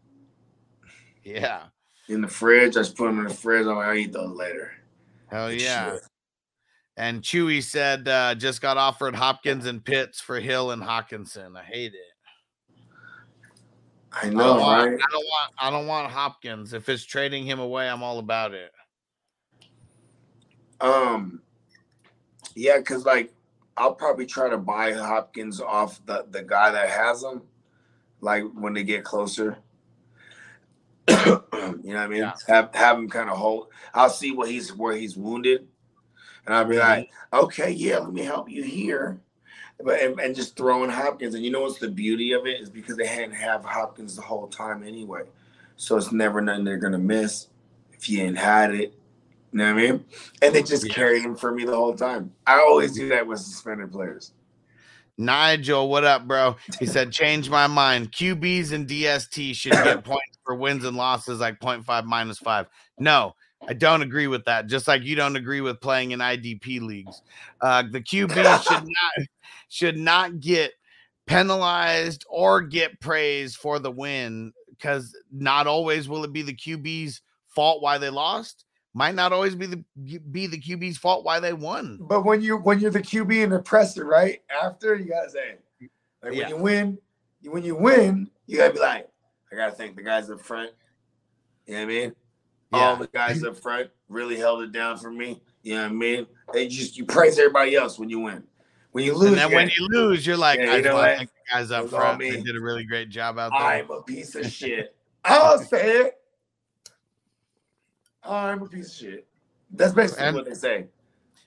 yeah. 1.23 1.63
in 2.07 2.21
the 2.21 2.27
fridge. 2.27 2.75
I 2.77 2.81
just 2.81 2.95
put 2.97 3.07
them 3.07 3.19
in 3.19 3.25
the 3.25 3.33
fridge. 3.33 3.65
I'm 3.67 3.75
like, 3.77 3.87
I'll 3.87 3.95
eat 3.95 4.13
those 4.13 4.35
later. 4.35 4.73
Hell 5.27 5.49
Good 5.49 5.61
yeah. 5.61 5.93
shit. 5.93 6.01
And 6.97 7.21
Chewy 7.21 7.61
said 7.61 8.07
uh 8.07 8.35
just 8.35 8.61
got 8.61 8.77
offered 8.77 9.15
Hopkins 9.15 9.65
and 9.65 9.83
Pitts 9.83 10.21
for 10.21 10.39
Hill 10.39 10.71
and 10.71 10.81
Hockenson. 10.81 11.57
I 11.57 11.63
hate 11.63 11.93
it. 11.93 11.99
I 14.13 14.27
I 14.27 14.29
know, 14.29 14.37
don't, 14.37 14.61
want, 14.61 14.91
right? 14.91 14.99
I 15.01 15.11
don't 15.11 15.25
want 15.25 15.51
I 15.57 15.69
don't 15.69 15.87
want 15.87 16.11
Hopkins. 16.11 16.73
If 16.73 16.87
it's 16.87 17.03
trading 17.03 17.43
him 17.45 17.59
away, 17.59 17.89
I'm 17.89 18.01
all 18.01 18.19
about 18.19 18.53
it. 18.53 18.71
Um, 20.79 21.41
yeah, 22.55 22.77
because 22.77 23.05
like 23.05 23.33
I'll 23.77 23.93
probably 23.93 24.25
try 24.25 24.49
to 24.49 24.57
buy 24.57 24.93
Hopkins 24.93 25.59
off 25.59 26.03
the 26.05 26.25
the 26.29 26.43
guy 26.43 26.71
that 26.71 26.89
has 26.89 27.23
him, 27.23 27.41
like 28.21 28.43
when 28.53 28.73
they 28.73 28.83
get 28.83 29.03
closer. 29.03 29.57
you 31.09 31.15
know 31.15 31.43
what 31.81 31.95
I 31.95 32.07
mean? 32.07 32.19
Yeah. 32.19 32.33
Have 32.47 32.73
have 32.73 32.97
him 32.97 33.09
kind 33.09 33.29
of 33.29 33.37
hold. 33.37 33.67
I'll 33.93 34.09
see 34.09 34.31
what 34.31 34.49
he's 34.49 34.73
where 34.73 34.95
he's 34.95 35.17
wounded, 35.17 35.67
and 36.45 36.55
I'll 36.55 36.65
be 36.65 36.79
like, 36.79 37.09
okay, 37.33 37.71
yeah, 37.71 37.99
let 37.99 38.13
me 38.13 38.23
help 38.23 38.49
you 38.49 38.63
here. 38.63 39.19
But 39.83 39.99
and, 39.99 40.19
and 40.19 40.35
just 40.35 40.55
throwing 40.55 40.89
Hopkins, 40.89 41.35
and 41.35 41.43
you 41.43 41.51
know 41.51 41.61
what's 41.61 41.79
the 41.79 41.89
beauty 41.89 42.31
of 42.31 42.47
it 42.47 42.61
is 42.61 42.69
because 42.69 42.95
they 42.95 43.07
hadn't 43.07 43.33
have 43.33 43.65
Hopkins 43.65 44.15
the 44.15 44.21
whole 44.21 44.47
time 44.47 44.83
anyway, 44.83 45.23
so 45.75 45.97
it's 45.97 46.13
never 46.13 46.39
nothing 46.39 46.63
they're 46.63 46.77
gonna 46.77 46.97
miss 46.97 47.47
if 47.91 48.09
you 48.09 48.21
ain't 48.21 48.37
had 48.37 48.73
it. 48.73 48.93
You 49.55 49.59
know 49.59 49.73
what 49.73 49.83
I 49.83 49.87
mean? 49.91 50.05
And 50.41 50.53
they 50.53 50.61
just 50.63 50.85
Yeah. 50.85 50.93
carried 50.93 51.21
him 51.21 51.33
for 51.33 51.53
me 51.53 51.63
the 51.63 51.73
whole 51.73 51.95
time. 51.95 52.29
I 52.45 52.59
always 52.59 52.91
do 52.91 53.07
that 53.07 53.25
with 53.25 53.39
suspended 53.39 53.89
players. 53.89 54.33
Nigel, 55.17 55.87
what 55.87 56.03
up, 56.03 56.27
bro? 56.27 56.57
He 56.77 56.85
said, 56.85 57.13
change 57.13 57.49
my 57.49 57.65
mind. 57.65 58.11
QBs 58.11 58.73
and 58.73 58.85
DST 58.85 59.55
should 59.55 59.71
get 59.81 60.03
points 60.03 60.39
for 60.43 60.55
wins 60.55 60.83
and 60.83 60.97
losses 60.97 61.39
like 61.39 61.61
0.5 61.61 62.03
minus 62.03 62.37
five. 62.37 62.67
No, 62.99 63.33
I 63.65 63.71
don't 63.71 64.01
agree 64.01 64.27
with 64.27 64.43
that. 64.43 64.67
Just 64.67 64.89
like 64.89 65.03
you 65.03 65.15
don't 65.15 65.37
agree 65.37 65.61
with 65.61 65.79
playing 65.79 66.11
in 66.11 66.19
IDP 66.19 66.81
leagues. 66.81 67.21
Uh, 67.61 67.83
the 67.89 68.01
QB 68.01 68.61
should 68.61 68.83
not 68.83 69.27
should 69.69 69.97
not 69.97 70.41
get 70.41 70.73
penalized 71.27 72.25
or 72.29 72.61
get 72.61 72.99
praised 72.99 73.55
for 73.55 73.79
the 73.79 73.89
win 73.89 74.51
because 74.71 75.15
not 75.31 75.65
always 75.65 76.09
will 76.09 76.25
it 76.25 76.33
be 76.33 76.41
the 76.41 76.53
QB's 76.53 77.21
fault 77.47 77.81
why 77.81 77.97
they 77.97 78.09
lost. 78.09 78.64
Might 78.97 79.13
not 79.13 79.33
always 79.33 79.55
be 79.55 79.65
the 79.65 79.83
be 80.31 80.47
the 80.47 80.57
QB's 80.57 80.97
fault 80.97 81.25
why 81.25 81.41
they 81.41 81.51
won. 81.51 81.97
But 82.01 82.23
when 82.23 82.41
you 82.41 82.55
when 82.55 82.79
you're 82.79 82.91
the 82.91 83.01
QB 83.01 83.43
and 83.43 83.51
the 83.51 83.59
presser, 83.59 84.05
right 84.05 84.41
after 84.63 84.95
you 84.95 85.09
gotta 85.09 85.29
say, 85.29 85.55
like 86.23 86.33
Yeah. 86.33 86.43
when 86.43 86.49
you 86.49 86.57
win, 86.57 86.97
you, 87.41 87.51
when 87.51 87.63
you 87.65 87.75
win, 87.75 88.31
you 88.47 88.57
gotta 88.57 88.73
be 88.73 88.79
like, 88.79 89.09
I 89.51 89.55
gotta 89.57 89.73
thank 89.73 89.97
the 89.97 90.01
guys 90.01 90.29
up 90.29 90.39
front. 90.39 90.71
You 91.67 91.73
know 91.73 91.79
what 91.81 91.83
I 91.83 91.87
mean? 91.87 92.15
All 92.71 92.95
the 92.95 93.07
guys 93.07 93.43
up 93.43 93.57
front 93.57 93.89
really 94.07 94.37
held 94.37 94.61
it 94.61 94.71
down 94.71 94.97
for 94.97 95.11
me. 95.11 95.41
You 95.61 95.75
know 95.75 95.81
what 95.83 95.91
I 95.91 95.93
mean? 95.93 96.27
They 96.53 96.69
just 96.69 96.97
you 96.97 97.03
praise 97.03 97.37
everybody 97.37 97.75
else 97.75 97.99
when 97.99 98.09
you 98.09 98.21
win. 98.21 98.43
When 98.93 99.03
you 99.03 99.13
lose, 99.13 99.31
and 99.31 99.37
then 99.37 99.51
when 99.51 99.67
you 99.77 99.87
lose, 99.89 100.25
you're 100.25 100.37
like, 100.37 100.57
Yeah, 100.59 100.71
I 100.71 100.75
you 100.77 100.83
know 100.83 100.93
want 100.93 101.05
to 101.05 101.09
what? 101.09 101.17
thank 101.17 101.29
the 101.31 101.53
guys 101.53 101.71
up 101.71 101.89
front. 101.89 102.19
They 102.21 102.41
did 102.41 102.55
a 102.55 102.61
really 102.61 102.85
great 102.85 103.09
job 103.09 103.37
out 103.37 103.51
there. 103.51 103.59
I 103.59 103.81
did 103.81 103.89
a 103.89 103.93
really 103.93 104.03
They 104.07 104.13
great 104.15 104.15
did 104.15 104.15
a 104.15 104.21
really 104.21 104.23
great 104.23 104.29
job 104.29 104.29
out 104.29 104.31
there. 104.31 104.31
I'm 104.31 104.31
a 104.31 104.31
piece 104.31 104.35
of 104.35 104.49
shit. 104.49 104.95
I'm 105.25 105.55
a 105.55 105.57
piece 105.59 105.71
of 105.73 105.79
shit. 105.79 105.81
I'll 105.81 105.81
say 105.83 105.97
it. 106.05 106.21
I'm 108.27 108.61
a 108.61 108.65
piece 108.67 108.89
of 108.89 108.95
shit. 108.95 109.27
That's 109.71 109.93
basically 109.93 110.25
And- 110.25 110.35
what 110.35 110.45
they 110.45 110.53
say. 110.53 110.87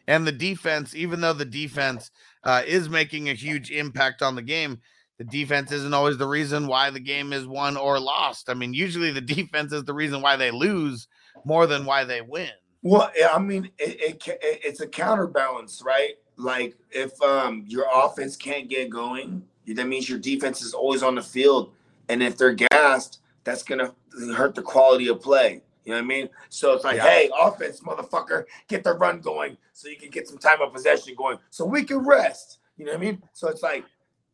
And 0.07 0.27
the 0.27 0.33
defense, 0.33 0.95
even 0.95 1.21
though 1.21 1.35
the 1.35 1.45
defense 1.45 2.11
uh, 2.43 2.63
is 2.67 2.89
making 2.89 3.29
a 3.29 3.35
huge 3.35 3.71
impact 3.71 4.23
on 4.23 4.35
the 4.37 4.43
game, 4.43 4.81
the 5.19 5.25
defense 5.25 5.71
isn't 5.71 5.93
always 5.93 6.17
the 6.17 6.27
reason 6.27 6.67
why 6.67 6.89
the 6.89 7.01
game 7.01 7.35
is 7.35 7.47
won 7.47 7.77
or 7.77 8.01
lost. 8.01 8.49
I 8.49 8.55
mean, 8.55 8.73
usually 8.73 9.11
the 9.11 9.21
defense 9.37 9.73
is 9.73 9.85
the 9.85 9.93
reason 9.93 10.23
why 10.23 10.37
they 10.37 10.51
lose 10.51 11.09
more 11.45 11.67
than 11.67 11.85
why 11.85 12.05
they 12.05 12.23
win. 12.23 12.49
Well, 12.83 13.11
I 13.31 13.39
mean, 13.39 13.71
it, 13.79 14.01
it, 14.01 14.29
it 14.29 14.39
it's 14.65 14.81
a 14.81 14.87
counterbalance, 14.87 15.83
right? 15.85 16.15
Like 16.37 16.75
if 16.91 17.21
um 17.21 17.65
your 17.67 17.87
offense 17.93 18.37
can't 18.37 18.69
get 18.71 18.89
going, 18.89 19.43
that 19.67 19.87
means 19.89 20.09
your 20.09 20.21
defense 20.21 20.63
is 20.63 20.73
always 20.73 21.03
on 21.03 21.17
the 21.17 21.23
field, 21.23 21.73
and 22.09 22.23
if 22.23 22.39
they're 22.39 22.55
gassed, 22.71 23.21
that's 23.45 23.65
gonna 23.65 23.93
hurt 24.35 24.55
the 24.55 24.63
quality 24.63 25.09
of 25.09 25.21
play. 25.21 25.61
You 25.89 25.95
know 25.95 26.01
what 26.01 26.05
I 26.05 26.07
mean? 26.09 26.29
So 26.51 26.75
it's 26.75 26.85
like, 26.85 26.97
Yeah. 26.99 27.05
hey, 27.05 27.31
offense, 27.41 27.81
motherfucker, 27.81 28.45
get 28.69 28.85
the 28.85 28.93
run 28.93 29.21
going 29.21 29.57
so 29.73 29.89
you 29.89 29.97
can 29.97 30.11
get 30.11 30.29
some 30.29 30.37
time 30.37 30.61
of 30.61 30.71
possession 30.71 31.15
going, 31.17 31.39
so 31.49 31.65
we 31.65 31.83
can 31.83 32.01
rest. 32.01 32.59
You 32.77 32.85
know 32.85 32.93
what 32.93 32.99
I 32.99 33.05
mean? 33.05 33.23
So 33.33 33.49
it's 33.49 33.63
like, 33.63 33.87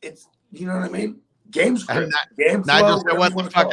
it's 0.02 0.26
you 0.50 0.66
know 0.66 0.74
what 0.74 0.82
I 0.82 0.88
mean? 0.88 1.20
Game 1.52 1.76
script, 1.76 2.12
game 2.36 2.64
flow. 2.64 2.74
Nigel 2.74 3.04
said, 3.08 3.18
"What 3.18 3.36
the 3.36 3.50
fuck?" 3.52 3.72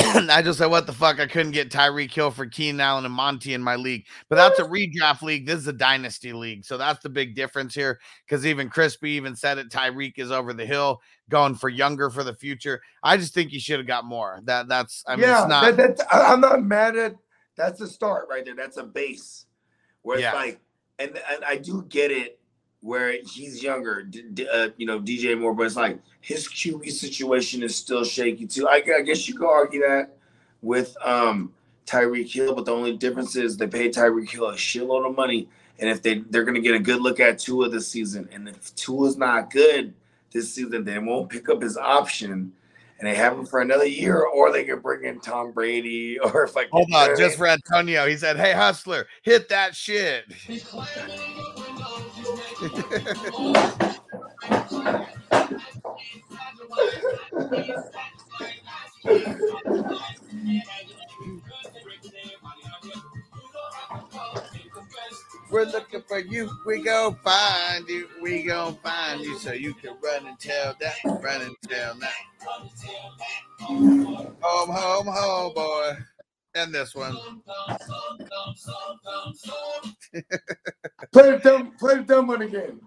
I, 0.30 0.42
just 0.42 0.58
said, 0.58 0.66
"What 0.66 0.86
the 0.86 0.92
fuck? 0.92 1.20
I 1.20 1.26
couldn't 1.26 1.52
get 1.52 1.70
Tyreek 1.70 2.12
Hill 2.12 2.30
for 2.30 2.46
Keenan 2.46 2.80
Allen 2.80 3.04
and 3.04 3.14
Monty 3.14 3.54
in 3.54 3.62
my 3.62 3.76
league, 3.76 4.06
but 4.28 4.36
that's 4.36 4.58
a 4.58 4.64
redraft 4.64 5.22
league. 5.22 5.46
This 5.46 5.58
is 5.58 5.66
a 5.68 5.72
dynasty 5.72 6.32
league, 6.32 6.64
so 6.64 6.76
that's 6.76 7.02
the 7.02 7.08
big 7.08 7.34
difference 7.34 7.74
here. 7.74 8.00
Because 8.26 8.46
even 8.46 8.68
Crispy 8.68 9.10
even 9.12 9.36
said 9.36 9.58
it. 9.58 9.70
Tyreek 9.70 10.18
is 10.18 10.30
over 10.30 10.52
the 10.52 10.66
hill, 10.66 11.00
going 11.28 11.54
for 11.54 11.68
younger 11.68 12.10
for 12.10 12.24
the 12.24 12.34
future. 12.34 12.80
I 13.02 13.16
just 13.16 13.34
think 13.34 13.52
you 13.52 13.60
should 13.60 13.78
have 13.78 13.86
got 13.86 14.04
more. 14.04 14.40
That 14.44 14.68
that's. 14.68 15.04
I 15.06 15.16
mean, 15.16 15.26
yeah, 15.28 15.40
it's 15.42 15.48
not. 15.48 15.76
that, 15.76 15.96
that, 15.98 16.06
I'm 16.12 16.40
not 16.40 16.62
mad 16.62 16.96
at. 16.96 17.14
That's 17.56 17.80
a 17.80 17.86
start 17.86 18.26
right 18.30 18.44
there. 18.44 18.56
That's 18.56 18.78
a 18.78 18.84
base. 18.84 19.46
Where 20.02 20.16
it's 20.16 20.22
Yeah. 20.22 20.32
like, 20.32 20.60
and, 20.98 21.10
and 21.30 21.44
I 21.44 21.56
do 21.56 21.84
get 21.88 22.10
it 22.10 22.39
where 22.82 23.12
he's 23.24 23.62
younger, 23.62 24.02
d- 24.02 24.24
d- 24.32 24.48
uh, 24.48 24.70
you 24.76 24.86
know, 24.86 25.00
DJ 25.00 25.38
Moore, 25.38 25.54
but 25.54 25.66
it's 25.66 25.76
like 25.76 25.98
his 26.20 26.48
QB 26.48 26.90
situation 26.90 27.62
is 27.62 27.76
still 27.76 28.04
shaky 28.04 28.46
too. 28.46 28.68
I, 28.68 28.82
I 28.96 29.02
guess 29.02 29.28
you 29.28 29.34
could 29.34 29.48
argue 29.48 29.80
that 29.80 30.16
with 30.62 30.96
um 31.04 31.52
Tyreek 31.86 32.32
Hill, 32.32 32.54
but 32.54 32.64
the 32.64 32.72
only 32.72 32.96
difference 32.96 33.36
is 33.36 33.56
they 33.56 33.66
paid 33.66 33.92
Tyreek 33.92 34.30
Hill 34.30 34.48
a 34.48 34.54
shitload 34.54 35.08
of 35.08 35.16
money, 35.16 35.48
and 35.78 35.90
if 35.90 36.02
they 36.02 36.18
they're 36.30 36.44
gonna 36.44 36.60
get 36.60 36.74
a 36.74 36.78
good 36.78 37.00
look 37.00 37.20
at 37.20 37.38
Tua 37.38 37.68
this 37.68 37.88
season, 37.88 38.28
and 38.32 38.48
if 38.48 38.74
Tua's 38.76 39.16
not 39.16 39.50
good 39.50 39.92
this 40.32 40.52
season, 40.54 40.84
they 40.84 40.98
won't 40.98 41.28
pick 41.28 41.48
up 41.48 41.62
his 41.62 41.76
option. 41.76 42.52
And 42.98 43.08
they 43.08 43.14
have 43.14 43.32
him 43.32 43.46
for 43.46 43.62
another 43.62 43.86
year, 43.86 44.20
or 44.24 44.52
they 44.52 44.62
can 44.64 44.80
bring 44.80 45.04
in 45.04 45.20
Tom 45.20 45.52
Brady, 45.52 46.18
or 46.22 46.44
if 46.44 46.54
I 46.54 46.66
Hold 46.70 46.92
on, 46.94 47.16
just 47.16 47.38
for 47.38 47.46
Antonio, 47.46 48.06
he 48.06 48.14
said, 48.18 48.36
"Hey, 48.36 48.52
hustler, 48.52 49.06
hit 49.22 49.48
that 49.48 49.74
shit." 49.74 50.24
We're 52.60 52.68
looking 65.64 66.02
for 66.06 66.18
you. 66.18 66.50
We 66.66 66.82
go 66.82 67.16
find 67.24 67.88
you. 67.88 68.08
We 68.20 68.42
gonna 68.42 68.76
find 68.82 69.22
you 69.22 69.38
so 69.38 69.52
you 69.52 69.72
can 69.74 69.96
run 70.02 70.26
and 70.26 70.38
tell 70.38 70.76
that. 70.80 70.96
Run 71.22 71.40
and 71.40 71.56
tell 71.66 71.94
that. 71.94 72.12
Home, 74.42 74.70
home, 74.70 75.06
home, 75.06 75.54
boy. 75.54 75.92
And 76.54 76.74
this 76.74 76.94
one. 76.94 77.16
play 81.12 81.30
the 81.30 81.40
dumb, 81.42 81.72
play 81.78 81.96
the 81.96 82.02
dumb 82.02 82.26
one 82.26 82.42
again. 82.42 82.80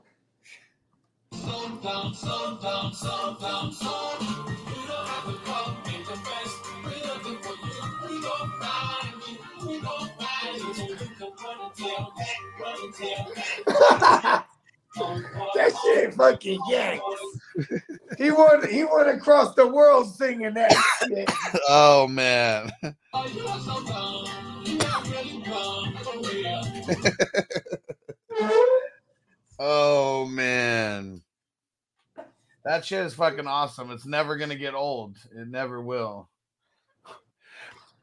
that 14.96 15.74
shit 15.84 16.14
fucking 16.14 16.60
yanks. 16.70 17.04
He 18.18 18.32
went, 18.32 18.66
he 18.70 18.84
went 18.84 19.10
across 19.10 19.56
the 19.56 19.68
world 19.68 20.14
singing 20.14 20.54
that 20.54 20.72
shit. 21.08 21.30
Oh 21.68 22.08
man. 22.08 22.72
oh 29.60 30.26
man. 30.26 31.22
That 32.66 32.86
shit 32.86 33.06
is 33.06 33.14
fucking 33.14 33.48
awesome. 33.48 33.92
It's 33.92 34.06
never 34.06 34.38
gonna 34.38 34.56
get 34.56 34.74
old. 34.74 35.18
It 35.36 35.48
never 35.48 35.82
will. 35.82 36.30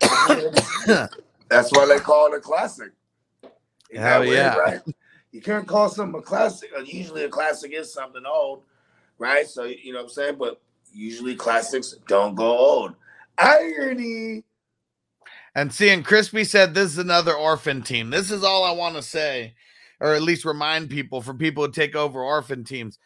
That's 0.00 1.70
why 1.72 1.86
they 1.86 1.98
call 1.98 2.32
it 2.32 2.36
a 2.36 2.40
classic. 2.40 2.92
Hell 3.94 4.24
yeah. 4.24 4.56
right? 4.56 4.80
You 5.32 5.40
can't 5.40 5.66
call 5.66 5.88
something 5.88 6.18
a 6.18 6.22
classic. 6.22 6.70
Usually 6.84 7.24
a 7.24 7.28
classic 7.28 7.72
is 7.72 7.92
something 7.92 8.24
old, 8.26 8.62
right? 9.18 9.46
So 9.46 9.64
you 9.64 9.92
know 9.92 9.98
what 9.98 10.04
I'm 10.04 10.10
saying? 10.10 10.36
But 10.38 10.60
usually 10.92 11.36
classics 11.36 11.94
don't 12.08 12.34
go 12.34 12.56
old. 12.56 12.94
Irony. 13.38 14.44
And 15.54 15.72
seeing 15.72 16.02
Crispy 16.02 16.44
said 16.44 16.74
this 16.74 16.92
is 16.92 16.98
another 16.98 17.34
orphan 17.34 17.82
team. 17.82 18.10
This 18.10 18.30
is 18.30 18.44
all 18.44 18.64
I 18.64 18.70
want 18.72 18.96
to 18.96 19.02
say, 19.02 19.54
or 20.00 20.14
at 20.14 20.22
least 20.22 20.44
remind 20.44 20.90
people 20.90 21.20
for 21.20 21.34
people 21.34 21.66
to 21.66 21.72
take 21.72 21.96
over 21.96 22.22
orphan 22.22 22.64
teams. 22.64 22.98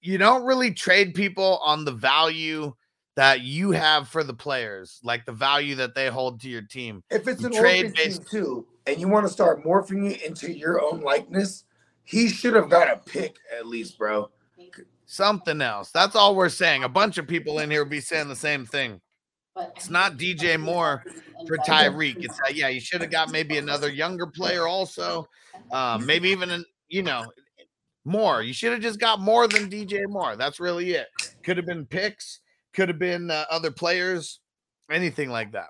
You 0.00 0.18
don't 0.18 0.44
really 0.44 0.72
trade 0.72 1.14
people 1.14 1.60
on 1.62 1.84
the 1.84 1.92
value 1.92 2.74
that 3.16 3.40
you 3.40 3.72
have 3.72 4.08
for 4.08 4.22
the 4.22 4.34
players, 4.34 5.00
like 5.02 5.24
the 5.24 5.32
value 5.32 5.74
that 5.74 5.94
they 5.94 6.08
hold 6.08 6.40
to 6.42 6.48
your 6.48 6.62
team. 6.62 7.02
If 7.10 7.26
it's 7.26 7.40
You 7.40 7.48
an 7.48 7.52
trade 7.54 7.86
orphan 7.86 7.96
team 7.96 8.12
based 8.12 8.30
too, 8.30 8.66
and 8.88 8.98
you 8.98 9.06
want 9.06 9.26
to 9.26 9.32
start 9.32 9.62
morphing 9.64 10.10
it 10.10 10.22
into 10.22 10.50
your 10.50 10.82
own 10.82 11.02
likeness, 11.02 11.64
he 12.04 12.28
should 12.28 12.54
have 12.54 12.70
got 12.70 12.90
a 12.90 12.96
pick 12.96 13.36
at 13.56 13.66
least, 13.66 13.98
bro. 13.98 14.30
something 15.04 15.60
else. 15.60 15.90
That's 15.90 16.16
all 16.16 16.34
we're 16.34 16.48
saying. 16.48 16.84
A 16.84 16.88
bunch 16.88 17.18
of 17.18 17.28
people 17.28 17.58
in 17.58 17.70
here 17.70 17.84
will 17.84 17.90
be 17.90 18.00
saying 18.00 18.28
the 18.28 18.36
same 18.36 18.64
thing. 18.64 19.00
It's 19.76 19.90
not 19.90 20.16
DJ 20.16 20.58
Moore 20.58 21.04
for 21.46 21.58
Tyreek. 21.58 22.24
It's 22.24 22.38
uh, 22.40 22.52
yeah, 22.54 22.68
you 22.68 22.80
should 22.80 23.02
have 23.02 23.10
got 23.10 23.30
maybe 23.30 23.58
another 23.58 23.90
younger 23.90 24.26
player 24.26 24.66
also. 24.66 25.28
Um, 25.72 26.06
maybe 26.06 26.30
even 26.30 26.50
an, 26.50 26.64
you 26.88 27.02
know 27.02 27.26
more. 28.04 28.42
You 28.42 28.52
should 28.52 28.72
have 28.72 28.80
just 28.80 29.00
got 29.00 29.20
more 29.20 29.48
than 29.48 29.68
DJ 29.68 30.08
Moore. 30.08 30.36
That's 30.36 30.60
really 30.60 30.92
it. 30.92 31.08
Could 31.42 31.56
have 31.56 31.66
been 31.66 31.84
picks. 31.84 32.40
Could 32.72 32.88
have 32.88 33.00
been 33.00 33.30
uh, 33.30 33.44
other 33.50 33.72
players. 33.72 34.40
Anything 34.90 35.28
like 35.28 35.52
that. 35.52 35.68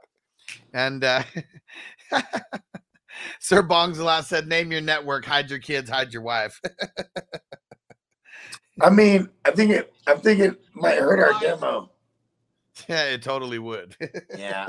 And 0.72 1.02
uh, 1.02 1.22
Sir 3.40 3.62
Bongsalat 3.62 4.24
said, 4.24 4.46
"Name 4.48 4.70
your 4.72 4.80
network. 4.80 5.24
Hide 5.24 5.50
your 5.50 5.58
kids. 5.58 5.88
Hide 5.90 6.12
your 6.12 6.22
wife." 6.22 6.60
I 8.80 8.90
mean, 8.90 9.28
I 9.44 9.50
think 9.50 9.70
it. 9.72 9.92
I 10.06 10.14
think 10.14 10.40
it 10.40 10.60
might 10.74 10.98
hurt 10.98 11.20
our 11.20 11.40
demo. 11.40 11.90
yeah, 12.88 13.04
it 13.04 13.22
totally 13.22 13.58
would. 13.58 13.96
Yeah. 14.36 14.68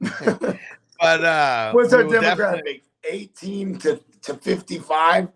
but 0.00 1.24
uh, 1.24 1.72
What's 1.72 1.92
our 1.92 2.04
we 2.04 2.12
will 2.14 2.20
definitely- 2.20 2.74
demographic? 2.74 2.82
18 3.10 3.78
to, 3.78 4.00
to 4.22 4.34
55? 4.34 5.28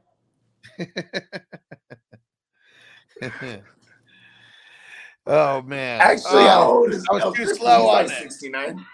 oh 5.27 5.63
man! 5.63 6.01
Actually, 6.01 6.23
Oh, 6.43 6.47
how 6.49 6.71
old 6.71 6.93
is 6.93 7.07
I 7.11 7.15
was 7.15 7.35
too 7.35 7.47
slow 7.55 7.89
on 7.89 8.05
it. 8.07 8.09
69. 8.11 8.85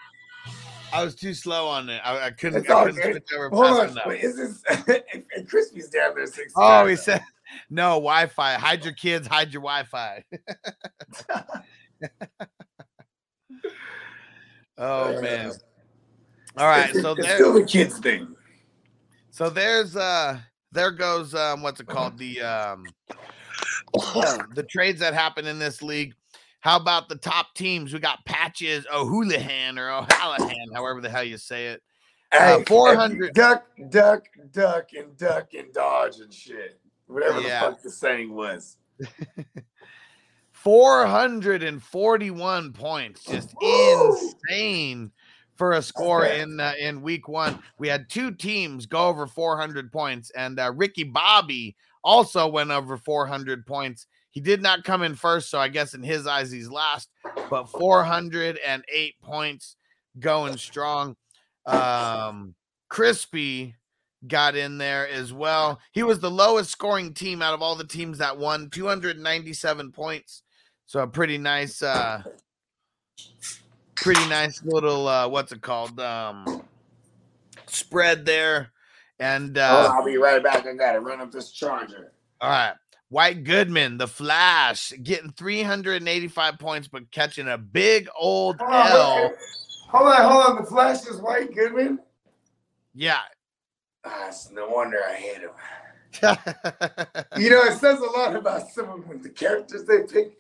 I 0.93 1.05
was 1.05 1.15
too 1.15 1.35
slow 1.35 1.67
on 1.67 1.89
it. 1.89 2.01
I, 2.05 2.27
I 2.27 2.31
couldn't. 2.31 2.63
It's 2.63 2.71
I 2.71 2.85
couldn't 2.85 3.03
switch 3.03 3.29
over 3.37 3.51
Hold 3.51 3.67
fast 3.67 3.81
on. 3.81 3.89
enough. 3.91 4.07
Wait, 4.07 4.23
is 4.23 4.37
this 4.37 4.63
and 5.35 5.49
Crispy's 5.49 5.89
down 5.89 6.15
there 6.15 6.27
69? 6.27 6.53
Oh, 6.57 6.87
he 6.87 6.97
said 6.97 7.23
no 7.71 7.91
Wi-Fi. 7.91 8.55
Hide 8.55 8.85
your 8.85 8.95
kids. 8.95 9.27
Hide 9.27 9.53
your 9.53 9.63
Wi-Fi. 9.63 10.25
oh 14.79 15.21
man! 15.21 15.53
All 16.57 16.67
right, 16.67 16.95
so 16.95 17.13
it's 17.13 17.33
still 17.35 17.53
the 17.55 17.65
kids 17.65 17.99
thing. 17.99 18.35
so 19.31 19.51
there's 19.51 19.97
uh, 19.97 20.39
there 20.73 20.91
goes 20.91 21.35
um, 21.35 21.63
what's 21.63 21.81
it 21.81 21.87
called 21.87 22.19
the 22.19 22.41
um, 22.41 22.85
the 24.55 24.67
trades 24.69 25.01
that 25.01 25.15
happen 25.15 25.47
in 25.47 25.59
this 25.59 25.83
league. 25.83 26.15
How 26.69 26.77
about 26.77 27.09
the 27.09 27.17
top 27.17 27.55
teams? 27.55 27.95
We 27.95 27.99
got 27.99 28.23
Patches 28.27 28.87
O'Houlihan 28.93 29.79
or 29.79 29.91
O'Hallahan, 29.91 30.67
however 30.75 31.01
the 31.01 31.09
hell 31.09 31.25
you 31.25 31.39
say 31.39 31.69
it. 31.69 31.83
Uh, 32.31 32.59
Hey, 32.59 32.65
400 32.65 33.33
duck, 33.33 33.65
duck, 33.89 34.25
duck, 34.53 34.89
and 34.93 35.17
duck 35.17 35.55
and 35.55 35.73
dodge 35.73 36.19
and 36.19 36.31
shit. 36.31 36.79
Whatever 37.07 37.41
Yeah. 37.41 37.65
the 37.65 37.71
fuck 37.73 37.81
the 37.83 37.91
saying 37.91 38.35
was. 38.35 38.77
441 40.53 42.73
points, 42.75 43.25
just 43.25 43.55
insane 43.63 45.11
for 45.57 45.73
a 45.73 45.81
score 45.81 46.27
in 46.27 46.61
uh, 46.61 46.75
in 46.79 47.01
week 47.01 47.29
one. 47.29 47.59
We 47.79 47.89
had 47.89 48.11
two 48.11 48.33
teams 48.33 48.85
go 48.85 49.09
over 49.09 49.27
400 49.27 49.91
points, 49.91 50.31
and 50.37 50.61
uh, 50.61 50.71
Ricky 50.77 51.05
Bobby 51.05 51.77
also 52.05 52.47
went 52.47 52.73
over 52.73 52.99
400 52.99 53.65
points. 53.65 54.07
He 54.39 54.43
did 54.43 54.63
not 54.63 54.85
come 54.85 55.03
in 55.03 55.17
first, 55.17 55.51
so 55.51 55.59
I 55.59 55.67
guess 55.67 55.95
in 55.95 56.03
his 56.05 56.25
eyes 56.25 56.53
he's 56.53 56.71
last, 56.71 57.11
but 57.51 57.65
408 57.65 59.15
points 59.21 59.75
going 60.21 60.57
strong. 60.57 61.17
Um, 61.67 62.55
Crispy 62.89 63.75
got 64.29 64.55
in 64.55 64.79
there 64.79 65.09
as 65.09 65.33
well. 65.33 65.81
He 65.91 66.05
was 66.05 66.21
the 66.21 66.31
lowest 66.31 66.71
scoring 66.71 67.15
team 67.15 67.43
out 67.43 67.53
of 67.53 67.63
all 67.63 67.75
the 67.75 67.83
teams 67.83 68.19
that 68.19 68.39
won, 68.39 68.71
297 68.71 69.91
points. 69.91 70.45
So 70.87 71.01
a 71.01 71.09
pretty 71.09 71.37
nice, 71.37 71.83
uh, 71.83 72.23
pretty 73.97 74.25
nice 74.29 74.63
little 74.63 75.09
uh, 75.09 75.27
what's 75.27 75.51
it 75.51 75.63
called? 75.63 75.99
Um, 75.99 76.63
spread 77.67 78.25
there. 78.25 78.71
And 79.19 79.59
oh, 79.59 79.63
uh, 79.63 79.91
I'll 79.95 80.05
be 80.05 80.17
right 80.17 80.41
back. 80.41 80.65
I 80.65 80.75
gotta 80.75 81.01
run 81.01 81.21
up 81.21 81.33
this 81.33 81.51
charger. 81.51 82.13
all 82.41 82.51
right, 82.51 82.75
White 83.11 83.45
Goodman, 83.45 83.97
the 83.97 84.07
Flash, 84.07 84.93
getting 85.03 85.31
385 85.33 86.59
points, 86.59 86.89
but 86.89 87.11
catching 87.11 87.49
a 87.49 87.57
big 87.57 88.09
old 88.19 88.59
Hold 88.61 88.71
on, 88.71 88.87
L. 88.91 89.23
wait, 89.23 89.33
hold 89.89 90.09
on, 90.09 90.31
hold 90.31 90.45
on. 90.45 90.57
The 90.57 90.69
Flash 90.69 91.07
is 91.07 91.21
White 91.21 91.55
Goodman. 91.55 92.01
Yeah. 92.95 93.21
Ah, 94.05 94.29
it's 94.29 94.51
no 94.51 94.69
wonder 94.69 94.99
I 95.09 95.15
hate 95.15 95.41
him. 95.41 95.51
You 97.39 97.51
know, 97.51 97.63
it 97.63 97.79
says 97.79 98.01
a 98.01 98.19
lot 98.19 98.35
about 98.35 98.69
some 98.71 98.89
of 98.91 99.23
the 99.23 99.29
characters 99.29 99.85
they 99.85 100.03
pick. 100.03 100.39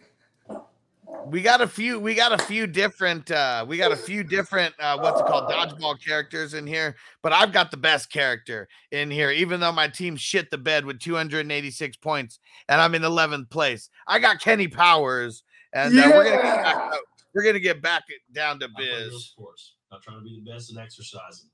We 1.26 1.40
got 1.42 1.60
a 1.60 1.66
few 1.66 1.98
we 1.98 2.14
got 2.14 2.32
a 2.38 2.42
few 2.44 2.66
different 2.66 3.30
uh 3.30 3.64
we 3.66 3.76
got 3.76 3.92
a 3.92 3.96
few 3.96 4.22
different 4.22 4.74
uh 4.78 4.96
what's 4.98 5.20
it 5.20 5.26
called 5.26 5.48
dodgeball 5.50 5.96
characters 6.04 6.54
in 6.54 6.66
here 6.66 6.96
but 7.22 7.32
i've 7.32 7.52
got 7.52 7.70
the 7.70 7.76
best 7.76 8.10
character 8.10 8.68
in 8.92 9.10
here 9.10 9.30
even 9.30 9.60
though 9.60 9.72
my 9.72 9.88
team 9.88 10.16
shit 10.16 10.50
the 10.50 10.58
bed 10.58 10.84
with 10.84 10.98
286 11.00 11.96
points 11.98 12.38
and 12.68 12.80
i'm 12.80 12.94
in 12.94 13.02
11th 13.02 13.48
place 13.50 13.90
i 14.06 14.18
got 14.18 14.40
kenny 14.40 14.68
powers 14.68 15.42
and 15.72 15.98
uh, 15.98 16.10
we're 16.14 16.24
gonna 16.24 16.36
get 16.36 16.42
back 16.42 16.76
Yeah. 16.76 16.90
up- 16.94 17.00
we're 17.34 17.42
gonna 17.44 17.60
get 17.60 17.82
back 17.82 18.02
down 18.32 18.58
to 18.60 18.68
Not 18.68 18.76
playing 18.76 18.90
those 19.00 19.12
biz 19.12 19.24
sports. 19.26 19.74
Not 19.92 20.02
trying 20.02 20.18
to 20.18 20.24
be 20.24 20.40
the 20.44 20.50
best 20.50 20.74
at 20.74 20.82
exercising. 20.82 21.50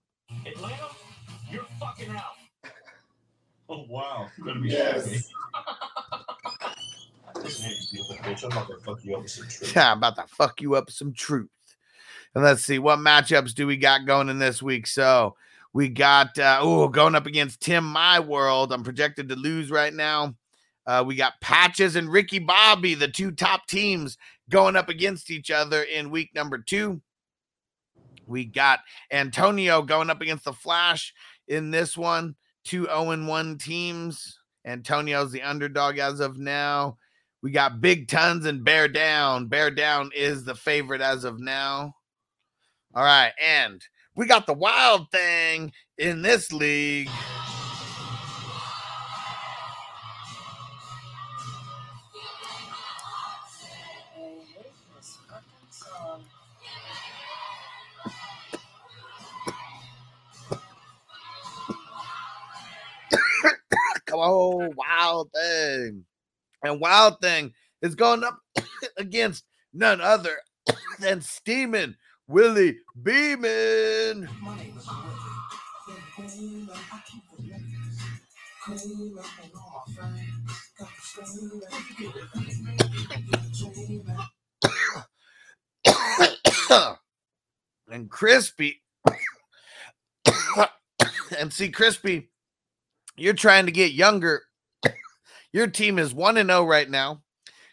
Atlanta, 0.46 0.88
you're 1.50 1.64
fucking 1.80 2.10
out. 2.10 2.22
Oh 3.68 3.84
wow, 3.88 4.28
gonna 4.44 4.60
be 4.60 4.68
Yes. 4.68 5.28
I'm 8.44 8.52
about 8.52 8.68
to 8.68 8.78
fuck 8.84 9.04
you 9.04 9.16
up 9.16 9.28
some 9.28 9.48
truth. 9.48 9.76
Yeah, 9.76 9.92
I'm 9.92 9.98
about 9.98 10.16
to 10.16 10.26
fuck 10.26 10.60
you 10.60 10.74
up 10.74 10.90
some 10.90 11.12
truth. 11.12 11.50
And 12.34 12.42
let's 12.42 12.62
see 12.62 12.78
what 12.78 12.98
matchups 12.98 13.54
do 13.54 13.66
we 13.66 13.76
got 13.76 14.06
going 14.06 14.28
in 14.28 14.38
this 14.38 14.62
week. 14.62 14.86
So 14.86 15.36
we 15.72 15.88
got 15.88 16.38
uh 16.38 16.58
oh 16.60 16.88
going 16.88 17.14
up 17.14 17.26
against 17.26 17.60
Tim 17.60 17.84
My 17.84 18.18
World. 18.20 18.72
I'm 18.72 18.82
projected 18.82 19.28
to 19.28 19.36
lose 19.36 19.70
right 19.70 19.92
now. 19.92 20.34
Uh, 20.86 21.02
we 21.06 21.16
got 21.16 21.40
Patches 21.40 21.96
and 21.96 22.10
Ricky 22.10 22.38
Bobby, 22.38 22.94
the 22.94 23.08
two 23.08 23.30
top 23.30 23.66
teams, 23.66 24.18
going 24.50 24.76
up 24.76 24.88
against 24.88 25.30
each 25.30 25.50
other 25.50 25.82
in 25.82 26.10
week 26.10 26.34
number 26.34 26.58
two. 26.58 27.00
We 28.26 28.44
got 28.44 28.80
Antonio 29.10 29.82
going 29.82 30.10
up 30.10 30.20
against 30.20 30.44
the 30.44 30.52
Flash 30.52 31.14
in 31.48 31.70
this 31.70 31.96
one. 31.96 32.36
Two 32.64 32.84
0 32.86 33.26
1 33.26 33.58
teams. 33.58 34.38
Antonio's 34.64 35.30
the 35.30 35.42
underdog 35.42 35.98
as 35.98 36.20
of 36.20 36.38
now. 36.38 36.96
We 37.44 37.50
got 37.50 37.82
Big 37.82 38.08
Tons 38.08 38.46
and 38.46 38.64
Bear 38.64 38.88
Down. 38.88 39.48
Bear 39.48 39.70
Down 39.70 40.10
is 40.16 40.44
the 40.44 40.54
favorite 40.54 41.02
as 41.02 41.24
of 41.24 41.38
now. 41.38 41.94
All 42.94 43.04
right. 43.04 43.32
And 43.38 43.82
we 44.16 44.26
got 44.26 44.46
the 44.46 44.54
wild 44.54 45.10
thing 45.10 45.70
in 45.98 46.22
this 46.22 46.54
league. 46.54 47.10
Come 64.06 64.20
on, 64.20 64.74
wild 64.74 65.30
thing. 65.34 66.06
And 66.64 66.80
wild 66.80 67.20
thing 67.20 67.52
is 67.82 67.94
going 67.94 68.24
up 68.24 68.40
against 68.96 69.44
none 69.72 70.00
other 70.00 70.36
than 70.98 71.20
Steamin' 71.20 71.94
Willie 72.26 72.78
Beamen. 73.02 74.28
and 87.90 88.10
Crispy. 88.10 88.80
and 91.38 91.52
see, 91.52 91.68
Crispy, 91.68 92.30
you're 93.16 93.34
trying 93.34 93.66
to 93.66 93.72
get 93.72 93.92
younger. 93.92 94.44
Your 95.54 95.68
team 95.68 96.00
is 96.00 96.12
1 96.12 96.36
and 96.36 96.50
0 96.50 96.64
right 96.64 96.90
now. 96.90 97.22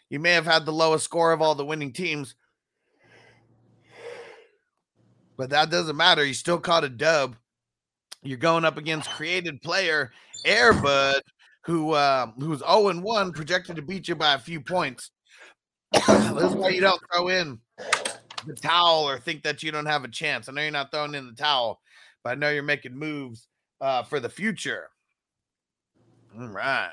You 0.07 0.19
may 0.19 0.33
have 0.33 0.45
had 0.45 0.67
the 0.67 0.71
lowest 0.71 1.03
score 1.03 1.31
of 1.31 1.41
all 1.41 1.55
the 1.55 1.65
winning 1.65 1.91
teams, 1.91 2.35
but 5.35 5.49
that 5.49 5.71
doesn't 5.71 5.97
matter. 5.97 6.23
You 6.23 6.35
still 6.35 6.59
caught 6.59 6.83
a 6.83 6.89
dub. 6.89 7.35
You're 8.21 8.37
going 8.37 8.65
up 8.65 8.77
against 8.77 9.09
created 9.09 9.63
player 9.63 10.11
Airbud, 10.45 11.21
who 11.63 11.93
uh, 11.93 12.27
who's 12.37 12.59
0 12.59 12.89
and 12.89 13.01
1, 13.01 13.31
projected 13.31 13.77
to 13.77 13.81
beat 13.81 14.07
you 14.07 14.13
by 14.13 14.35
a 14.35 14.39
few 14.39 14.61
points. 14.61 15.09
this 15.91 16.07
is 16.07 16.53
why 16.53 16.69
you 16.69 16.81
don't 16.81 17.01
throw 17.11 17.29
in 17.29 17.57
the 18.45 18.53
towel 18.53 19.09
or 19.09 19.17
think 19.17 19.41
that 19.41 19.63
you 19.63 19.71
don't 19.71 19.87
have 19.87 20.03
a 20.03 20.07
chance. 20.07 20.47
I 20.47 20.51
know 20.51 20.61
you're 20.61 20.69
not 20.69 20.91
throwing 20.91 21.15
in 21.15 21.25
the 21.25 21.33
towel, 21.33 21.81
but 22.23 22.29
I 22.29 22.35
know 22.35 22.51
you're 22.51 22.61
making 22.61 22.95
moves 22.95 23.47
uh, 23.81 24.03
for 24.03 24.19
the 24.19 24.29
future. 24.29 24.87
All 26.39 26.47
right. 26.47 26.91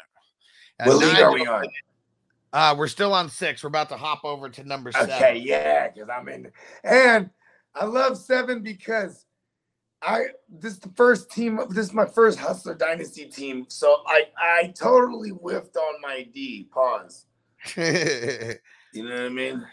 What 0.85 1.21
are 1.21 1.33
we 1.33 1.47
on? 1.47 1.67
Uh, 2.53 2.75
we're 2.79 2.89
still 2.89 3.13
on 3.13 3.29
six. 3.29 3.63
We're 3.63 3.69
about 3.69 3.89
to 3.91 3.97
hop 3.97 4.25
over 4.25 4.49
to 4.49 4.65
number 4.65 4.91
seven. 4.93 5.11
Okay, 5.11 5.39
yeah, 5.39 5.89
because 5.89 6.09
I'm 6.09 6.29
in. 6.29 6.51
And 6.83 7.31
I 7.75 7.85
love 7.85 8.17
seven 8.17 8.63
because 8.63 9.27
I 10.03 10.27
this 10.49 10.75
is 10.75 10.79
the 10.79 10.93
first 10.97 11.31
team. 11.31 11.61
This 11.71 11.87
is 11.87 11.93
my 11.93 12.07
first 12.07 12.39
Hustler 12.39 12.75
Dynasty 12.75 13.27
team, 13.27 13.67
so 13.69 14.03
I 14.07 14.25
I 14.39 14.73
totally 14.77 15.31
whiffed 15.31 15.77
on 15.77 16.01
my 16.01 16.27
D. 16.33 16.69
Pause. 16.73 17.27
You 18.95 19.05
know 19.07 19.15
what 19.15 19.25
I 19.25 19.29
mean? 19.29 19.67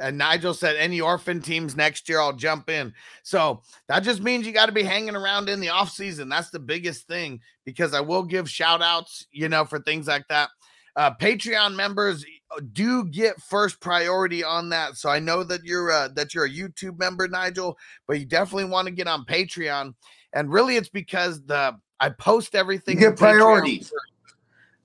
And 0.00 0.18
Nigel 0.18 0.54
said, 0.54 0.76
any 0.76 1.00
orphan 1.00 1.40
teams 1.40 1.76
next 1.76 2.08
year, 2.08 2.20
I'll 2.20 2.32
jump 2.32 2.70
in. 2.70 2.92
So 3.22 3.62
that 3.88 4.00
just 4.00 4.22
means 4.22 4.46
you 4.46 4.52
got 4.52 4.66
to 4.66 4.72
be 4.72 4.82
hanging 4.82 5.16
around 5.16 5.48
in 5.48 5.60
the 5.60 5.68
off 5.68 5.90
season. 5.90 6.28
That's 6.28 6.50
the 6.50 6.58
biggest 6.58 7.06
thing 7.06 7.40
because 7.64 7.94
I 7.94 8.00
will 8.00 8.22
give 8.22 8.48
shout 8.48 8.82
outs, 8.82 9.26
you 9.30 9.48
know, 9.48 9.64
for 9.64 9.78
things 9.80 10.06
like 10.06 10.26
that. 10.28 10.50
Uh, 10.94 11.10
Patreon 11.14 11.74
members 11.74 12.24
uh, 12.54 12.60
do 12.72 13.04
get 13.04 13.40
first 13.40 13.80
priority 13.80 14.44
on 14.44 14.68
that. 14.70 14.96
So 14.96 15.08
I 15.08 15.18
know 15.18 15.42
that 15.44 15.64
you're 15.64 15.90
uh, 15.90 16.08
that 16.08 16.34
you're 16.34 16.44
a 16.44 16.50
YouTube 16.50 16.98
member, 16.98 17.26
Nigel, 17.28 17.78
but 18.06 18.18
you 18.18 18.26
definitely 18.26 18.66
want 18.66 18.86
to 18.86 18.92
get 18.92 19.08
on 19.08 19.24
Patreon. 19.24 19.94
And 20.34 20.52
really, 20.52 20.76
it's 20.76 20.90
because 20.90 21.42
the 21.44 21.78
I 21.98 22.10
post 22.10 22.54
everything. 22.54 23.00
You 23.00 23.08
get 23.08 23.16
priorities. 23.16 23.92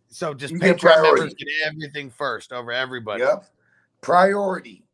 So 0.08 0.34
just 0.34 0.54
You 0.54 0.60
get 0.60 0.78
Patreon 0.78 1.04
members 1.04 1.34
get 1.34 1.48
everything 1.66 2.10
first 2.10 2.54
over 2.54 2.72
everybody. 2.72 3.24
Yep. 3.24 3.46
Priority. 4.02 4.87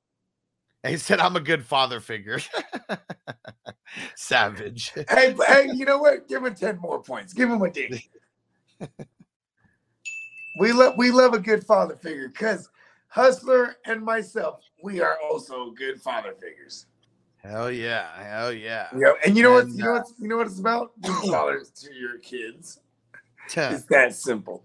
He 0.85 0.97
said, 0.97 1.19
I'm 1.19 1.35
a 1.35 1.41
good 1.41 1.65
father 1.65 1.99
figure. 1.99 2.39
Savage. 4.15 4.91
Hey, 5.09 5.35
hey, 5.47 5.69
you 5.73 5.85
know 5.85 5.97
what? 5.97 6.27
Give 6.27 6.45
him 6.45 6.53
10 6.53 6.77
more 6.79 7.01
points. 7.01 7.33
Give 7.33 7.49
him 7.49 7.61
a 7.61 7.71
D. 7.71 8.09
we 10.59 10.73
love 10.73 10.95
we 10.97 11.11
love 11.11 11.33
a 11.33 11.39
good 11.39 11.65
father 11.65 11.95
figure 11.95 12.27
because 12.27 12.69
Hustler 13.07 13.77
and 13.85 14.01
myself, 14.01 14.59
we 14.83 14.99
are 14.99 15.17
also 15.23 15.71
good 15.71 16.01
father 16.01 16.33
figures. 16.33 16.87
Hell 17.37 17.71
yeah. 17.71 18.07
Hell 18.21 18.51
yeah. 18.51 18.87
Yeah, 18.97 19.13
and 19.25 19.37
you 19.37 19.43
know 19.43 19.53
what? 19.53 19.65
And, 19.65 19.77
You 19.77 19.83
know 19.83 19.91
uh, 19.91 19.99
what? 19.99 20.07
You 20.19 20.27
know 20.27 20.37
what 20.37 20.47
it's 20.47 20.59
about? 20.59 20.91
Being 21.01 21.31
fathers 21.31 21.69
to 21.81 21.93
your 21.93 22.17
kids. 22.19 22.79
Tuh. 23.49 23.69
It's 23.71 23.83
that 23.85 24.15
simple. 24.15 24.63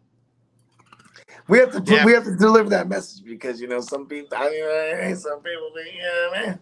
We 1.48 1.58
have 1.58 1.72
to 1.72 1.80
put, 1.80 1.88
Yeah. 1.90 2.04
we 2.04 2.12
have 2.12 2.24
to 2.24 2.36
deliver 2.36 2.68
that 2.70 2.88
message 2.88 3.24
because 3.24 3.60
you 3.60 3.68
know 3.68 3.80
some 3.80 4.06
people 4.06 4.36
I 4.36 4.50
mean, 4.50 5.16
some 5.16 5.40
people 5.40 5.70
yeah 5.76 6.30
man. 6.32 6.60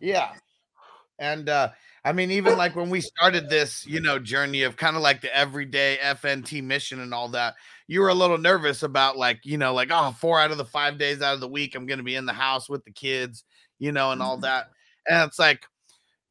Yeah. 0.00 0.32
And 1.18 1.48
uh 1.48 1.70
I 2.04 2.12
mean, 2.12 2.30
even 2.30 2.56
like 2.56 2.76
when 2.76 2.88
we 2.88 3.00
started 3.00 3.50
this, 3.50 3.84
you 3.84 3.98
know, 3.98 4.20
journey 4.20 4.62
of 4.62 4.76
kind 4.76 4.94
of 4.94 5.02
like 5.02 5.20
the 5.22 5.36
everyday 5.36 5.98
FNT 6.00 6.62
mission 6.62 7.00
and 7.00 7.12
all 7.12 7.28
that, 7.30 7.54
you 7.88 8.00
were 8.00 8.10
a 8.10 8.14
little 8.14 8.38
nervous 8.38 8.84
about 8.84 9.16
like, 9.16 9.40
you 9.42 9.58
know, 9.58 9.74
like, 9.74 9.88
oh, 9.90 10.12
four 10.12 10.38
out 10.38 10.52
of 10.52 10.56
the 10.56 10.64
five 10.64 10.98
days 10.98 11.20
out 11.20 11.34
of 11.34 11.40
the 11.40 11.48
week, 11.48 11.74
I'm 11.74 11.84
going 11.84 11.98
to 11.98 12.04
be 12.04 12.14
in 12.14 12.24
the 12.24 12.32
house 12.32 12.68
with 12.68 12.84
the 12.84 12.92
kids, 12.92 13.42
you 13.80 13.90
know, 13.90 14.12
and 14.12 14.22
all 14.22 14.36
that. 14.38 14.70
And 15.08 15.28
it's 15.28 15.40
like, 15.40 15.66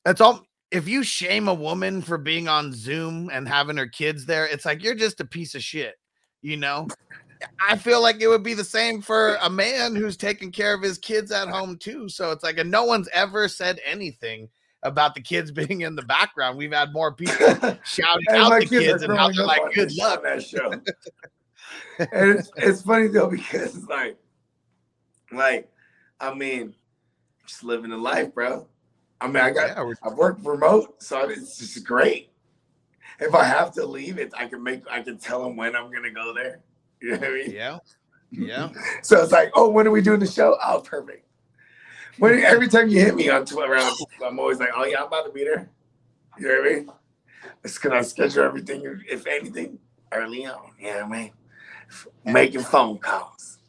it's 0.05 0.21
all, 0.21 0.45
if 0.71 0.87
you 0.87 1.03
shame 1.03 1.49
a 1.49 1.53
woman 1.53 2.01
for 2.01 2.17
being 2.17 2.47
on 2.47 2.71
Zoom 2.71 3.29
and 3.29 3.45
having 3.45 3.75
her 3.75 3.87
kids 3.87 4.25
there, 4.25 4.47
it's 4.47 4.63
like, 4.63 4.81
you're 4.81 4.95
just 4.95 5.19
a 5.19 5.25
piece 5.25 5.55
of 5.55 5.61
shit, 5.61 5.95
you 6.41 6.55
know? 6.55 6.87
I 7.67 7.77
feel 7.77 8.01
like 8.01 8.21
it 8.21 8.27
would 8.27 8.43
be 8.43 8.53
the 8.53 8.63
same 8.63 9.01
for 9.01 9.35
a 9.41 9.49
man 9.49 9.95
who's 9.95 10.17
taking 10.17 10.51
care 10.51 10.73
of 10.73 10.81
his 10.81 10.97
kids 10.97 11.31
at 11.31 11.47
home 11.47 11.77
too. 11.77 12.09
So 12.09 12.31
it's 12.31 12.43
like, 12.43 12.57
and 12.57 12.71
no 12.71 12.85
one's 12.85 13.09
ever 13.13 13.47
said 13.47 13.79
anything 13.85 14.49
about 14.83 15.15
the 15.15 15.21
kids 15.21 15.51
being 15.51 15.81
in 15.81 15.95
the 15.95 16.03
background. 16.03 16.57
We've 16.57 16.71
had 16.71 16.93
more 16.93 17.13
people 17.13 17.35
shouting 17.83 18.25
out 18.31 18.59
the 18.59 18.67
kids 18.67 18.85
kids 18.85 19.03
and 19.03 19.17
how 19.17 19.31
they're 19.31 19.45
like, 19.45 19.73
good 19.73 19.95
luck. 19.95 20.23
that 20.23 20.43
show. 20.43 20.71
and 21.99 22.39
it's, 22.39 22.51
it's 22.57 22.81
funny 22.81 23.07
though 23.07 23.29
because 23.29 23.87
like, 23.87 24.17
like, 25.31 25.69
I 26.19 26.33
mean, 26.33 26.73
just 27.45 27.63
living 27.63 27.89
the 27.91 27.97
life, 27.97 28.33
bro. 28.33 28.67
I 29.21 29.27
mean, 29.27 29.37
I 29.37 29.51
got 29.51 29.77
Yeah, 29.77 29.93
I 30.03 30.13
work 30.13 30.37
remote, 30.43 31.01
so 31.01 31.29
it's 31.29 31.57
just 31.57 31.85
great. 31.85 32.31
If 33.19 33.33
I 33.33 33.45
have 33.45 33.73
to 33.75 33.85
leave 33.85 34.17
it, 34.17 34.33
I 34.37 34.45
can 34.47 34.61
make 34.61 34.81
I 34.89 35.01
can 35.01 35.17
tell 35.17 35.43
them 35.43 35.55
when 35.55 35.75
I'm 35.75 35.91
gonna 35.91 36.11
go 36.11 36.33
there. 36.33 36.61
You 37.01 37.11
know 37.11 37.17
what 37.17 37.29
I 37.29 37.33
mean? 37.33 37.51
Yeah. 37.51 37.77
Yeah. 38.31 38.69
So 39.03 39.21
it's 39.21 39.31
like, 39.31 39.51
oh, 39.55 39.69
when 39.69 39.87
are 39.87 39.91
we 39.91 40.01
doing 40.01 40.19
the 40.19 40.27
show? 40.27 40.57
Oh, 40.65 40.81
perfect. 40.81 41.25
When 42.17 42.39
every 42.39 42.67
time 42.67 42.89
you 42.89 42.99
hit 42.99 43.15
me 43.15 43.29
on 43.29 43.45
Twitter, 43.45 43.75
I'm, 43.75 43.93
I'm 44.25 44.39
always 44.39 44.59
like, 44.59 44.69
oh 44.75 44.85
yeah, 44.85 45.01
I'm 45.01 45.07
about 45.07 45.25
to 45.25 45.31
be 45.31 45.43
there. 45.43 45.69
You 46.37 46.47
know 46.47 46.61
what 46.61 46.71
I 46.71 46.75
mean? 46.75 46.91
It's 47.63 47.75
because 47.75 47.91
I 47.91 48.01
schedule 48.01 48.43
everything, 48.43 49.01
if 49.09 49.27
anything, 49.27 49.79
early 50.11 50.45
on. 50.45 50.71
You 50.79 50.87
know 50.87 50.95
what 50.95 51.03
I 51.03 51.21
mean? 51.21 51.31
Making 52.25 52.61
phone 52.61 52.97
calls. 52.97 53.59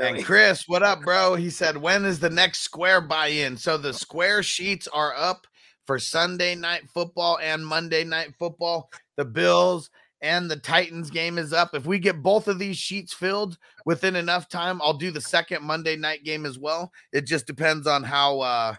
And? 0.00 0.24
Chris, 0.24 0.68
what 0.68 0.82
up, 0.82 1.02
bro? 1.02 1.34
He 1.34 1.50
said, 1.50 1.76
when 1.76 2.04
is 2.04 2.20
the 2.20 2.30
next 2.30 2.60
square 2.60 3.00
buy-in? 3.00 3.56
So 3.56 3.76
the 3.76 3.92
square 3.92 4.42
sheets 4.42 4.88
are 4.88 5.14
up 5.16 5.46
for 5.86 5.98
Sunday 5.98 6.54
night 6.54 6.88
football 6.92 7.38
and 7.42 7.66
Monday 7.66 8.04
night 8.04 8.34
football. 8.38 8.90
The 9.16 9.24
Bills 9.24 9.90
and 10.22 10.50
the 10.50 10.56
Titans 10.56 11.10
game 11.10 11.38
is 11.38 11.52
up. 11.52 11.74
If 11.74 11.86
we 11.86 11.98
get 11.98 12.22
both 12.22 12.48
of 12.48 12.58
these 12.58 12.76
sheets 12.76 13.12
filled 13.12 13.58
within 13.86 14.16
enough 14.16 14.48
time, 14.48 14.80
I'll 14.82 14.94
do 14.94 15.10
the 15.10 15.20
second 15.20 15.62
Monday 15.62 15.96
night 15.96 16.24
game 16.24 16.44
as 16.44 16.58
well. 16.58 16.92
It 17.12 17.26
just 17.26 17.46
depends 17.46 17.86
on 17.86 18.02
how 18.02 18.40
uh 18.40 18.74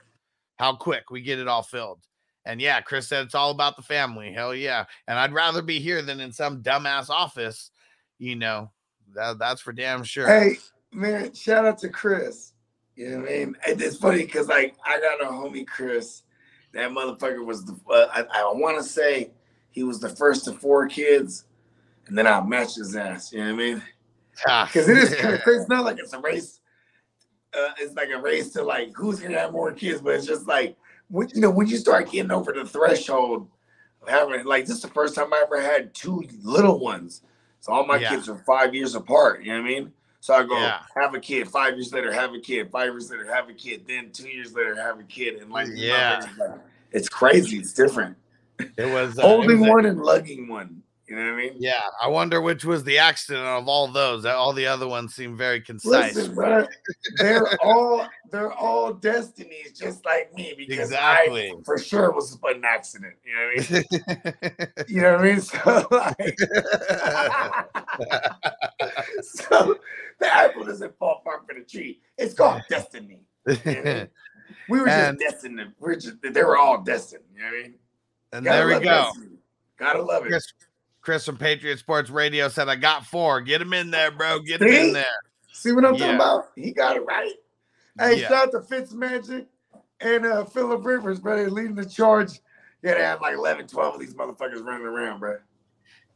how 0.57 0.75
quick 0.75 1.09
we 1.09 1.21
get 1.21 1.39
it 1.39 1.47
all 1.47 1.63
filled. 1.63 1.99
And 2.45 2.61
yeah, 2.61 2.81
Chris 2.81 3.07
said 3.07 3.25
it's 3.25 3.35
all 3.35 3.51
about 3.51 3.75
the 3.75 3.81
family. 3.81 4.31
Hell 4.31 4.55
yeah. 4.55 4.85
And 5.07 5.17
I'd 5.17 5.33
rather 5.33 5.61
be 5.61 5.79
here 5.79 6.01
than 6.01 6.19
in 6.19 6.31
some 6.31 6.63
dumbass 6.63 7.09
office, 7.09 7.71
you 8.17 8.35
know. 8.35 8.71
That, 9.13 9.39
that's 9.39 9.61
for 9.61 9.73
damn 9.73 10.03
sure. 10.03 10.27
Hey, 10.27 10.57
man, 10.91 11.33
shout 11.33 11.65
out 11.65 11.77
to 11.79 11.89
Chris. 11.89 12.53
You 12.95 13.09
know 13.09 13.19
what 13.19 13.29
I 13.29 13.31
mean? 13.31 13.57
It's 13.67 13.97
funny 13.97 14.23
because 14.23 14.47
like 14.47 14.75
I 14.85 14.99
got 14.99 15.21
a 15.21 15.31
homie 15.31 15.67
Chris. 15.67 16.23
That 16.73 16.91
motherfucker 16.91 17.45
was 17.45 17.65
the 17.65 17.77
uh, 17.89 18.07
I, 18.13 18.21
I 18.21 18.53
want 18.53 18.77
to 18.77 18.83
say 18.83 19.31
he 19.71 19.83
was 19.83 19.99
the 19.99 20.09
first 20.09 20.47
of 20.47 20.57
four 20.59 20.87
kids, 20.87 21.45
and 22.07 22.17
then 22.17 22.27
I 22.27 22.41
matched 22.41 22.75
his 22.77 22.95
ass. 22.95 23.31
You 23.31 23.39
know 23.39 23.45
what 23.45 23.53
I 23.53 23.55
mean? 23.57 23.83
Ah, 24.47 24.65
Because 24.65 24.87
it 24.87 24.97
is 24.97 25.15
kind 25.15 25.33
of 25.35 25.41
crazy. 25.43 25.59
It's 25.61 25.69
not 25.69 25.83
like 25.85 25.97
it's 25.99 26.13
a 26.13 26.19
race. 26.19 26.59
Uh, 27.53 27.71
it's 27.79 27.95
like 27.95 28.09
a 28.09 28.17
race 28.21 28.49
to 28.53 28.63
like 28.63 28.91
who's 28.95 29.19
gonna 29.19 29.37
have 29.37 29.51
more 29.51 29.71
kids, 29.73 30.01
but 30.01 30.13
it's 30.15 30.25
just 30.25 30.47
like 30.47 30.77
when 31.09 31.27
you 31.29 31.41
know 31.41 31.49
when 31.49 31.67
you 31.67 31.77
start 31.77 32.09
getting 32.11 32.31
over 32.31 32.53
the 32.53 32.65
threshold 32.65 33.47
of 34.01 34.07
having 34.07 34.45
like 34.45 34.65
this 34.65 34.77
is 34.77 34.81
the 34.81 34.87
first 34.87 35.15
time 35.15 35.33
I 35.33 35.41
ever 35.45 35.61
had 35.61 35.93
two 35.93 36.23
little 36.43 36.79
ones. 36.79 37.23
So 37.59 37.73
all 37.73 37.85
my 37.85 37.97
Yeah. 37.97 38.09
kids 38.09 38.29
are 38.29 38.37
five 38.45 38.73
years 38.73 38.95
apart. 38.95 39.43
You 39.43 39.51
know 39.53 39.61
what 39.61 39.65
I 39.67 39.73
mean? 39.73 39.93
So 40.21 40.33
I 40.33 40.43
go 40.43 40.57
Yeah. 40.57 40.79
have 40.95 41.13
a 41.13 41.19
kid. 41.19 41.47
Five 41.49 41.75
years 41.75 41.91
later, 41.93 42.11
have 42.13 42.33
a 42.33 42.39
kid. 42.39 42.71
Five 42.71 42.93
years 42.93 43.11
later, 43.11 43.31
have 43.33 43.49
a 43.49 43.53
kid. 43.53 43.83
Then 43.87 44.11
two 44.11 44.29
years 44.29 44.53
later, 44.53 44.75
have 44.81 44.99
a 44.99 45.03
kid. 45.03 45.41
And 45.41 45.51
like 45.51 45.67
Yeah. 45.73 46.25
it's 46.91 47.09
crazy. 47.09 47.57
It's 47.57 47.73
different. 47.73 48.15
It 48.77 48.85
was 48.85 49.17
uh, 49.17 49.21
it 49.21 49.25
Holding 49.25 49.59
was 49.61 49.69
a- 49.69 49.71
one 49.71 49.85
and 49.85 50.01
lugging 50.01 50.47
one. 50.47 50.83
You 51.07 51.17
know 51.17 51.25
what 51.25 51.33
I 51.33 51.35
mean? 51.35 51.55
Yeah, 51.59 51.81
I 52.01 52.07
wonder 52.07 52.39
which 52.39 52.63
was 52.63 52.85
the 52.85 52.97
accident 52.97 53.45
of 53.45 53.67
all 53.67 53.89
those. 53.89 54.25
All 54.25 54.53
the 54.53 54.65
other 54.65 54.87
ones 54.87 55.13
seem 55.13 55.35
very 55.35 55.59
concise. 55.59 56.15
Listen, 56.15 56.33
bro, 56.35 56.65
they're 57.17 57.49
all 57.61 58.07
they're 58.31 58.53
all 58.53 58.93
destinies, 58.93 59.77
just 59.77 60.05
like 60.05 60.33
me. 60.33 60.53
Because 60.57 60.91
Exactly. 60.91 61.49
I 61.49 61.53
for 61.65 61.77
sure 61.77 62.13
was 62.13 62.39
an 62.45 62.63
accident. 62.63 63.15
You 63.25 63.33
know 63.35 63.49
what 63.57 63.71
I 63.71 63.73
mean? 63.73 63.83
you 64.87 65.01
know 65.01 65.11
what 65.17 65.19
I 65.19 65.23
mean? 65.25 65.41
So 65.51 65.85
like, 65.91 66.37
so 69.21 69.77
the 70.19 70.33
apple 70.33 70.63
doesn't 70.65 70.97
fall 70.97 71.21
far 71.23 71.41
from 71.45 71.59
the 71.59 71.65
tree. 71.65 71.99
It's 72.17 72.33
called 72.33 72.61
destiny. 72.69 73.21
You 73.47 73.53
know 73.53 73.59
I 73.65 73.83
mean? 73.83 74.07
We 74.69 74.79
were 74.81 74.87
And- 74.89 75.17
just 75.19 75.35
destined. 75.41 75.57
to- 75.59 75.73
We're 75.79 75.95
just 75.95 76.17
they 76.21 76.43
were 76.43 76.57
all 76.57 76.81
destined. 76.81 77.23
You 77.33 77.39
know 77.41 77.47
what 77.47 77.55
I 77.55 77.61
mean? 77.63 77.75
And 78.33 78.45
Gotta 78.45 78.67
there 78.67 78.79
we 78.79 78.83
go. 78.83 79.11
Gotta 79.77 80.01
love 80.01 80.25
it. 80.25 80.29
Chris, 80.29 80.53
Chris 81.01 81.25
from 81.25 81.37
Patriot 81.37 81.79
Sports 81.79 82.09
Radio 82.09 82.47
said, 82.49 82.69
"I 82.69 82.75
got 82.75 83.05
four. 83.05 83.41
Get 83.41 83.61
him 83.61 83.73
in 83.73 83.91
there, 83.91 84.11
bro. 84.11 84.39
Get 84.39 84.61
him 84.61 84.67
in 84.69 84.93
there." 84.93 85.05
See 85.51 85.71
what 85.71 85.85
I'm 85.85 85.93
Yeah. 85.95 85.99
talking 85.99 86.15
about? 86.15 86.51
He 86.55 86.71
got 86.71 86.95
it 86.95 87.05
right. 87.05 87.33
Hey, 87.99 88.21
Yeah. 88.21 88.29
shout 88.29 88.47
out 88.47 88.51
to 88.51 88.59
Fitzmagic 88.59 89.45
and 89.99 90.25
uh, 90.25 90.45
Philip 90.45 90.85
Rivers, 90.85 91.19
bro. 91.19 91.35
They're 91.37 91.49
leading 91.49 91.75
the 91.75 91.85
charge. 91.85 92.39
Yeah, 92.83 92.95
they 92.95 93.01
had 93.01 93.21
like 93.21 93.35
11, 93.35 93.67
12 93.67 93.95
of 93.95 93.99
these 93.99 94.15
motherfuckers 94.15 94.63
running 94.63 94.87
around, 94.87 95.19
bro. 95.19 95.37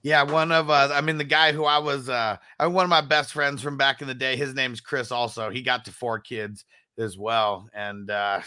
Yeah, 0.01 0.23
one 0.23 0.51
of 0.51 0.69
uh, 0.69 0.89
I 0.93 1.01
mean, 1.01 1.17
the 1.17 1.23
guy 1.23 1.51
who 1.51 1.65
I 1.65 1.79
was, 1.79 2.09
uh, 2.09 2.37
I 2.59 2.67
one 2.67 2.83
of 2.85 2.89
my 2.89 3.01
best 3.01 3.33
friends 3.33 3.61
from 3.61 3.75
back 3.77 4.01
in 4.01 4.07
the 4.07 4.13
day. 4.13 4.35
His 4.35 4.53
name's 4.53 4.79
Chris. 4.81 5.11
Also, 5.11 5.49
he 5.49 5.63
got 5.63 5.85
to 5.85 5.91
four 5.91 6.19
kids 6.19 6.65
as 6.99 7.17
well, 7.17 7.67
and 7.73 8.09
uh, 8.11 8.41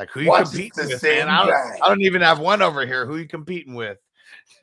like, 0.00 0.10
who 0.12 0.20
you 0.20 0.28
Watch, 0.28 0.44
competing 0.50 0.86
with, 0.86 1.02
man? 1.02 1.28
I 1.28 1.44
don't. 1.44 1.54
I 1.82 1.88
don't 1.88 2.00
even 2.00 2.22
have 2.22 2.38
one 2.38 2.62
over 2.62 2.86
here. 2.86 3.04
Who 3.04 3.18
you 3.18 3.28
competing 3.28 3.74
with? 3.74 3.98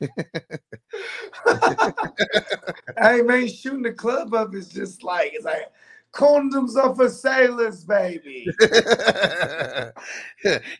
hey, 2.98 3.22
man, 3.22 3.46
shooting 3.46 3.82
the 3.82 3.92
club 3.96 4.34
up 4.34 4.52
is 4.52 4.68
just 4.68 5.04
like, 5.04 5.30
it's 5.34 5.44
like 5.44 5.70
condoms 6.12 6.74
are 6.74 6.92
for 6.92 7.08
sailors, 7.08 7.84
baby. 7.84 8.48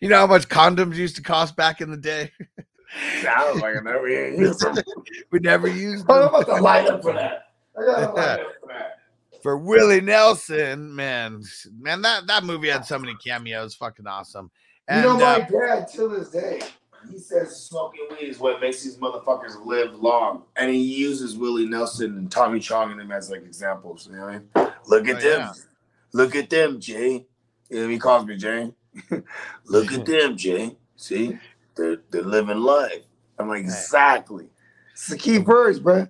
you 0.01 0.09
know 0.09 0.19
how 0.19 0.27
much 0.27 0.49
condoms 0.49 0.97
used 0.97 1.15
to 1.15 1.23
cost 1.23 1.55
back 1.55 1.81
in 1.81 1.93
the 1.93 1.97
day? 1.97 2.33
Sounds 3.23 3.61
like 3.61 3.77
I 3.77 4.07
ain't 4.09 4.39
used 4.39 4.61
them. 4.61 4.77
We 5.31 5.39
never 5.39 5.69
used 5.69 6.05
Oh, 6.09 6.23
I'm 6.23 6.29
about 6.35 6.47
to 6.47 6.61
light 6.61 6.89
up 6.89 7.03
for 7.03 7.13
that. 7.13 7.45
I 7.79 7.85
gotta 7.85 8.13
light 8.13 8.41
up 8.41 8.47
for 8.61 8.69
that. 8.69 8.98
For 9.43 9.57
Willie 9.57 10.01
Nelson, 10.01 10.95
man, 10.95 11.43
man, 11.79 12.03
that 12.03 12.27
that 12.27 12.45
movie 12.45 12.69
had 12.69 12.85
so 12.85 12.99
many 12.99 13.15
cameos, 13.25 13.75
fucking 13.75 14.07
awesome. 14.07 14.51
And 14.89 15.05
you 15.05 15.11
know, 15.11 15.19
my 15.19 15.41
uh, 15.43 15.47
dad, 15.47 15.89
till 15.93 16.09
this 16.09 16.31
day, 16.31 16.61
he 17.11 17.19
says 17.19 17.55
smoking 17.65 18.07
weed 18.11 18.29
is 18.29 18.39
what 18.41 18.61
makes 18.61 18.83
these 18.83 18.97
motherfuckers 18.97 19.65
live 19.65 19.95
long. 19.95 20.43
And 20.57 20.71
he 20.71 20.79
uses 20.79 21.37
Willie 21.37 21.67
Nelson 21.69 22.17
and 22.19 22.31
Tommy 22.33 22.59
Chong 22.59 22.91
and 22.91 22.99
them 23.01 23.13
as 23.13 23.31
like 23.31 23.43
examples. 23.45 24.09
You 24.11 24.17
know 24.17 24.25
what 24.25 24.35
I 24.57 24.65
mean? 24.65 24.73
Look 24.87 25.09
at 25.09 25.17
Oh, 25.17 25.21
them. 25.21 25.41
yeah. 25.41 25.53
Look 26.13 26.35
at 26.35 26.51
them, 26.51 26.81
Jay. 26.81 27.27
You 27.71 27.83
know, 27.83 27.89
he 27.89 27.99
calls 27.99 28.27
me 28.27 28.37
Jay. 28.37 28.73
Look 29.67 29.93
at 29.93 30.05
them, 30.07 30.37
Jay. 30.37 30.77
See? 30.97 31.39
They're, 31.77 31.99
they're 32.11 32.23
living 32.23 32.59
life. 32.59 33.03
I'm 33.39 33.49
like, 33.49 33.61
exactly. 33.61 34.49
It's 34.93 35.07
the 35.07 35.17
key 35.19 35.39
words, 35.39 35.79
bro. 35.79 36.09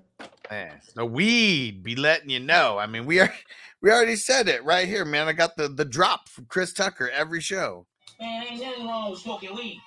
Man, 0.51 0.81
the 0.95 1.05
weed 1.05 1.83
be 1.83 1.97
letting 1.97 2.31
you 2.31 2.41
know. 2.41 2.79
I 2.79 2.87
mean, 2.87 3.07
we 3.07 3.21
are 3.21 3.33
we 3.83 3.91
already 3.91 4.17
said 4.17 4.49
it 4.49 4.65
right 4.65 4.87
here, 4.87 5.05
man. 5.05 5.29
I 5.29 5.33
got 5.33 5.57
the 5.57 5.69
the 5.69 5.85
drop 5.85 6.29
from 6.29 6.47
Chris 6.47 6.73
Tucker 6.73 7.11
every 7.11 7.41
show. 7.41 7.87
Man, 8.21 8.45
ain't 8.49 8.63
nothing 8.63 8.87
wrong 8.87 9.11
with 9.11 9.21
smoking 9.21 9.55
weed. 9.55 9.81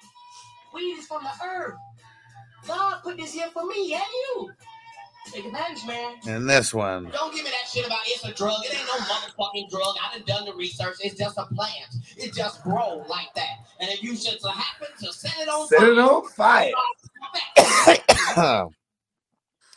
Weed 0.74 0.94
is 0.94 1.06
from 1.06 1.24
the 1.24 1.46
earth. 1.46 1.76
God 2.68 3.02
put 3.04 3.18
this 3.18 3.34
here 3.34 3.50
for 3.52 3.66
me 3.66 3.94
and 3.94 4.04
you. 4.04 4.52
Take 5.32 5.46
advantage, 5.46 5.86
man. 5.86 6.16
And 6.28 6.50
this 6.50 6.74
one, 6.74 7.10
Don't 7.12 7.34
give 7.34 7.44
me 7.46 7.52
that 7.52 7.70
shit 7.70 7.86
about 7.86 8.00
it's 8.06 8.26
a 8.26 8.34
drug. 8.34 8.64
It 8.66 8.74
ain't 8.74 8.88
no 8.88 8.94
motherfucking 9.06 9.70
drug. 9.70 9.96
I 10.02 10.18
done 10.18 10.26
done 10.26 10.46
the 10.46 10.54
research. 10.56 10.96
It's 11.02 11.18
just 11.18 11.38
a 11.38 11.46
plant. 11.46 11.96
It 12.18 12.34
just 12.34 12.64
grows 12.64 13.08
like 13.08 13.34
that. 13.36 13.68
And 13.80 13.90
if 13.90 14.02
you 14.02 14.16
should 14.16 14.42
so 14.42 14.50
happen 14.50 14.88
to 15.00 15.14
set 15.14 15.34
it 15.40 15.48
on 15.48 15.68
Set 15.68 15.84
it 15.84 15.98
on 15.98 16.28
fire. 16.30 16.72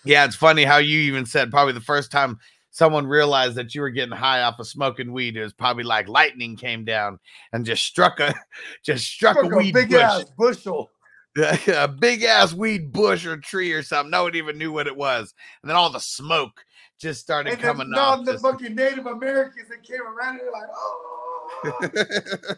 yeah, 0.04 0.24
it's 0.24 0.36
funny 0.36 0.64
how 0.64 0.78
you 0.78 0.98
even 1.00 1.26
said 1.26 1.50
probably 1.50 1.72
the 1.72 1.80
first 1.80 2.10
time 2.10 2.38
someone 2.70 3.06
realized 3.06 3.54
that 3.54 3.74
you 3.74 3.80
were 3.80 3.90
getting 3.90 4.16
high 4.16 4.42
off 4.42 4.58
of 4.58 4.66
smoking 4.66 5.12
weed, 5.12 5.36
it 5.36 5.42
was 5.42 5.52
probably 5.52 5.84
like 5.84 6.08
lightning 6.08 6.56
came 6.56 6.84
down 6.84 7.18
and 7.52 7.64
just 7.64 7.84
struck 7.84 8.18
a 8.20 8.34
just 8.84 9.06
struck 9.06 9.36
Fuck 9.36 9.44
a 9.52 9.54
a 9.54 9.58
weed 9.58 9.74
big 9.74 9.90
bush. 9.90 10.00
ass 10.00 10.24
bushel. 10.36 10.90
a 11.36 11.88
big 11.88 12.22
ass 12.22 12.52
weed 12.52 12.92
bush 12.92 13.26
or 13.26 13.36
tree 13.36 13.72
or 13.72 13.82
something. 13.82 14.10
No 14.10 14.22
one 14.24 14.34
even 14.36 14.56
knew 14.58 14.70
what 14.72 14.86
it 14.86 14.96
was. 14.96 15.34
And 15.62 15.68
then 15.70 15.76
all 15.76 15.90
the 15.90 15.98
smoke 15.98 16.64
just 17.00 17.20
started 17.20 17.54
And 17.54 17.62
coming 17.62 17.90
then 17.90 17.98
off. 17.98 18.18
all 18.18 18.24
the 18.24 18.38
fucking 18.38 18.74
Native 18.76 19.06
Americans 19.06 19.68
that 19.68 19.82
came 19.82 20.02
around 20.02 20.38
and 20.38 20.40
they're 20.40 20.52
like, 20.52 20.70
oh, 20.76 21.88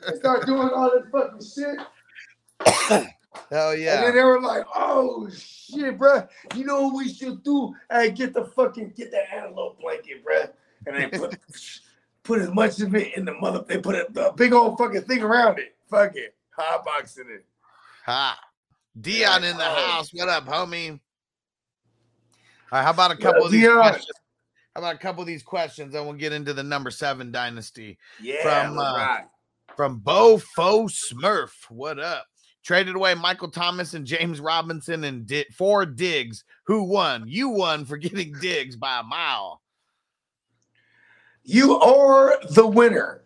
they 0.13 0.19
start 0.19 0.45
doing 0.47 0.69
all 0.69 0.91
this 0.91 1.09
fucking 1.11 1.41
shit. 1.43 3.07
Hell 3.51 3.77
yeah. 3.77 3.97
And 3.97 4.07
then 4.07 4.15
they 4.17 4.23
were 4.25 4.41
like, 4.41 4.65
"Oh 4.75 5.29
shit, 5.31 5.99
bruh. 5.99 6.29
You 6.55 6.65
know 6.65 6.83
what 6.83 6.97
we 6.97 7.13
should 7.13 7.43
do? 7.43 7.75
Hey, 7.91 8.11
get 8.11 8.35
the 8.35 8.45
fucking 8.45 8.95
get 8.97 9.11
that 9.13 9.33
antelope 9.35 9.81
blanket, 9.81 10.25
bro. 10.25 10.45
And 10.87 10.97
they 10.97 11.19
put 11.19 11.39
put 12.23 12.41
as 12.41 12.51
much 12.51 12.81
of 12.81 12.95
it 12.95 13.17
in 13.17 13.25
the 13.25 13.35
mother. 13.35 13.65
They 13.67 13.79
put 13.79 13.95
a, 13.95 14.29
a 14.29 14.33
big 14.33 14.53
old 14.53 14.79
fucking 14.79 15.03
thing 15.03 15.23
around 15.23 15.59
it. 15.59 15.77
Fuck 15.89 16.17
it, 16.17 16.35
hot 16.51 16.85
boxing 16.85 17.27
it. 17.29 17.45
Ha. 18.05 18.39
Dion 19.01 19.45
in 19.45 19.57
the 19.57 19.65
oh. 19.65 19.75
house. 19.75 20.11
What 20.13 20.29
up, 20.29 20.47
homie? 20.47 20.93
All 20.93 20.99
right, 22.73 22.83
how 22.83 22.91
about 22.91 23.13
a 23.13 23.15
Yeah, 23.15 23.21
couple 23.21 23.45
of 23.47 23.53
these 23.53 23.63
Dion. 23.63 23.77
questions? 23.79 24.11
How 24.75 24.81
about 24.81 24.95
a 24.97 24.99
couple 24.99 25.23
of 25.23 25.27
these 25.27 25.43
questions, 25.43 25.95
and 25.95 26.05
we'll 26.05 26.15
get 26.15 26.33
into 26.33 26.53
the 26.53 26.63
number 26.63 26.91
seven 26.91 27.31
dynasty 27.33 27.99
Yeah, 28.21 28.43
From, 28.67 28.79
uh, 28.79 28.97
ride. 28.97 29.25
from 29.77 29.99
Bo 30.01 30.39
Fo 30.39 30.87
Smurf. 30.87 31.51
What 31.71 31.99
up? 31.99 32.27
Traded 32.67 32.97
away 32.97 33.15
Michael 33.15 33.49
Thomas 33.49 33.95
and 33.95 34.05
James 34.05 34.41
Robinson 34.41 35.05
and 35.05 35.25
did 35.25 35.47
four 35.55 35.87
digs. 35.87 36.43
Who 36.65 36.83
won? 36.83 37.23
You 37.29 37.49
won 37.51 37.85
for 37.85 37.97
getting 37.97 38.33
digs 38.41 38.75
by 38.75 38.99
a 38.99 39.05
mile. 39.05 39.63
you 41.45 41.77
are 41.79 42.37
the 42.51 42.67
winner. 42.67 43.23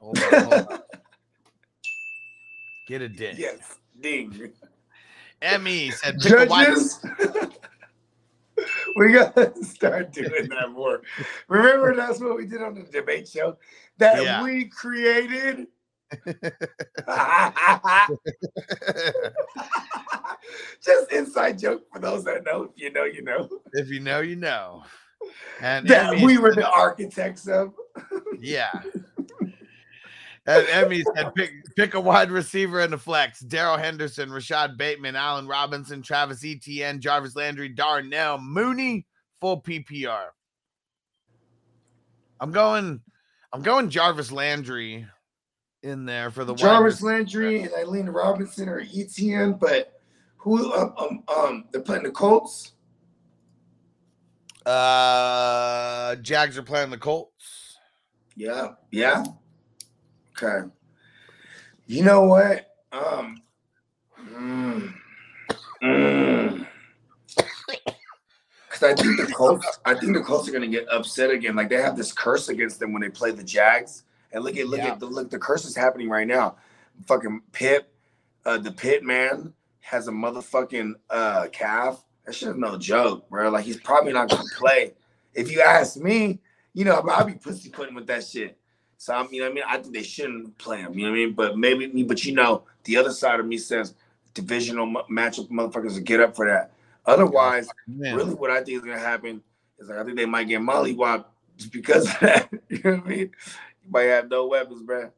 Hold 0.00 0.18
on, 0.18 0.32
hold 0.32 0.54
on. 0.54 0.78
Get 2.86 3.02
a 3.02 3.10
dig. 3.10 3.36
Yes, 3.36 3.76
ding. 4.00 4.52
Emmy 5.42 5.90
said 5.90 6.18
judges. 6.18 7.04
we 8.96 9.12
gotta 9.12 9.52
start 9.62 10.12
doing 10.14 10.48
that 10.48 10.70
more. 10.72 11.02
Remember, 11.48 11.94
that's 11.94 12.20
what 12.20 12.38
we 12.38 12.46
did 12.46 12.62
on 12.62 12.74
the 12.74 12.84
debate 12.84 13.28
show 13.28 13.58
that 13.98 14.22
Yeah. 14.22 14.42
we 14.42 14.64
created. 14.64 15.66
Just 20.82 21.12
inside 21.12 21.58
joke 21.58 21.82
for 21.92 21.98
those 22.00 22.24
that 22.24 22.44
know. 22.44 22.64
If 22.64 22.70
you 22.76 22.90
know, 22.92 23.04
you 23.04 23.22
know. 23.22 23.48
if 23.72 23.88
you 23.88 24.00
know, 24.00 24.20
you 24.20 24.36
know. 24.36 24.84
And 25.60 25.86
That 25.88 26.14
Emmy 26.14 26.24
we 26.24 26.38
were 26.38 26.54
the 26.54 26.68
architects 26.68 27.46
of. 27.46 27.74
Yeah. 28.40 28.70
And 30.46 30.66
Emmy 30.68 31.04
said 31.14 31.34
pick, 31.34 31.52
pick 31.76 31.94
a 31.94 32.00
wide 32.00 32.30
receiver 32.30 32.80
in 32.80 32.90
the 32.90 32.98
flex. 32.98 33.40
Darrell 33.40 33.76
Henderson, 33.76 34.32
Rashod 34.32 34.78
Bateman, 34.78 35.14
Allen 35.14 35.46
Robinson, 35.46 36.02
Travis 36.02 36.44
Etienne, 36.44 37.00
Jarvis 37.00 37.36
Landry, 37.36 37.68
Darnell 37.68 38.38
Mooney, 38.38 39.06
full 39.40 39.60
PPR. 39.60 40.28
I'm 42.40 42.50
going, 42.50 43.00
I'm 43.52 43.62
going 43.62 43.90
Jarvis 43.90 44.32
Landry 44.32 45.06
in 45.82 46.04
there 46.04 46.30
for 46.30 46.44
the 46.44 46.54
Jarvis 46.54 47.02
Landry 47.02 47.62
and 47.62 47.72
Allen 47.72 48.10
Robinson 48.10 48.68
or 48.68 48.82
ETN, 48.82 49.58
but 49.58 50.00
who 50.36 50.72
um, 50.72 50.94
um 50.98 51.22
um 51.34 51.64
they're 51.70 51.82
playing 51.82 52.02
the 52.02 52.10
Colts. 52.10 52.72
Uh 54.66 56.16
Jags 56.16 56.58
are 56.58 56.62
playing 56.62 56.90
the 56.90 56.98
Colts. 56.98 57.76
Yeah, 58.36 58.72
yeah. 58.90 59.24
Okay. 60.36 60.68
You 61.86 62.04
know 62.04 62.22
what? 62.22 62.66
Um 62.92 63.42
mm, 64.18 64.94
mm. 65.82 66.66
I 68.82 68.94
think 68.94 69.20
the 69.20 69.30
Colts, 69.34 69.78
I 69.84 69.94
think 69.94 70.14
the 70.14 70.22
Colts 70.22 70.48
are 70.48 70.52
gonna 70.52 70.66
get 70.66 70.86
upset 70.90 71.30
again. 71.30 71.56
Like 71.56 71.68
they 71.68 71.82
have 71.82 71.96
this 71.96 72.12
curse 72.12 72.48
against 72.48 72.80
them 72.80 72.92
when 72.92 73.02
they 73.02 73.10
play 73.10 73.30
the 73.30 73.44
Jags. 73.44 74.04
And 74.32 74.44
look 74.44 74.56
at 74.56 74.66
look 74.68 74.78
Yeah. 74.78 74.92
at 74.92 75.00
the 75.00 75.06
look, 75.06 75.30
the 75.30 75.38
curse 75.38 75.64
is 75.64 75.76
happening 75.76 76.08
right 76.08 76.26
now. 76.26 76.56
Fucking 77.06 77.42
Pip, 77.52 77.92
uh, 78.44 78.58
the 78.58 78.72
Pit 78.72 79.02
man 79.02 79.52
has 79.80 80.08
a 80.08 80.12
motherfucking 80.12 80.94
uh 81.10 81.46
calf. 81.52 82.04
That 82.26 82.34
shit 82.34 82.50
is 82.50 82.56
no 82.56 82.76
joke, 82.76 83.28
bro. 83.28 83.50
Like 83.50 83.64
he's 83.64 83.80
probably 83.80 84.12
not 84.12 84.28
gonna 84.28 84.44
play. 84.56 84.92
If 85.34 85.50
you 85.50 85.60
ask 85.62 85.96
me, 85.96 86.40
you 86.74 86.84
know, 86.84 86.96
I'll 87.10 87.24
be 87.24 87.34
pussy 87.34 87.70
putting 87.70 87.94
with 87.94 88.06
that 88.08 88.24
shit. 88.24 88.56
So 88.98 89.14
I'm, 89.14 89.28
you 89.32 89.40
know, 89.40 89.46
what 89.46 89.52
I 89.52 89.54
mean, 89.54 89.64
I 89.66 89.78
think 89.78 89.94
they 89.94 90.02
shouldn't 90.02 90.58
play 90.58 90.78
him. 90.80 90.92
You 90.92 91.06
know 91.06 91.10
what 91.12 91.16
I 91.16 91.24
mean? 91.24 91.32
But 91.32 91.56
maybe 91.58 91.86
me, 91.86 92.02
but 92.04 92.24
you 92.24 92.34
know, 92.34 92.64
the 92.84 92.98
other 92.98 93.12
side 93.12 93.40
of 93.40 93.46
me 93.46 93.56
says 93.56 93.94
divisional 94.34 94.86
mu- 94.86 95.02
matchup 95.10 95.48
motherfuckers 95.50 95.94
will 95.94 96.00
get 96.02 96.20
up 96.20 96.36
for 96.36 96.46
that. 96.46 96.72
Otherwise, 97.06 97.68
Man. 97.86 98.14
really, 98.14 98.34
what 98.34 98.50
I 98.50 98.62
think 98.62 98.76
is 98.76 98.82
gonna 98.84 98.98
happen 98.98 99.42
is 99.78 99.88
like 99.88 99.98
I 99.98 100.04
think 100.04 100.16
they 100.16 100.26
might 100.26 100.48
get 100.48 100.60
mollywopped 100.60 101.24
just 101.56 101.72
because 101.72 102.06
of 102.06 102.20
that. 102.20 102.50
You 102.68 102.80
know 102.84 102.90
what 102.96 103.06
I 103.06 103.08
mean? 103.08 103.30
Might 103.90 104.04
have 104.04 104.30
no 104.30 104.46
weapons, 104.46 104.82
bro. 104.82 105.10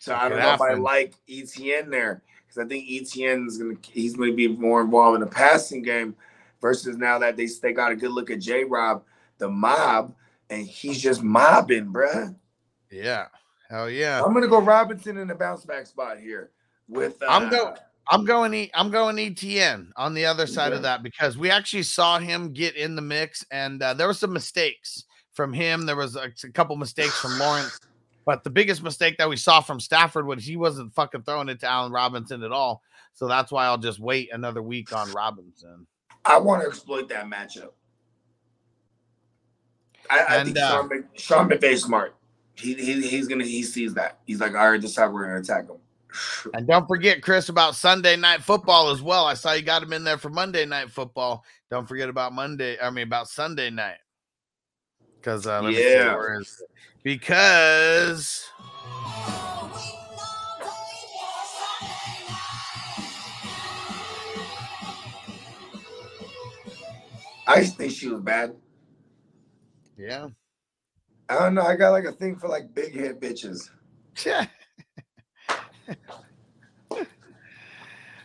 So 0.00 0.14
I 0.14 0.28
don't 0.28 0.38
know 0.38 0.54
if 0.54 0.60
I 0.60 0.74
like 0.74 1.14
ETN 1.28 1.90
there 1.90 2.22
because 2.46 2.64
I 2.64 2.68
think 2.68 2.88
ETN 2.88 3.46
is 3.46 3.58
gonna 3.58 3.74
he's 3.82 4.16
gonna 4.16 4.32
be 4.32 4.48
more 4.48 4.80
involved 4.80 5.16
in 5.16 5.20
the 5.20 5.26
passing 5.26 5.82
game 5.82 6.16
versus 6.60 6.96
now 6.96 7.18
that 7.18 7.36
they 7.36 7.46
they 7.62 7.72
got 7.72 7.92
a 7.92 7.96
good 7.96 8.12
look 8.12 8.30
at 8.30 8.40
J 8.40 8.64
Rob, 8.64 9.04
the 9.38 9.48
mob, 9.48 10.14
and 10.48 10.66
he's 10.66 11.00
just 11.00 11.22
mobbing, 11.22 11.92
bruh. 11.92 12.34
Yeah. 12.90 13.26
Hell 13.68 13.88
yeah. 13.88 14.22
I'm 14.22 14.34
gonna 14.34 14.48
go 14.48 14.60
Robinson 14.60 15.16
in 15.18 15.28
the 15.28 15.34
bounce 15.34 15.64
back 15.64 15.86
spot 15.86 16.18
here 16.18 16.50
with 16.88 17.22
uh, 17.22 17.26
I'm 17.28 17.48
going. 17.50 17.76
I'm 18.12 18.24
going 18.24 18.54
e, 18.54 18.70
I'm 18.74 18.90
going 18.90 19.16
ETN 19.16 19.90
on 19.96 20.14
the 20.14 20.26
other 20.26 20.46
side 20.48 20.72
of 20.72 20.82
that 20.82 21.04
because 21.04 21.38
we 21.38 21.48
actually 21.48 21.84
saw 21.84 22.18
him 22.18 22.52
get 22.52 22.74
in 22.74 22.96
the 22.96 23.02
mix 23.02 23.44
and 23.52 23.80
uh, 23.80 23.94
there 23.94 24.08
were 24.08 24.14
some 24.14 24.32
mistakes 24.32 25.04
from 25.32 25.52
him. 25.52 25.86
There 25.86 25.96
was 25.96 26.16
a, 26.16 26.32
a 26.44 26.48
couple 26.50 26.76
mistakes 26.76 27.18
from 27.18 27.38
Lawrence, 27.38 27.80
but 28.24 28.44
the 28.44 28.50
biggest 28.50 28.82
mistake 28.82 29.18
that 29.18 29.28
we 29.28 29.36
saw 29.36 29.60
from 29.60 29.80
Stafford 29.80 30.26
was 30.26 30.44
he 30.44 30.56
wasn't 30.56 30.94
fucking 30.94 31.22
throwing 31.22 31.48
it 31.48 31.60
to 31.60 31.66
Allen 31.66 31.92
Robinson 31.92 32.42
at 32.42 32.52
all. 32.52 32.82
So 33.14 33.26
that's 33.26 33.50
why 33.50 33.66
I'll 33.66 33.78
just 33.78 33.98
wait 33.98 34.30
another 34.32 34.62
week 34.62 34.94
on 34.94 35.10
Robinson. 35.12 35.86
I 36.24 36.38
want 36.38 36.62
to 36.62 36.68
exploit 36.68 37.08
that 37.08 37.26
matchup. 37.26 37.72
I, 40.08 40.18
I 40.20 40.36
And, 40.36 40.46
think 40.46 40.58
uh, 40.58 40.70
Sean, 40.70 41.04
Sean 41.14 41.48
McVay's 41.48 41.82
smart. 41.82 42.14
He, 42.54 42.74
he 42.74 43.00
he's 43.06 43.26
gonna 43.26 43.44
he 43.44 43.62
sees 43.62 43.94
that. 43.94 44.18
He's 44.26 44.40
like, 44.40 44.54
all 44.54 44.70
right, 44.70 44.80
this 44.80 44.94
time 44.94 45.12
we're 45.12 45.24
gonna 45.26 45.40
attack 45.40 45.68
him. 45.68 45.76
And 46.54 46.66
don't 46.66 46.86
forget, 46.88 47.22
Chris, 47.22 47.48
about 47.48 47.74
Sunday 47.74 48.16
night 48.16 48.42
football 48.42 48.90
as 48.90 49.00
well. 49.00 49.24
I 49.24 49.34
saw 49.34 49.52
you 49.52 49.62
got 49.62 49.82
him 49.82 49.92
in 49.92 50.04
there 50.04 50.18
for 50.18 50.28
Monday 50.28 50.66
night 50.66 50.90
football. 50.90 51.44
Don't 51.70 51.88
forget 51.88 52.08
about 52.08 52.32
Monday. 52.32 52.76
I 52.80 52.90
mean, 52.90 53.06
about 53.06 53.28
Sunday 53.28 53.70
night. 53.70 53.98
Because 55.20 55.46
uh, 55.46 55.60
let 55.60 55.74
me 55.74 55.76
see, 55.76 55.82
Yeah. 55.92 56.14
where 56.14 56.40
is? 56.40 56.62
Because 57.04 58.48
I 67.46 67.60
just 67.60 67.76
think 67.76 67.92
she 67.92 68.08
was 68.08 68.20
bad. 68.22 68.54
yeah, 69.96 70.28
I 71.28 71.34
don't 71.34 71.54
know. 71.54 71.62
I 71.62 71.76
got 71.76 71.90
like 71.90 72.04
a 72.04 72.12
thing 72.12 72.36
for 72.36 72.48
like 72.48 72.74
big 72.74 72.94
head 72.98 73.20
bitches. 73.20 73.68
Yeah. 74.24 74.46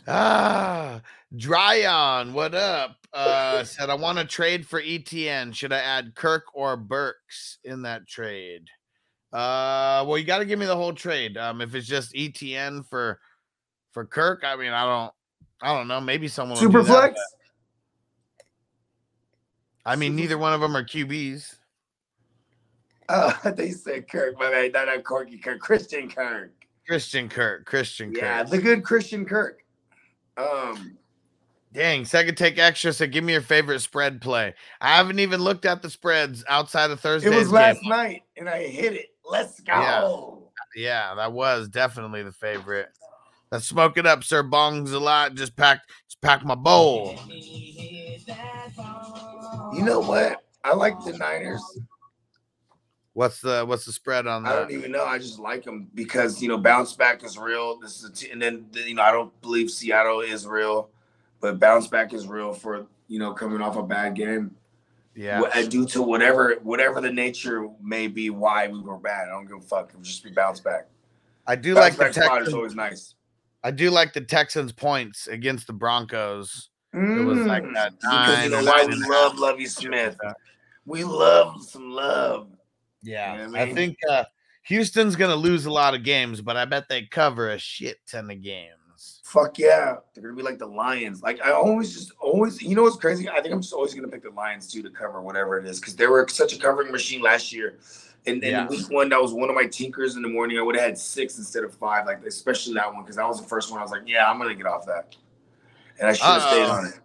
ah, 0.07 1.01
Dryon, 1.35 2.33
what 2.33 2.55
up? 2.55 3.04
Uh, 3.15 3.63
said 3.63 3.89
I 3.89 3.93
want 3.95 4.17
to 4.17 4.25
trade 4.25 4.67
for 4.67 4.81
ETN. 4.81 5.55
Should 5.55 5.71
I 5.71 5.79
add 5.79 6.15
Kirk 6.15 6.43
or 6.53 6.75
Burks 6.75 7.59
in 7.63 7.81
that 7.83 8.05
trade? 8.07 8.67
Uh, 9.31 10.03
well, 10.07 10.17
you 10.17 10.25
got 10.25 10.39
to 10.39 10.45
give 10.45 10.59
me 10.59 10.65
the 10.65 10.75
whole 10.75 10.93
trade. 10.93 11.37
Um, 11.37 11.61
if 11.61 11.73
it's 11.75 11.87
just 11.87 12.13
ETN 12.13 12.85
for 12.87 13.19
for 13.91 14.05
Kirk, 14.05 14.43
I 14.45 14.55
mean, 14.57 14.71
I 14.73 14.83
don't, 14.85 15.13
I 15.61 15.77
don't 15.77 15.87
know. 15.87 16.01
Maybe 16.01 16.27
someone 16.27 16.59
will 16.61 16.69
do 16.69 16.83
that, 16.83 16.85
Superflex. 16.85 17.13
but- 17.13 17.17
I 19.85 19.95
mean, 19.95 20.15
neither 20.15 20.37
one 20.37 20.51
of 20.53 20.61
them 20.61 20.75
are 20.75 20.83
QBs. 20.83 21.55
Oh, 23.07 23.39
they 23.55 23.69
said 23.71 24.09
Kirk, 24.09 24.37
my 24.39 24.49
man. 24.49 24.71
Not 24.71 24.87
not 24.87 25.03
Corky 25.03 25.37
Kirk. 25.37 25.59
Christian 25.59 26.09
Kirk. 26.09 26.51
Christian 26.87 27.29
Kirk, 27.29 27.65
Christian 27.65 28.11
Yeah, 28.13 28.41
Kirk. 28.41 28.49
the 28.51 28.57
good 28.57 28.83
Christian 28.83 29.25
Kirk. 29.25 29.63
Um, 30.37 30.97
Dang, 31.75 32.05
second 32.05 32.35
take 32.35 32.57
extra. 32.57 32.93
So 32.93 33.05
give 33.05 33.23
me 33.23 33.33
your 33.33 33.41
favorite 33.41 33.81
spread 33.81 34.21
play. 34.21 34.53
I 34.79 34.95
haven't 34.95 35.19
even 35.19 35.41
looked 35.41 35.65
at 35.65 35.81
the 35.81 35.89
spreads 35.89 36.43
outside 36.47 36.89
of 36.91 36.99
Thursday. 36.99 37.29
it 37.29 37.35
was 37.35 37.51
last 37.51 37.81
game. 37.81 37.89
night, 37.89 38.23
and 38.37 38.49
I 38.49 38.63
hit 38.67 38.93
it. 38.93 39.07
Let's 39.29 39.59
go. 39.59 39.73
Yeah. 39.73 40.41
Yeah, 40.75 41.15
that 41.15 41.31
was 41.31 41.69
definitely 41.69 42.23
the 42.23 42.31
favorite. 42.33 42.89
Let's 43.51 43.65
smoke 43.65 43.97
it 43.97 44.05
up, 44.05 44.23
sir. 44.23 44.43
Bongs 44.43 44.93
a 44.93 44.99
lot. 44.99 45.35
Just 45.35 45.55
pack, 45.55 45.81
just 46.07 46.19
pack 46.21 46.43
my 46.43 46.55
bowl. 46.55 47.17
You 49.73 49.83
know 49.83 49.99
what? 50.01 50.43
I 50.63 50.73
like 50.73 51.01
the 51.05 51.17
Niners. 51.17 51.61
What's 53.13 53.39
the 53.39 53.63
what's 53.65 53.85
the 53.85 53.93
spread 53.93 54.27
on 54.27 54.43
that? 54.43 54.51
I 54.51 54.59
don't 54.59 54.71
even 54.71 54.91
know. 54.91 55.05
I 55.05 55.17
just 55.19 55.39
like 55.39 55.63
them 55.63 55.89
because 55.93 56.41
you 56.41 56.49
know 56.49 56.57
bounce 56.57 56.91
back 56.93 57.23
is 57.23 57.37
real. 57.37 57.79
This 57.79 58.03
is 58.03 58.09
a 58.09 58.11
t- 58.11 58.31
and 58.31 58.41
then 58.41 58.65
you 58.73 58.95
know 58.95 59.03
I 59.03 59.11
don't 59.11 59.39
believe 59.41 59.71
Seattle 59.71 60.19
is 60.19 60.45
real, 60.45 60.89
but 61.41 61.59
bounce 61.59 61.87
back 61.87 62.13
is 62.13 62.27
real 62.27 62.53
for 62.53 62.87
you 63.07 63.19
know 63.19 63.33
coming 63.33 63.61
off 63.61 63.75
a 63.75 63.83
bad 63.83 64.15
game. 64.15 64.55
Yeah, 65.15 65.41
due 65.69 65.85
to 65.87 66.01
whatever 66.01 66.55
whatever 66.61 66.99
the 66.99 67.11
nature 67.11 67.69
may 67.81 68.07
be 68.07 68.29
why 68.29 68.67
we 68.67 68.81
were 68.81 68.97
bad. 68.97 69.27
I 69.29 69.31
don't 69.31 69.47
give 69.47 69.57
a 69.57 69.61
fuck. 69.61 69.89
It 69.89 69.95
would 69.95 70.03
just 70.05 70.23
be 70.23 70.31
bounce 70.31 70.59
back. 70.59 70.87
I 71.47 71.55
do 71.55 71.73
Bounce 71.75 71.83
like 71.85 71.93
the 71.93 71.99
back 71.99 72.13
spot 72.13 72.41
is 72.41 72.47
Texans. 72.47 72.53
always 72.55 72.75
nice. 72.75 73.15
I 73.63 73.71
do 73.71 73.89
like 73.89 74.13
the 74.13 74.21
Texans 74.21 74.71
points 74.71 75.27
against 75.27 75.67
the 75.67 75.73
Broncos. 75.73 76.69
It 76.93 76.97
was 77.23 77.39
like 77.45 77.63
Mm, 77.63 77.73
that 77.73 77.93
because 77.99 78.43
you 78.43 78.49
know 78.49 78.63
why 78.63 78.85
we 78.85 78.95
love. 79.09 79.37
Lovie 79.37 79.65
Smith. 79.65 80.17
We 80.85 81.03
love 81.03 81.63
some 81.63 81.91
love. 81.91 82.49
Yeah, 83.03 83.33
You 83.45 83.51
know 83.51 83.59
I 83.59 83.63
I 83.63 83.73
think 83.73 83.97
uh, 84.09 84.23
Houston's 84.63 85.15
gonna 85.15 85.35
lose 85.35 85.65
a 85.65 85.71
lot 85.71 85.93
of 85.95 86.03
games, 86.03 86.41
but 86.41 86.57
I 86.57 86.65
bet 86.65 86.85
they 86.89 87.03
cover 87.03 87.49
a 87.49 87.57
shit 87.57 87.97
ton 88.09 88.29
of 88.31 88.41
games. 88.41 88.71
Fuck 89.25 89.57
yeah, 89.57 89.95
they're 90.13 90.21
gonna 90.21 90.35
be 90.35 90.43
like 90.43 90.59
the 90.59 90.67
Lions. 90.67 91.23
Like 91.23 91.43
I 91.43 91.51
always 91.51 91.91
just 91.91 92.11
always, 92.19 92.61
you 92.61 92.75
know 92.75 92.83
what's 92.83 92.95
crazy? 92.95 93.27
I 93.27 93.41
think 93.41 93.55
I'm 93.55 93.59
just 93.59 93.73
always 93.73 93.91
gonna 93.91 94.07
pick 94.07 94.21
the 94.21 94.29
Lions 94.29 94.71
too 94.71 94.83
to 94.83 94.89
cover 94.91 95.19
whatever 95.19 95.57
it 95.57 95.65
is 95.65 95.79
because 95.79 95.95
they 95.95 96.05
were 96.05 96.27
such 96.27 96.53
a 96.53 96.59
covering 96.59 96.91
machine 96.91 97.23
last 97.23 97.51
year. 97.51 97.79
And, 98.27 98.43
and 98.43 98.51
Yeah. 98.51 98.67
week 98.67 98.87
one, 98.91 99.09
that 99.09 99.19
was 99.19 99.33
one 99.33 99.49
of 99.49 99.55
my 99.55 99.65
tinkers 99.65 100.15
in 100.15 100.21
the 100.21 100.27
morning. 100.27 100.59
I 100.59 100.61
would 100.61 100.75
have 100.75 100.85
had 100.85 100.97
six 100.99 101.39
instead 101.39 101.63
of 101.63 101.73
five, 101.73 102.05
like 102.05 102.23
especially 102.23 102.75
that 102.75 102.93
one 102.93 103.01
because 103.01 103.15
that 103.15 103.27
was 103.27 103.41
the 103.41 103.47
first 103.47 103.71
one. 103.71 103.79
I 103.79 103.81
was 103.81 103.89
like, 103.89 104.03
yeah, 104.05 104.29
I'm 104.29 104.37
gonna 104.37 104.53
get 104.53 104.67
off 104.67 104.85
that, 104.85 105.15
and 105.99 106.07
I 106.07 106.13
should 106.13 106.27
have 106.27 106.43
stayed 106.43 106.69
on 106.69 106.85
it. 106.85 106.99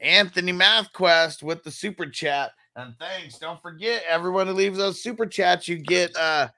Anthony 0.00 0.52
MathQuest 0.52 1.44
with 1.44 1.62
the 1.62 1.70
super 1.70 2.06
chat. 2.06 2.50
And 2.74 2.92
thanks. 2.98 3.38
Don't 3.38 3.62
forget, 3.62 4.02
everyone 4.08 4.48
who 4.48 4.52
leaves 4.52 4.78
those 4.78 5.00
super 5.00 5.26
chats, 5.26 5.68
you 5.68 5.76
get 5.76 6.14
uh 6.16 6.48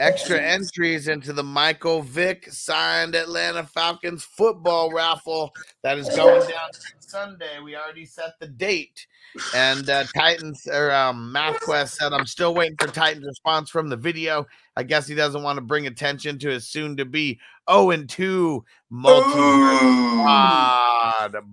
extra 0.00 0.40
entries 0.40 1.08
into 1.08 1.32
the 1.32 1.42
Michael 1.42 2.02
Vick 2.02 2.50
signed 2.50 3.14
Atlanta 3.14 3.64
Falcons 3.64 4.24
football 4.24 4.92
raffle 4.92 5.52
that 5.82 5.98
is 5.98 6.08
going 6.16 6.40
down 6.40 6.70
Sunday. 6.98 7.60
We 7.62 7.76
already 7.76 8.06
set 8.06 8.40
the 8.40 8.48
date. 8.48 9.06
And 9.54 9.88
uh 9.88 10.04
Titans 10.16 10.66
or 10.66 10.90
um 10.90 11.32
MathQuest 11.34 11.90
said, 11.90 12.12
I'm 12.12 12.26
still 12.26 12.54
waiting 12.54 12.76
for 12.80 12.88
Titans 12.88 13.26
response 13.26 13.70
from 13.70 13.88
the 13.88 13.96
video. 13.96 14.46
I 14.76 14.82
guess 14.82 15.06
he 15.06 15.14
doesn't 15.14 15.42
want 15.42 15.58
to 15.58 15.62
bring 15.62 15.86
attention 15.86 16.38
to 16.40 16.48
his 16.48 16.66
soon 16.66 16.96
to 16.96 17.04
be 17.04 17.38
0 17.70 17.90
and 17.90 18.08
2 18.08 18.64
multi. 18.88 19.28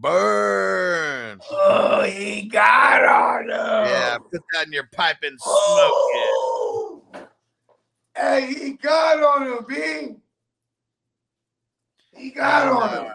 Burn. 0.02 1.40
Oh, 1.52 2.03
he 2.03 2.44
got 2.44 3.03
on 3.03 3.44
him. 3.44 3.49
Yeah, 3.91 4.18
put 4.18 4.41
that 4.53 4.68
in 4.68 4.72
your 4.74 4.90
pipe 4.95 5.18
and 5.24 5.38
smoke 5.40 5.91
it. 6.14 6.36
Oh. 8.18 8.39
Hey, 8.39 8.53
he 8.53 8.73
got 8.73 9.23
on 9.23 9.48
him, 9.48 9.65
B. 9.68 10.15
He 12.15 12.31
got 12.31 12.68
on 12.68 12.84
uh, 12.84 13.03
him. 13.03 13.11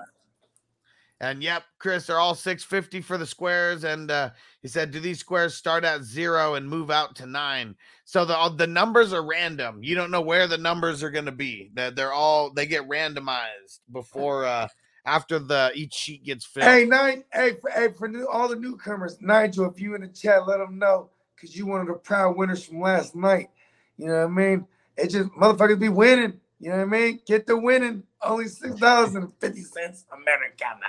And 1.20 1.40
yep, 1.40 1.62
Chris, 1.78 2.06
they're 2.06 2.18
all 2.18 2.34
650 2.34 3.00
for 3.00 3.16
the 3.16 3.26
squares. 3.26 3.84
And 3.84 4.10
uh, 4.10 4.30
he 4.60 4.66
said, 4.66 4.90
Do 4.90 4.98
these 4.98 5.20
squares 5.20 5.54
start 5.54 5.84
at 5.84 6.02
zero 6.02 6.54
and 6.54 6.68
move 6.68 6.90
out 6.90 7.14
to 7.16 7.26
nine? 7.26 7.76
So 8.04 8.24
the 8.24 8.52
the 8.56 8.66
numbers 8.66 9.12
are 9.12 9.24
random. 9.24 9.82
You 9.84 9.94
don't 9.94 10.10
know 10.10 10.20
where 10.20 10.48
the 10.48 10.58
numbers 10.58 11.02
are 11.02 11.10
gonna 11.10 11.32
be. 11.32 11.70
They're, 11.74 11.92
they're 11.92 12.12
all 12.12 12.50
they 12.52 12.66
get 12.66 12.88
randomized 12.88 13.80
before 13.92 14.44
uh 14.44 14.66
after 15.04 15.38
the 15.38 15.70
each 15.74 15.94
sheet 15.94 16.24
gets 16.24 16.44
filled. 16.44 16.66
Hey, 16.66 16.84
nine. 16.84 17.24
Hey, 17.32 17.54
for, 17.60 17.70
hey, 17.70 17.88
for 17.96 18.08
new, 18.08 18.26
all 18.28 18.48
the 18.48 18.56
newcomers, 18.56 19.18
Nigel, 19.20 19.70
if 19.70 19.80
you 19.80 19.94
in 19.94 20.02
the 20.02 20.08
chat, 20.08 20.46
let 20.46 20.58
them 20.58 20.78
know 20.78 21.10
because 21.34 21.56
you 21.56 21.66
one 21.66 21.80
of 21.80 21.86
the 21.86 21.94
proud 21.94 22.36
winners 22.36 22.64
from 22.64 22.80
last 22.80 23.14
night. 23.14 23.50
You 23.96 24.08
know 24.08 24.26
what 24.26 24.26
I 24.26 24.28
mean? 24.28 24.66
It 24.96 25.08
just 25.08 25.30
motherfuckers 25.30 25.78
be 25.80 25.88
winning. 25.88 26.40
You 26.60 26.70
know 26.70 26.76
what 26.76 26.82
I 26.82 26.86
mean? 26.86 27.20
Get 27.26 27.46
the 27.46 27.56
winning. 27.56 28.02
Only 28.22 28.46
six 28.48 28.76
dollars 28.76 29.14
and 29.14 29.32
fifty 29.40 29.62
cents 29.62 30.04
Americana. 30.12 30.86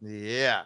Yeah. 0.00 0.62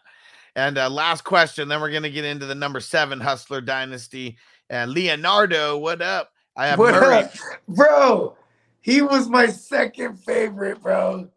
And 0.55 0.77
uh, 0.77 0.90
last 0.90 1.23
question, 1.24 1.69
then 1.69 1.81
we're 1.81 1.93
gonna 1.93 2.11
get 2.11 2.24
into 2.24 2.47
the 2.47 2.55
number 2.55 2.81
seven 2.81 3.20
Hustler 3.20 3.61
Dynasty. 3.61 4.36
And 4.69 4.90
Leonardo, 4.93 5.78
what 5.78 6.03
up? 6.03 6.32
I 6.57 6.66
have 6.66 6.78
What 6.78 6.94
Murray. 6.94 7.24
up? 7.24 7.32
Bro, 7.69 8.36
he 8.81 9.01
was 9.03 9.28
my 9.28 9.47
second 9.47 10.16
favorite, 10.16 10.82
bro. 10.82 11.28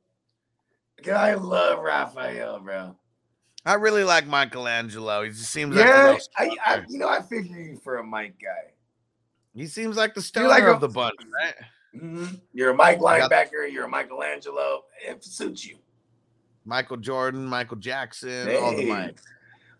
I 1.13 1.35
love 1.35 1.79
Raphael, 1.79 2.59
bro. 2.59 2.95
I 3.65 3.73
really 3.75 4.03
like 4.03 4.27
Michelangelo. 4.27 5.23
He 5.23 5.29
just 5.29 5.51
seems 5.51 5.75
like 5.75 5.85
Yeah, 5.85 6.05
little 6.05 6.19
I, 6.37 6.49
I, 6.65 6.83
you 6.87 6.97
know, 6.97 7.07
I 7.07 7.21
figure 7.21 7.59
you 7.59 7.79
for 7.83 7.97
a 7.97 8.03
Mike 8.03 8.35
guy. 8.41 8.71
He 9.55 9.67
seems 9.67 9.97
like 9.97 10.13
the 10.13 10.21
stoner 10.21 10.49
like 10.49 10.63
a- 10.63 10.71
of 10.73 10.81
the 10.81 10.89
bunch, 10.89 11.15
right? 11.41 11.55
Mhm. 11.95 12.41
You're 12.53 12.71
a 12.71 12.75
Mike 12.75 12.99
linebacker. 12.99 13.71
You're 13.71 13.85
a 13.85 13.89
Michelangelo. 13.89 14.83
If 15.01 15.17
it 15.17 15.23
suits 15.23 15.65
you. 15.65 15.77
Michael 16.65 16.97
Jordan, 16.97 17.45
Michael 17.45 17.77
Jackson, 17.77 18.49
all 18.57 18.71
the 18.75 18.81
Hey, 18.83 18.89
Mike. 18.89 19.17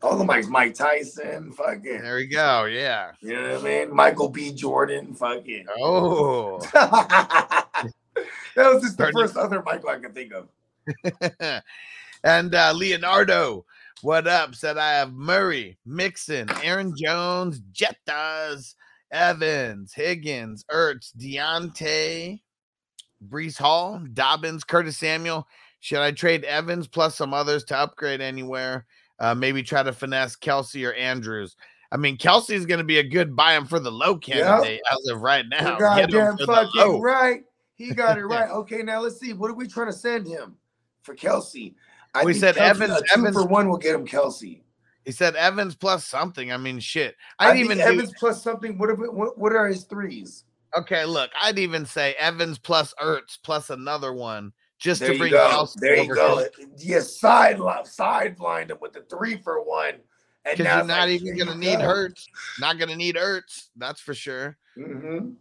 All 0.02 0.18
the 0.18 0.24
Mike's 0.24 0.48
Mike 0.48 0.76
Tyson. 0.76 1.52
Fucking. 1.52 2.02
There 2.02 2.16
we 2.16 2.28
go. 2.28 2.66
Yeah. 2.66 3.12
You 3.22 3.34
know 3.34 3.54
what 3.54 3.62
I 3.62 3.64
mean? 3.64 3.96
Michael 3.96 4.30
B. 4.30 4.52
Jordan. 4.54 5.16
Fucking. 5.16 5.66
Oh. 5.80 6.60
that 6.74 7.66
was 8.56 8.84
just 8.84 8.98
the 8.98 9.12
first 9.14 9.36
other 9.36 9.64
Michael 9.64 9.90
I 9.90 9.98
could 9.98 10.14
think 10.14 10.32
of. 10.34 10.48
and 12.24 12.54
uh, 12.54 12.74
Leonardo, 12.76 13.66
what 14.04 14.28
up? 14.28 14.54
Said 14.54 14.78
I 14.78 14.92
have 14.94 15.14
Murray, 15.14 15.78
Mixon, 15.86 16.48
Aaron 16.62 16.94
Jones, 16.96 17.62
Jettas, 17.74 18.76
Evans, 19.16 19.94
Higgins, 19.94 20.66
Ertz, 20.72 21.12
Diontae, 21.18 22.42
Breece 23.28 23.58
Hall, 23.58 24.02
Dobbins, 24.14 24.64
Curtis 24.64 24.98
Samuel. 24.98 25.48
Should 25.80 26.00
I 26.00 26.12
trade 26.12 26.44
Evans 26.44 26.88
plus 26.88 27.16
some 27.16 27.34
others 27.34 27.64
to 27.66 27.78
upgrade 27.78 28.22
anywhere? 28.22 28.86
Uh, 29.20 29.34
maybe 29.34 29.64
try 29.64 29.82
to 29.84 29.94
finesse 29.94 30.36
Kelce 30.36 30.86
or 30.88 30.94
Andrews. 30.94 31.56
I 31.92 31.98
mean, 31.98 32.18
Kelce 32.18 32.52
is 32.52 32.66
going 32.66 32.80
to 32.80 32.84
be 32.84 32.98
a 32.98 33.08
good 33.08 33.36
buy 33.36 33.56
him 33.56 33.66
for 33.66 33.80
the 33.80 33.92
low 33.92 34.18
candidate 34.18 34.82
as 34.92 35.08
of 35.12 35.22
right 35.22 35.46
now. 35.48 35.78
You're 35.80 35.96
Get 35.96 36.14
him 36.14 36.36
goddamn 36.36 36.48
fucking 36.48 37.02
right. 37.02 37.44
He 37.76 37.94
got 37.94 38.18
it 38.18 38.26
right. 38.26 38.50
Okay, 38.50 38.82
now 38.82 39.02
let's 39.02 39.20
see. 39.20 39.34
What 39.34 39.50
are 39.50 39.56
we 39.56 39.68
trying 39.68 39.88
to 39.88 39.94
send 39.94 40.28
him 40.28 40.58
for 41.04 41.16
Kelce? 41.16 41.74
I 42.14 42.26
We 42.26 42.34
said 42.34 42.56
Kelce, 42.56 42.82
Evans- 42.82 43.02
Evans- 43.14 43.36
for 43.36 43.46
one 43.46 43.70
will 43.70 43.78
get 43.78 43.96
him 43.96 44.06
Kelce. 44.06 44.62
He 45.06 45.12
said 45.12 45.36
Evans 45.36 45.76
plus 45.76 46.06
something. 46.06 46.52
I 46.52 46.58
mean, 46.58 46.80
shit. 46.80 47.16
I 47.40 47.50
I'd 47.50 47.54
think 47.54 47.66
even 47.66 47.80
Evans 47.80 48.10
do, 48.10 48.16
plus 48.20 48.44
something. 48.44 48.78
What, 48.78 48.90
are, 48.90 48.96
what, 48.96 49.38
what 49.38 49.54
are 49.54 49.68
his 49.68 49.84
threes? 49.84 50.44
okay. 50.78 51.06
Look, 51.06 51.32
I'd 51.40 51.60
even 51.60 51.86
say 51.86 52.16
Evans 52.18 52.58
plus 52.58 52.94
Ertz 53.02 53.38
plus 53.42 53.70
another 53.70 54.14
one 54.14 54.52
just 54.80 55.02
There 55.02 55.14
to 55.14 55.18
bring 55.18 55.32
go. 55.32 55.68
There 55.78 56.04
you 56.04 56.14
go. 56.14 56.46
You 56.78 57.02
side 57.02 57.58
sidelined 57.58 58.72
him 58.72 58.78
with 58.82 58.94
the 58.94 59.02
three 59.10 59.38
for 59.38 59.64
one. 59.64 59.96
And 60.46 60.60
now 60.60 60.78
you're 60.78 60.86
not 60.86 61.10
like, 61.10 61.22
even 61.22 61.38
gonna 61.38 61.56
need 61.56 61.78
go. 61.78 61.86
Hurts. 61.86 62.28
Not 62.60 62.78
gonna 62.78 62.96
need 62.96 63.16
Ertz. 63.16 63.70
That's 63.76 64.00
for 64.00 64.14
sure. 64.14 64.58
Mhm. 64.78 65.36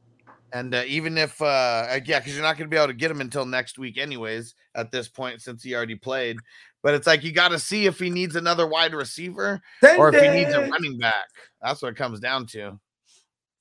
And 0.53 0.74
uh, 0.74 0.85
even 0.86 1.19
if, 1.19 1.43
uh, 1.43 1.45
uh, 1.45 2.01
yeah, 2.07 2.20
because 2.20 2.35
you're 2.35 2.43
not 2.43 2.57
gonna 2.57 2.70
be 2.70 2.77
able 2.77 2.86
to 2.86 2.95
get 2.95 3.11
him 3.11 3.20
until 3.20 3.45
next 3.45 3.78
week, 3.78 3.99
anyways. 3.99 4.55
At 4.77 4.91
this 4.91 5.09
point, 5.09 5.43
since 5.43 5.62
he 5.62 5.74
already 5.74 5.95
played, 5.95 6.39
but 6.85 6.93
it's 6.93 7.06
like 7.06 7.24
you 7.24 7.32
got 7.32 7.48
to 7.48 7.59
see 7.59 7.86
if 7.86 7.98
he 7.98 8.11
needs 8.11 8.36
another 8.36 8.66
wide 8.66 8.94
receiver 8.94 9.61
Send 9.82 9.98
or 9.98 10.15
if 10.15 10.23
he 10.23 10.28
needs 10.28 10.52
a 10.52 10.61
running 10.61 10.98
back. 10.98 11.28
That's 11.62 11.81
what 11.81 11.89
it 11.89 11.97
comes 11.97 12.20
down 12.20 12.47
to. 12.48 12.78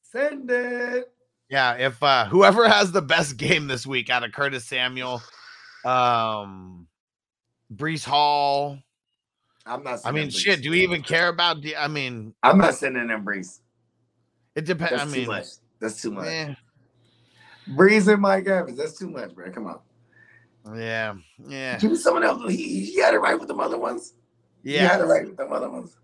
Send 0.04 0.52
it. 0.52 1.10
Yeah, 1.50 1.74
if 1.76 2.04
uh 2.04 2.26
whoever 2.26 2.68
has 2.68 2.92
the 2.92 3.02
best 3.02 3.38
game 3.38 3.68
this 3.68 3.88
week 3.88 4.10
out 4.10 4.24
of 4.24 4.34
Curtis 4.34 4.66
Samuel, 4.66 5.24
um 5.86 6.88
Breece 7.74 8.04
Hall. 8.06 8.78
I'm 9.66 9.84
not. 9.84 10.02
I 10.04 10.12
mean, 10.12 10.30
shit, 10.30 10.62
do 10.62 10.72
we 10.72 10.82
even 10.84 11.02
care 11.02 11.30
about 11.30 11.62
the 11.62 11.78
I 11.78 11.88
mean, 11.88 12.36
I'm 12.44 12.58
not 12.58 12.76
sending 12.76 13.08
him 13.10 13.24
Breece. 13.26 13.62
it 14.56 14.66
depends. 14.66 15.02
I 15.02 15.06
too 15.06 15.12
mean, 15.12 15.28
much. 15.28 15.46
That's 15.80 16.02
too 16.02 16.12
much. 16.12 16.28
eh, 16.28 16.54
Breece 17.70 18.12
and 18.12 18.22
Mike 18.22 18.48
Evans. 18.48 18.78
That's 18.78 19.00
too 19.00 19.10
much, 19.10 19.34
bro. 19.34 19.50
Come 19.50 19.68
on. 19.68 19.80
Yeah, 20.76 21.16
yeah, 21.48 21.78
Give 21.78 21.92
me 21.92 21.98
someone 21.98 22.24
else. 22.24 22.42
He, 22.52 22.86
he 22.86 23.00
had 23.02 23.14
it 23.14 23.18
right 23.20 23.38
with 23.38 23.50
the 23.50 23.56
other 23.56 23.78
ones. 23.78 24.14
He 24.64 24.74
had 24.76 25.02
it 25.02 25.04
yeah, 25.04 25.12
right 25.12 25.26
with 25.28 25.36
them 25.36 25.52
other 25.52 25.70
ones. 25.70 25.98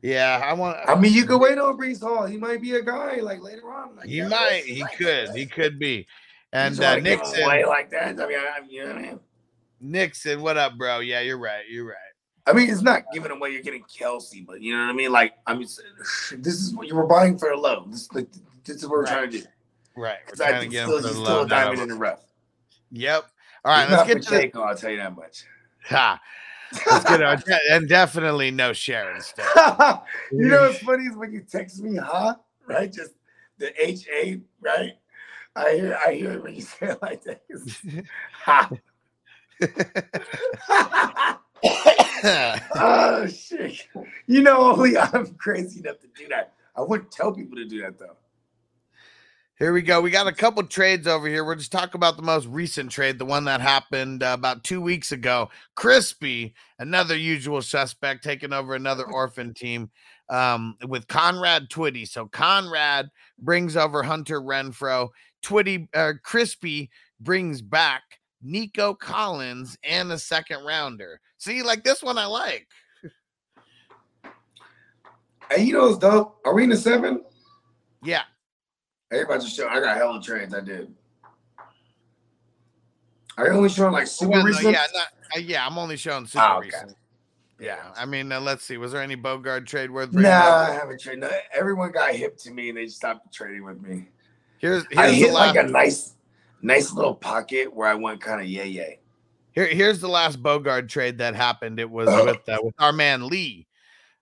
yeah. 0.00 0.40
I 0.44 0.52
want 0.52 0.78
I 0.86 0.94
mean, 0.94 1.12
you 1.12 1.24
could 1.26 1.40
wait 1.40 1.58
on 1.58 1.76
Breece 1.76 2.00
Hall. 2.00 2.24
He 2.26 2.36
might 2.36 2.60
be 2.62 2.76
a 2.76 2.82
guy 2.82 3.16
like 3.16 3.42
later 3.42 3.68
on. 3.72 3.96
Like, 3.96 4.06
he 4.06 4.18
yeah, 4.18 4.28
might, 4.28 4.62
he 4.64 4.82
like, 4.82 4.96
could, 4.96 5.30
he 5.30 5.44
could 5.46 5.78
be. 5.78 6.06
And 6.52 6.80
uh 6.80 6.96
him 6.96 7.02
Nixon, 7.04 7.42
away 7.42 7.64
like 7.64 7.90
that. 7.90 8.20
I 8.20 8.26
mean, 8.26 8.38
I, 8.38 8.60
you 8.68 8.84
know 8.84 8.90
what 8.94 8.98
I 8.98 9.02
mean? 9.02 9.20
Nixon, 9.80 10.40
what 10.40 10.56
up, 10.56 10.78
bro? 10.78 11.00
Yeah, 11.00 11.20
you're 11.20 11.38
right, 11.38 11.64
you're 11.68 11.86
right. 11.86 11.96
I 12.46 12.52
mean, 12.52 12.70
it's 12.70 12.82
not 12.82 13.02
giving 13.12 13.32
away. 13.32 13.50
You're 13.50 13.62
getting 13.62 13.82
Kelce, 13.82 14.46
but 14.46 14.60
you 14.60 14.72
know 14.72 14.84
what 14.84 14.90
I 14.90 14.94
mean. 14.94 15.10
Like, 15.10 15.34
I 15.48 15.54
mean, 15.54 15.66
this 16.38 16.54
is 16.60 16.72
what 16.76 16.86
you 16.86 16.94
were 16.94 17.06
buying 17.06 17.36
for 17.38 17.48
the 17.48 17.56
low. 17.56 17.86
This, 17.90 18.10
like, 18.12 18.28
this 18.64 18.76
is 18.76 18.82
what 18.84 18.90
we're 18.92 19.02
Right. 19.02 19.12
trying 19.12 19.30
to 19.32 19.38
do. 19.40 19.44
Right. 19.96 20.18
We're 20.28 20.36
trying 20.36 20.62
to 20.62 20.68
get 20.68 20.84
him 20.84 20.88
still, 20.90 21.02
for 21.02 21.08
he's 21.08 21.16
the 21.16 21.24
still 21.24 21.42
a 21.42 21.48
diamond 21.48 21.80
in 21.82 21.88
the 21.88 21.94
rough. 21.96 22.22
Yep. 22.92 23.24
All 23.66 23.72
right, 23.72 23.90
let's 23.90 24.06
get 24.06 24.22
to 24.22 24.30
the 24.30 24.36
Pacheco, 24.36 24.62
I'll 24.62 24.76
tell 24.76 24.92
you 24.92 24.98
that 24.98 25.16
much. 25.16 25.42
ha. 25.86 26.20
Let's 26.88 27.04
get 27.04 27.20
on, 27.20 27.42
and 27.70 27.88
definitely 27.88 28.52
no 28.52 28.72
Sharon 28.72 29.20
stuff. 29.20 30.04
you 30.32 30.46
know 30.46 30.62
what's 30.62 30.78
funny 30.78 31.06
is 31.06 31.16
when 31.16 31.32
you 31.32 31.40
text 31.40 31.82
me, 31.82 31.96
huh? 31.96 32.36
Right? 32.68 32.92
Just 32.92 33.14
the 33.58 33.72
H 33.84 34.06
A, 34.08 34.40
right? 34.60 34.92
I 35.56 35.72
hear 35.72 35.98
I 36.06 36.12
hear 36.12 36.32
it 36.34 36.44
when 36.44 36.54
you 36.54 36.60
say 36.60 36.90
it 36.90 37.02
like 37.02 37.24
that. 37.24 37.42
ha. 38.32 38.70
oh 42.76 43.26
shit. 43.26 43.88
You 44.28 44.42
know 44.42 44.72
only 44.72 44.96
I'm 44.96 45.34
crazy 45.34 45.80
enough 45.80 45.98
to 46.00 46.08
do 46.16 46.28
that. 46.28 46.52
I 46.76 46.82
wouldn't 46.82 47.10
tell 47.10 47.32
people 47.32 47.56
to 47.56 47.64
do 47.64 47.80
that 47.82 47.98
though. 47.98 48.16
Here 49.58 49.72
we 49.72 49.80
go. 49.80 50.02
We 50.02 50.10
got 50.10 50.26
a 50.26 50.32
couple 50.32 50.62
trades 50.64 51.06
over 51.06 51.26
here. 51.26 51.42
We're 51.42 51.54
just 51.54 51.72
talking 51.72 51.94
about 51.94 52.16
the 52.16 52.22
most 52.22 52.46
recent 52.46 52.90
trade, 52.90 53.18
the 53.18 53.24
one 53.24 53.44
that 53.44 53.62
happened 53.62 54.22
uh, 54.22 54.36
about 54.38 54.64
two 54.64 54.82
weeks 54.82 55.12
ago. 55.12 55.48
Crispy, 55.74 56.54
another 56.78 57.16
usual 57.16 57.62
suspect, 57.62 58.22
taking 58.22 58.52
over 58.52 58.74
another 58.74 59.04
orphan 59.10 59.54
team 59.54 59.90
um, 60.28 60.76
with 60.86 61.08
Conrad 61.08 61.70
Twitty. 61.70 62.06
So 62.06 62.26
Conrad 62.26 63.08
brings 63.38 63.78
over 63.78 64.02
Hunter 64.02 64.42
Renfrow. 64.42 65.08
Twitty, 65.42 65.88
uh, 65.94 66.12
Crispy 66.22 66.90
brings 67.20 67.62
back 67.62 68.02
Nico 68.42 68.92
Collins 68.92 69.78
and 69.82 70.12
a 70.12 70.18
second 70.18 70.66
rounder. 70.66 71.18
See, 71.38 71.62
like 71.62 71.82
this 71.82 72.02
one, 72.02 72.18
I 72.18 72.26
like. 72.26 72.66
Hey, 75.50 75.64
you 75.64 75.72
know 75.72 75.86
what's 75.86 75.96
dope? 75.96 76.40
Are 76.44 76.52
we 76.52 76.64
in 76.64 76.68
the 76.68 76.76
seven? 76.76 77.22
Yeah. 78.02 78.24
Everybody 79.12 79.40
just 79.44 79.56
show. 79.56 79.68
I 79.68 79.80
got 79.80 79.96
hella 79.96 80.20
trades. 80.22 80.54
I 80.54 80.60
did. 80.60 80.92
Are 83.38 83.46
you 83.46 83.52
only 83.52 83.68
showing 83.68 83.92
like 83.92 84.06
super 84.06 84.32
Well, 84.32 84.40
no, 84.40 84.46
recent? 84.46 84.72
yeah, 84.72 84.86
not, 84.94 85.08
uh, 85.36 85.38
yeah. 85.38 85.66
I'm 85.66 85.78
only 85.78 85.96
showing 85.96 86.26
super 86.26 86.44
Ah, 86.44 86.56
okay. 86.56 86.66
recent. 86.66 86.96
Yeah, 87.58 87.90
I 87.96 88.04
mean, 88.04 88.30
uh, 88.32 88.40
let's 88.40 88.64
see. 88.64 88.76
Was 88.76 88.92
there 88.92 89.00
any 89.00 89.16
Bogard 89.16 89.66
trade 89.66 89.90
worth? 89.90 90.12
Nah, 90.12 90.28
up? 90.28 90.68
I 90.68 90.72
haven't 90.72 91.00
traded. 91.00 91.20
No, 91.20 91.30
everyone 91.54 91.90
got 91.90 92.14
hip 92.14 92.36
to 92.38 92.50
me 92.50 92.68
and 92.68 92.76
they 92.76 92.86
stopped 92.86 93.32
trading 93.32 93.64
with 93.64 93.80
me. 93.80 94.08
Here's, 94.58 94.84
I 94.96 95.06
here's 95.08 95.12
the 95.12 95.18
hit 95.26 95.32
like 95.32 95.56
a 95.56 95.62
nice, 95.62 96.14
nice 96.60 96.92
little 96.92 97.14
pocket 97.14 97.72
where 97.74 97.88
I 97.88 97.94
went 97.94 98.20
kind 98.20 98.40
of 98.40 98.46
yay 98.46 98.66
yay. 98.68 99.00
Here, 99.52 99.66
here's 99.66 100.00
the 100.00 100.08
last 100.08 100.42
Bogard 100.42 100.88
trade 100.90 101.16
that 101.18 101.34
happened. 101.34 101.80
It 101.80 101.90
was 101.90 102.08
Uh-huh. 102.08 102.24
with 102.26 102.48
uh, 102.48 102.58
with 102.62 102.74
our 102.78 102.92
man 102.92 103.26
Lee, 103.28 103.66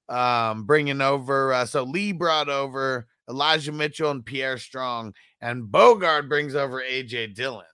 um, 0.09 0.65
bringing 0.65 1.01
over. 1.01 1.53
Uh, 1.53 1.67
so 1.67 1.83
Lee 1.83 2.13
brought 2.13 2.49
over 2.49 3.09
Elijah 3.29 3.73
Mitchell 3.73 4.11
and 4.11 4.25
Pierre 4.25 4.59
Strong, 4.59 5.15
and 5.41 5.65
Bogard 5.65 6.29
brings 6.29 6.55
over 6.55 6.83
AJ 6.83 7.35
Dillon. 7.35 7.65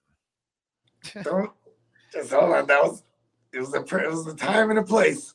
Don't 1.25 1.51
just 2.13 2.33
hold 2.33 2.55
on. 2.55 2.67
That 2.67 2.83
was 2.83 3.03
it 3.53 3.59
was 3.61 3.73
the 3.73 3.81
it 3.81 4.11
was 4.11 4.25
the 4.25 4.35
time 4.35 4.71
and 4.71 4.79
the 4.79 4.83
place. 4.83 5.35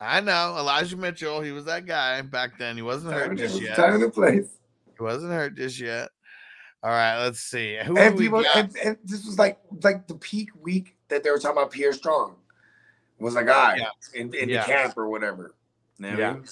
I 0.00 0.20
know 0.20 0.56
Elijah 0.58 0.96
Mitchell. 0.96 1.40
He 1.40 1.52
was 1.52 1.64
that 1.64 1.86
guy 1.86 2.20
back 2.22 2.58
then. 2.58 2.76
He 2.76 2.82
wasn't 2.82 3.12
Time 3.14 3.30
hurt 3.30 3.38
just 3.38 3.54
was 3.54 3.60
the 3.62 3.66
yet. 3.68 3.76
time 3.76 3.94
and 3.94 4.02
the 4.02 4.10
place. 4.10 4.58
He 4.96 5.02
wasn't 5.02 5.32
hurt 5.32 5.54
just 5.56 5.80
yet. 5.80 6.10
All 6.82 6.90
right, 6.90 7.22
let's 7.22 7.40
see. 7.40 7.78
Who 7.84 7.96
And 7.98 8.16
people, 8.18 8.44
and, 8.54 8.76
and 8.84 8.96
this 9.04 9.24
was 9.24 9.38
like 9.38 9.58
like 9.82 10.06
the 10.06 10.14
peak 10.16 10.50
week 10.60 10.96
that 11.08 11.24
they 11.24 11.30
were 11.30 11.38
talking 11.38 11.56
about 11.56 11.70
Pierre 11.70 11.92
Strong 11.94 12.36
was 13.18 13.36
a 13.36 13.42
guy 13.44 13.76
Yeah. 13.78 13.88
in, 14.20 14.34
in 14.34 14.48
Yeah. 14.50 14.60
the 14.66 14.72
camp 14.72 14.94
or 14.98 15.08
whatever. 15.08 15.54
You 15.98 16.06
know 16.06 16.10
what 16.10 16.18
I 16.18 16.20
Yeah. 16.20 16.32
mean? 16.34 16.44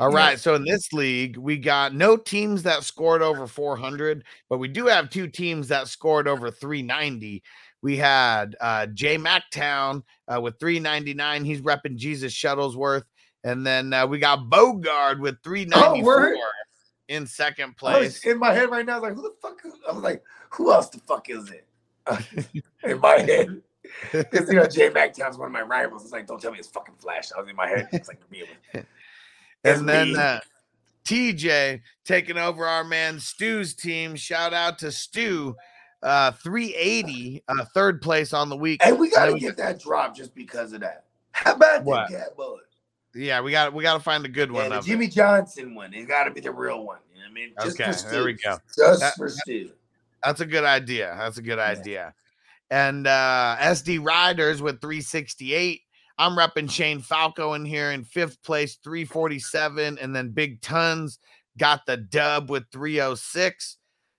All 0.00 0.10
Yeah. 0.10 0.34
So 0.36 0.54
in 0.54 0.64
this 0.64 0.92
league, 0.94 1.36
we 1.36 1.58
got 1.58 1.94
no 1.94 2.16
teams 2.16 2.62
that 2.62 2.84
scored 2.84 3.20
over 3.20 3.46
400, 3.46 4.24
but 4.48 4.56
we 4.58 4.66
do 4.66 4.86
have 4.86 5.10
two 5.10 5.28
teams 5.28 5.68
that 5.68 5.88
scored 5.88 6.26
over 6.26 6.50
390. 6.50 7.42
We 7.82 7.96
had 7.98 8.56
uh, 8.60 8.86
Jay 8.86 9.18
Mactown 9.18 10.02
uh, 10.26 10.40
with 10.40 10.58
399. 10.58 11.44
He's 11.44 11.60
repping 11.60 11.96
Jesus 11.96 12.32
Shuttlesworth. 12.32 13.04
And 13.44 13.66
then 13.66 13.92
uh, 13.92 14.06
we 14.06 14.18
got 14.18 14.50
Bogard 14.50 15.20
with 15.20 15.36
394 15.42 16.04
word. 16.04 16.36
in 17.08 17.26
second 17.26 17.76
place. 17.76 18.24
in 18.24 18.38
my 18.38 18.52
head 18.54 18.70
right 18.70 18.84
now. 18.86 18.96
I 18.96 18.98
was 19.00 19.02
like, 19.02 19.14
who 19.16 19.22
the 19.22 19.34
fuck? 19.42 19.60
is- 19.66 19.74
I 19.88 19.92
was 19.92 20.02
like, 20.02 20.22
who 20.50 20.72
else 20.72 20.88
the 20.88 20.98
fuck 21.00 21.28
is 21.28 21.50
it? 21.50 21.66
in 22.84 23.00
my 23.00 23.18
head. 23.18 23.60
Because 24.12 24.48
you 24.48 24.54
know, 24.54 24.66
Jay 24.66 24.88
McTown's 24.88 25.36
one 25.36 25.46
of 25.46 25.52
my 25.52 25.62
rivals. 25.62 26.04
It's 26.04 26.12
like, 26.12 26.26
don't 26.26 26.40
tell 26.40 26.52
me 26.52 26.58
it's 26.58 26.68
fucking 26.68 26.94
Flash. 26.98 27.32
I 27.36 27.40
was 27.40 27.48
in 27.50 27.56
my 27.56 27.66
head. 27.66 27.88
It's 27.92 28.06
like 28.08 28.20
me. 28.30 28.44
And 29.64 29.88
then 29.88 30.16
uh, 30.16 30.40
TJ 31.04 31.80
taking 32.04 32.38
over 32.38 32.66
our 32.66 32.84
man 32.84 33.18
Stu's 33.20 33.74
team. 33.74 34.16
Shout 34.16 34.54
out 34.54 34.78
to 34.80 34.90
Stu. 34.92 35.56
Uh, 36.02 36.32
380, 36.32 37.42
uh, 37.48 37.64
third 37.74 38.00
place 38.00 38.32
on 38.32 38.48
the 38.48 38.56
week. 38.56 38.82
Hey, 38.82 38.92
we 38.92 39.10
gotta 39.10 39.34
we 39.34 39.40
get 39.40 39.58
that 39.58 39.78
drop 39.80 40.16
just 40.16 40.34
because 40.34 40.72
of 40.72 40.80
that. 40.80 41.04
How 41.32 41.52
about 41.54 41.84
What? 41.84 42.08
that 42.10 42.18
cat 42.18 42.36
boy? 42.36 42.56
Yeah, 43.14 43.40
we 43.42 43.50
got 43.50 43.74
we 43.74 43.82
got 43.82 43.94
to 43.94 44.00
find 44.00 44.24
a 44.24 44.28
good 44.28 44.48
Yeah, 44.50 44.54
one 44.54 44.68
the 44.70 44.78
of 44.78 44.84
it. 44.84 44.88
Jimmy 44.88 45.08
Johnson 45.08 45.74
one. 45.74 45.92
It's 45.92 46.06
got 46.08 46.24
to 46.24 46.30
be 46.30 46.40
the 46.40 46.52
real 46.52 46.84
one. 46.86 46.98
You 47.12 47.20
know 47.20 47.26
what 47.26 47.30
I 47.30 47.34
mean? 47.34 47.52
Just 47.62 47.80
Okay, 47.80 48.10
there 48.10 48.24
we 48.24 48.32
go. 48.34 48.56
Just 48.76 49.00
That- 49.00 49.14
for 49.16 49.28
Stu. 49.28 49.72
That's 50.24 50.40
a 50.40 50.46
good 50.46 50.64
idea. 50.64 51.14
That's 51.18 51.36
a 51.38 51.42
good 51.42 51.58
idea. 51.58 52.14
And 52.70 53.06
uh 53.06 53.56
SD 53.58 54.02
Riders 54.04 54.62
with 54.62 54.80
368. 54.80 55.82
I'm 56.20 56.36
repping 56.36 56.70
Shane 56.70 57.00
Falco 57.00 57.54
in 57.54 57.64
here 57.64 57.92
in 57.92 58.04
fifth 58.04 58.42
place, 58.42 58.76
347. 58.84 59.96
And 59.98 60.14
then 60.14 60.32
Big 60.32 60.60
Tons 60.60 61.18
got 61.56 61.86
the 61.86 61.96
dub 61.96 62.50
with 62.50 62.64
306. 62.72 63.78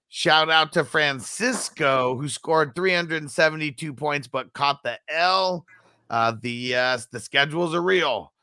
Shout 0.09 0.49
out 0.49 0.73
to 0.73 0.83
Francisco, 0.83 2.17
who 2.17 2.27
scored 2.27 2.73
372 2.73 3.93
points 3.93 4.27
but 4.27 4.51
caught 4.53 4.81
the 4.81 4.97
L. 5.09 5.63
Uh, 6.09 6.33
the 6.41 6.75
uh, 6.75 6.97
the 7.11 7.19
schedules 7.19 7.75
are 7.75 7.83
real. 7.83 8.33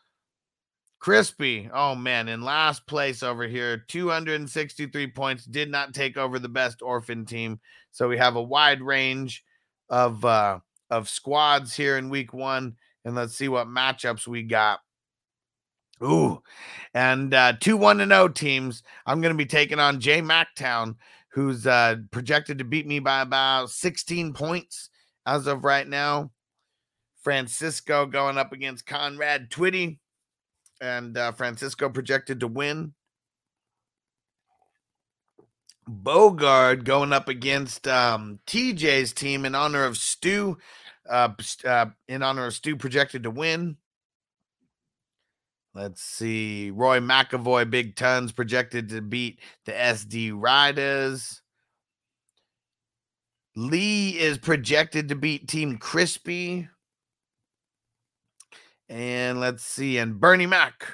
Crispy, 1.01 1.69
oh 1.75 1.97
man, 1.97 2.29
in 2.29 2.43
last 2.43 2.87
place 2.87 3.25
over 3.25 3.47
here, 3.49 3.85
263 3.89 5.09
points, 5.09 5.45
did 5.45 5.69
not 5.69 5.95
take 5.95 6.17
over 6.17 6.39
the 6.39 6.49
best 6.49 6.81
orphan 6.81 7.27
team. 7.27 7.59
So 7.91 8.09
we 8.09 8.19
have 8.19 8.37
a 8.37 8.43
wide 8.43 8.83
range 8.83 9.45
of 9.91 10.25
uh 10.25 10.61
of 10.91 11.09
squads 11.09 11.75
here 11.75 11.99
in 11.99 12.09
week 12.09 12.33
one. 12.33 12.77
And 13.05 13.15
let's 13.15 13.35
see 13.35 13.49
what 13.49 13.69
matchups 13.69 14.27
we 14.27 14.43
got. 14.43 14.81
Ooh, 16.03 16.43
and 16.95 17.35
uh 17.35 17.55
two 17.59 17.77
one 17.77 18.01
and 18.01 18.13
oh 18.13 18.29
teams. 18.29 18.83
I'm 19.07 19.21
gonna 19.21 19.35
be 19.35 19.47
taking 19.47 19.81
on 19.81 20.01
Jay 20.01 20.21
Mactown, 20.21 20.97
who's 21.31 21.67
uh 21.67 21.97
projected 22.11 22.59
to 22.59 22.65
beat 22.65 22.87
me 22.87 23.01
by 23.01 23.23
about 23.23 23.71
16 23.71 24.33
points 24.33 24.91
as 25.27 25.47
of 25.47 25.65
right 25.65 25.87
now. 25.87 26.31
Francisco 27.23 28.07
going 28.07 28.39
up 28.39 28.53
against 28.53 28.87
Conrad 28.87 29.51
Twitty, 29.51 29.99
and 30.81 31.17
uh, 31.17 31.33
Francisco 31.33 31.89
projected 31.89 32.41
to 32.41 32.49
win. 32.49 32.95
Bogard 35.89 36.85
going 36.85 37.13
up 37.13 37.29
against 37.29 37.89
um, 37.89 38.39
TJ's 38.47 39.13
team 39.13 39.45
in 39.45 39.55
honor 39.55 39.85
of 39.85 39.97
Stu. 39.97 40.59
Uh, 41.09 41.31
uh, 41.65 41.87
in 42.07 42.23
honor 42.23 42.47
of 42.47 42.55
Stu, 42.55 42.77
projected 42.77 43.23
to 43.23 43.31
win. 43.31 43.77
Let's 45.75 46.03
see. 46.03 46.71
Roy 46.71 47.01
McAvoy, 47.01 47.71
Big 47.71 47.95
Tons, 47.95 48.33
projected 48.33 48.89
to 48.91 49.01
beat 49.01 49.41
the 49.65 49.73
SD 49.73 50.33
Riders. 50.35 51.43
Lee 53.55 54.11
is 54.19 54.39
projected 54.39 55.09
to 55.09 55.15
beat 55.15 55.49
Team 55.49 55.79
Crispy. 55.79 56.69
And 58.89 59.41
let's 59.41 59.65
see. 59.65 59.99
And 59.99 60.19
Bernie 60.19 60.47
Mac, 60.47 60.87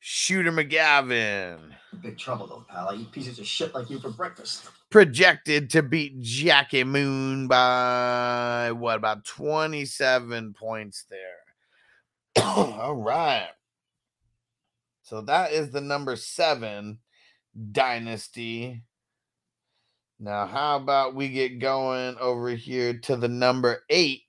Shooter 0.00 0.52
McGavin, 0.52 1.58
Big 2.02 2.18
trouble 2.18 2.46
though, 2.46 2.64
pal. 2.68 2.90
I 2.90 2.94
eat 2.94 3.12
pieces 3.12 3.38
of 3.38 3.46
shit 3.46 3.74
like 3.74 3.90
you 3.90 3.98
for 3.98 4.10
breakfast. 4.10 4.68
Projected 4.90 5.70
to 5.70 5.82
beat 5.82 6.20
Jackie 6.20 6.84
Moon 6.84 7.46
by 7.46 8.72
what 8.72 8.96
about 8.96 9.24
27 9.24 10.54
points 10.54 11.04
there. 11.08 12.44
All 12.44 12.94
right. 12.94 13.50
So 15.02 15.20
that 15.22 15.52
is 15.52 15.70
the 15.70 15.80
number 15.80 16.16
seven 16.16 16.98
dynasty. 17.72 18.82
Now, 20.20 20.46
how 20.46 20.76
about 20.76 21.14
we 21.14 21.28
get 21.28 21.60
going 21.60 22.16
over 22.18 22.50
here 22.50 22.92
to 22.92 23.16
the 23.16 23.28
number 23.28 23.84
eight? 23.88 24.22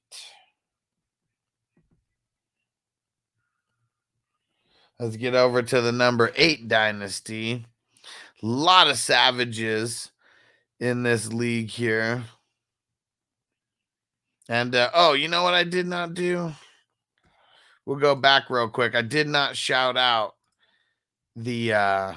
Let's 5.00 5.16
get 5.16 5.34
over 5.34 5.62
to 5.62 5.82
the 5.82 5.94
number 5.94 6.32
eight 6.36 6.68
dynasty. 6.68 7.66
A 8.44 8.46
lot 8.46 8.90
of 8.90 8.98
savages 8.98 10.12
in 10.80 11.04
this 11.04 11.32
league 11.32 11.70
here. 11.70 12.24
And 14.48 14.74
uh, 14.74 14.90
oh, 14.94 15.14
you 15.14 15.28
know 15.28 15.44
what 15.44 15.54
I 15.54 15.64
did 15.64 15.86
not 15.86 16.14
do? 16.14 16.52
We'll 17.86 17.98
go 18.00 18.16
back 18.16 18.50
real 18.50 18.70
quick. 18.70 18.96
I 18.96 19.02
did 19.02 19.28
not 19.28 19.56
shout 19.56 19.98
out 19.98 20.36
the 21.36 21.74
uh 21.74 22.14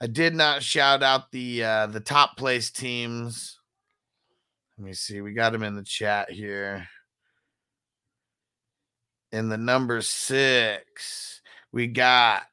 I 0.00 0.06
did 0.06 0.34
not 0.34 0.62
shout 0.62 1.02
out 1.02 1.30
the 1.32 1.64
uh 1.64 1.86
the 1.86 2.00
top 2.00 2.36
place 2.36 2.70
teams. 2.70 3.58
Let 4.76 4.86
me 4.86 4.92
see. 4.92 5.20
We 5.20 5.32
got 5.32 5.52
them 5.52 5.62
in 5.62 5.74
the 5.74 5.82
chat 5.82 6.30
here. 6.30 6.86
In 9.32 9.48
the 9.48 9.58
number 9.58 10.00
6, 10.00 11.40
we 11.72 11.86
got 11.88 12.44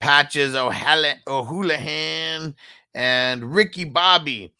Patches 0.00 0.54
O'Hall- 0.54 1.20
O'Houlihan 1.26 2.54
and 2.96 3.54
Ricky 3.54 3.84
Bobby 3.84 4.52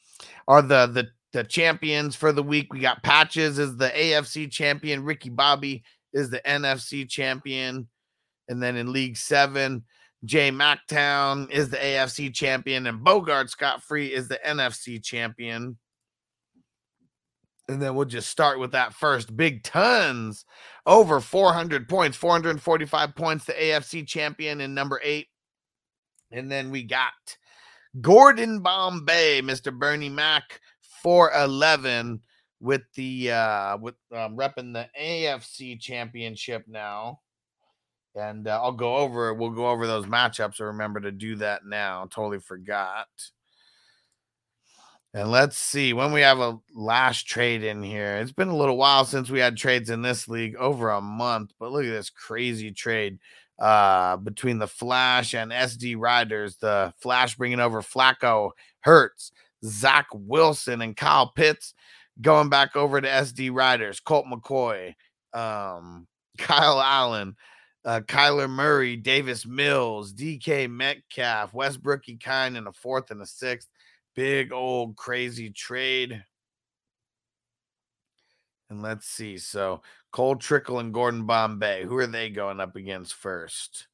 are 0.47 0.63
the 0.63 0.87
the 0.87 1.09
the 1.33 1.43
champions 1.43 2.15
for 2.15 2.33
the 2.33 2.43
week. 2.43 2.73
We 2.73 2.79
got 2.79 3.03
Patches 3.03 3.59
is 3.59 3.77
the 3.77 3.89
AFC 3.89 4.51
champion, 4.51 5.05
Ricky 5.05 5.31
Bobby 5.31 5.83
is 6.13 6.31
the 6.31 6.41
NFC 6.47 7.09
champion. 7.09 7.89
And 8.49 8.63
then 8.63 8.77
in 8.77 8.93
League 8.93 9.17
7, 9.17 9.83
Jay 10.25 10.51
Mactown 10.51 11.51
is 11.51 11.69
the 11.69 11.77
AFC 11.77 12.33
champion, 12.33 12.87
and 12.87 13.03
Bogart 13.03 13.51
Scott 13.51 13.83
Free 13.83 14.15
is 14.15 14.29
the 14.29 14.39
NFC 14.47 15.03
champion. 15.03 15.77
And 17.69 17.83
then 17.83 17.97
we'll 17.97 18.07
just 18.07 18.31
start 18.31 18.61
with 18.61 18.73
that 18.73 18.95
first. 18.95 19.37
Big 19.37 19.65
tons 19.65 20.45
over 20.87 21.21
400 21.21 21.89
points, 21.89 22.17
445 22.17 23.17
points, 23.17 23.45
the 23.45 23.53
AFC 23.53 24.07
champion 24.07 24.61
in 24.61 24.73
number 24.73 25.01
eight. 25.03 25.27
And 26.31 26.51
then 26.51 26.71
we 26.71 26.85
got 26.85 27.13
Gordon 28.01 28.61
Bombay, 28.61 29.43
Mr. 29.43 29.77
Bernie 29.77 30.09
Mac, 30.09 30.61
411 31.03 32.21
with 32.61 32.83
the 32.95 33.31
uh 33.31 33.77
with 33.77 33.95
um, 34.13 34.37
repping 34.37 34.73
the 34.73 34.89
AFC 35.01 35.79
championship 35.79 36.65
now. 36.67 37.21
And 38.15 38.49
uh, 38.49 38.61
I'll 38.63 38.73
go 38.73 38.97
over 38.97 39.35
we'll 39.35 39.51
go 39.51 39.69
over 39.69 39.87
those 39.87 40.07
matchups. 40.07 40.61
I 40.61 40.65
remember 40.65 41.01
to 41.01 41.13
do 41.13 41.37
that 41.37 41.67
now. 41.67 42.07
Totally 42.11 42.41
forgot. 42.41 43.09
And 45.15 45.31
let's 45.31 45.57
see 45.57 45.95
when 45.95 46.13
we 46.13 46.21
have 46.21 46.41
a 46.41 46.59
last 46.75 47.27
trade 47.27 47.65
in 47.65 47.83
here. 47.83 48.17
It's 48.17 48.33
been 48.33 48.49
a 48.49 48.57
little 48.57 48.77
while 48.77 49.07
since 49.07 49.31
we 49.31 49.39
had 49.39 49.57
trades 49.57 49.89
in 49.89 50.03
this 50.03 50.29
league, 50.29 50.57
over 50.57 50.91
a 50.91 51.01
month. 51.01 51.53
But 51.59 51.73
look 51.73 51.85
at 51.85 51.91
this 51.91 52.11
crazy 52.11 52.71
trade 52.71 53.19
uh, 53.59 54.17
between 54.19 54.59
the 54.59 54.67
Flash 54.67 55.35
and 55.35 55.51
SD 55.51 55.97
Riders. 55.99 56.57
The 56.57 56.93
Flash 56.99 57.37
bringing 57.37 57.61
over 57.61 57.83
Flacco, 57.83 58.51
Hurts, 58.81 59.33
Zach 59.65 60.07
Wilson, 60.13 60.83
and 60.83 60.97
Kyle 60.97 61.29
Pitts 61.29 61.75
going 62.21 62.49
back 62.49 62.77
over 62.77 63.01
to 63.01 63.09
SD 63.09 63.53
Riders. 63.53 64.01
Colt 64.01 64.27
McCoy, 64.27 64.95
um, 65.33 66.07
Kyle 66.39 66.81
Allen, 66.81 67.37
uh, 67.85 68.01
Kyler 68.01 68.51
Murray, 68.51 68.97
Davis 68.97 69.47
Mills, 69.47 70.13
DK 70.13 70.71
Metcalf, 70.71 71.55
Westbrook 71.55 72.05
Kine 72.21 72.57
in 72.57 72.67
a 72.67 72.73
fourth 72.73 73.11
and 73.11 73.23
a 73.23 73.27
sixth. 73.27 73.69
Big 74.15 74.53
old 74.53 74.97
crazy 74.97 75.51
trade. 75.51 76.25
And 78.71 78.83
let's 78.83 79.07
see. 79.07 79.39
So 79.39 79.83
Cole 80.17 80.37
Trickle 80.37 80.79
and 80.79 80.95
Gordon 80.95 81.27
Bombay, 81.27 81.85
who 81.85 81.99
are 81.99 82.07
they 82.07 82.31
going 82.31 82.59
up 82.59 82.75
against 82.75 83.13
first? 83.13 83.87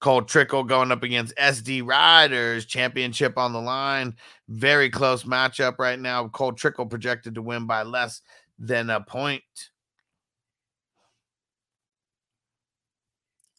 Cole 0.00 0.22
Trickle 0.22 0.62
going 0.62 0.92
up 0.92 1.02
against 1.02 1.34
SD 1.34 1.84
Riders, 1.84 2.64
championship 2.64 3.36
on 3.36 3.52
the 3.52 3.60
line. 3.60 4.14
Very 4.48 4.88
close 4.88 5.24
matchup 5.24 5.80
right 5.80 5.98
now. 5.98 6.28
Cole 6.28 6.52
Trickle 6.52 6.86
projected 6.86 7.34
to 7.34 7.42
win 7.42 7.66
by 7.66 7.82
less 7.82 8.20
than 8.56 8.88
a 8.88 9.00
point. 9.00 9.42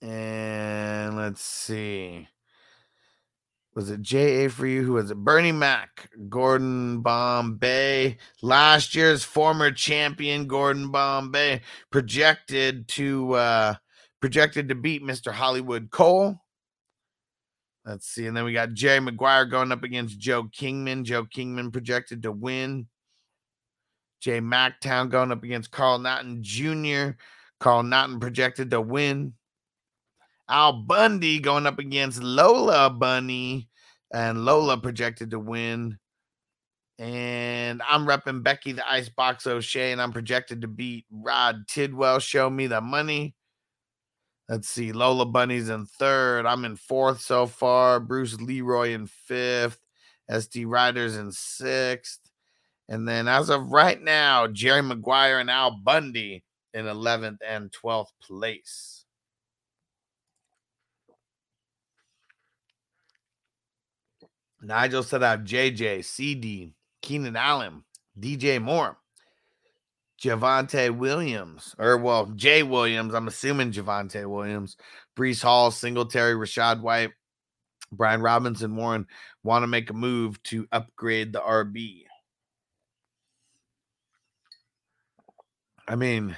And 0.01 1.17
let's 1.17 1.41
see. 1.41 2.30
Was 3.75 3.89
it 3.91 4.01
J.A. 4.01 4.49
for 4.49 4.65
you? 4.65 4.83
Who 4.83 4.93
was 4.93 5.11
it? 5.11 5.17
Bernie 5.17 5.51
Mac, 5.51 6.09
Gordon 6.27 7.01
Bombay, 7.01 8.17
last 8.41 8.95
year's 8.95 9.23
former 9.23 9.71
champion, 9.71 10.47
Gordon 10.47 10.89
Bombay, 10.91 11.61
projected 11.91 12.87
to 12.89 13.33
uh 13.33 13.73
projected 14.21 14.69
to 14.69 14.75
beat 14.75 15.03
Mr. 15.03 15.31
Hollywood 15.31 15.91
Cole. 15.91 16.41
Let's 17.85 18.07
see. 18.07 18.27
And 18.27 18.35
then 18.35 18.43
we 18.43 18.53
got 18.53 18.73
Jerry 18.73 18.99
Maguire 18.99 19.45
going 19.45 19.71
up 19.71 19.83
against 19.83 20.19
Joe 20.19 20.43
Kingman. 20.43 21.05
Joe 21.05 21.25
Kingman 21.25 21.71
projected 21.71 22.23
to 22.23 22.31
win. 22.31 22.87
Jay 24.19 24.41
Mactown 24.41 25.09
going 25.09 25.31
up 25.31 25.43
against 25.43 25.71
Carl 25.71 25.97
Naughton 25.97 26.43
Jr. 26.43 27.11
Carl 27.59 27.83
Naughton 27.83 28.19
projected 28.19 28.71
to 28.71 28.81
win. 28.81 29.33
Al 30.49 30.73
Bundy 30.73 31.39
going 31.39 31.67
up 31.67 31.80
against 31.80 32.23
Lola 32.23 32.89
Bunny, 32.89 33.69
and 34.11 34.45
Lola 34.45 34.77
projected 34.77 35.31
to 35.31 35.39
win. 35.39 35.97
And 36.97 37.81
I'm 37.88 38.05
repping 38.05 38.43
Becky 38.43 38.73
the 38.73 38.89
Icebox 38.91 39.47
O'Shea, 39.47 39.91
and 39.91 40.01
I'm 40.01 40.11
projected 40.11 40.61
to 40.61 40.67
beat 40.67 41.05
Rod 41.11 41.67
Tidwell. 41.67 42.19
Show 42.19 42.49
me 42.49 42.67
the 42.67 42.81
money. 42.81 43.35
Let's 44.49 44.67
see. 44.67 44.91
Lola 44.91 45.26
Bunny's 45.26 45.69
in 45.69 45.85
third. 45.85 46.47
I'm 46.47 46.65
in 46.65 46.76
fourth 46.76 47.21
so 47.21 47.45
far. 47.45 47.99
Bruce 47.99 48.41
Leroy 48.41 48.93
in 48.93 49.05
fifth. 49.05 49.80
SD 50.30 50.65
Riders 50.67 51.15
in 51.15 51.31
sixth. 51.31 52.19
And 52.89 53.07
then 53.07 53.27
as 53.27 53.49
of 53.49 53.71
right 53.71 54.01
now, 54.01 54.47
Jerry 54.47 54.81
Maguire 54.81 55.39
and 55.39 55.51
Al 55.51 55.71
Bundy 55.71 56.43
in 56.73 56.85
11th 56.85 57.38
and 57.47 57.71
12th 57.71 58.11
place. 58.19 58.98
Nigel 64.61 65.03
said 65.03 65.23
I 65.23 65.31
have 65.31 65.41
JJ, 65.41 66.03
CD, 66.03 66.73
Keenan 67.02 67.36
Allen, 67.36 67.84
DJ 68.19 68.61
Moore, 68.61 68.98
Javonte 70.22 70.95
Williams, 70.95 71.76
or 71.80 71.98
well, 71.98 72.26
Jay 72.36 72.64
Williams. 72.64 73.14
I'm 73.14 73.27
assuming 73.27 73.72
Javonte 73.72 74.26
Williams, 74.30 74.76
Breece 75.18 75.41
Hall, 75.41 75.72
Singletary, 75.72 76.34
Rachaad 76.34 76.81
White, 76.81 77.11
Brian 77.91 78.22
Robinson, 78.22 78.76
Warren 78.76 79.07
want 79.44 79.64
to 79.64 79.68
make 79.68 79.90
a 79.90 79.94
move 79.94 80.41
to 80.44 80.68
upgrade 80.72 81.34
the 81.34 81.40
RB. 81.40 82.03
I 85.88 85.95
mean, 85.95 86.36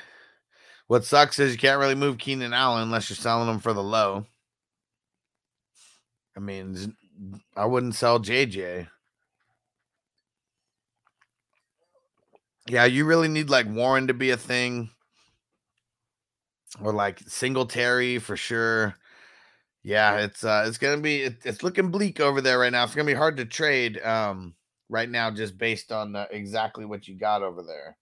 what 0.87 1.03
sucks 1.03 1.39
is 1.39 1.51
you 1.51 1.57
can't 1.57 1.79
really 1.79 1.95
move 1.95 2.17
Keenan 2.17 2.53
Allen 2.53 2.83
unless 2.83 3.09
you're 3.09 3.17
selling 3.17 3.49
him 3.49 3.59
for 3.59 3.73
the 3.73 3.83
low. 3.83 4.25
I 6.37 6.39
mean, 6.39 6.95
I 7.55 7.65
wouldn't 7.65 7.95
sell 7.95 8.19
JJ. 8.19 8.87
Yeah, 12.67 12.85
you 12.85 13.05
really 13.05 13.27
need 13.27 13.49
like 13.49 13.67
Warren 13.67 14.07
to 14.07 14.13
be 14.13 14.31
a 14.31 14.37
thing. 14.37 14.89
Or 16.81 16.93
like 16.93 17.19
Singletary 17.27 18.19
for 18.19 18.37
sure. 18.37 18.95
Yeah, 19.83 20.17
it's 20.19 20.43
uh 20.43 20.65
it's 20.67 20.77
gonna 20.77 21.01
be 21.01 21.23
it, 21.23 21.45
it's 21.45 21.63
looking 21.63 21.89
bleak 21.91 22.19
over 22.19 22.39
there 22.41 22.59
right 22.59 22.71
now. 22.71 22.83
It's 22.83 22.95
gonna 22.95 23.05
be 23.05 23.13
hard 23.13 23.37
to 23.37 23.45
trade 23.45 24.01
um 24.03 24.55
right 24.89 25.09
now 25.09 25.31
just 25.31 25.57
based 25.57 25.91
on 25.91 26.15
uh, 26.15 26.27
exactly 26.31 26.85
what 26.85 27.07
you 27.07 27.15
got 27.15 27.41
over 27.41 27.63
there. 27.63 27.97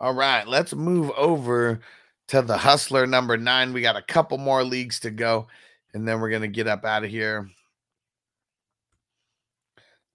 All 0.00 0.14
right, 0.14 0.46
let's 0.46 0.74
move 0.74 1.10
over 1.16 1.80
to 2.32 2.40
the 2.40 2.56
hustler 2.56 3.06
number 3.06 3.36
nine. 3.36 3.74
We 3.74 3.82
got 3.82 3.96
a 3.96 4.00
couple 4.00 4.38
more 4.38 4.64
leagues 4.64 5.00
to 5.00 5.10
go, 5.10 5.48
and 5.92 6.08
then 6.08 6.18
we're 6.18 6.30
gonna 6.30 6.48
get 6.48 6.66
up 6.66 6.82
out 6.82 7.04
of 7.04 7.10
here. 7.10 7.50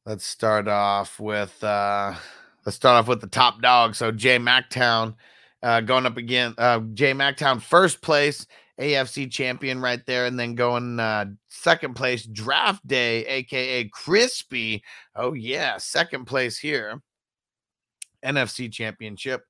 Let's 0.04 0.26
start 0.26 0.68
off 0.68 1.20
with 1.20 1.64
uh 1.64 2.16
let's 2.66 2.76
start 2.76 2.96
off 2.96 3.08
with 3.08 3.22
the 3.22 3.28
top 3.28 3.62
dog. 3.62 3.94
So 3.94 4.12
Jay 4.12 4.40
Mactown 4.40 5.14
uh 5.62 5.82
going 5.82 6.08
up 6.08 6.18
again. 6.18 6.56
Uh 6.58 6.80
Jay 6.96 7.14
Mactown 7.14 7.62
first 7.62 8.02
place, 8.02 8.48
AFC 8.80 9.30
champion 9.30 9.80
right 9.80 10.04
there, 10.08 10.26
and 10.26 10.40
then 10.40 10.56
going 10.56 11.00
uh 11.00 11.26
second 11.50 11.94
place, 11.94 12.26
draft 12.26 12.88
day, 12.88 13.28
aka 13.28 13.88
crispy. 13.90 14.84
Oh, 15.16 15.34
yeah, 15.34 15.78
second 15.78 16.26
place 16.26 16.58
here. 16.58 17.00
NFC 18.26 18.72
championship. 18.72 19.44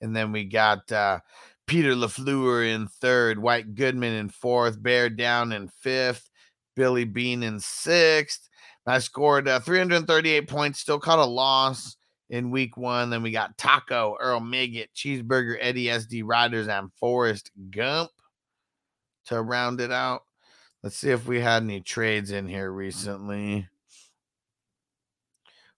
And 0.00 0.16
then 0.16 0.32
we 0.32 0.44
got 0.44 0.90
uh 0.90 1.20
Peter 1.66 1.94
LaFleur 1.94 2.74
in 2.74 2.86
third, 2.86 3.38
White 3.38 3.74
Goodman 3.74 4.12
in 4.12 4.28
fourth, 4.28 4.82
Bear 4.82 5.08
Down 5.08 5.52
in 5.52 5.68
fifth, 5.68 6.30
Billy 6.76 7.04
Bean 7.04 7.42
in 7.42 7.60
sixth. 7.60 8.48
I 8.86 8.98
scored 8.98 9.48
uh, 9.48 9.60
338 9.60 10.46
points, 10.48 10.80
still 10.80 10.98
caught 10.98 11.18
a 11.18 11.24
loss 11.24 11.96
in 12.28 12.50
week 12.50 12.76
one. 12.76 13.08
Then 13.08 13.22
we 13.22 13.30
got 13.30 13.56
Taco, 13.56 14.16
Earl 14.20 14.40
Miggett, 14.40 14.88
Cheeseburger, 14.94 15.56
Eddie 15.60 15.86
SD 15.86 16.22
Riders, 16.24 16.68
and 16.68 16.92
Forrest 16.94 17.50
Gump 17.70 18.10
to 19.26 19.40
round 19.40 19.80
it 19.80 19.90
out. 19.90 20.22
Let's 20.82 20.96
see 20.96 21.10
if 21.10 21.26
we 21.26 21.40
had 21.40 21.62
any 21.62 21.80
trades 21.80 22.30
in 22.30 22.46
here 22.46 22.70
recently. 22.70 23.68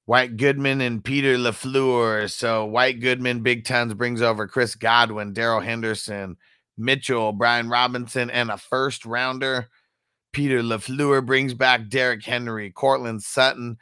White 0.06 0.36
Goodman 0.36 0.80
and 0.80 1.04
Peter 1.04 1.36
LaFleur. 1.36 2.30
So 2.30 2.64
White 2.64 3.00
Goodman, 3.00 3.40
Big 3.40 3.64
Tons 3.64 3.92
brings 3.92 4.22
over 4.22 4.46
Chris 4.46 4.76
Godwin, 4.76 5.32
Darrell 5.32 5.60
Henderson, 5.60 6.36
Mitchell, 6.78 7.32
Brian 7.32 7.68
Robinson, 7.68 8.30
and 8.30 8.50
a 8.50 8.56
first 8.56 9.04
rounder. 9.04 9.68
Peter 10.32 10.62
LaFleur 10.62 11.26
brings 11.26 11.54
back 11.54 11.88
Derrick 11.88 12.24
Henry, 12.24 12.70
Courtland 12.70 13.22
Sutton, 13.22 13.78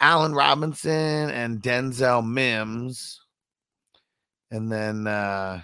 Allen 0.00 0.34
Robinson, 0.34 1.30
and 1.30 1.62
Denzel 1.62 2.26
Mims. 2.26 3.20
And 4.50 4.70
then 4.70 5.06
uh, 5.06 5.62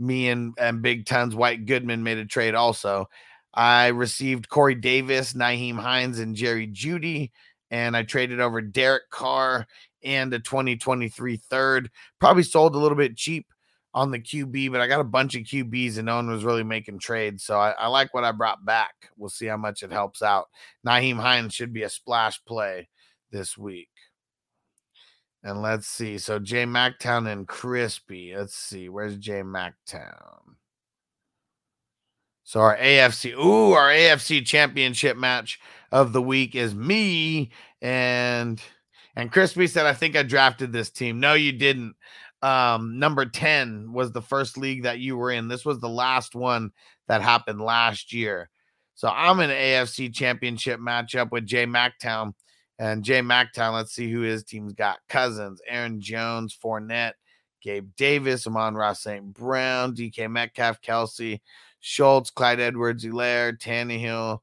me 0.00 0.28
and, 0.28 0.54
and 0.58 0.82
Big 0.82 1.06
Tons 1.06 1.36
White 1.36 1.66
Goodman 1.66 2.02
made 2.02 2.18
a 2.18 2.24
trade 2.24 2.54
also. 2.56 3.08
I 3.54 3.88
received 3.88 4.48
Corey 4.48 4.74
Davis, 4.74 5.34
Nyheim 5.34 5.78
Hines, 5.78 6.18
and 6.18 6.34
Jerry 6.34 6.66
Jeudy 6.66 7.30
and 7.70 7.96
I 7.96 8.02
traded 8.02 8.40
over 8.40 8.60
Derek 8.60 9.10
Carr 9.10 9.66
and 10.04 10.32
a 10.32 10.38
2023 10.38 11.36
third. 11.36 11.90
Probably 12.20 12.42
sold 12.42 12.74
a 12.74 12.78
little 12.78 12.96
bit 12.96 13.16
cheap 13.16 13.46
on 13.96 14.10
the 14.10 14.20
QB, 14.20 14.70
but 14.72 14.80
I 14.80 14.86
got 14.86 15.00
a 15.00 15.04
bunch 15.04 15.34
of 15.34 15.42
QBs 15.42 15.96
and 15.96 16.06
no 16.06 16.16
one 16.16 16.30
was 16.30 16.44
really 16.44 16.62
making 16.62 16.98
trades. 16.98 17.44
So 17.44 17.58
I, 17.58 17.70
I 17.70 17.86
like 17.88 18.12
what 18.12 18.24
I 18.24 18.32
brought 18.32 18.64
back. 18.64 18.94
We'll 19.16 19.30
see 19.30 19.46
how 19.46 19.56
much 19.56 19.82
it 19.82 19.90
helps 19.90 20.20
out. 20.22 20.48
Nyheim 20.86 21.16
Hines 21.16 21.54
should 21.54 21.72
be 21.72 21.82
a 21.82 21.88
splash 21.88 22.44
play 22.44 22.88
this 23.30 23.56
week. 23.56 23.88
And 25.42 25.62
let's 25.62 25.86
see. 25.86 26.18
So 26.18 26.38
Jay 26.38 26.64
Mactown 26.64 27.30
and 27.30 27.48
Crispy. 27.48 28.36
Let's 28.36 28.54
see. 28.54 28.88
Where's 28.88 29.16
Jay 29.16 29.42
Mactown? 29.42 30.56
So 32.44 32.60
our 32.60 32.76
AFC, 32.76 33.32
ooh, 33.32 33.72
our 33.72 33.88
AFC 33.88 34.44
championship 34.44 35.16
match 35.16 35.58
of 35.96 36.12
the 36.12 36.20
week 36.20 36.54
is 36.54 36.74
me 36.74 37.50
and 37.80 38.60
and 39.16 39.32
Crispy 39.32 39.66
said, 39.66 39.86
I 39.86 39.94
think 39.94 40.14
I 40.14 40.22
drafted 40.22 40.70
this 40.70 40.90
team. 40.90 41.20
No, 41.20 41.32
you 41.32 41.52
didn't. 41.52 41.94
Um, 42.42 42.98
number 42.98 43.24
10 43.24 43.94
was 43.94 44.12
the 44.12 44.20
first 44.20 44.58
league 44.58 44.82
that 44.82 44.98
you 44.98 45.16
were 45.16 45.30
in. 45.30 45.48
This 45.48 45.64
was 45.64 45.80
the 45.80 45.88
last 45.88 46.34
one 46.34 46.70
that 47.08 47.22
happened 47.22 47.62
last 47.62 48.12
year. 48.12 48.50
So 48.94 49.08
I'm 49.08 49.40
in 49.40 49.48
AFC 49.48 50.14
championship 50.14 50.78
matchup 50.78 51.32
with 51.32 51.46
Jay 51.46 51.64
Mactown. 51.64 52.34
And 52.78 53.02
Jay 53.02 53.22
Mactown, 53.22 53.72
let's 53.72 53.94
see 53.94 54.12
who 54.12 54.20
his 54.20 54.44
team's 54.44 54.74
got. 54.74 54.98
Cousins, 55.08 55.62
Aaron 55.66 55.98
Jones, 55.98 56.54
Fournette, 56.62 57.14
Gabe 57.62 57.88
Davis, 57.96 58.46
Amon-Ra 58.46 58.92
St. 58.92 59.32
Brown, 59.32 59.94
DK 59.94 60.30
Metcalf, 60.30 60.82
Kelce, 60.82 61.40
Schultz, 61.80 62.28
Clyde 62.28 62.60
Edwards, 62.60 63.02
Hilaire, 63.02 63.54
Tannehill, 63.54 64.40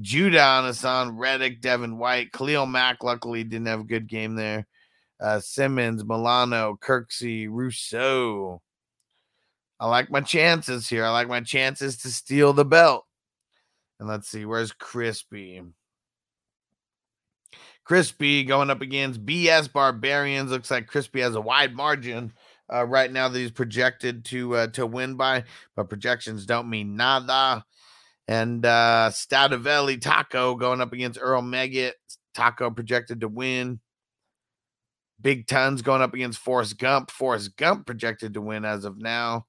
Judon, 0.00 0.66
Hassan, 0.66 1.16
Reddick, 1.16 1.60
Devin 1.60 1.98
White, 1.98 2.32
Khalil 2.32 2.66
Mack. 2.66 3.02
Luckily, 3.02 3.44
didn't 3.44 3.66
have 3.66 3.80
a 3.80 3.84
good 3.84 4.08
game 4.08 4.34
there. 4.34 4.66
Uh, 5.20 5.40
Simmons, 5.40 6.04
Milano, 6.04 6.76
Kirksey, 6.82 7.48
Rousseau. 7.48 8.60
I 9.78 9.88
like 9.88 10.10
my 10.10 10.20
chances 10.20 10.88
here. 10.88 11.04
I 11.04 11.10
like 11.10 11.28
my 11.28 11.40
chances 11.40 11.96
to 11.98 12.10
steal 12.10 12.52
the 12.52 12.64
belt. 12.64 13.04
And 14.00 14.08
let's 14.08 14.28
see, 14.28 14.44
where's 14.44 14.72
Crispy? 14.72 15.62
Crispy 17.84 18.44
going 18.44 18.70
up 18.70 18.80
against 18.80 19.24
BS 19.24 19.72
Barbarians. 19.72 20.50
Looks 20.50 20.70
like 20.70 20.86
Crispy 20.86 21.20
has 21.20 21.34
a 21.34 21.40
wide 21.40 21.74
margin 21.74 22.32
uh, 22.72 22.84
right 22.86 23.12
now 23.12 23.28
that 23.28 23.38
he's 23.38 23.50
projected 23.50 24.24
to 24.26 24.56
uh, 24.56 24.66
to 24.68 24.86
win 24.86 25.16
by, 25.16 25.44
but 25.76 25.88
projections 25.88 26.46
don't 26.46 26.70
mean 26.70 26.96
nada. 26.96 27.64
And 28.26 28.64
uh 28.64 29.10
Stadavelli 29.12 30.00
Taco 30.00 30.54
going 30.54 30.80
up 30.80 30.92
against 30.92 31.18
Earl 31.20 31.42
Meggett. 31.42 31.92
Taco 32.34 32.70
projected 32.70 33.20
to 33.20 33.28
win. 33.28 33.80
Big 35.20 35.46
Tons 35.46 35.82
going 35.82 36.02
up 36.02 36.14
against 36.14 36.38
Forrest 36.38 36.78
Gump. 36.78 37.10
Forrest 37.10 37.56
Gump 37.56 37.86
projected 37.86 38.34
to 38.34 38.40
win 38.40 38.64
as 38.64 38.84
of 38.84 38.98
now. 38.98 39.46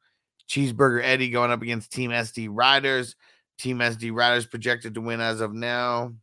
Cheeseburger 0.47 1.01
Eddie 1.03 1.31
going 1.31 1.51
up 1.51 1.61
against 1.61 1.91
Team 1.91 2.11
SD 2.11 2.47
Riders. 2.51 3.15
Team 3.57 3.79
SD 3.79 4.13
Riders 4.13 4.45
projected 4.45 4.93
to 4.95 5.01
win 5.01 5.21
as 5.21 5.41
of 5.41 5.53
now. 5.53 6.13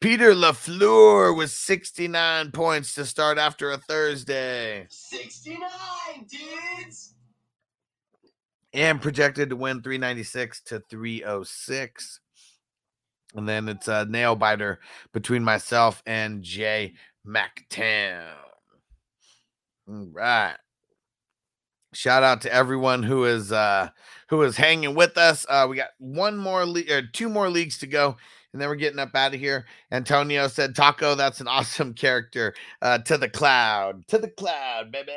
Peter 0.00 0.34
LaFleur 0.34 1.34
with 1.34 1.50
69 1.50 2.50
points 2.50 2.94
to 2.94 3.06
start 3.06 3.38
after 3.38 3.70
a 3.70 3.78
Thursday. 3.78 4.86
69, 4.90 5.58
dudes. 6.28 7.13
And 8.74 9.00
projected 9.00 9.50
to 9.50 9.56
win 9.56 9.80
396 9.80 10.60
to 10.62 10.82
306. 10.90 12.20
And 13.36 13.48
then 13.48 13.68
it's 13.68 13.88
a 13.88 14.04
nail 14.04 14.34
biter 14.36 14.80
between 15.12 15.44
myself 15.44 16.02
and 16.06 16.42
Jay 16.42 16.94
McTown. 17.26 18.26
All 19.88 20.08
right. 20.12 20.56
Shout 21.92 22.24
out 22.24 22.40
to 22.42 22.52
everyone 22.52 23.04
who 23.04 23.24
is 23.24 23.52
uh 23.52 23.88
who 24.28 24.42
is 24.42 24.56
hanging 24.56 24.96
with 24.96 25.16
us. 25.16 25.46
Uh 25.48 25.66
we 25.70 25.76
got 25.76 25.90
one 25.98 26.36
more 26.36 26.62
or 26.62 27.02
two 27.12 27.28
more 27.28 27.48
leagues 27.48 27.78
to 27.78 27.86
go 27.86 28.16
and 28.52 28.60
then 28.60 28.68
we're 28.68 28.74
getting 28.74 28.98
up 28.98 29.14
out 29.14 29.34
of 29.34 29.40
here. 29.40 29.64
Antonio 29.92 30.48
said 30.48 30.74
Taco, 30.74 31.14
that's 31.14 31.40
an 31.40 31.46
awesome 31.48 31.94
character. 31.94 32.54
Uh 32.82 32.98
to 32.98 33.16
the 33.16 33.28
cloud. 33.28 34.06
To 34.08 34.18
the 34.18 34.30
cloud, 34.30 34.90
baby. 34.90 35.12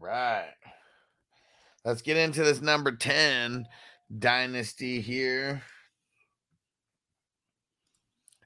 Right. 0.00 0.54
Let's 1.84 2.02
get 2.02 2.16
into 2.16 2.42
this 2.42 2.60
number 2.60 2.92
10 2.92 3.66
dynasty 4.18 5.00
here. 5.00 5.62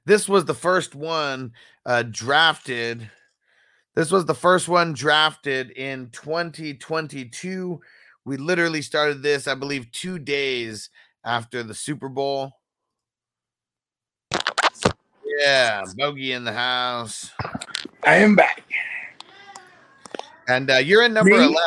This 0.05 0.29
was 0.29 0.45
the 0.45 0.53
first 0.53 0.93
one 0.93 1.53
uh, 1.85 2.03
drafted. 2.03 3.09
This 3.95 4.11
was 4.11 4.25
the 4.25 4.35
first 4.35 4.67
one 4.67 4.93
drafted 4.93 5.71
in 5.71 6.09
2022. 6.11 7.81
We 8.25 8.37
literally 8.37 8.81
started 8.81 9.23
this, 9.23 9.47
I 9.47 9.55
believe, 9.55 9.91
two 9.91 10.19
days 10.19 10.89
after 11.23 11.63
the 11.63 11.73
Super 11.73 12.09
Bowl. 12.09 12.51
Yeah, 15.39 15.83
Bogey 15.97 16.31
in 16.31 16.43
the 16.43 16.53
house. 16.53 17.31
I 18.03 18.15
am 18.17 18.35
back. 18.35 18.63
And 20.47 20.69
uh, 20.69 20.75
you're 20.77 21.03
in 21.03 21.13
number 21.13 21.31
Me? 21.31 21.37
11. 21.37 21.57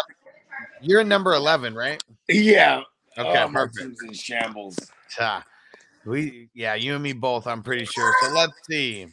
You're 0.81 1.01
in 1.01 1.09
number 1.09 1.35
11, 1.35 1.75
right? 1.75 2.03
Yeah. 2.29 2.83
Okay, 3.17 3.43
Oh, 3.43 3.49
my 3.49 3.61
perfect. 3.61 3.79
team's 3.79 4.03
in 4.05 4.13
shambles. 4.13 4.77
Ah, 5.19 5.43
we, 6.05 6.49
yeah, 6.55 6.75
you 6.75 6.95
and 6.95 7.03
me 7.03 7.13
both, 7.13 7.47
I'm 7.47 7.63
pretty 7.63 7.85
sure. 7.85 8.13
So 8.23 8.33
let's 8.35 8.53
see. 8.71 9.07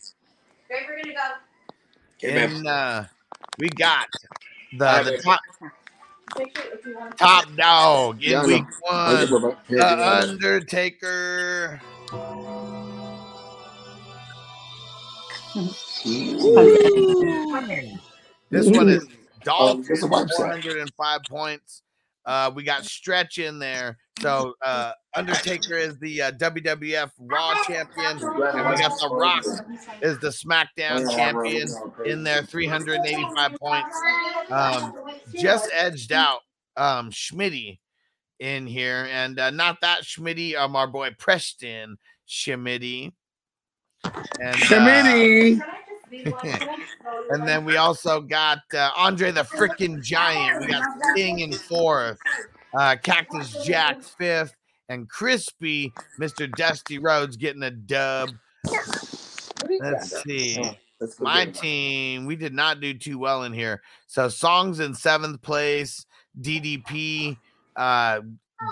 Great, 0.67 0.81
we're 0.87 0.97
gonna 1.01 1.13
go. 1.15 2.27
Okay. 2.27 2.43
In, 2.43 2.67
uh, 2.67 3.05
we 3.57 3.69
got 3.69 4.07
the, 4.77 4.85
Alright, 4.85 5.05
the 5.05 5.11
babe. 5.11 5.21
top, 5.23 5.39
Make 6.37 6.57
sure 6.57 6.73
if 6.73 6.85
you 6.85 6.95
want. 6.97 7.17
top 7.17 7.45
dog 7.55 8.23
in 8.23 8.31
Yeah, 8.31 8.45
week 8.45 8.63
one, 8.81 9.29
bye-bye. 9.29 9.55
The 9.69 9.75
give. 9.75 9.79
Undertaker. 9.99 11.81
This 18.51 18.67
one 18.69 18.89
is 18.89 19.07
Oh, 19.47 19.75
Dolph, 19.75 19.87
there's 19.87 20.01
405 20.01 21.21
points. 21.29 21.81
Uh, 22.25 22.51
we 22.55 22.63
got 22.63 22.83
Stretch 22.85 23.37
in 23.37 23.59
there. 23.59 23.97
So 24.19 24.55
uh, 24.63 24.93
Undertaker 25.15 25.75
is 25.75 25.99
the 25.99 26.23
uh, 26.23 26.31
WWF 26.33 27.11
Raw 27.19 27.53
champion, 27.67 28.17
and 28.17 28.69
we 28.69 28.77
got 28.77 28.99
The 28.99 29.09
Rock 29.11 29.43
is 30.01 30.17
the 30.19 30.29
SmackDown 30.29 31.13
champion 31.13 31.67
in 32.05 32.23
there, 32.23 32.43
385 32.43 33.51
points. 33.59 34.01
Um, 34.49 34.93
just 35.33 35.69
edged 35.73 36.11
out 36.11 36.39
um, 36.77 37.11
Schmitty 37.11 37.79
in 38.39 38.65
here, 38.65 39.07
and 39.11 39.39
uh, 39.39 39.51
not 39.51 39.81
that 39.81 40.01
Schmitty, 40.03 40.55
um, 40.55 40.75
our 40.75 40.87
boy 40.87 41.11
Preston 41.19 41.97
Schmitty. 42.27 43.11
And, 44.39 44.55
uh, 44.55 44.57
Shimmy. 44.57 45.61
and 47.29 47.47
then 47.47 47.65
we 47.65 47.77
also 47.77 48.21
got 48.21 48.59
uh, 48.73 48.91
Andre 48.95 49.31
the 49.31 49.41
freaking 49.41 50.01
Giant. 50.01 50.61
We 50.61 50.67
got 50.67 50.83
Sting 51.11 51.39
in 51.39 51.51
fourth, 51.51 52.17
uh, 52.77 52.95
Cactus 53.01 53.63
Jack 53.65 54.01
fifth, 54.03 54.53
and 54.89 55.09
Crispy, 55.09 55.93
Mr. 56.19 56.51
Dusty 56.51 56.99
Rhodes 56.99 57.37
getting 57.37 57.63
a 57.63 57.71
dub. 57.71 58.29
Let's 59.79 60.23
see. 60.23 60.63
Let's 60.99 61.19
My 61.19 61.45
team, 61.45 62.25
we 62.25 62.35
did 62.35 62.53
not 62.53 62.79
do 62.79 62.93
too 62.93 63.19
well 63.19 63.43
in 63.43 63.53
here. 63.53 63.81
So 64.07 64.29
Songs 64.29 64.79
in 64.79 64.93
seventh 64.93 65.41
place, 65.41 66.05
DDP, 66.41 67.37
uh, 67.75 68.21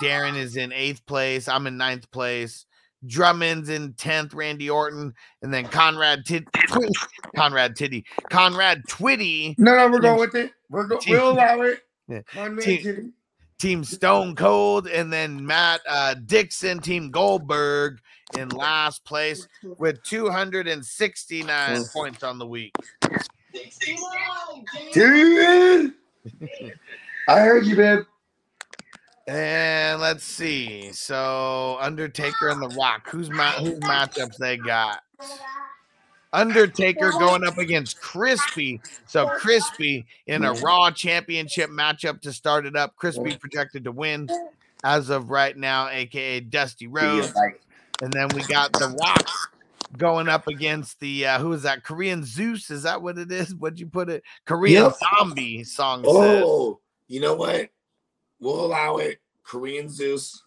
Darren 0.01 0.37
is 0.37 0.55
in 0.55 0.71
eighth 0.71 1.05
place. 1.05 1.47
I'm 1.47 1.67
in 1.67 1.77
ninth 1.77 2.09
place. 2.11 2.65
Drummond's 3.07 3.69
in 3.69 3.93
tenth. 3.93 4.33
Randy 4.33 4.69
Orton, 4.69 5.13
and 5.41 5.53
then 5.53 5.65
Conrad 5.65 6.25
Tid- 6.25 6.47
Conrad 7.35 7.75
Tiddy, 7.75 8.05
Conrad 8.29 8.83
Twitty. 8.87 9.55
No, 9.57 9.75
no, 9.75 9.89
we're 9.91 9.99
going 9.99 10.19
with 10.19 10.35
it. 10.35 10.51
We're 10.69 10.87
go- 10.87 10.97
Team- 10.99 11.13
we'll 11.13 11.31
allow 11.31 11.61
it. 11.61 11.79
Yeah. 12.09 12.21
Team- 12.59 13.13
Team 13.59 13.83
Stone 13.85 14.35
Cold, 14.35 14.87
and 14.87 15.11
then 15.13 15.45
Matt 15.45 15.79
uh, 15.87 16.15
Dixon, 16.25 16.79
Team 16.79 17.11
Goldberg 17.11 17.99
in 18.37 18.49
last 18.49 19.05
place 19.05 19.47
with 19.77 20.03
269 20.03 21.83
points 21.93 22.23
on 22.23 22.39
the 22.39 22.45
week. 22.45 22.73
69, 23.53 24.65
Dude. 24.93 25.93
I 27.29 27.39
heard 27.39 27.65
you, 27.65 27.75
babe. 27.77 27.99
And 29.27 30.01
let's 30.01 30.23
see. 30.23 30.91
So 30.91 31.77
Undertaker 31.79 32.49
and 32.49 32.61
The 32.61 32.75
Rock. 32.77 33.09
Who's 33.09 33.29
ma- 33.29 33.51
whose 33.51 33.79
matchups 33.79 34.35
they 34.37 34.57
got? 34.57 35.01
Undertaker 36.33 37.11
going 37.11 37.43
up 37.45 37.57
against 37.57 38.01
Crispy. 38.01 38.81
So 39.05 39.27
Crispy 39.27 40.05
in 40.27 40.43
a 40.43 40.53
Raw 40.53 40.89
Championship 40.91 41.69
matchup 41.69 42.21
to 42.21 42.33
start 42.33 42.65
it 42.65 42.75
up. 42.75 42.95
Crispy 42.95 43.37
projected 43.37 43.83
to 43.85 43.91
win. 43.91 44.27
as 44.83 45.09
of 45.09 45.29
right 45.29 45.55
now, 45.55 45.87
aka 45.89 46.41
Dusty 46.41 46.87
Rhodes. 46.87 47.31
And 48.01 48.11
then 48.11 48.27
we 48.29 48.41
got 48.43 48.73
The 48.73 48.89
Rock 48.99 49.29
going 49.97 50.27
up 50.27 50.47
against 50.47 50.99
the 50.99 51.27
uh 51.27 51.39
who 51.39 51.53
is 51.53 51.61
that? 51.63 51.83
Korean 51.85 52.25
Zeus? 52.25 52.71
Is 52.71 52.83
that 52.83 53.01
what 53.01 53.17
it 53.19 53.31
is? 53.31 53.53
What'd 53.55 53.79
you 53.79 53.85
put 53.85 54.09
it? 54.09 54.23
Korean 54.45 54.85
Yep. 54.85 54.95
zombie 55.19 55.63
song 55.63 56.03
says. 56.03 56.43
oh, 56.45 56.79
you 57.07 57.21
know 57.21 57.35
what? 57.35 57.69
We'll 58.43 58.65
allow 58.65 58.97
it. 58.97 59.19
Korean 59.43 59.89
Zeus. 59.89 60.43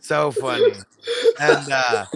So 0.00 0.30
funny. 0.30 0.72
And 1.40 1.72
uh 1.72 2.06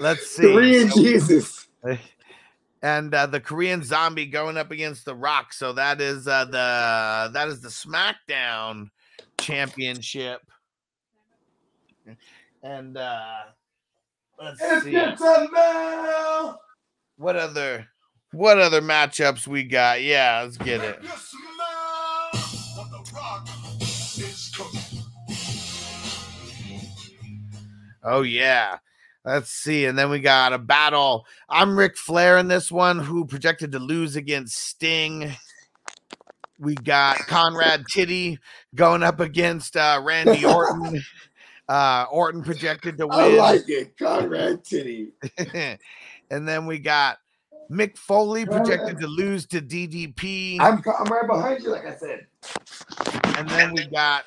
let's 0.00 0.26
see. 0.26 0.42
Korean 0.52 0.90
So- 0.90 1.00
Jesus. 1.02 1.68
and 2.82 3.14
uh, 3.14 3.26
the 3.26 3.40
Korean 3.40 3.82
zombie 3.82 4.26
going 4.26 4.56
up 4.56 4.70
against 4.70 5.04
the 5.04 5.14
Rock. 5.14 5.52
So 5.52 5.72
that 5.72 6.00
is 6.00 6.26
uh, 6.26 6.44
the 6.46 7.30
that 7.32 7.48
is 7.48 7.60
the 7.60 7.68
SmackDown 7.68 8.90
championship. 9.38 10.40
And 12.62 12.96
uh 12.96 13.38
let's 14.40 14.60
see 14.82 14.96
what 17.16 17.36
other 17.36 17.86
what 18.32 18.58
other 18.58 18.80
matchups 18.80 19.46
we 19.46 19.64
got. 19.64 20.02
Yeah, 20.02 20.42
let's 20.42 20.56
get 20.56 20.82
it. 20.82 21.02
Oh 28.04 28.22
yeah. 28.22 28.78
Let's 29.24 29.50
see. 29.50 29.84
And 29.86 29.96
then 29.96 30.10
we 30.10 30.18
got 30.18 30.52
a 30.52 30.58
battle. 30.58 31.26
I'm 31.48 31.78
Ric 31.78 31.96
Flair 31.96 32.38
in 32.38 32.48
this 32.48 32.72
one, 32.72 32.98
who 32.98 33.24
projected 33.24 33.70
to 33.72 33.78
lose 33.78 34.16
against 34.16 34.56
Sting. 34.56 35.32
We 36.58 36.74
got 36.74 37.18
Conrad 37.18 37.84
Titty 37.92 38.38
going 38.74 39.04
up 39.04 39.20
against 39.20 39.76
uh, 39.76 40.00
Randy 40.02 40.44
Orton. 40.44 41.02
Uh, 41.68 42.06
Orton 42.10 42.42
projected 42.42 42.98
to 42.98 43.06
win. 43.06 43.18
I 43.18 43.26
win. 43.28 43.36
like 43.36 43.68
it. 43.68 43.96
Conrad 43.96 44.64
Titty. 44.64 45.12
and 46.30 46.48
then 46.48 46.66
we 46.66 46.80
got 46.80 47.18
Mick 47.72 47.96
Foley 47.96 48.44
projected 48.44 48.98
to 49.00 49.06
lose 49.06 49.46
to 49.46 49.60
DDP. 49.62 50.60
I'm, 50.60 50.82
I'm 50.98 51.06
right 51.06 51.26
behind 51.26 51.62
you, 51.62 51.70
like 51.70 51.86
I 51.86 51.96
said. 51.96 52.26
And 53.38 53.48
then 53.48 53.72
we 53.72 53.86
got 53.86 54.24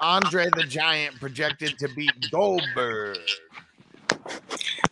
Andre 0.00 0.48
the 0.56 0.64
Giant 0.64 1.20
projected 1.20 1.78
to 1.78 1.88
beat 1.94 2.30
Goldberg. 2.30 3.18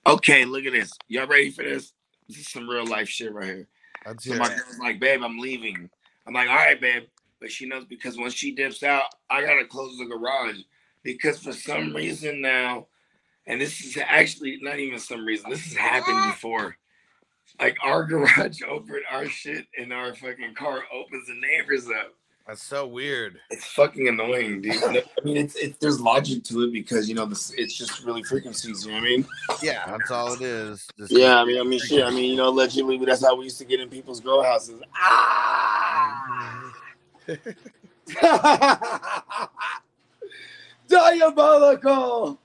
Okay, 0.06 0.44
look 0.44 0.66
at 0.66 0.72
this. 0.72 0.92
Y'all 1.08 1.26
ready 1.26 1.50
for 1.50 1.64
this? 1.64 1.94
This 2.28 2.38
is 2.38 2.48
some 2.48 2.68
real 2.68 2.86
life 2.86 3.08
shit 3.08 3.32
right 3.32 3.46
here. 3.46 3.68
Let's 4.06 4.24
So 4.24 4.32
hear 4.32 4.40
my 4.40 4.48
girl's 4.48 4.78
like, 4.78 5.00
babe, 5.00 5.22
I'm 5.22 5.38
leaving. 5.38 5.88
I'm 6.26 6.34
like, 6.34 6.48
all 6.48 6.56
right, 6.56 6.80
babe. 6.80 7.04
But 7.40 7.50
she 7.50 7.66
knows 7.66 7.86
because 7.86 8.18
when 8.18 8.30
she 8.30 8.54
dips 8.54 8.82
out, 8.82 9.04
I 9.30 9.40
gotta 9.42 9.64
close 9.64 9.96
the 9.96 10.04
garage. 10.04 10.58
Because 11.02 11.38
for 11.38 11.52
some 11.52 11.94
reason 11.94 12.42
now, 12.42 12.88
and 13.46 13.58
this 13.60 13.80
is 13.82 13.96
actually 13.96 14.58
not 14.60 14.78
even 14.78 14.98
some 14.98 15.24
reason, 15.24 15.48
this 15.48 15.64
has 15.64 15.76
happened 15.76 16.32
before. 16.32 16.76
Like 17.60 17.76
our 17.82 18.04
garage 18.04 18.60
opened 18.68 19.02
our 19.10 19.26
shit 19.26 19.66
and 19.78 19.92
our 19.92 20.14
fucking 20.14 20.54
car 20.54 20.84
opens 20.92 21.26
the 21.26 21.34
neighbors 21.34 21.86
up. 21.88 22.14
That's 22.46 22.62
so 22.62 22.86
weird. 22.86 23.40
It's 23.50 23.66
fucking 23.66 24.08
annoying, 24.08 24.62
dude. 24.62 24.82
I 24.82 25.04
mean, 25.22 25.36
it's 25.36 25.54
it's 25.56 25.76
there's 25.78 26.00
logic 26.00 26.44
to 26.44 26.62
it 26.62 26.72
because 26.72 27.06
you 27.06 27.14
know 27.14 27.26
this. 27.26 27.52
It's 27.58 27.74
just 27.74 28.02
really 28.04 28.22
frequencies. 28.22 28.86
You 28.86 28.92
know 28.92 28.98
what 28.98 29.02
I 29.02 29.06
mean? 29.06 29.26
Yeah, 29.62 29.84
that's 29.86 30.10
all 30.10 30.32
it 30.32 30.40
is. 30.40 30.88
Just 30.96 31.12
Yeah, 31.12 31.42
I 31.42 31.44
mean, 31.44 31.60
I 31.60 31.64
mean, 31.64 31.78
shit. 31.78 32.02
I 32.02 32.10
mean, 32.10 32.30
you 32.30 32.36
know, 32.36 32.48
allegedly 32.48 32.96
that's 33.04 33.22
how 33.22 33.36
we 33.36 33.44
used 33.44 33.58
to 33.58 33.66
get 33.66 33.80
in 33.80 33.90
people's 33.90 34.20
grow 34.20 34.42
houses. 34.42 34.80
Ah! 34.94 36.72
Diabolical. 40.88 42.40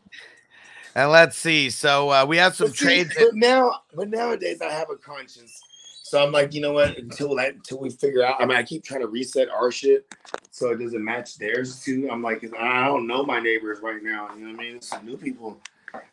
And 0.96 1.12
let's 1.12 1.38
see. 1.38 1.70
So 1.70 2.10
uh, 2.10 2.26
we 2.28 2.38
have 2.38 2.56
some 2.56 2.68
But 2.68 2.78
see, 2.78 2.86
trades. 2.86 3.16
but 3.18 3.36
now, 3.36 3.82
but 3.96 4.10
nowadays 4.10 4.62
I 4.62 4.72
have 4.72 4.90
a 4.92 4.96
conscience, 4.96 5.60
so 6.04 6.24
I'm 6.24 6.32
like, 6.32 6.54
you 6.54 6.62
know 6.62 6.74
what? 6.74 6.98
Until 6.98 7.36
that, 7.38 7.56
until 7.56 7.80
we 7.80 7.90
figure 7.90 8.24
out. 8.24 8.36
I 8.40 8.46
mean, 8.46 8.58
I 8.58 8.64
keep 8.64 8.84
trying 8.84 9.02
to 9.02 9.08
reset 9.08 9.50
our 9.50 9.72
shit 9.72 10.06
so 10.52 10.70
it 10.70 10.78
doesn't 10.78 11.04
match 11.04 11.38
theirs 11.38 11.82
too. 11.84 12.08
I'm 12.12 12.22
like, 12.22 12.44
I 12.60 12.86
don't 12.86 13.08
know 13.08 13.24
my 13.26 13.40
neighbors 13.40 13.80
right 13.82 14.04
now. 14.04 14.30
You 14.36 14.46
know 14.46 14.52
what 14.52 14.60
I 14.60 14.70
mean? 14.70 14.82
Some 14.82 15.06
new 15.06 15.18
people. 15.18 15.60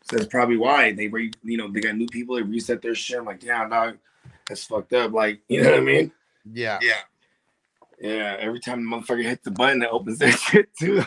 So 0.03 0.15
that's 0.17 0.27
probably 0.27 0.57
why 0.57 0.93
they 0.93 1.07
re, 1.07 1.31
you 1.43 1.57
know, 1.57 1.67
they 1.67 1.79
got 1.79 1.95
new 1.95 2.07
people. 2.07 2.35
They 2.35 2.41
reset 2.43 2.81
their 2.81 2.95
shit. 2.95 3.17
I'm 3.19 3.25
like, 3.25 3.39
damn, 3.39 3.69
dog, 3.69 3.97
that's 4.47 4.63
fucked 4.65 4.93
up. 4.93 5.11
Like, 5.11 5.41
you 5.47 5.61
know 5.61 5.71
what 5.71 5.79
I 5.79 5.83
mean? 5.83 6.11
Yeah. 6.51 6.79
Yeah. 6.81 7.01
Yeah. 7.99 8.37
Every 8.39 8.59
time 8.59 8.83
the 8.83 8.95
motherfucker 8.95 9.23
hits 9.23 9.43
the 9.43 9.51
button, 9.51 9.79
that 9.79 9.91
opens 9.91 10.17
that 10.19 10.31
shit 10.39 10.75
too. 10.75 11.03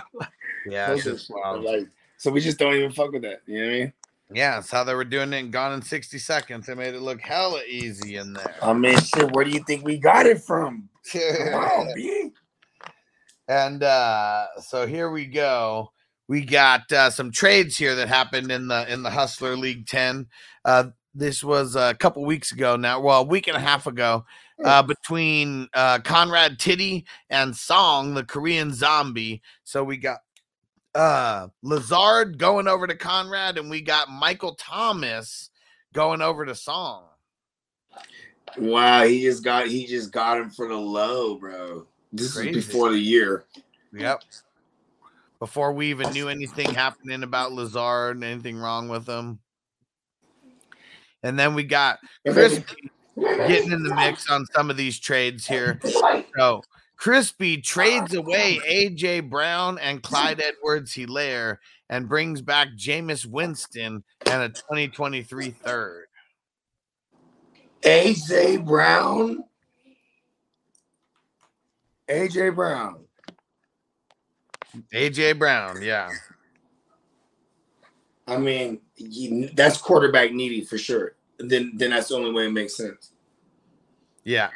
Yeah, 0.67 0.93
are 0.93 0.97
just 0.97 1.31
wild. 1.31 1.65
Like, 1.65 1.89
so 2.25 2.31
we 2.31 2.41
just 2.41 2.59
don't 2.59 2.75
even 2.75 2.91
fuck 2.91 3.13
with 3.13 3.21
that. 3.21 3.43
You 3.47 3.61
know 3.61 3.67
what 3.67 3.75
I 3.75 3.79
mean? 3.79 3.93
Yeah, 4.33 4.55
that's 4.55 4.71
how 4.71 4.83
they 4.83 4.95
were 4.95 5.05
doing 5.05 5.35
it 5.35 5.37
in 5.37 5.51
Gone 5.51 5.75
in 5.75 5.83
60 5.83 6.19
Seconds. 6.19 6.67
They 6.67 6.75
made 6.75 6.95
it 6.95 7.03
look 7.03 7.21
hella 7.21 7.61
easy 7.69 8.17
in 8.17 8.33
there. 8.33 8.55
I 8.63 8.73
mean, 8.73 8.99
shit. 8.99 9.31
Where 9.33 9.45
do 9.45 9.51
you 9.51 9.63
think 9.65 9.85
we 9.85 9.99
got 9.99 10.25
it 10.25 10.41
from? 10.41 10.89
Come 11.13 11.21
on, 11.55 11.93
B. 11.95 12.31
And 13.47 13.83
uh, 13.83 14.47
so 14.63 14.87
here 14.87 15.11
we 15.11 15.27
go. 15.27 15.93
We 16.27 16.47
got 16.47 16.91
uh, 16.91 17.11
some 17.11 17.31
trades 17.31 17.77
here 17.77 17.95
that 17.95 18.09
happened 18.09 18.51
in 18.51 18.69
the 18.69 18.91
in 18.91 19.03
the 19.03 19.11
Hustler 19.11 19.55
League 19.55 19.87
10. 19.87 20.27
Uh, 20.65 20.85
this 21.15 21.45
was 21.45 21.77
a 21.77 21.93
couple 21.93 22.25
weeks 22.25 22.53
ago 22.53 22.75
now, 22.77 23.01
well, 23.01 23.21
a 23.21 23.25
week 23.25 23.49
and 23.49 23.57
a 23.57 23.61
half 23.61 23.87
ago, 23.87 24.25
uh, 24.65 24.83
between 24.83 25.69
uh, 25.75 25.99
Conrad 25.99 26.59
Titty 26.59 27.05
and 27.29 27.55
Song, 27.55 28.15
the 28.15 28.25
Korean 28.25 28.73
zombie. 28.73 29.43
So 29.63 29.85
we 29.85 29.99
got 29.99 30.21
uh 30.95 31.49
Lazard 31.63 32.39
going 32.39 32.69
over 32.69 32.87
to 32.87 32.95
Conrad, 32.95 33.59
and 33.59 33.71
we 33.71 33.81
got 33.81 34.11
Michael 34.11 34.55
Thomas 34.55 35.51
going 35.93 36.23
over 36.23 36.45
to 36.45 36.55
Song. 36.55 37.05
Wow, 38.59 39.05
he 39.05 39.23
just 39.23 39.43
got 39.43 39.67
he 39.67 39.87
just 39.87 40.13
got 40.13 40.39
him 40.39 40.51
for 40.51 40.69
the 40.69 40.77
low, 40.77 41.37
bro. 41.37 41.87
This 42.13 42.37
Crazy. 42.37 42.59
is 42.59 42.67
before 42.67 42.91
the 42.91 42.99
year. 42.99 43.45
Yep. 43.93 44.23
Before 45.41 45.73
we 45.73 45.91
even 45.91 46.13
knew 46.13 46.29
anything 46.29 46.73
happening 46.73 47.23
about 47.23 47.53
Lazard 47.53 48.17
and 48.17 48.25
anything 48.25 48.57
wrong 48.57 48.89
with 48.89 49.07
him. 49.07 49.41
And 51.23 51.39
then 51.39 51.55
we 51.55 51.65
got 51.65 51.99
Crispy 52.29 52.91
getting 53.17 53.73
in 53.73 53.83
the 53.83 53.95
mix 53.95 54.31
on 54.31 54.47
some 54.55 54.71
of 54.71 54.77
these 54.77 54.99
trades 54.99 55.47
here. 55.47 55.81
So 56.37 56.63
Crispy 56.97 57.61
trades 57.61 58.15
away 58.15 58.61
AJ 58.67 59.29
Brown 59.29 59.79
and 59.79 60.03
Clyde 60.03 60.41
Edwards 60.41 60.93
Hilaire 60.93 61.61
and 61.91 62.09
brings 62.09 62.41
back 62.41 62.69
Jameis 62.77 63.27
Winston 63.27 64.03
and 64.31 64.43
a 64.43 64.49
2023 64.49 65.51
third. 65.51 66.07
AJ 67.83 68.65
Brown. 68.65 69.45
AJ 72.09 72.55
Brown. 72.55 73.05
AJ 74.93 75.39
Brown, 75.39 75.83
yeah. 75.83 76.11
I 78.27 78.39
mean, 78.39 78.81
you, 78.97 79.51
that's 79.55 79.77
quarterback 79.77 80.33
needy 80.33 80.65
for 80.65 80.79
sure. 80.79 81.17
Then 81.39 81.73
then 81.75 81.91
that's 81.91 82.09
the 82.09 82.15
only 82.15 82.33
way 82.33 82.47
it 82.47 82.53
makes 82.53 82.77
sense. 82.77 83.13
Yeah. 84.25 84.49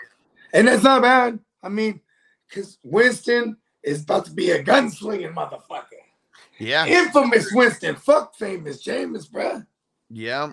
And 0.54 0.66
that's 0.66 0.82
not 0.82 1.02
bad. 1.02 1.38
I 1.62 1.68
mean, 1.68 2.00
because 2.48 2.78
Winston 2.82 3.56
is 3.82 4.02
about 4.02 4.24
to 4.26 4.32
be 4.32 4.50
a 4.50 4.62
gunslinging 4.62 5.34
motherfucker. 5.34 5.84
Yeah. 6.58 6.86
Infamous 6.86 7.52
Winston. 7.52 7.94
Fuck 7.94 8.34
famous 8.34 8.80
James, 8.80 9.28
bruh. 9.28 9.66
Yeah. 10.10 10.52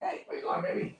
Hey, 0.00 0.24
where 0.26 0.38
you 0.38 0.44
going, 0.44 0.62
baby? 0.62 0.98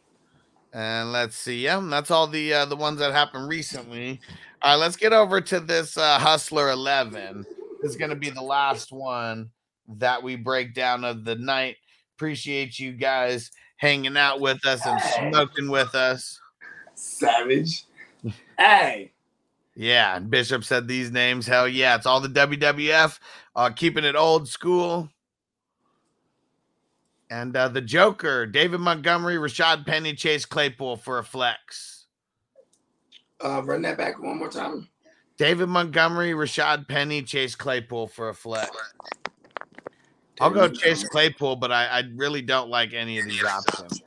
And 0.73 1.11
let's 1.13 1.37
see. 1.37 1.65
Yeah, 1.65 1.85
that's 1.91 2.11
all 2.11 2.27
the 2.27 2.53
uh, 2.53 2.65
the 2.67 2.77
ones 2.77 2.99
that 3.01 3.13
happened 3.13 3.49
recently. 3.49 4.21
All 4.63 4.73
right, 4.73 4.81
let's 4.81 4.97
get 4.97 5.13
over 5.13 5.41
to 5.41 5.59
this 5.59 5.97
uh, 5.97 6.19
Hustler 6.19 6.71
11. 6.71 7.45
This 7.83 7.93
is 7.93 7.97
going 7.97 8.11
to 8.11 8.17
be 8.17 8.31
the 8.31 8.43
last 8.43 8.93
one 8.93 9.51
that 9.89 10.23
we 10.23 10.37
break 10.37 10.75
down 10.75 11.05
of 11.05 11.25
the 11.25 11.35
night. 11.35 11.77
Appreciate 12.17 12.79
you 12.79 12.93
guys 12.93 13.51
hanging 13.79 14.17
out 14.17 14.41
with 14.41 14.65
us 14.67 14.85
and 14.87 15.01
smoking 15.33 15.71
with 15.71 15.95
us. 15.95 16.39
Savage. 16.95 17.87
Hey. 18.59 19.13
Yeah, 19.81 20.15
and 20.15 20.29
Bishop 20.29 20.63
said 20.63 20.87
these 20.87 21.11
names. 21.11 21.47
Hell 21.47 21.67
yeah, 21.67 21.97
it's 21.97 22.05
all 22.05 22.21
the 22.21 22.29
WWF, 22.29 23.19
uh, 23.57 23.71
keeping 23.71 24.05
it 24.05 24.15
old 24.15 24.47
school. 24.47 25.09
And 27.31 27.57
uh, 27.57 27.69
the 27.69 27.81
Joker, 27.81 28.45
David 28.45 28.81
Montgomery, 28.81 29.37
Rashaad 29.37 29.87
Penny, 29.87 30.13
Chase 30.13 30.45
Claypool 30.45 30.99
for 30.99 31.19
a 31.19 31.25
flex. 31.25 32.05
Uh, 33.43 33.63
run 33.65 33.81
that 33.81 33.97
back 33.97 34.23
one 34.23 34.39
more 34.39 34.51
time. 34.51 34.87
David 35.39 35.71
Montgomery, 35.71 36.33
Rashaad 36.33 36.87
Penny, 36.87 37.23
Chase 37.23 37.55
Claypool 37.55 38.09
for 38.09 38.29
a 38.29 38.35
flex. 38.35 38.71
I'll 40.43 40.51
go 40.51 40.69
Chase 40.69 41.09
Claypool, 41.09 41.57
but 41.57 41.73
I, 41.73 41.87
I 41.87 42.03
really 42.17 42.43
don't 42.43 42.69
like 42.69 42.93
any 42.93 43.19
of 43.19 43.25
these 43.25 43.43
options. 43.43 44.03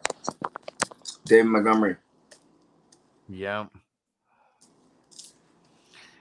David 1.25 1.47
Montgomery. 1.47 1.95
Yeah. 3.27 3.65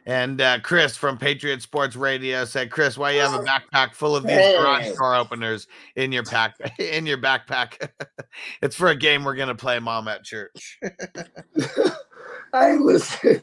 And 0.05 0.41
uh, 0.41 0.59
Chris 0.61 0.97
from 0.97 1.17
Patriot 1.17 1.63
Sports 1.63 1.95
Radio 1.95 2.45
said, 2.45 2.71
"Chris, 2.71 2.99
why 2.99 3.13
you 3.13 3.21
have 3.21 3.35
a 3.35 3.45
backpack 3.45 3.95
full 3.95 4.17
of 4.17 4.25
these 4.25 4.33
Hey. 4.37 4.57
garage 4.59 4.97
door 4.97 5.15
openers 5.15 5.69
in 5.95 6.11
your 6.11 6.25
pack 6.25 6.57
in 6.79 7.07
your 7.07 7.19
backpack? 7.19 7.89
it's 8.63 8.75
for 8.75 8.89
a 8.89 8.97
game 8.97 9.23
we're 9.23 9.37
gonna 9.37 9.55
play, 9.55 9.79
Mom, 9.79 10.09
at 10.09 10.25
church." 10.25 10.81
I 12.53 12.73
listen. 12.77 13.43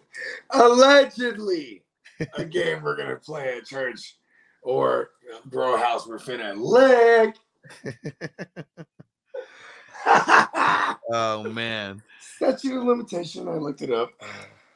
Allegedly, 0.52 1.84
a 2.36 2.44
game 2.44 2.84
we're 2.84 2.98
gonna 2.98 3.16
play 3.16 3.58
at 3.58 3.66
church 3.66 4.18
or 4.62 5.12
bro 5.46 5.78
house 5.78 6.06
we're 6.08 6.20
finna 6.20 6.54
lick. 6.58 7.36
oh 11.14 11.44
man. 11.52 12.02
Statute 12.20 12.78
of 12.78 12.84
limitation. 12.86 13.48
I 13.48 13.54
looked 13.56 13.82
it 13.82 13.92
up. 13.92 14.12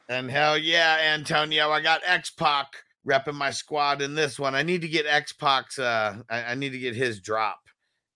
And 0.08 0.30
hell 0.30 0.58
yeah, 0.58 0.98
Antonio, 1.14 1.70
I 1.70 1.80
got 1.80 2.02
X 2.04 2.30
Pac 2.30 2.66
repping 3.06 3.34
my 3.34 3.50
squad 3.50 4.02
in 4.02 4.14
this 4.14 4.38
one. 4.38 4.54
I 4.54 4.62
need 4.62 4.82
to 4.82 4.88
get 4.88 5.06
X 5.06 5.32
Pac's. 5.32 5.78
Uh, 5.78 6.18
I, 6.28 6.42
I 6.44 6.54
need 6.54 6.70
to 6.70 6.78
get 6.78 6.94
his 6.94 7.20
drop 7.20 7.60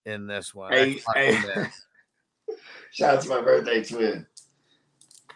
in 0.05 0.27
this 0.27 0.53
one. 0.53 0.71
Hey, 0.71 1.01
hey. 1.15 1.39
Shout 2.91 3.15
out 3.15 3.23
to 3.23 3.29
my 3.29 3.41
birthday 3.41 3.83
twin. 3.83 4.25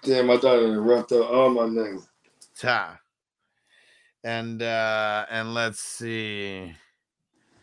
Damn, 0.03 0.29
I 0.29 0.37
thought 0.37 0.59
it 0.59 0.79
roughed 0.79 1.11
up 1.11 1.29
all 1.29 1.49
my 1.49 1.63
niggas. 1.63 2.07
Ta. 2.59 2.99
And 4.23 4.61
uh 4.61 5.25
and 5.29 5.53
let's 5.53 5.79
see. 5.79 6.73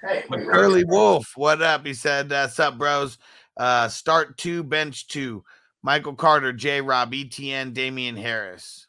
Hey, 0.02 0.24
Early 0.30 0.84
Wolf, 0.84 1.32
what 1.36 1.60
up? 1.60 1.84
He 1.84 1.92
said, 1.92 2.32
uh, 2.32 2.48
"Sup, 2.48 2.78
bros? 2.78 3.18
Uh, 3.56 3.88
start 3.88 4.38
two, 4.38 4.62
bench 4.62 5.06
two. 5.08 5.44
Michael 5.82 6.14
Carter, 6.14 6.52
J. 6.52 6.80
Rob, 6.80 7.12
ETN, 7.12 7.72
Damien 7.72 8.16
Harris. 8.16 8.86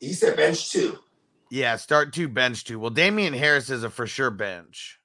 He 0.00 0.12
said 0.12 0.36
bench 0.36 0.70
two. 0.70 0.98
Yeah, 1.50 1.76
start 1.76 2.12
two, 2.12 2.28
bench 2.28 2.64
two. 2.64 2.78
Well, 2.78 2.90
Damien 2.90 3.34
Harris 3.34 3.70
is 3.70 3.82
a 3.82 3.90
for 3.90 4.06
sure 4.06 4.30
bench 4.30 5.00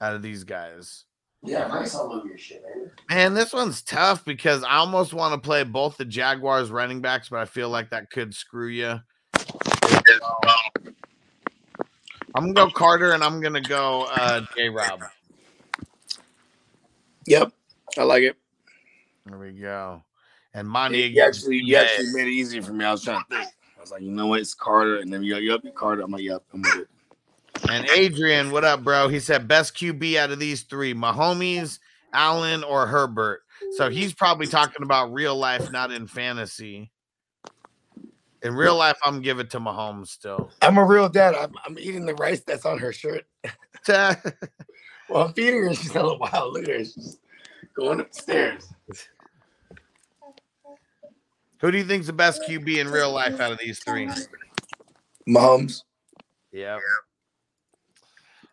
out 0.00 0.14
of 0.14 0.22
these 0.22 0.44
guys. 0.44 1.04
Yeah, 1.42 1.66
nice 1.66 1.94
all 1.94 2.10
over 2.10 2.26
your 2.26 2.38
shit, 2.38 2.62
man. 2.62 2.90
Man, 3.10 3.34
this 3.34 3.52
one's 3.52 3.82
tough 3.82 4.24
because 4.24 4.64
I 4.64 4.76
almost 4.76 5.12
want 5.12 5.34
to 5.34 5.46
play 5.46 5.62
both 5.62 5.98
the 5.98 6.06
Jaguars 6.06 6.70
running 6.70 7.02
backs, 7.02 7.28
but 7.28 7.40
I 7.40 7.44
feel 7.44 7.68
like 7.68 7.90
that 7.90 8.10
could 8.10 8.34
screw 8.34 8.68
you. 8.68 8.98
I'm 12.36 12.52
gonna 12.52 12.54
go 12.54 12.70
Carter 12.70 13.12
and 13.12 13.22
I'm 13.22 13.40
gonna 13.40 13.60
go 13.60 14.06
uh 14.10 14.40
J 14.56 14.70
Rob. 14.70 15.02
Yep, 17.26 17.52
I 17.98 18.02
like 18.02 18.22
it. 18.22 18.36
There 19.26 19.38
we 19.38 19.52
go. 19.52 20.02
And 20.52 20.68
Monty 20.68 21.02
You 21.02 21.22
actually, 21.22 21.58
you 21.58 21.76
actually 21.76 22.12
made 22.12 22.28
it 22.28 22.32
easy 22.32 22.60
for 22.60 22.72
me. 22.72 22.84
I 22.84 22.92
was 22.92 23.02
trying 23.02 23.22
to 23.30 23.36
think. 23.36 23.48
I 23.76 23.80
was 23.80 23.90
like, 23.90 24.02
you 24.02 24.10
know 24.10 24.26
what? 24.26 24.40
It's 24.40 24.54
Carter, 24.54 24.98
and 24.98 25.12
then 25.12 25.22
you 25.22 25.34
go, 25.34 25.40
yep, 25.40 25.62
Carter. 25.74 26.02
I'm 26.02 26.10
like, 26.10 26.22
yep, 26.22 26.42
I'm 26.52 26.62
with 26.62 26.76
it. 26.76 26.88
And 27.70 27.88
Adrian, 27.90 28.50
what 28.50 28.64
up, 28.64 28.84
bro? 28.84 29.08
He 29.08 29.20
said 29.20 29.48
best 29.48 29.74
QB 29.76 30.16
out 30.16 30.30
of 30.30 30.38
these 30.38 30.62
three: 30.62 30.92
Mahomes, 30.92 31.78
Allen, 32.12 32.62
or 32.62 32.86
Herbert. 32.86 33.42
So 33.76 33.88
he's 33.88 34.12
probably 34.12 34.46
talking 34.46 34.82
about 34.82 35.12
real 35.12 35.36
life, 35.36 35.72
not 35.72 35.90
in 35.90 36.06
fantasy. 36.06 36.90
In 38.42 38.54
real 38.54 38.76
life, 38.76 38.98
I'm 39.02 39.22
giving 39.22 39.46
it 39.46 39.50
to 39.52 39.60
Mahomes 39.60 40.08
still. 40.08 40.50
I'm 40.60 40.76
a 40.76 40.84
real 40.84 41.08
dad. 41.08 41.34
I'm, 41.34 41.52
I'm 41.64 41.78
eating 41.78 42.04
the 42.04 42.14
rice 42.14 42.40
that's 42.40 42.66
on 42.66 42.78
her 42.78 42.92
shirt. 42.92 43.24
well, 43.88 44.18
I'm 45.12 45.32
feeding 45.32 45.64
her. 45.64 45.74
She's 45.74 45.90
a 45.90 45.94
little 45.94 46.18
wild. 46.18 46.52
Look 46.52 46.64
at 46.64 46.68
her. 46.68 46.84
She's 46.84 47.18
going 47.74 48.00
upstairs. 48.00 48.73
Who 51.64 51.70
do 51.70 51.78
you 51.78 51.84
think's 51.84 52.06
the 52.08 52.12
best 52.12 52.42
QB 52.42 52.76
in 52.76 52.88
real 52.88 53.10
life 53.10 53.40
out 53.40 53.50
of 53.50 53.58
these 53.58 53.78
three? 53.78 54.06
Mahomes. 55.26 55.80
Yeah. 56.52 56.78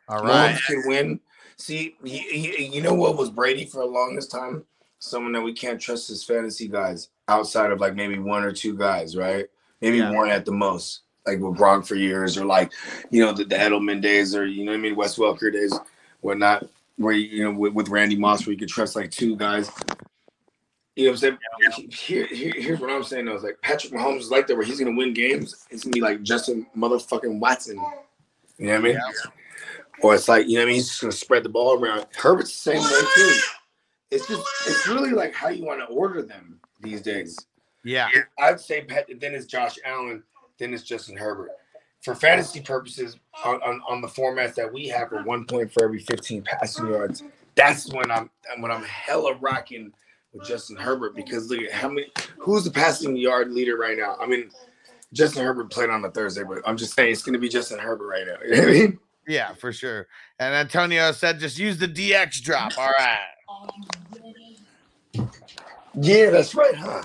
All 0.07 0.23
right. 0.23 0.55
Mahomes 0.55 0.65
can 0.65 0.83
win. 0.85 1.19
See, 1.57 1.97
he, 2.05 2.19
he, 2.19 2.67
you 2.67 2.81
know 2.81 2.93
what 2.93 3.17
was 3.17 3.29
Brady 3.29 3.65
for 3.65 3.79
the 3.79 3.85
longest 3.85 4.31
time? 4.31 4.63
Someone 4.99 5.33
that 5.33 5.41
we 5.41 5.51
can't 5.51 5.77
trust 5.77 6.09
as 6.09 6.23
fantasy 6.23 6.69
guys 6.69 7.09
outside 7.27 7.73
of 7.73 7.81
like 7.81 7.95
maybe 7.95 8.17
one 8.17 8.45
or 8.45 8.53
two 8.53 8.77
guys, 8.77 9.17
right? 9.17 9.45
Maybe 9.81 9.97
Yeah. 9.97 10.11
one 10.11 10.29
at 10.29 10.45
the 10.45 10.53
most, 10.53 11.01
like 11.25 11.39
with 11.39 11.57
Gronk 11.57 11.85
for 11.85 11.95
years, 11.95 12.38
or 12.38 12.45
like 12.45 12.71
you 13.09 13.25
know 13.25 13.33
the, 13.33 13.43
the 13.43 13.55
Edelman 13.55 14.01
days, 14.01 14.33
or 14.33 14.45
you 14.45 14.63
know 14.63 14.71
what 14.71 14.77
I 14.77 14.81
mean, 14.81 14.95
Wes 14.95 15.17
Welker 15.17 15.51
days, 15.51 15.77
whatnot. 16.21 16.65
Where 16.95 17.11
you 17.11 17.43
know 17.43 17.59
with, 17.59 17.73
with 17.73 17.89
Randy 17.89 18.15
Moss, 18.15 18.45
where 18.45 18.53
you 18.53 18.57
could 18.59 18.69
trust 18.69 18.95
like 18.95 19.11
two 19.11 19.35
guys. 19.35 19.69
You 20.95 21.05
know 21.05 21.11
what 21.11 21.23
I'm 21.23 21.38
saying? 21.72 21.89
Here, 21.91 22.26
here, 22.26 22.53
here's 22.55 22.80
what 22.80 22.89
I'm 22.89 23.03
saying 23.03 23.26
though. 23.26 23.35
Is 23.35 23.43
like 23.43 23.61
Patrick 23.61 23.93
Mahomes 23.93 24.19
is 24.19 24.31
like 24.31 24.47
that, 24.47 24.55
where 24.55 24.65
he's 24.65 24.80
gonna 24.80 24.95
win 24.95 25.13
games. 25.13 25.65
It's 25.69 25.84
gonna 25.84 25.93
be 25.93 26.01
like 26.01 26.22
Justin 26.22 26.68
motherfucking 26.76 27.39
Watson. 27.39 27.77
You 28.57 28.68
know 28.68 28.73
what 28.73 28.80
I 28.80 28.81
mean? 28.81 28.99
Or 30.01 30.15
it's 30.15 30.27
like, 30.27 30.47
you 30.47 30.55
know 30.55 30.61
what 30.61 30.63
I 30.63 30.65
mean? 30.68 30.76
He's 30.76 30.89
just 30.89 31.01
gonna 31.01 31.13
spread 31.13 31.43
the 31.43 31.49
ball 31.49 31.81
around. 31.81 32.07
Herbert's 32.15 32.51
the 32.51 32.72
same 32.72 32.84
way 32.84 32.99
too. 33.15 33.39
It's 34.11 34.27
just 34.27 34.43
it's 34.68 34.88
really 34.88 35.11
like 35.11 35.34
how 35.34 35.47
you 35.47 35.65
want 35.65 35.80
to 35.80 35.85
order 35.85 36.22
them 36.22 36.59
these 36.81 37.01
days. 37.01 37.38
Yeah. 37.84 38.09
I'd 38.39 38.59
say 38.59 38.84
Pat, 38.84 39.07
then 39.19 39.34
it's 39.34 39.45
Josh 39.45 39.77
Allen, 39.85 40.23
then 40.59 40.73
it's 40.73 40.84
Justin 40.84 41.15
Herbert. 41.15 41.51
For 42.01 42.15
fantasy 42.15 42.61
purposes, 42.61 43.18
on, 43.45 43.61
on, 43.61 43.81
on 43.88 44.01
the 44.01 44.07
formats 44.07 44.55
that 44.55 44.72
we 44.72 44.88
have 44.88 45.09
for 45.09 45.23
one 45.23 45.45
point 45.45 45.72
for 45.72 45.84
every 45.84 45.99
15 45.99 46.41
passing 46.41 46.88
yards, 46.88 47.23
that's 47.55 47.91
when 47.93 48.09
I'm 48.09 48.30
when 48.59 48.72
I'm 48.72 48.84
hella 48.84 49.35
rocking 49.35 49.93
with 50.33 50.43
Justin 50.43 50.75
Herbert 50.77 51.15
because 51.15 51.49
look 51.49 51.61
at 51.61 51.71
how 51.71 51.89
many 51.89 52.11
who's 52.37 52.63
the 52.63 52.71
passing 52.71 53.15
yard 53.15 53.51
leader 53.51 53.77
right 53.77 53.97
now? 53.97 54.15
I 54.19 54.25
mean, 54.25 54.49
Justin 55.13 55.43
Herbert 55.43 55.71
played 55.71 55.89
on 55.89 56.01
the 56.01 56.09
Thursday, 56.09 56.43
but 56.43 56.59
I'm 56.65 56.77
just 56.77 56.93
saying 56.95 57.11
it's 57.11 57.23
gonna 57.23 57.39
be 57.39 57.49
Justin 57.49 57.79
Herbert 57.79 58.07
right 58.07 58.25
now. 58.27 58.37
You 58.45 58.55
know 58.55 58.61
what 58.61 58.69
I 58.69 58.71
mean? 58.71 58.99
Yeah, 59.27 59.53
for 59.53 59.71
sure. 59.71 60.07
And 60.39 60.55
Antonio 60.55 61.11
said 61.11 61.39
just 61.39 61.59
use 61.59 61.77
the 61.77 61.87
DX 61.87 62.41
drop. 62.41 62.77
All 62.77 62.91
right. 62.97 63.19
Yeah, 65.95 66.29
that's 66.29 66.55
right, 66.55 66.75
huh? 66.75 67.03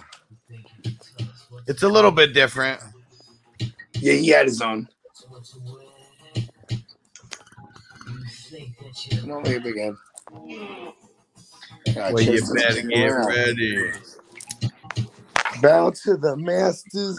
It's 1.66 1.82
a 1.82 1.88
little 1.88 2.12
bit 2.12 2.32
different. 2.32 2.80
Yeah, 3.94 4.12
he 4.12 4.28
had 4.28 4.46
his 4.46 4.62
own. 4.62 4.88
Come 9.20 9.32
on, 9.32 9.44
head. 9.44 9.64
God, 9.64 9.96
Well, 11.94 12.20
you 12.20 12.42
better 12.54 12.82
get 12.82 13.10
around. 13.10 13.26
ready. 13.28 13.92
Bow 15.62 15.90
to 15.90 16.16
the 16.16 16.36
masters. 16.36 17.18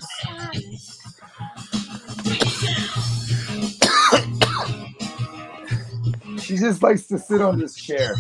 she 6.42 6.58
just 6.58 6.82
likes 6.84 7.08
to 7.08 7.20
sit 7.20 7.42
on 7.42 7.60
this 7.60 7.76
chair. 7.76 8.16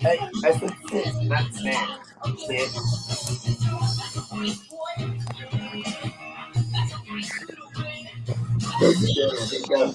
Hey, 0.00 0.18
I 0.44 0.58
said 0.58 0.74
sit, 0.90 1.22
not 1.24 1.52
stand. 1.52 1.90
Sit. 2.38 2.70
Go, 8.80 8.92
go, 9.68 9.94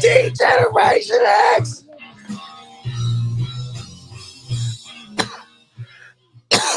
go. 0.00 0.28
D-Generation 0.28 1.18
X! 1.56 1.84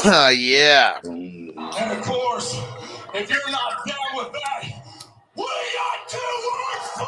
Oh, 0.04 0.30
yeah. 0.30 0.98
And 1.04 1.52
of 1.56 2.02
course, 2.02 2.56
if 3.14 3.30
you're 3.30 3.50
not 3.50 3.86
down 3.86 3.96
with 4.16 4.32
that, 4.32 4.64
we 5.36 5.44
got 5.44 6.08
two 6.08 6.18
words 6.48 6.88
for 6.96 7.06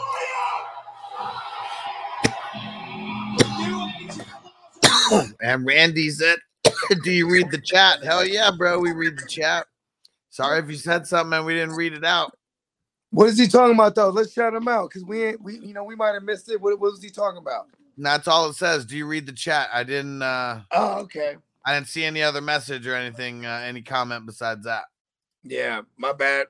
you. 5.11 5.35
And 5.43 5.67
Randy's 5.67 6.21
it. 6.25 6.39
Do 7.03 7.11
you 7.11 7.29
read 7.31 7.51
the 7.51 7.61
chat? 7.61 8.05
Hell 8.05 8.25
yeah, 8.25 8.51
bro. 8.57 8.79
We 8.79 8.93
read 8.93 9.19
the 9.19 9.27
chat. 9.27 9.67
Sorry 10.31 10.61
if 10.61 10.71
you 10.71 10.77
said 10.77 11.07
something 11.07 11.37
and 11.37 11.47
we 11.47 11.55
didn't 11.55 11.75
read 11.77 11.95
it 11.95 12.05
out. 12.05 12.37
What 13.15 13.29
is 13.29 13.39
he 13.39 13.47
talking 13.47 13.75
about 13.75 13.95
though? 13.95 14.09
Let's 14.09 14.33
shout 14.33 14.55
him 14.55 14.67
out 14.67 14.91
because 14.91 15.05
we 15.05 15.23
ain't 15.23 15.41
we 15.41 15.59
you 15.61 15.73
know 15.73 15.85
we 15.85 15.95
might 15.95 16.15
have 16.15 16.25
missed 16.25 16.51
it. 16.51 16.61
What, 16.61 16.81
what 16.81 16.91
was 16.91 17.03
he 17.03 17.11
talking 17.11 17.39
about? 17.39 17.69
And 17.97 18.05
that's 18.05 18.27
all 18.27 18.49
it 18.49 18.57
says. 18.57 18.85
Do 18.85 18.97
you 18.97 19.07
read 19.07 19.27
the 19.27 19.33
chat? 19.33 19.69
I 19.73 19.85
didn't 19.85 20.21
uh 20.21 20.63
Oh, 20.73 20.99
okay. 21.03 21.37
I 21.65 21.75
didn't 21.75 21.87
see 21.87 22.03
any 22.03 22.25
other 22.25 22.41
message 22.41 22.89
or 22.89 22.97
anything, 22.97 23.47
uh, 23.47 23.63
any 23.65 23.83
comment 23.83 24.27
besides 24.27 24.65
that. 24.65 24.85
Yeah, 25.45 25.83
my 25.97 26.13
bad. 26.13 26.49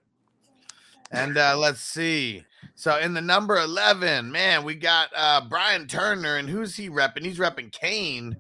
And 1.13 1.37
uh, 1.37 1.57
let's 1.59 1.81
see. 1.81 2.45
So 2.75 2.99
in 2.99 3.13
the 3.13 3.21
number 3.21 3.57
11, 3.59 4.33
man, 4.33 4.65
we 4.65 4.75
got 4.75 5.11
uh, 5.15 5.43
Brian 5.49 5.87
Turner. 5.87 6.37
And 6.39 6.49
who's 6.49 6.75
he 6.75 6.89
repping? 6.89 7.25
He's 7.25 7.39
repping 7.39 7.71
Kane 7.71 8.37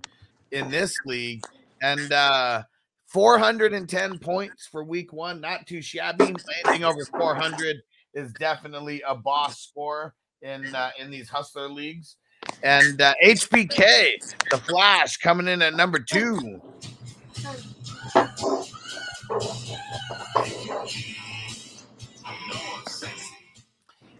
in 0.50 0.70
this 0.70 0.92
league. 1.06 1.44
And 1.82 2.10
uh, 2.10 2.62
410 3.06 4.18
points 4.18 4.66
for 4.66 4.82
week 4.82 5.12
one. 5.12 5.40
Not 5.40 5.66
too 5.66 5.82
shabby. 5.82 6.34
Anything 6.64 6.84
over 6.84 7.04
400 7.04 7.76
is 8.14 8.32
definitely 8.32 9.02
a 9.06 9.14
boss 9.14 9.60
score 9.60 10.14
in 10.42 10.74
uh, 10.74 10.90
in 10.98 11.10
these 11.10 11.28
hustler 11.28 11.68
leagues. 11.68 12.16
And 12.62 13.00
uh, 13.00 13.14
HBK, 13.24 14.34
the 14.50 14.58
Flash, 14.58 15.16
coming 15.16 15.48
in 15.48 15.62
at 15.62 15.74
number 15.74 15.98
two. 15.98 16.60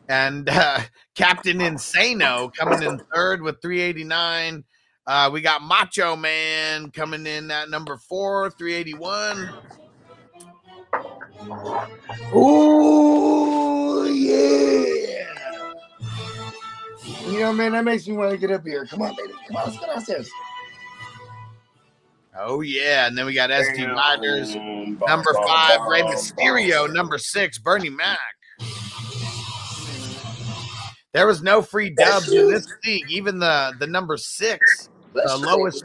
And 0.09 0.49
uh, 0.49 0.81
Captain 1.15 1.59
Insano 1.59 2.53
coming 2.55 2.83
in 2.83 3.01
third 3.15 3.43
with 3.43 3.61
389. 3.63 4.65
Uh, 5.07 5.31
we 5.33 5.41
got 5.41 5.63
Macho 5.63 6.17
Man 6.17 6.91
coming 6.91 7.27
in 7.27 7.51
at 7.51 7.69
number 7.71 7.97
four, 7.97 8.51
381. 8.51 9.51
Ooh, 12.35 13.64
yeah. 14.35 15.25
You 17.27 17.41
know, 17.41 17.53
man, 17.53 17.73
that 17.73 17.85
makes 17.85 18.07
me 18.07 18.17
want 18.17 18.31
to 18.31 18.37
get 18.37 18.51
up 18.51 18.65
here. 18.67 18.87
Come 18.87 19.03
on, 19.03 19.15
baby. 19.17 19.33
Come 19.49 19.57
on, 19.57 19.65
let's 19.67 19.79
go 19.79 19.87
downstairs. 19.87 20.31
Oh, 22.37 22.61
yeah. 22.61 23.07
And 23.07 23.17
then 23.17 23.27
we 23.27 23.35
got 23.35 23.51
SD 23.51 23.77
Damn. 23.77 23.97
Riders, 23.97 24.55
Bum, 24.55 24.99
number 25.07 25.33
bum, 25.33 25.47
five, 25.47 25.79
bum, 25.79 25.89
Rey 25.89 26.03
bum. 26.03 26.13
Mysterio, 26.13 26.93
number 26.93 27.19
six, 27.19 27.59
Bernie 27.59 27.91
Mac. 27.91 28.19
There 31.15 31.29
was 31.29 31.43
no 31.43 31.63
free 31.63 31.91
dubs 31.91 32.33
in 32.33 32.51
this 32.51 32.67
league. 32.85 33.09
Even 33.09 33.39
the 33.39 33.73
the 33.79 33.87
number 33.87 34.17
six, 34.17 34.91
the 35.13 35.21
That's 35.21 35.41
lowest, 35.41 35.85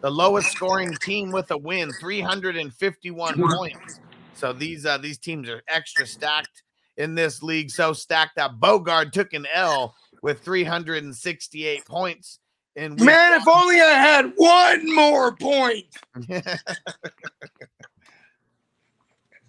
the 0.00 0.10
lowest 0.10 0.50
scoring 0.50 0.92
team 0.94 1.30
with 1.30 1.48
a 1.52 1.56
win, 1.56 1.92
351 2.00 3.56
points. 3.56 4.00
So 4.34 4.52
these 4.52 4.84
uh 4.84 4.98
these 4.98 5.18
teams 5.18 5.48
are 5.48 5.62
extra 5.68 6.04
stacked 6.08 6.63
in 6.96 7.14
this 7.14 7.42
league. 7.42 7.70
So 7.70 7.92
stacked 7.92 8.36
that 8.36 8.60
Bogard 8.60 9.12
took 9.12 9.32
an 9.32 9.46
L 9.52 9.94
with 10.22 10.40
368 10.40 11.84
points. 11.84 12.38
In 12.76 12.92
week 12.96 13.04
Man, 13.04 13.40
if 13.40 13.46
only 13.46 13.80
I 13.80 13.90
had 13.90 14.32
one 14.36 14.94
more 14.94 15.36
point. 15.36 15.86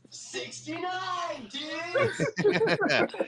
69, 0.10 0.82
dude. 1.50 3.12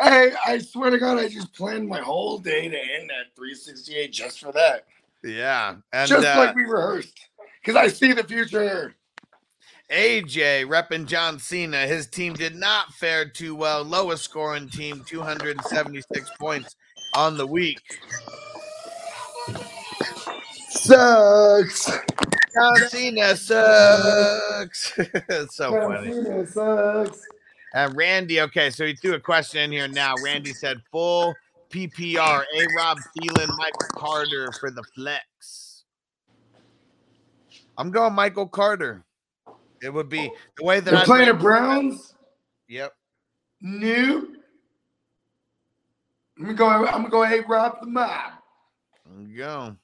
I 0.00 0.32
I 0.46 0.58
swear 0.58 0.90
to 0.90 0.98
God, 0.98 1.18
I 1.18 1.28
just 1.28 1.52
planned 1.54 1.88
my 1.88 2.00
whole 2.00 2.38
day 2.38 2.68
to 2.68 2.76
end 2.76 3.10
at 3.10 3.34
368 3.36 4.12
just 4.12 4.40
for 4.40 4.52
that. 4.52 4.86
yeah, 5.24 5.76
and 5.92 6.08
just 6.08 6.26
uh, 6.26 6.38
like 6.38 6.54
we 6.54 6.64
rehearsed. 6.64 7.18
Because 7.60 7.76
I 7.76 7.88
see 7.88 8.12
the 8.12 8.24
future. 8.24 8.94
AJ 9.90 10.66
repping 10.66 11.06
John 11.06 11.38
Cena. 11.38 11.86
His 11.86 12.06
team 12.06 12.32
did 12.34 12.54
not 12.54 12.92
fare 12.94 13.28
too 13.28 13.54
well. 13.54 13.82
Lowest 13.82 14.24
scoring 14.24 14.68
team, 14.68 15.02
276 15.06 16.30
points 16.38 16.76
on 17.14 17.36
the 17.36 17.46
week. 17.46 17.80
Sucks. 20.70 21.90
John 22.54 22.76
Cena 22.88 23.36
sucks. 23.36 24.92
it's 24.98 25.56
so 25.56 25.72
funny. 25.72 26.46
sucks. 26.46 27.20
And 27.74 27.96
Randy, 27.96 28.40
okay, 28.42 28.70
so 28.70 28.84
he 28.86 28.94
threw 28.94 29.14
a 29.14 29.20
question 29.20 29.62
in 29.62 29.72
here 29.72 29.88
now. 29.88 30.14
Randy 30.22 30.52
said 30.52 30.82
full 30.90 31.34
PPR, 31.70 32.42
A 32.42 32.66
Rob 32.76 32.98
Thielen, 33.16 33.48
Michael 33.56 33.88
Carter 33.94 34.52
for 34.60 34.70
the 34.70 34.82
flex. 34.94 35.84
I'm 37.78 37.90
going 37.90 38.12
Michael 38.12 38.46
Carter. 38.46 39.04
It 39.82 39.92
would 39.92 40.08
be 40.08 40.30
the 40.56 40.64
way 40.64 40.80
that 40.80 40.90
They're 40.90 41.00
I 41.00 41.04
playing 41.04 41.28
the 41.28 41.34
Browns. 41.34 42.14
Yep. 42.68 42.92
New. 43.60 44.36
I'm 46.38 46.44
gonna 46.44 46.54
go. 46.54 46.86
I'm 46.86 47.02
gonna 47.02 47.08
go. 47.08 47.22
Hey, 47.24 47.40
Rob 47.40 47.80
the 47.80 47.86
mob. 47.86 48.32
There 49.06 49.28
you 49.28 49.36
go. 49.36 49.76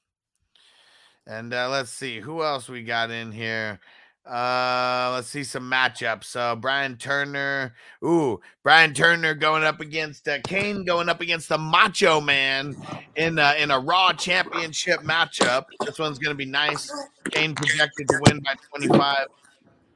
And 1.27 1.53
uh, 1.53 1.69
let's 1.69 1.91
see 1.91 2.21
who 2.21 2.43
else 2.43 2.69
we 2.69 2.83
got 2.83 3.11
in 3.11 3.33
here. 3.33 3.81
Uh, 4.29 5.11
let's 5.15 5.29
see 5.29 5.43
some 5.43 5.71
matchups. 5.71 6.25
So 6.25 6.55
Brian 6.57 6.97
Turner, 6.97 7.75
ooh, 8.05 8.41
Brian 8.63 8.93
Turner 8.93 9.35
going 9.35 9.65
up 9.65 9.81
against 9.81 10.29
uh, 10.29 10.39
Kane, 10.45 10.85
going 10.85 11.09
up 11.09 11.21
against 11.21 11.49
the 11.49 11.59
Macho 11.59 12.21
Man 12.21 12.77
in 13.17 13.39
uh, 13.39 13.55
in 13.59 13.71
a 13.71 13.79
Raw 13.79 14.13
Championship 14.13 15.01
matchup. 15.01 15.65
This 15.85 15.99
one's 15.99 16.19
gonna 16.19 16.35
be 16.35 16.47
nice. 16.47 16.91
Kane 17.31 17.55
projected 17.55 18.09
to 18.09 18.21
win 18.27 18.41
by 18.41 18.55
25. 18.77 19.27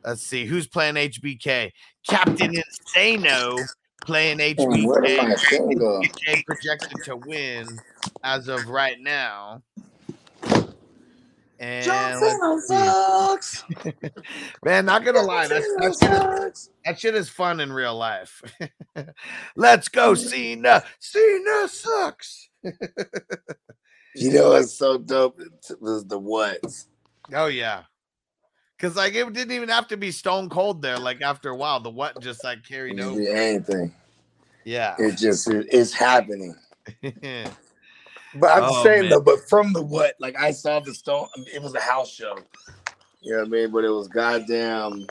Let's 0.04 0.22
see 0.22 0.44
who's 0.44 0.66
playing 0.66 0.94
HBK. 0.94 1.70
Captain 2.06 2.54
Insano 2.54 3.58
playing 4.02 4.38
HBK. 4.38 4.86
where 4.86 5.00
did 5.00 5.28
my 5.28 5.34
thing 5.34 5.78
go? 5.78 6.00
HBK 6.00 6.44
projected 6.44 6.98
to 7.04 7.16
win 7.16 7.66
as 8.24 8.48
of 8.48 8.66
right 8.68 9.00
now. 9.00 9.62
And 11.62 12.20
let's 12.20 12.66
sucks. 12.66 13.64
man, 14.64 14.84
not 14.84 15.04
gonna 15.04 15.22
lie, 15.22 15.46
that, 15.46 15.62
that, 15.78 15.96
shit 16.00 16.52
is, 16.52 16.70
that 16.84 16.98
shit 16.98 17.14
is 17.14 17.28
fun 17.28 17.60
in 17.60 17.72
real 17.72 17.96
life. 17.96 18.42
Let's 19.56 19.86
go, 19.86 20.14
Cena. 20.14 20.82
Cena 20.98 21.68
sucks. 21.68 22.48
You 24.14 24.30
know 24.30 24.50
what's 24.50 24.74
so 24.74 24.98
dope 24.98 25.40
It 25.40 25.80
was 25.80 26.04
the 26.04 26.18
what's. 26.18 26.86
Oh 27.32 27.46
yeah. 27.46 27.84
Cause 28.82 28.96
like 28.96 29.14
it 29.14 29.32
didn't 29.32 29.52
even 29.52 29.68
have 29.68 29.86
to 29.88 29.96
be 29.96 30.10
stone 30.10 30.48
cold 30.48 30.82
there. 30.82 30.98
Like 30.98 31.22
after 31.22 31.50
a 31.50 31.56
while, 31.56 31.78
the 31.78 31.88
what 31.88 32.20
just 32.20 32.42
like 32.42 32.64
carried 32.64 32.98
over. 32.98 33.20
anything. 33.20 33.94
Yeah. 34.64 34.96
It 34.98 35.16
just 35.16 35.48
it, 35.48 35.68
it's 35.70 35.92
happening. 35.92 36.56
But 38.34 38.50
I'm 38.50 38.64
Oh, 38.64 38.82
saying 38.82 39.02
man. 39.02 39.10
though, 39.10 39.20
but 39.20 39.46
from 39.48 39.72
the 39.72 39.82
what, 39.82 40.14
like 40.18 40.40
I 40.40 40.52
saw 40.52 40.80
the 40.80 40.94
stone. 40.94 41.28
It 41.52 41.60
was 41.62 41.74
a 41.74 41.80
house 41.80 42.10
show. 42.10 42.38
You 43.20 43.32
know 43.32 43.38
what 43.40 43.46
I 43.46 43.50
mean? 43.50 43.70
But 43.70 43.84
it 43.84 43.90
was 43.90 44.08
goddamn. 44.08 45.06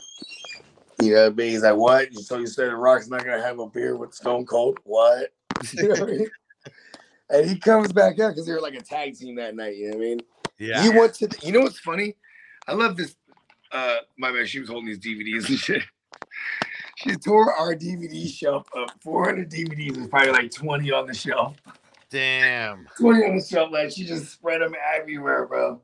You 1.00 1.14
know 1.14 1.22
what 1.24 1.32
I 1.32 1.34
mean? 1.36 1.50
He's 1.50 1.62
like, 1.62 1.76
what? 1.76 2.12
So 2.14 2.38
you 2.38 2.46
said 2.46 2.70
the 2.70 2.76
Rock's 2.76 3.08
not 3.08 3.24
gonna 3.24 3.42
have 3.42 3.58
a 3.60 3.66
beer 3.68 3.96
with 3.96 4.12
Stone 4.12 4.46
Cold? 4.46 4.78
What? 4.84 5.32
You 5.72 5.84
know 5.84 5.88
what 5.90 6.02
I 6.02 6.06
mean? 6.06 6.30
And 7.30 7.48
he 7.48 7.56
comes 7.58 7.92
back 7.92 8.18
out 8.20 8.32
because 8.32 8.44
they 8.44 8.52
were 8.52 8.60
like 8.60 8.74
a 8.74 8.82
tag 8.82 9.16
team 9.16 9.36
that 9.36 9.56
night. 9.56 9.76
You 9.76 9.92
know 9.92 9.96
what 9.96 10.04
I 10.04 10.06
mean? 10.06 10.20
Yeah. 10.58 10.82
He 10.82 10.90
went 10.90 11.14
to. 11.14 11.28
The, 11.28 11.38
you 11.46 11.52
know 11.52 11.60
what's 11.60 11.78
funny? 11.78 12.14
I 12.68 12.74
love 12.74 12.94
this. 12.96 13.16
Uh, 13.72 13.96
my 14.18 14.30
man, 14.30 14.46
she 14.46 14.60
was 14.60 14.68
holding 14.68 14.86
these 14.86 14.98
DVDs 14.98 15.48
and 15.48 15.58
shit. 15.58 15.82
She 16.96 17.16
tore 17.16 17.52
our 17.52 17.74
DVD 17.74 18.28
shelf 18.28 18.66
up. 18.76 18.90
400 19.02 19.50
DVDs. 19.50 19.94
There's 19.94 20.08
probably 20.08 20.32
like 20.32 20.50
20 20.50 20.92
on 20.92 21.06
the 21.06 21.14
shelf. 21.14 21.56
Damn. 22.10 22.86
20 23.00 23.24
on 23.24 23.36
the 23.36 23.42
shelf. 23.42 23.72
Like 23.72 23.90
she 23.90 24.04
just 24.04 24.30
spread 24.30 24.60
them 24.60 24.74
everywhere, 24.94 25.46
bro. 25.46 25.80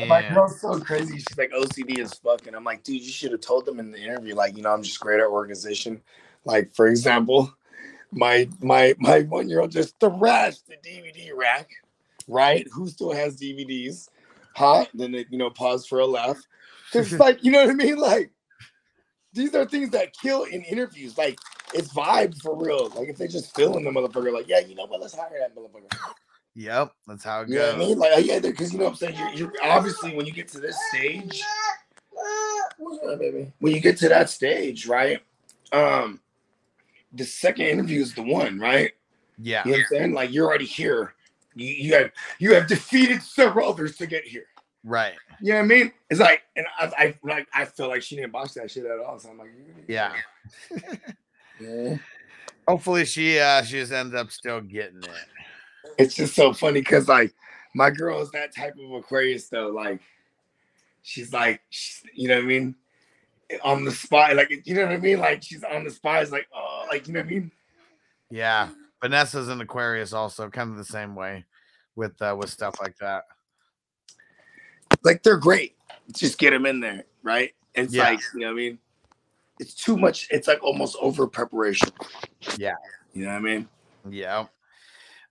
And 0.00 0.08
my 0.08 0.22
Damn. 0.22 0.34
girl's 0.34 0.60
so 0.60 0.80
crazy. 0.80 1.18
She's 1.18 1.38
like 1.38 1.52
OCD 1.52 2.00
as 2.00 2.14
fuck. 2.14 2.46
And 2.46 2.56
I'm 2.56 2.64
like, 2.64 2.82
dude, 2.82 3.02
you 3.02 3.10
should 3.12 3.32
have 3.32 3.40
told 3.40 3.64
them 3.64 3.78
in 3.78 3.90
the 3.90 3.98
interview, 3.98 4.34
like, 4.34 4.56
you 4.56 4.62
know, 4.62 4.72
I'm 4.72 4.82
just 4.82 4.98
great 5.00 5.20
at 5.20 5.26
organization. 5.26 6.02
Like, 6.44 6.74
for 6.74 6.88
example, 6.88 7.54
my 8.10 8.48
my 8.60 8.94
my 8.98 9.22
one 9.22 9.48
year 9.48 9.60
old 9.60 9.70
just 9.70 9.98
thrashed 10.00 10.66
the 10.66 10.76
DVD 10.76 11.30
rack, 11.34 11.70
right? 12.28 12.66
Who 12.72 12.88
still 12.88 13.12
has 13.12 13.40
DVDs? 13.40 14.08
Huh? 14.54 14.86
Then 14.94 15.14
it, 15.14 15.26
you 15.30 15.38
know, 15.38 15.50
pause 15.50 15.86
for 15.86 16.00
a 16.00 16.06
laugh. 16.06 16.40
It's 16.96 17.12
like, 17.12 17.42
you 17.42 17.50
know 17.50 17.62
what 17.64 17.70
I 17.70 17.74
mean? 17.74 17.96
Like, 17.96 18.30
these 19.32 19.52
are 19.54 19.64
things 19.64 19.90
that 19.90 20.16
kill 20.16 20.44
in 20.44 20.62
interviews. 20.62 21.18
Like, 21.18 21.40
it's 21.72 21.92
vibe 21.92 22.40
for 22.40 22.56
real. 22.56 22.88
Like, 22.90 23.08
if 23.08 23.16
they 23.16 23.26
just 23.26 23.52
fill 23.56 23.76
in 23.76 23.82
the 23.82 23.90
motherfucker, 23.90 24.32
like, 24.32 24.46
yeah, 24.46 24.60
you 24.60 24.76
know 24.76 24.86
what? 24.86 25.00
Let's 25.00 25.16
hire 25.16 25.28
that 25.40 25.56
motherfucker. 25.56 25.92
Yep. 26.54 26.92
That's 27.08 27.24
how 27.24 27.40
it 27.40 27.48
You 27.48 27.58
what 27.58 27.74
I 27.74 27.78
mean? 27.78 27.98
Like, 27.98 28.24
yeah, 28.24 28.38
because 28.38 28.72
you 28.72 28.78
know 28.78 28.84
what 28.84 28.90
I'm 28.92 28.96
saying. 28.96 29.16
You're, 29.16 29.50
you're 29.52 29.52
obviously 29.64 30.14
when 30.14 30.24
you 30.24 30.32
get 30.32 30.46
to 30.48 30.60
this 30.60 30.78
stage, 30.90 31.42
baby? 33.18 33.52
When 33.58 33.72
you 33.72 33.80
get 33.80 33.96
to 33.98 34.08
that 34.08 34.30
stage, 34.30 34.86
right? 34.86 35.20
Um, 35.72 36.20
the 37.12 37.24
second 37.24 37.66
interview 37.66 38.02
is 38.02 38.14
the 38.14 38.22
one, 38.22 38.60
right? 38.60 38.92
Yeah. 39.38 39.62
You 39.64 39.72
know 39.72 39.78
what 39.78 39.80
I'm 39.80 39.86
saying? 39.90 40.12
Like, 40.14 40.32
you're 40.32 40.46
already 40.46 40.64
here. 40.64 41.13
You, 41.54 41.66
you 41.66 41.94
have 41.94 42.10
you 42.38 42.54
have 42.54 42.66
defeated 42.66 43.22
several 43.22 43.68
others 43.68 43.96
to 43.98 44.06
get 44.06 44.24
here. 44.24 44.46
Right. 44.84 45.14
You 45.40 45.52
know 45.54 45.60
what 45.60 45.64
I 45.64 45.68
mean? 45.68 45.92
It's 46.10 46.20
like, 46.20 46.42
and 46.56 46.66
I, 46.78 46.92
I 46.98 47.14
like, 47.22 47.48
I 47.54 47.64
feel 47.64 47.88
like 47.88 48.02
she 48.02 48.16
didn't 48.16 48.32
box 48.32 48.54
that 48.54 48.70
shit 48.70 48.84
at 48.84 48.98
all. 48.98 49.18
So 49.18 49.30
I'm 49.30 49.38
like, 49.38 49.50
Yeah. 49.88 50.12
yeah. 51.60 51.96
Hopefully 52.68 53.04
she 53.04 53.38
uh 53.38 53.62
she 53.62 53.78
just 53.80 53.92
ends 53.92 54.14
up 54.14 54.30
still 54.30 54.60
getting 54.60 55.02
it. 55.02 55.94
it's 55.98 56.14
just 56.14 56.34
so 56.34 56.52
funny 56.52 56.80
because 56.80 57.08
like 57.08 57.32
my 57.74 57.90
girl 57.90 58.20
is 58.20 58.30
that 58.32 58.54
type 58.54 58.76
of 58.82 58.92
Aquarius 58.92 59.48
though. 59.48 59.68
Like 59.68 60.00
she's 61.02 61.32
like, 61.32 61.60
she's, 61.70 62.02
you 62.14 62.28
know 62.28 62.36
what 62.36 62.44
I 62.44 62.46
mean? 62.46 62.74
On 63.62 63.84
the 63.84 63.92
spot, 63.92 64.36
like 64.36 64.50
you 64.64 64.74
know 64.74 64.82
what 64.84 64.92
I 64.92 64.96
mean? 64.98 65.18
Like 65.18 65.42
she's 65.42 65.62
on 65.64 65.84
the 65.84 65.90
spot. 65.90 66.22
It's 66.22 66.32
like, 66.32 66.48
oh, 66.54 66.86
like 66.88 67.06
you 67.06 67.14
know 67.14 67.20
what 67.20 67.26
I 67.26 67.30
mean? 67.30 67.50
Yeah. 68.30 68.68
Vanessa's 69.04 69.50
an 69.50 69.60
Aquarius 69.60 70.14
also, 70.14 70.48
kind 70.48 70.70
of 70.70 70.78
the 70.78 70.84
same 70.84 71.14
way 71.14 71.44
with 71.94 72.20
uh 72.22 72.34
with 72.38 72.48
stuff 72.48 72.74
like 72.80 72.96
that. 72.96 73.24
Like 75.02 75.22
they're 75.22 75.36
great. 75.36 75.76
Just 76.10 76.38
get 76.38 76.52
them 76.52 76.64
in 76.64 76.80
there, 76.80 77.04
right? 77.22 77.52
It's 77.74 77.92
Yeah. 77.92 78.04
like 78.12 78.20
you 78.32 78.40
know 78.40 78.46
what 78.46 78.52
I 78.52 78.56
mean? 78.56 78.78
It's 79.60 79.74
too 79.74 79.98
much. 79.98 80.26
It's 80.30 80.48
like 80.48 80.62
almost 80.62 80.96
over 81.02 81.26
preparation. 81.26 81.90
Yeah. 82.56 82.76
You 83.12 83.26
know 83.26 83.32
what 83.32 83.36
I 83.36 83.40
mean? 83.40 83.68
Yeah. 84.08 84.46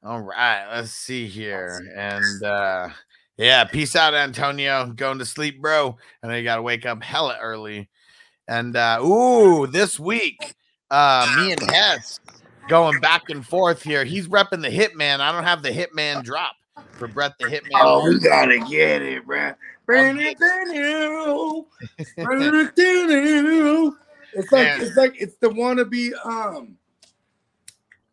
All 0.04 0.22
right, 0.22 0.68
let's 0.72 0.92
see 0.92 1.28
here. 1.28 1.82
And 1.96 2.44
uh 2.44 2.90
Yeah, 3.38 3.64
peace 3.64 3.96
out, 3.96 4.14
Antonio. 4.14 4.94
Going 4.96 5.18
to 5.18 5.26
sleep, 5.26 5.60
bro. 5.60 5.98
And 6.22 6.32
then 6.32 6.38
you 6.38 6.44
got 6.44 6.58
to 6.58 6.62
wake 6.62 6.86
up 6.86 7.02
hella 7.02 7.40
early. 7.42 7.90
And 8.48 8.76
uh, 8.76 9.00
ooh, 9.04 9.66
this 9.66 10.00
week, 10.00 10.54
uh, 10.92 11.26
me 11.36 11.54
and 11.54 11.64
Hess 11.72 12.20
going 12.68 13.00
back 13.00 13.30
and 13.30 13.46
forth 13.46 13.84
here. 13.84 14.04
He's 14.04 14.28
repping 14.28 14.62
the 14.62 14.70
Hitman. 14.70 15.20
I 15.20 15.32
don't 15.32 15.44
have 15.44 15.64
the 15.64 15.70
Hitman 15.70 16.24
drop 16.24 16.56
for 16.92 17.08
Bret 17.08 17.34
the 17.40 17.46
Hitman. 17.46 17.72
Oh, 17.76 18.08
we 18.08 18.20
gotta 18.20 18.60
get 18.70 19.02
it, 19.02 19.28
bruh. 19.28 19.56
It's 24.36 24.52
like 24.52 24.66
Man. 24.66 24.82
it's 24.82 24.98
like 24.98 25.22
it's 25.22 25.36
the 25.36 25.50
wannabe 25.50 26.12
um 26.26 26.76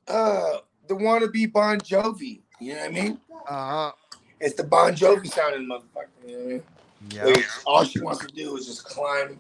uh 0.06 0.59
the 0.86 0.94
wannabe 0.94 1.51
Bon 1.51 1.81
Jovi. 1.81 2.40
You 2.60 2.74
know 2.74 2.81
what 2.81 2.89
I 2.89 2.93
mean? 2.93 3.20
Uh-huh. 3.48 3.93
It's 4.39 4.55
the 4.55 4.64
Bon 4.64 4.93
Jovi 4.93 5.28
sounding 5.28 5.66
motherfucker. 5.66 6.09
You 6.27 6.32
know 6.32 6.39
what 6.39 6.44
I 6.44 6.48
mean? 6.48 6.62
Yeah. 7.10 7.24
Like, 7.24 7.66
all 7.66 7.85
she 7.85 8.01
wants 8.01 8.24
to 8.27 8.35
do 8.35 8.55
is 8.56 8.66
just 8.66 8.85
climb 8.85 9.39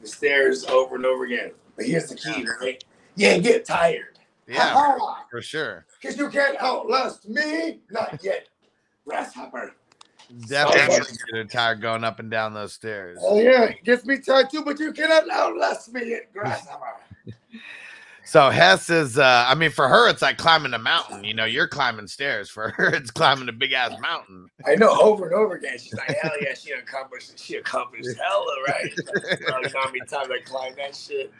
the 0.00 0.06
stairs 0.06 0.64
over 0.66 0.94
and 0.94 1.04
over 1.04 1.24
again. 1.24 1.50
But 1.76 1.86
here's 1.86 2.08
the 2.08 2.14
key, 2.14 2.46
right? 2.60 2.82
Yeah, 3.16 3.38
get 3.38 3.64
tired. 3.64 4.09
Yeah, 4.50 4.72
Ha-ha! 4.72 5.26
for 5.30 5.40
sure. 5.40 5.86
Cause 6.02 6.18
you 6.18 6.28
can't 6.28 6.60
outlast 6.60 7.28
me. 7.28 7.78
Not 7.90 8.18
yet. 8.22 8.48
Grasshopper. 9.06 9.74
Definitely 10.48 11.16
get 11.32 11.50
tired 11.50 11.80
going 11.80 12.02
up 12.02 12.18
and 12.18 12.30
down 12.30 12.52
those 12.52 12.72
stairs. 12.72 13.18
Oh 13.20 13.40
yeah, 13.40 13.64
it 13.64 13.84
gets 13.84 14.04
me 14.04 14.18
tired 14.18 14.50
too, 14.50 14.62
but 14.64 14.78
you 14.80 14.92
cannot 14.92 15.30
outlast 15.30 15.92
me 15.92 16.10
yet, 16.10 16.32
grasshopper. 16.32 16.96
So 18.30 18.48
Hess 18.48 18.90
is 18.90 19.18
uh 19.18 19.44
I 19.48 19.56
mean 19.56 19.72
for 19.72 19.88
her 19.88 20.08
it's 20.08 20.22
like 20.22 20.38
climbing 20.38 20.72
a 20.72 20.78
mountain. 20.78 21.24
You 21.24 21.34
know, 21.34 21.46
you're 21.46 21.66
climbing 21.66 22.06
stairs. 22.06 22.48
For 22.48 22.68
her, 22.76 22.94
it's 22.94 23.10
climbing 23.10 23.48
a 23.48 23.52
big 23.52 23.72
ass 23.72 23.90
mountain. 24.00 24.48
I 24.64 24.76
know 24.76 24.96
over 25.00 25.26
and 25.26 25.34
over 25.34 25.56
again. 25.56 25.76
She's 25.80 25.94
like, 25.94 26.16
hell 26.22 26.30
yeah, 26.40 26.54
she 26.54 26.70
accomplished 26.70 27.36
she 27.36 27.56
accomplished 27.56 28.16
hella 28.16 28.54
right. 28.68 28.92
How 29.74 29.86
many 29.86 29.98
times 30.06 30.28
I 30.30 30.38
climbed 30.44 30.76
that 30.76 30.94
shit? 30.94 31.32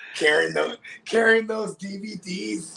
Carrying 0.16 0.54
those 0.54 0.76
carrying 1.04 1.46
those 1.46 1.76
DVDs. 1.76 2.76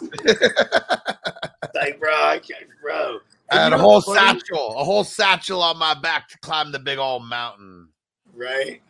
like, 1.73 1.99
bro, 1.99 2.13
I 2.13 2.37
can't 2.37 2.67
bro. 2.79 3.17
I 3.51 3.63
had 3.63 3.73
a 3.73 3.79
whole 3.79 4.01
satchel, 4.01 4.75
a 4.77 4.83
whole 4.83 5.03
satchel 5.03 5.63
on 5.63 5.79
my 5.79 5.95
back 5.95 6.29
to 6.29 6.37
climb 6.37 6.71
the 6.71 6.77
big 6.77 6.99
old 6.99 7.25
mountain. 7.25 7.87
Right? 8.35 8.83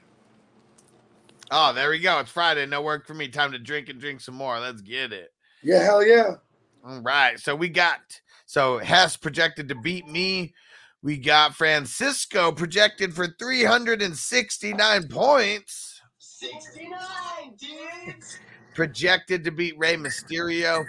Oh, 1.51 1.73
there 1.73 1.89
we 1.89 1.99
go. 1.99 2.19
It's 2.19 2.31
Friday. 2.31 2.65
No 2.65 2.81
work 2.81 3.07
for 3.07 3.13
me. 3.13 3.27
Time 3.27 3.51
to 3.51 3.59
drink 3.59 3.89
and 3.89 3.99
drink 3.99 4.21
some 4.21 4.35
more. 4.35 4.59
Let's 4.59 4.81
get 4.81 5.11
it. 5.11 5.29
Yeah, 5.63 5.83
hell 5.83 6.05
yeah. 6.05 6.35
All 6.85 7.01
right. 7.01 7.39
So 7.39 7.55
we 7.55 7.69
got 7.69 7.99
so 8.45 8.77
Hess 8.77 9.17
projected 9.17 9.67
to 9.69 9.75
beat 9.75 10.07
me. 10.07 10.53
We 11.01 11.17
got 11.17 11.55
Francisco 11.55 12.51
projected 12.51 13.13
for 13.13 13.27
369 13.39 15.07
points. 15.07 16.01
69, 16.17 16.89
dudes. 17.57 18.39
projected 18.75 19.43
to 19.43 19.51
beat 19.51 19.77
Rey 19.77 19.95
Mysterio. 19.95 20.85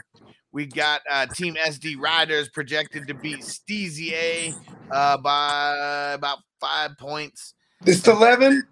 We 0.53 0.67
got 0.67 1.01
uh, 1.11 1.27
Team 1.27 1.55
SD 1.55 1.99
Riders 1.99 2.49
projected 2.49 3.07
to 3.07 3.15
beat 3.15 3.41
Steezy 3.41 4.13
A 4.13 4.55
uh, 4.91 5.17
by 5.19 6.13
about 6.13 6.39
five 6.61 6.97
points. 6.99 7.55
This 7.81 8.07
11? 8.07 8.65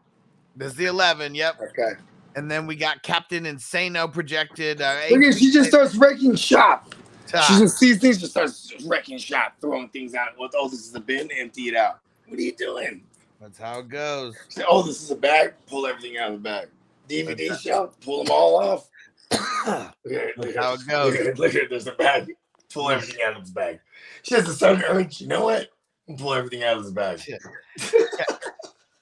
Is 0.61 0.75
the 0.75 0.87
11. 0.87 1.35
Yep. 1.35 1.61
Okay. 1.71 1.93
And 2.37 2.51
then 2.51 2.67
we 2.67 2.77
got 2.77 3.03
Captain 3.03 3.45
Insano 3.45 4.13
projected. 4.13 4.81
Uh, 4.81 4.97
Look 5.11 5.23
at 5.23 5.35
she 5.35 5.51
just 5.51 5.71
starts 5.71 5.97
wrecking 5.97 6.37
shop. 6.37 6.95
Top. 7.27 7.45
She 7.45 7.59
just 7.59 7.79
sees 7.79 7.99
things, 7.99 8.19
just 8.19 8.33
starts 8.33 8.73
wrecking 8.87 9.19
shop, 9.19 9.55
throwing 9.61 9.89
things 9.91 10.15
out. 10.15 10.29
Oh, 10.39 10.69
this 10.69 10.87
is 10.87 10.95
a 10.95 11.01
bin, 11.01 11.29
empty 11.39 11.69
it 11.69 11.77
out. 11.77 12.01
What 12.27 12.39
are 12.39 12.43
you 12.43 12.55
doing? 12.55 13.03
That's 13.41 13.59
how 13.59 13.81
it 13.81 13.89
goes. 13.89 14.35
Say, 14.49 14.65
oh, 14.69 14.83
this 14.83 15.03
is 15.03 15.11
a 15.11 15.17
bag. 15.17 15.55
Pull 15.67 15.87
everything 15.87 16.17
out 16.19 16.33
of 16.33 16.43
the 16.43 16.49
bag. 16.49 16.69
DVD 17.09 17.49
That's 17.51 17.63
shelf. 17.63 18.01
Pull 18.01 18.25
them 18.25 18.33
all 18.33 18.57
off. 18.57 18.89
look 19.31 20.37
look 20.37 20.57
how 20.57 20.75
it 20.75 20.81
goes. 20.89 21.15
Look 21.39 21.55
at, 21.55 21.69
this 21.69 21.85
There's 21.85 21.87
a 21.87 21.93
bag. 21.93 22.35
Pull 22.73 22.91
everything 22.91 23.21
out 23.27 23.37
of 23.37 23.47
the 23.47 23.53
bag. 23.53 23.81
She 24.23 24.35
has 24.35 24.49
a 24.49 24.55
sudden 24.55 24.83
urge. 24.89 25.21
You 25.21 25.27
know 25.27 25.45
what? 25.45 25.69
Pull 26.17 26.35
everything 26.35 26.63
out 26.63 26.79
of 26.79 26.87
the 26.87 26.93
bag. 26.93 27.21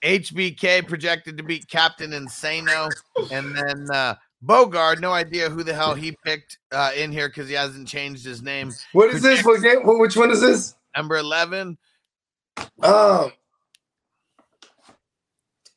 HBK 0.05 0.86
projected 0.86 1.36
to 1.36 1.43
beat 1.43 1.68
Captain 1.68 2.10
Insano. 2.10 2.90
And 3.31 3.56
then 3.56 3.90
uh, 3.90 4.14
Bogard, 4.44 5.01
no 5.01 5.12
idea 5.12 5.51
who 5.51 5.62
the 5.62 5.74
hell 5.74 5.94
he 5.94 6.16
picked 6.24 6.59
uh, 6.73 6.93
in 6.97 7.12
here 7.12 7.28
because 7.28 7.48
he 7.48 7.55
hasn't 7.55 7.89
changed 7.89 8.24
his 8.24 8.43
name. 8.43 8.73
What 8.93 9.10
is 9.10 9.23
this? 9.23 9.44
What 9.44 9.62
game? 9.62 9.81
Which 9.82 10.16
one 10.16 10.31
is 10.31 10.40
this? 10.40 10.74
Number 10.97 11.16
11. 11.16 11.77
Um, 12.82 13.32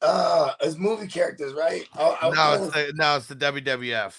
uh, 0.02 0.52
it's 0.62 0.78
movie 0.78 1.08
characters, 1.08 1.54
right? 1.54 1.88
Oh, 1.98 2.18
I, 2.22 2.28
I, 2.28 2.32
No, 2.32 2.64
it's 2.64 2.74
the, 2.74 2.94
no, 2.96 3.16
it's 3.18 3.28
the 3.28 3.36
WWF. 3.36 4.16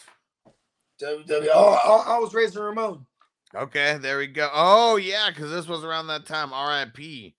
WWE. 1.03 1.49
Oh, 1.55 2.05
I, 2.07 2.17
I 2.17 2.19
was 2.19 2.35
Razor 2.35 2.65
Ramon. 2.65 3.07
Okay, 3.55 3.99
there 4.01 4.19
we 4.19 4.27
go. 4.27 4.49
Oh, 4.53 4.97
yeah, 4.97 5.31
because 5.31 5.51
this 5.51 5.67
was 5.67 5.83
around 5.83 6.07
that 6.09 6.27
time. 6.27 6.51
RIP. 6.51 7.35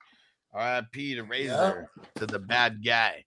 RIP 0.53 0.91
to 1.15 1.21
Razor, 1.23 1.89
to 2.15 2.25
the 2.25 2.39
bad 2.39 2.83
guy. 2.83 3.25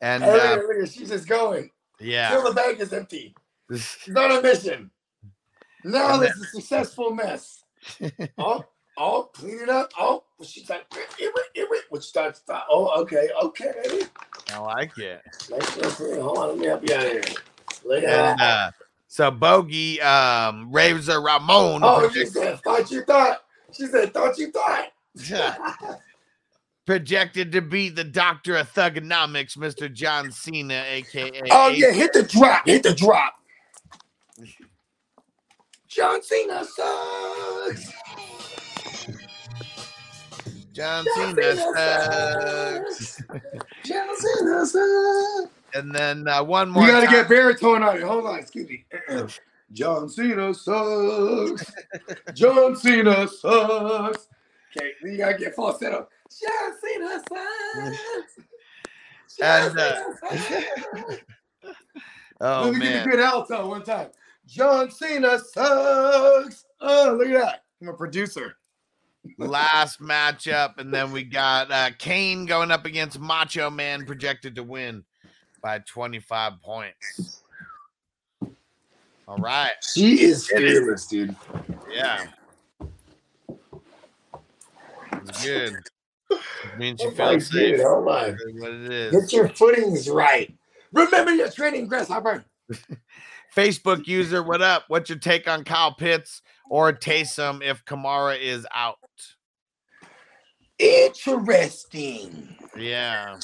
And 0.00 0.22
Hey, 0.22 0.32
look 0.32 0.42
uh, 0.42 0.54
look 0.54 0.84
at- 0.84 0.92
she's 0.92 1.08
just 1.08 1.28
going. 1.28 1.70
yeah. 2.00 2.30
Till 2.30 2.44
the 2.44 2.52
bag 2.52 2.80
is 2.80 2.92
empty. 2.92 3.34
She's 3.74 4.14
on 4.14 4.30
a 4.32 4.42
mission. 4.42 4.90
Now 5.84 6.16
this 6.18 6.34
is 6.36 6.42
a 6.42 6.46
successful 6.60 7.10
mess. 7.10 7.64
oh, 8.38 8.64
oh, 8.96 9.30
clean 9.34 9.60
it 9.60 9.68
up. 9.68 9.90
Oh, 9.98 10.22
she's 10.44 10.68
like, 10.70 10.88
"Irrit, 10.90 11.56
irrit," 11.56 11.82
which 11.90 12.04
starts. 12.04 12.40
Start, 12.40 12.64
oh, 12.70 13.00
okay, 13.02 13.28
okay. 13.42 14.02
I 14.52 14.58
like 14.58 14.96
it. 14.98 15.22
Let's, 15.50 15.76
let's, 15.76 15.96
hold 15.96 16.38
on, 16.38 16.48
let 16.50 16.58
me 16.58 16.66
help 16.66 16.88
you 16.88 16.94
out 16.94 17.02
here. 17.02 17.22
Look 17.84 18.04
at 18.04 18.36
that. 18.38 18.74
so 19.08 19.30
Bogey, 19.30 20.00
um, 20.00 20.70
Razor 20.70 21.20
Ramon. 21.20 21.80
Oh, 21.82 22.08
she 22.10 22.26
said, 22.26 22.60
thought 22.60 22.90
you 22.90 23.02
thought. 23.04 23.38
She 23.72 23.86
said, 23.86 24.12
thought 24.14 24.38
you 24.38 24.52
thought. 24.52 24.88
projected 26.86 27.52
to 27.52 27.62
be 27.62 27.88
the 27.88 28.04
doctor 28.04 28.56
of 28.56 28.72
thuganomics, 28.72 29.56
Mr. 29.56 29.92
John 29.92 30.32
Cena, 30.32 30.84
aka. 30.86 31.30
Oh 31.50 31.68
yeah, 31.68 31.92
hit 31.92 32.12
the 32.12 32.22
drop. 32.22 32.66
Hit 32.66 32.82
the 32.82 32.94
drop. 32.94 33.34
John 35.88 36.22
Cena 36.22 36.64
sucks. 36.64 37.92
John 40.72 41.04
John 41.04 41.34
Cena 41.36 41.56
Cena 41.56 42.84
sucks. 42.90 43.22
John 43.84 44.08
Cena 44.16 44.66
sucks. 44.66 45.52
And 45.74 45.94
then 45.94 46.26
uh, 46.28 46.42
one 46.42 46.70
more. 46.70 46.84
You 46.84 46.90
gotta 46.90 47.06
get 47.06 47.28
baritone 47.28 47.82
on 47.82 47.96
it. 47.96 48.02
Hold 48.02 48.26
on, 48.26 48.38
excuse 48.38 48.68
me. 48.68 48.84
John 49.72 50.08
Cena 50.08 50.52
sucks. 50.54 51.72
John 52.34 52.76
Cena 52.76 53.28
sucks. 53.28 54.28
Okay, 54.74 54.92
then 55.02 55.12
you 55.12 55.18
gotta 55.18 55.38
get 55.38 55.54
falsetto. 55.54 56.08
John 56.40 56.72
Cena 56.82 57.22
sucks. 57.28 57.98
John 59.38 59.70
And, 59.70 59.78
uh, 59.78 60.14
Cena 60.28 60.78
sucks. 61.00 61.20
Oh 62.44 62.64
Let 62.64 62.74
me 62.74 62.80
get 62.80 62.92
man. 62.92 63.06
a 63.06 63.10
good 63.12 63.20
alto 63.20 63.68
one 63.68 63.84
time. 63.84 64.08
John 64.48 64.90
Cena 64.90 65.38
sucks. 65.38 66.64
Oh, 66.80 67.16
look 67.16 67.28
at 67.28 67.40
that. 67.40 67.62
I'm 67.80 67.88
a 67.88 67.92
producer. 67.92 68.56
Last 69.38 70.00
matchup, 70.00 70.78
and 70.78 70.92
then 70.92 71.12
we 71.12 71.22
got 71.22 71.70
uh, 71.70 71.90
Kane 71.98 72.44
going 72.44 72.72
up 72.72 72.84
against 72.84 73.20
Macho 73.20 73.70
Man, 73.70 74.04
projected 74.04 74.56
to 74.56 74.64
win 74.64 75.04
by 75.62 75.78
25 75.86 76.60
points. 76.60 77.44
All 79.28 79.36
right. 79.38 79.70
She 79.94 80.22
is 80.22 80.48
fearless, 80.48 81.06
dude. 81.06 81.36
Yeah. 81.88 82.26
It's 85.12 85.44
good. 85.44 85.74
It 86.32 86.78
means 86.78 87.02
you 87.02 87.08
Oh 87.08 87.12
feel 87.12 87.40
safe. 87.40 87.80
Oh 87.80 88.04
Hold 88.04 88.08
on. 88.08 88.38
What 88.58 88.72
it 88.72 88.92
is. 88.92 89.12
Get 89.12 89.32
your 89.32 89.48
footings 89.48 90.08
right. 90.08 90.54
Remember 90.92 91.32
your 91.32 91.50
training, 91.50 91.86
Grasshopper. 91.86 92.44
Facebook 93.56 94.06
user, 94.06 94.42
what 94.42 94.62
up? 94.62 94.84
What's 94.88 95.10
your 95.10 95.18
take 95.18 95.48
on 95.48 95.64
Kyle 95.64 95.94
Pitts 95.94 96.42
or 96.70 96.92
Taysom 96.92 97.62
if 97.62 97.84
Kamara 97.84 98.38
is 98.40 98.66
out? 98.74 98.98
Interesting. 100.78 102.56
Yeah. 102.76 103.38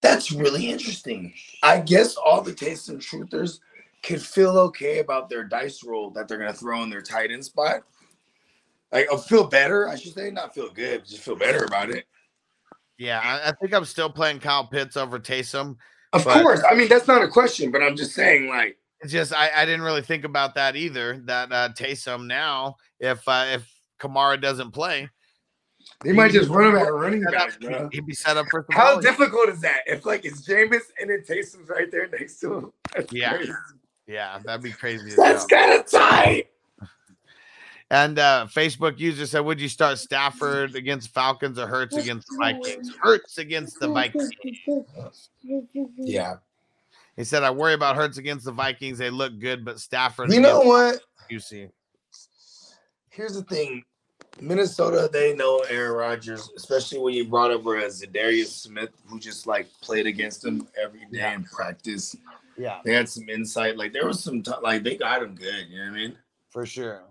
That's 0.00 0.30
really 0.30 0.70
interesting. 0.70 1.34
I 1.62 1.80
guess 1.80 2.16
all 2.16 2.40
the 2.40 2.52
Taysom 2.52 2.98
truthers 2.98 3.58
could 4.02 4.22
feel 4.22 4.56
okay 4.58 5.00
about 5.00 5.28
their 5.28 5.44
dice 5.44 5.82
roll 5.84 6.10
that 6.10 6.28
they're 6.28 6.38
gonna 6.38 6.52
throw 6.52 6.82
in 6.82 6.90
their 6.90 7.02
tight 7.02 7.32
end 7.32 7.44
spot. 7.44 7.82
Like, 8.92 9.08
I'll 9.10 9.18
feel 9.18 9.44
better. 9.44 9.88
I 9.88 9.96
should 9.96 10.14
say, 10.14 10.30
not 10.30 10.54
feel 10.54 10.70
good, 10.70 11.04
just 11.04 11.22
feel 11.22 11.36
better 11.36 11.64
about 11.64 11.90
it. 11.90 12.06
Yeah. 12.98 13.20
I, 13.22 13.48
I 13.48 13.52
think 13.52 13.72
I'm 13.74 13.84
still 13.84 14.10
playing 14.10 14.40
Kyle 14.40 14.66
Pitts 14.66 14.96
over 14.96 15.18
Taysom. 15.18 15.76
Of 16.12 16.24
but 16.24 16.42
course. 16.42 16.62
I 16.68 16.74
mean, 16.74 16.88
that's 16.88 17.06
not 17.06 17.22
a 17.22 17.28
question, 17.28 17.70
but 17.70 17.82
I'm 17.82 17.96
just 17.96 18.12
saying, 18.12 18.48
like, 18.48 18.76
It's 19.00 19.12
just 19.12 19.32
I, 19.32 19.50
I 19.54 19.64
didn't 19.64 19.82
really 19.82 20.02
think 20.02 20.24
about 20.24 20.54
that 20.56 20.74
either. 20.76 21.20
That 21.24 21.52
uh 21.52 21.68
Taysom 21.70 22.26
now, 22.26 22.76
if 22.98 23.26
uh, 23.28 23.46
if 23.48 23.70
Kamara 24.00 24.40
doesn't 24.40 24.72
play. 24.72 25.08
They 26.04 26.12
might 26.12 26.32
just 26.32 26.48
run 26.50 26.70
him 26.70 26.76
at 26.76 26.92
running 26.92 27.22
back, 27.22 27.58
bro. 27.60 27.88
He'd 27.92 28.06
be 28.06 28.14
set 28.14 28.36
up 28.36 28.46
for 28.50 28.66
How 28.70 29.00
difficult 29.00 29.48
is 29.48 29.60
that? 29.60 29.80
If 29.86 30.04
like 30.06 30.24
it's 30.24 30.46
Jameis 30.46 30.82
and 31.00 31.08
then 31.10 31.22
Taysom's 31.26 31.68
right 31.68 31.90
there 31.90 32.08
next 32.08 32.40
to 32.40 32.54
him. 32.54 32.72
That's 32.94 33.12
Yeah. 33.12 33.34
crazy. 33.36 33.52
Yeah, 34.06 34.38
that'd 34.44 34.62
be 34.62 34.72
crazy. 34.72 35.12
That's 35.16 35.44
kind 35.46 35.78
of 35.78 35.86
tight. 35.90 36.48
And 37.90 38.18
uh, 38.18 38.46
Facebook 38.50 38.98
user 38.98 39.26
said, 39.26 39.40
"Would 39.40 39.60
you 39.60 39.68
start 39.68 39.98
Stafford 39.98 40.74
against 40.74 41.10
Falcons 41.10 41.58
or 41.58 41.66
Hurts 41.66 41.96
against 41.96 42.28
the 42.28 42.36
Vikings? 42.38 42.94
Hurts 43.00 43.38
against 43.38 43.80
the 43.80 43.88
Vikings." 43.88 44.30
Yeah. 45.96 46.34
He 47.16 47.24
said, 47.24 47.42
"I 47.42 47.50
worry 47.50 47.74
about 47.74 47.96
Hurts 47.96 48.18
against 48.18 48.44
the 48.44 48.52
Vikings. 48.52 48.98
They 48.98 49.10
look 49.10 49.38
good, 49.38 49.64
but 49.64 49.80
Stafford." 49.80 50.32
You 50.32 50.40
know 50.40 50.60
what? 50.60 51.00
You 51.30 51.40
see, 51.40 51.68
Here's 53.10 53.34
the 53.34 53.42
thing. 53.42 53.82
Minnesota, 54.40 55.10
they 55.12 55.34
know 55.34 55.58
Aaron 55.68 55.96
Rodgers, 55.96 56.48
especially 56.56 57.00
when 57.00 57.14
you 57.14 57.26
brought 57.26 57.50
up 57.50 57.64
whereas 57.64 58.00
Za'Darius 58.00 58.46
Smith, 58.46 58.90
who 59.06 59.18
just 59.18 59.48
like 59.48 59.66
played 59.82 60.06
against 60.06 60.44
him 60.44 60.68
every 60.80 61.04
day 61.10 61.34
in 61.34 61.42
practice. 61.42 62.14
Yeah. 62.56 62.78
They 62.84 62.94
had 62.94 63.08
some 63.08 63.28
insight. 63.28 63.76
Like 63.76 63.92
there 63.92 64.06
was 64.06 64.22
some 64.22 64.42
t- 64.42 64.52
like 64.62 64.84
they 64.84 64.96
got 64.96 65.22
him 65.22 65.34
good. 65.34 65.66
You 65.68 65.78
know 65.78 65.90
what 65.90 65.90
I 65.90 65.96
mean? 65.96 66.18
for 66.50 66.64
sure. 66.64 67.02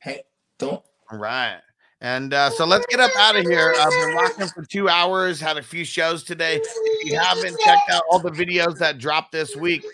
Hey, 0.00 0.22
don't. 0.58 0.82
All 1.10 1.18
right. 1.18 1.58
And 2.00 2.32
uh, 2.32 2.50
so 2.50 2.64
let's 2.64 2.86
get 2.86 3.00
up 3.00 3.10
out 3.18 3.34
of 3.34 3.44
here. 3.44 3.74
I've 3.76 3.90
been 3.90 4.14
rocking 4.14 4.46
for 4.48 4.64
two 4.64 4.88
hours, 4.88 5.40
had 5.40 5.56
a 5.58 5.62
few 5.62 5.84
shows 5.84 6.22
today. 6.22 6.60
If 6.62 7.10
you 7.10 7.18
haven't 7.18 7.58
checked 7.64 7.90
out 7.90 8.02
all 8.08 8.20
the 8.20 8.30
videos 8.30 8.78
that 8.78 8.98
dropped 8.98 9.32
this 9.32 9.56
week, 9.56 9.84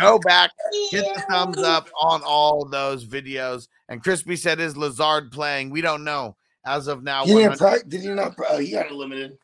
go 0.00 0.18
back, 0.18 0.50
hit 0.90 1.04
the 1.14 1.20
thumbs 1.30 1.58
up 1.58 1.88
on 2.00 2.22
all 2.24 2.64
those 2.64 3.06
videos. 3.06 3.68
And 3.88 4.02
Crispy 4.02 4.34
said, 4.34 4.58
Is 4.58 4.76
Lazard 4.76 5.30
playing? 5.30 5.70
We 5.70 5.80
don't 5.80 6.02
know 6.02 6.34
as 6.66 6.88
of 6.88 7.04
now. 7.04 7.24
He 7.24 7.34
didn't 7.34 7.60
100 7.60 7.80
pra- 7.82 7.88
did 7.88 8.00
he 8.00 8.08
not? 8.08 8.36
pra- 8.36 8.46
Oh, 8.50 8.58
he 8.58 8.72
got 8.72 8.86
it 8.86 8.92
limited. 8.92 9.38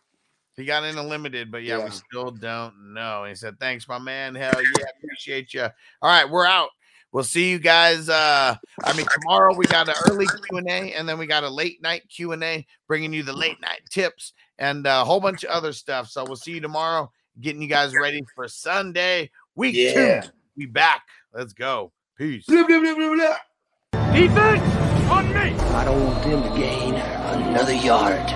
He 0.56 0.64
got 0.64 0.82
in 0.82 0.96
a 0.96 1.02
limited, 1.06 1.52
but 1.52 1.62
yeah, 1.62 1.78
Yeah. 1.78 1.84
we 1.84 1.90
still 1.92 2.32
don't 2.32 2.92
know. 2.92 3.24
He 3.24 3.34
said, 3.36 3.58
"Thanks, 3.60 3.86
my 3.86 3.98
man. 4.00 4.34
Hell 4.34 4.52
yeah, 4.60 4.84
appreciate 4.98 5.54
you." 5.54 5.62
All 5.62 6.10
right, 6.10 6.28
we're 6.28 6.44
out. 6.44 6.70
We'll 7.12 7.24
see 7.24 7.50
you 7.50 7.58
guys. 7.58 8.08
Uh, 8.08 8.54
I 8.84 8.96
mean, 8.96 9.06
tomorrow 9.20 9.54
we 9.56 9.66
got 9.66 9.88
an 9.88 9.94
early 10.08 10.26
Q 10.26 10.58
and 10.58 10.68
A, 10.68 10.92
and 10.92 11.08
then 11.08 11.18
we 11.18 11.26
got 11.26 11.42
a 11.42 11.48
late 11.48 11.82
night 11.82 12.02
Q 12.08 12.32
and 12.32 12.44
A, 12.44 12.66
bringing 12.86 13.12
you 13.12 13.22
the 13.22 13.32
late 13.32 13.60
night 13.60 13.82
tips 13.90 14.32
and 14.58 14.86
a 14.86 15.04
whole 15.04 15.20
bunch 15.20 15.42
of 15.44 15.50
other 15.50 15.72
stuff. 15.72 16.08
So 16.08 16.24
we'll 16.24 16.36
see 16.36 16.52
you 16.52 16.60
tomorrow, 16.60 17.10
getting 17.40 17.62
you 17.62 17.68
guys 17.68 17.94
ready 17.94 18.22
for 18.34 18.46
Sunday 18.46 19.30
week 19.56 19.74
Yeah. 19.74 20.20
two. 20.22 20.28
We 20.56 20.66
back. 20.66 21.02
Let's 21.32 21.52
go. 21.52 21.92
Peace. 22.16 22.44
Blah, 22.46 22.66
blah, 22.66 22.80
blah, 22.80 22.94
blah, 22.94 23.14
blah. 23.14 24.12
Defense 24.12 25.10
on 25.10 25.28
me. 25.32 25.40
I 25.40 25.84
don't 25.84 26.04
want 26.04 26.22
them 26.22 26.42
to 26.42 26.58
gain 26.60 26.94
another 26.94 27.74
yard. 27.74 28.28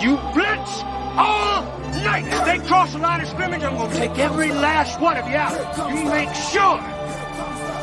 You 0.00 0.16
blitz 0.34 0.82
all 1.16 1.62
night. 2.04 2.26
If 2.26 2.44
they 2.44 2.66
cross 2.68 2.92
the 2.92 2.98
line 2.98 3.20
of 3.22 3.28
scrimmage, 3.28 3.62
I'm 3.62 3.76
gonna 3.76 3.94
take 3.94 4.18
every 4.18 4.50
last 4.52 5.00
one 5.00 5.16
of 5.16 5.26
you 5.28 5.34
out. 5.36 5.54
You 5.90 6.04
make 6.04 6.32
sure 6.34 6.78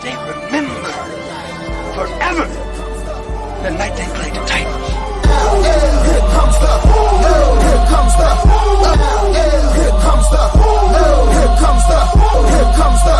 they 0.03 0.13
remember 0.47 0.91
forever 1.93 2.45
the 3.63 3.71
night 3.71 3.95
they 3.97 4.07
played 4.15 4.33
the 4.33 4.43
Titans. 4.47 4.87
Here 5.27 6.23
comes 6.35 6.57
the, 6.63 6.73
boom. 6.87 7.59
here 7.67 7.83
comes 7.91 8.15
the, 8.15 8.29
boom. 8.47 8.83
here 9.75 9.95
comes 10.03 10.27
the, 10.31 10.43
boom. 10.55 10.87
here 11.35 11.53
comes 11.59 11.83
the, 11.87 11.99
boom. 12.15 12.45
here 12.47 12.71
comes 12.79 13.01
the, 13.03 13.17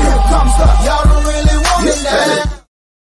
here 0.00 0.22
comes 0.32 0.54
the, 0.56 0.66
y'all 0.86 1.04
don't 1.04 1.24
really 1.26 1.56
want 1.60 1.88
it 1.88 2.04
now. 2.04 2.59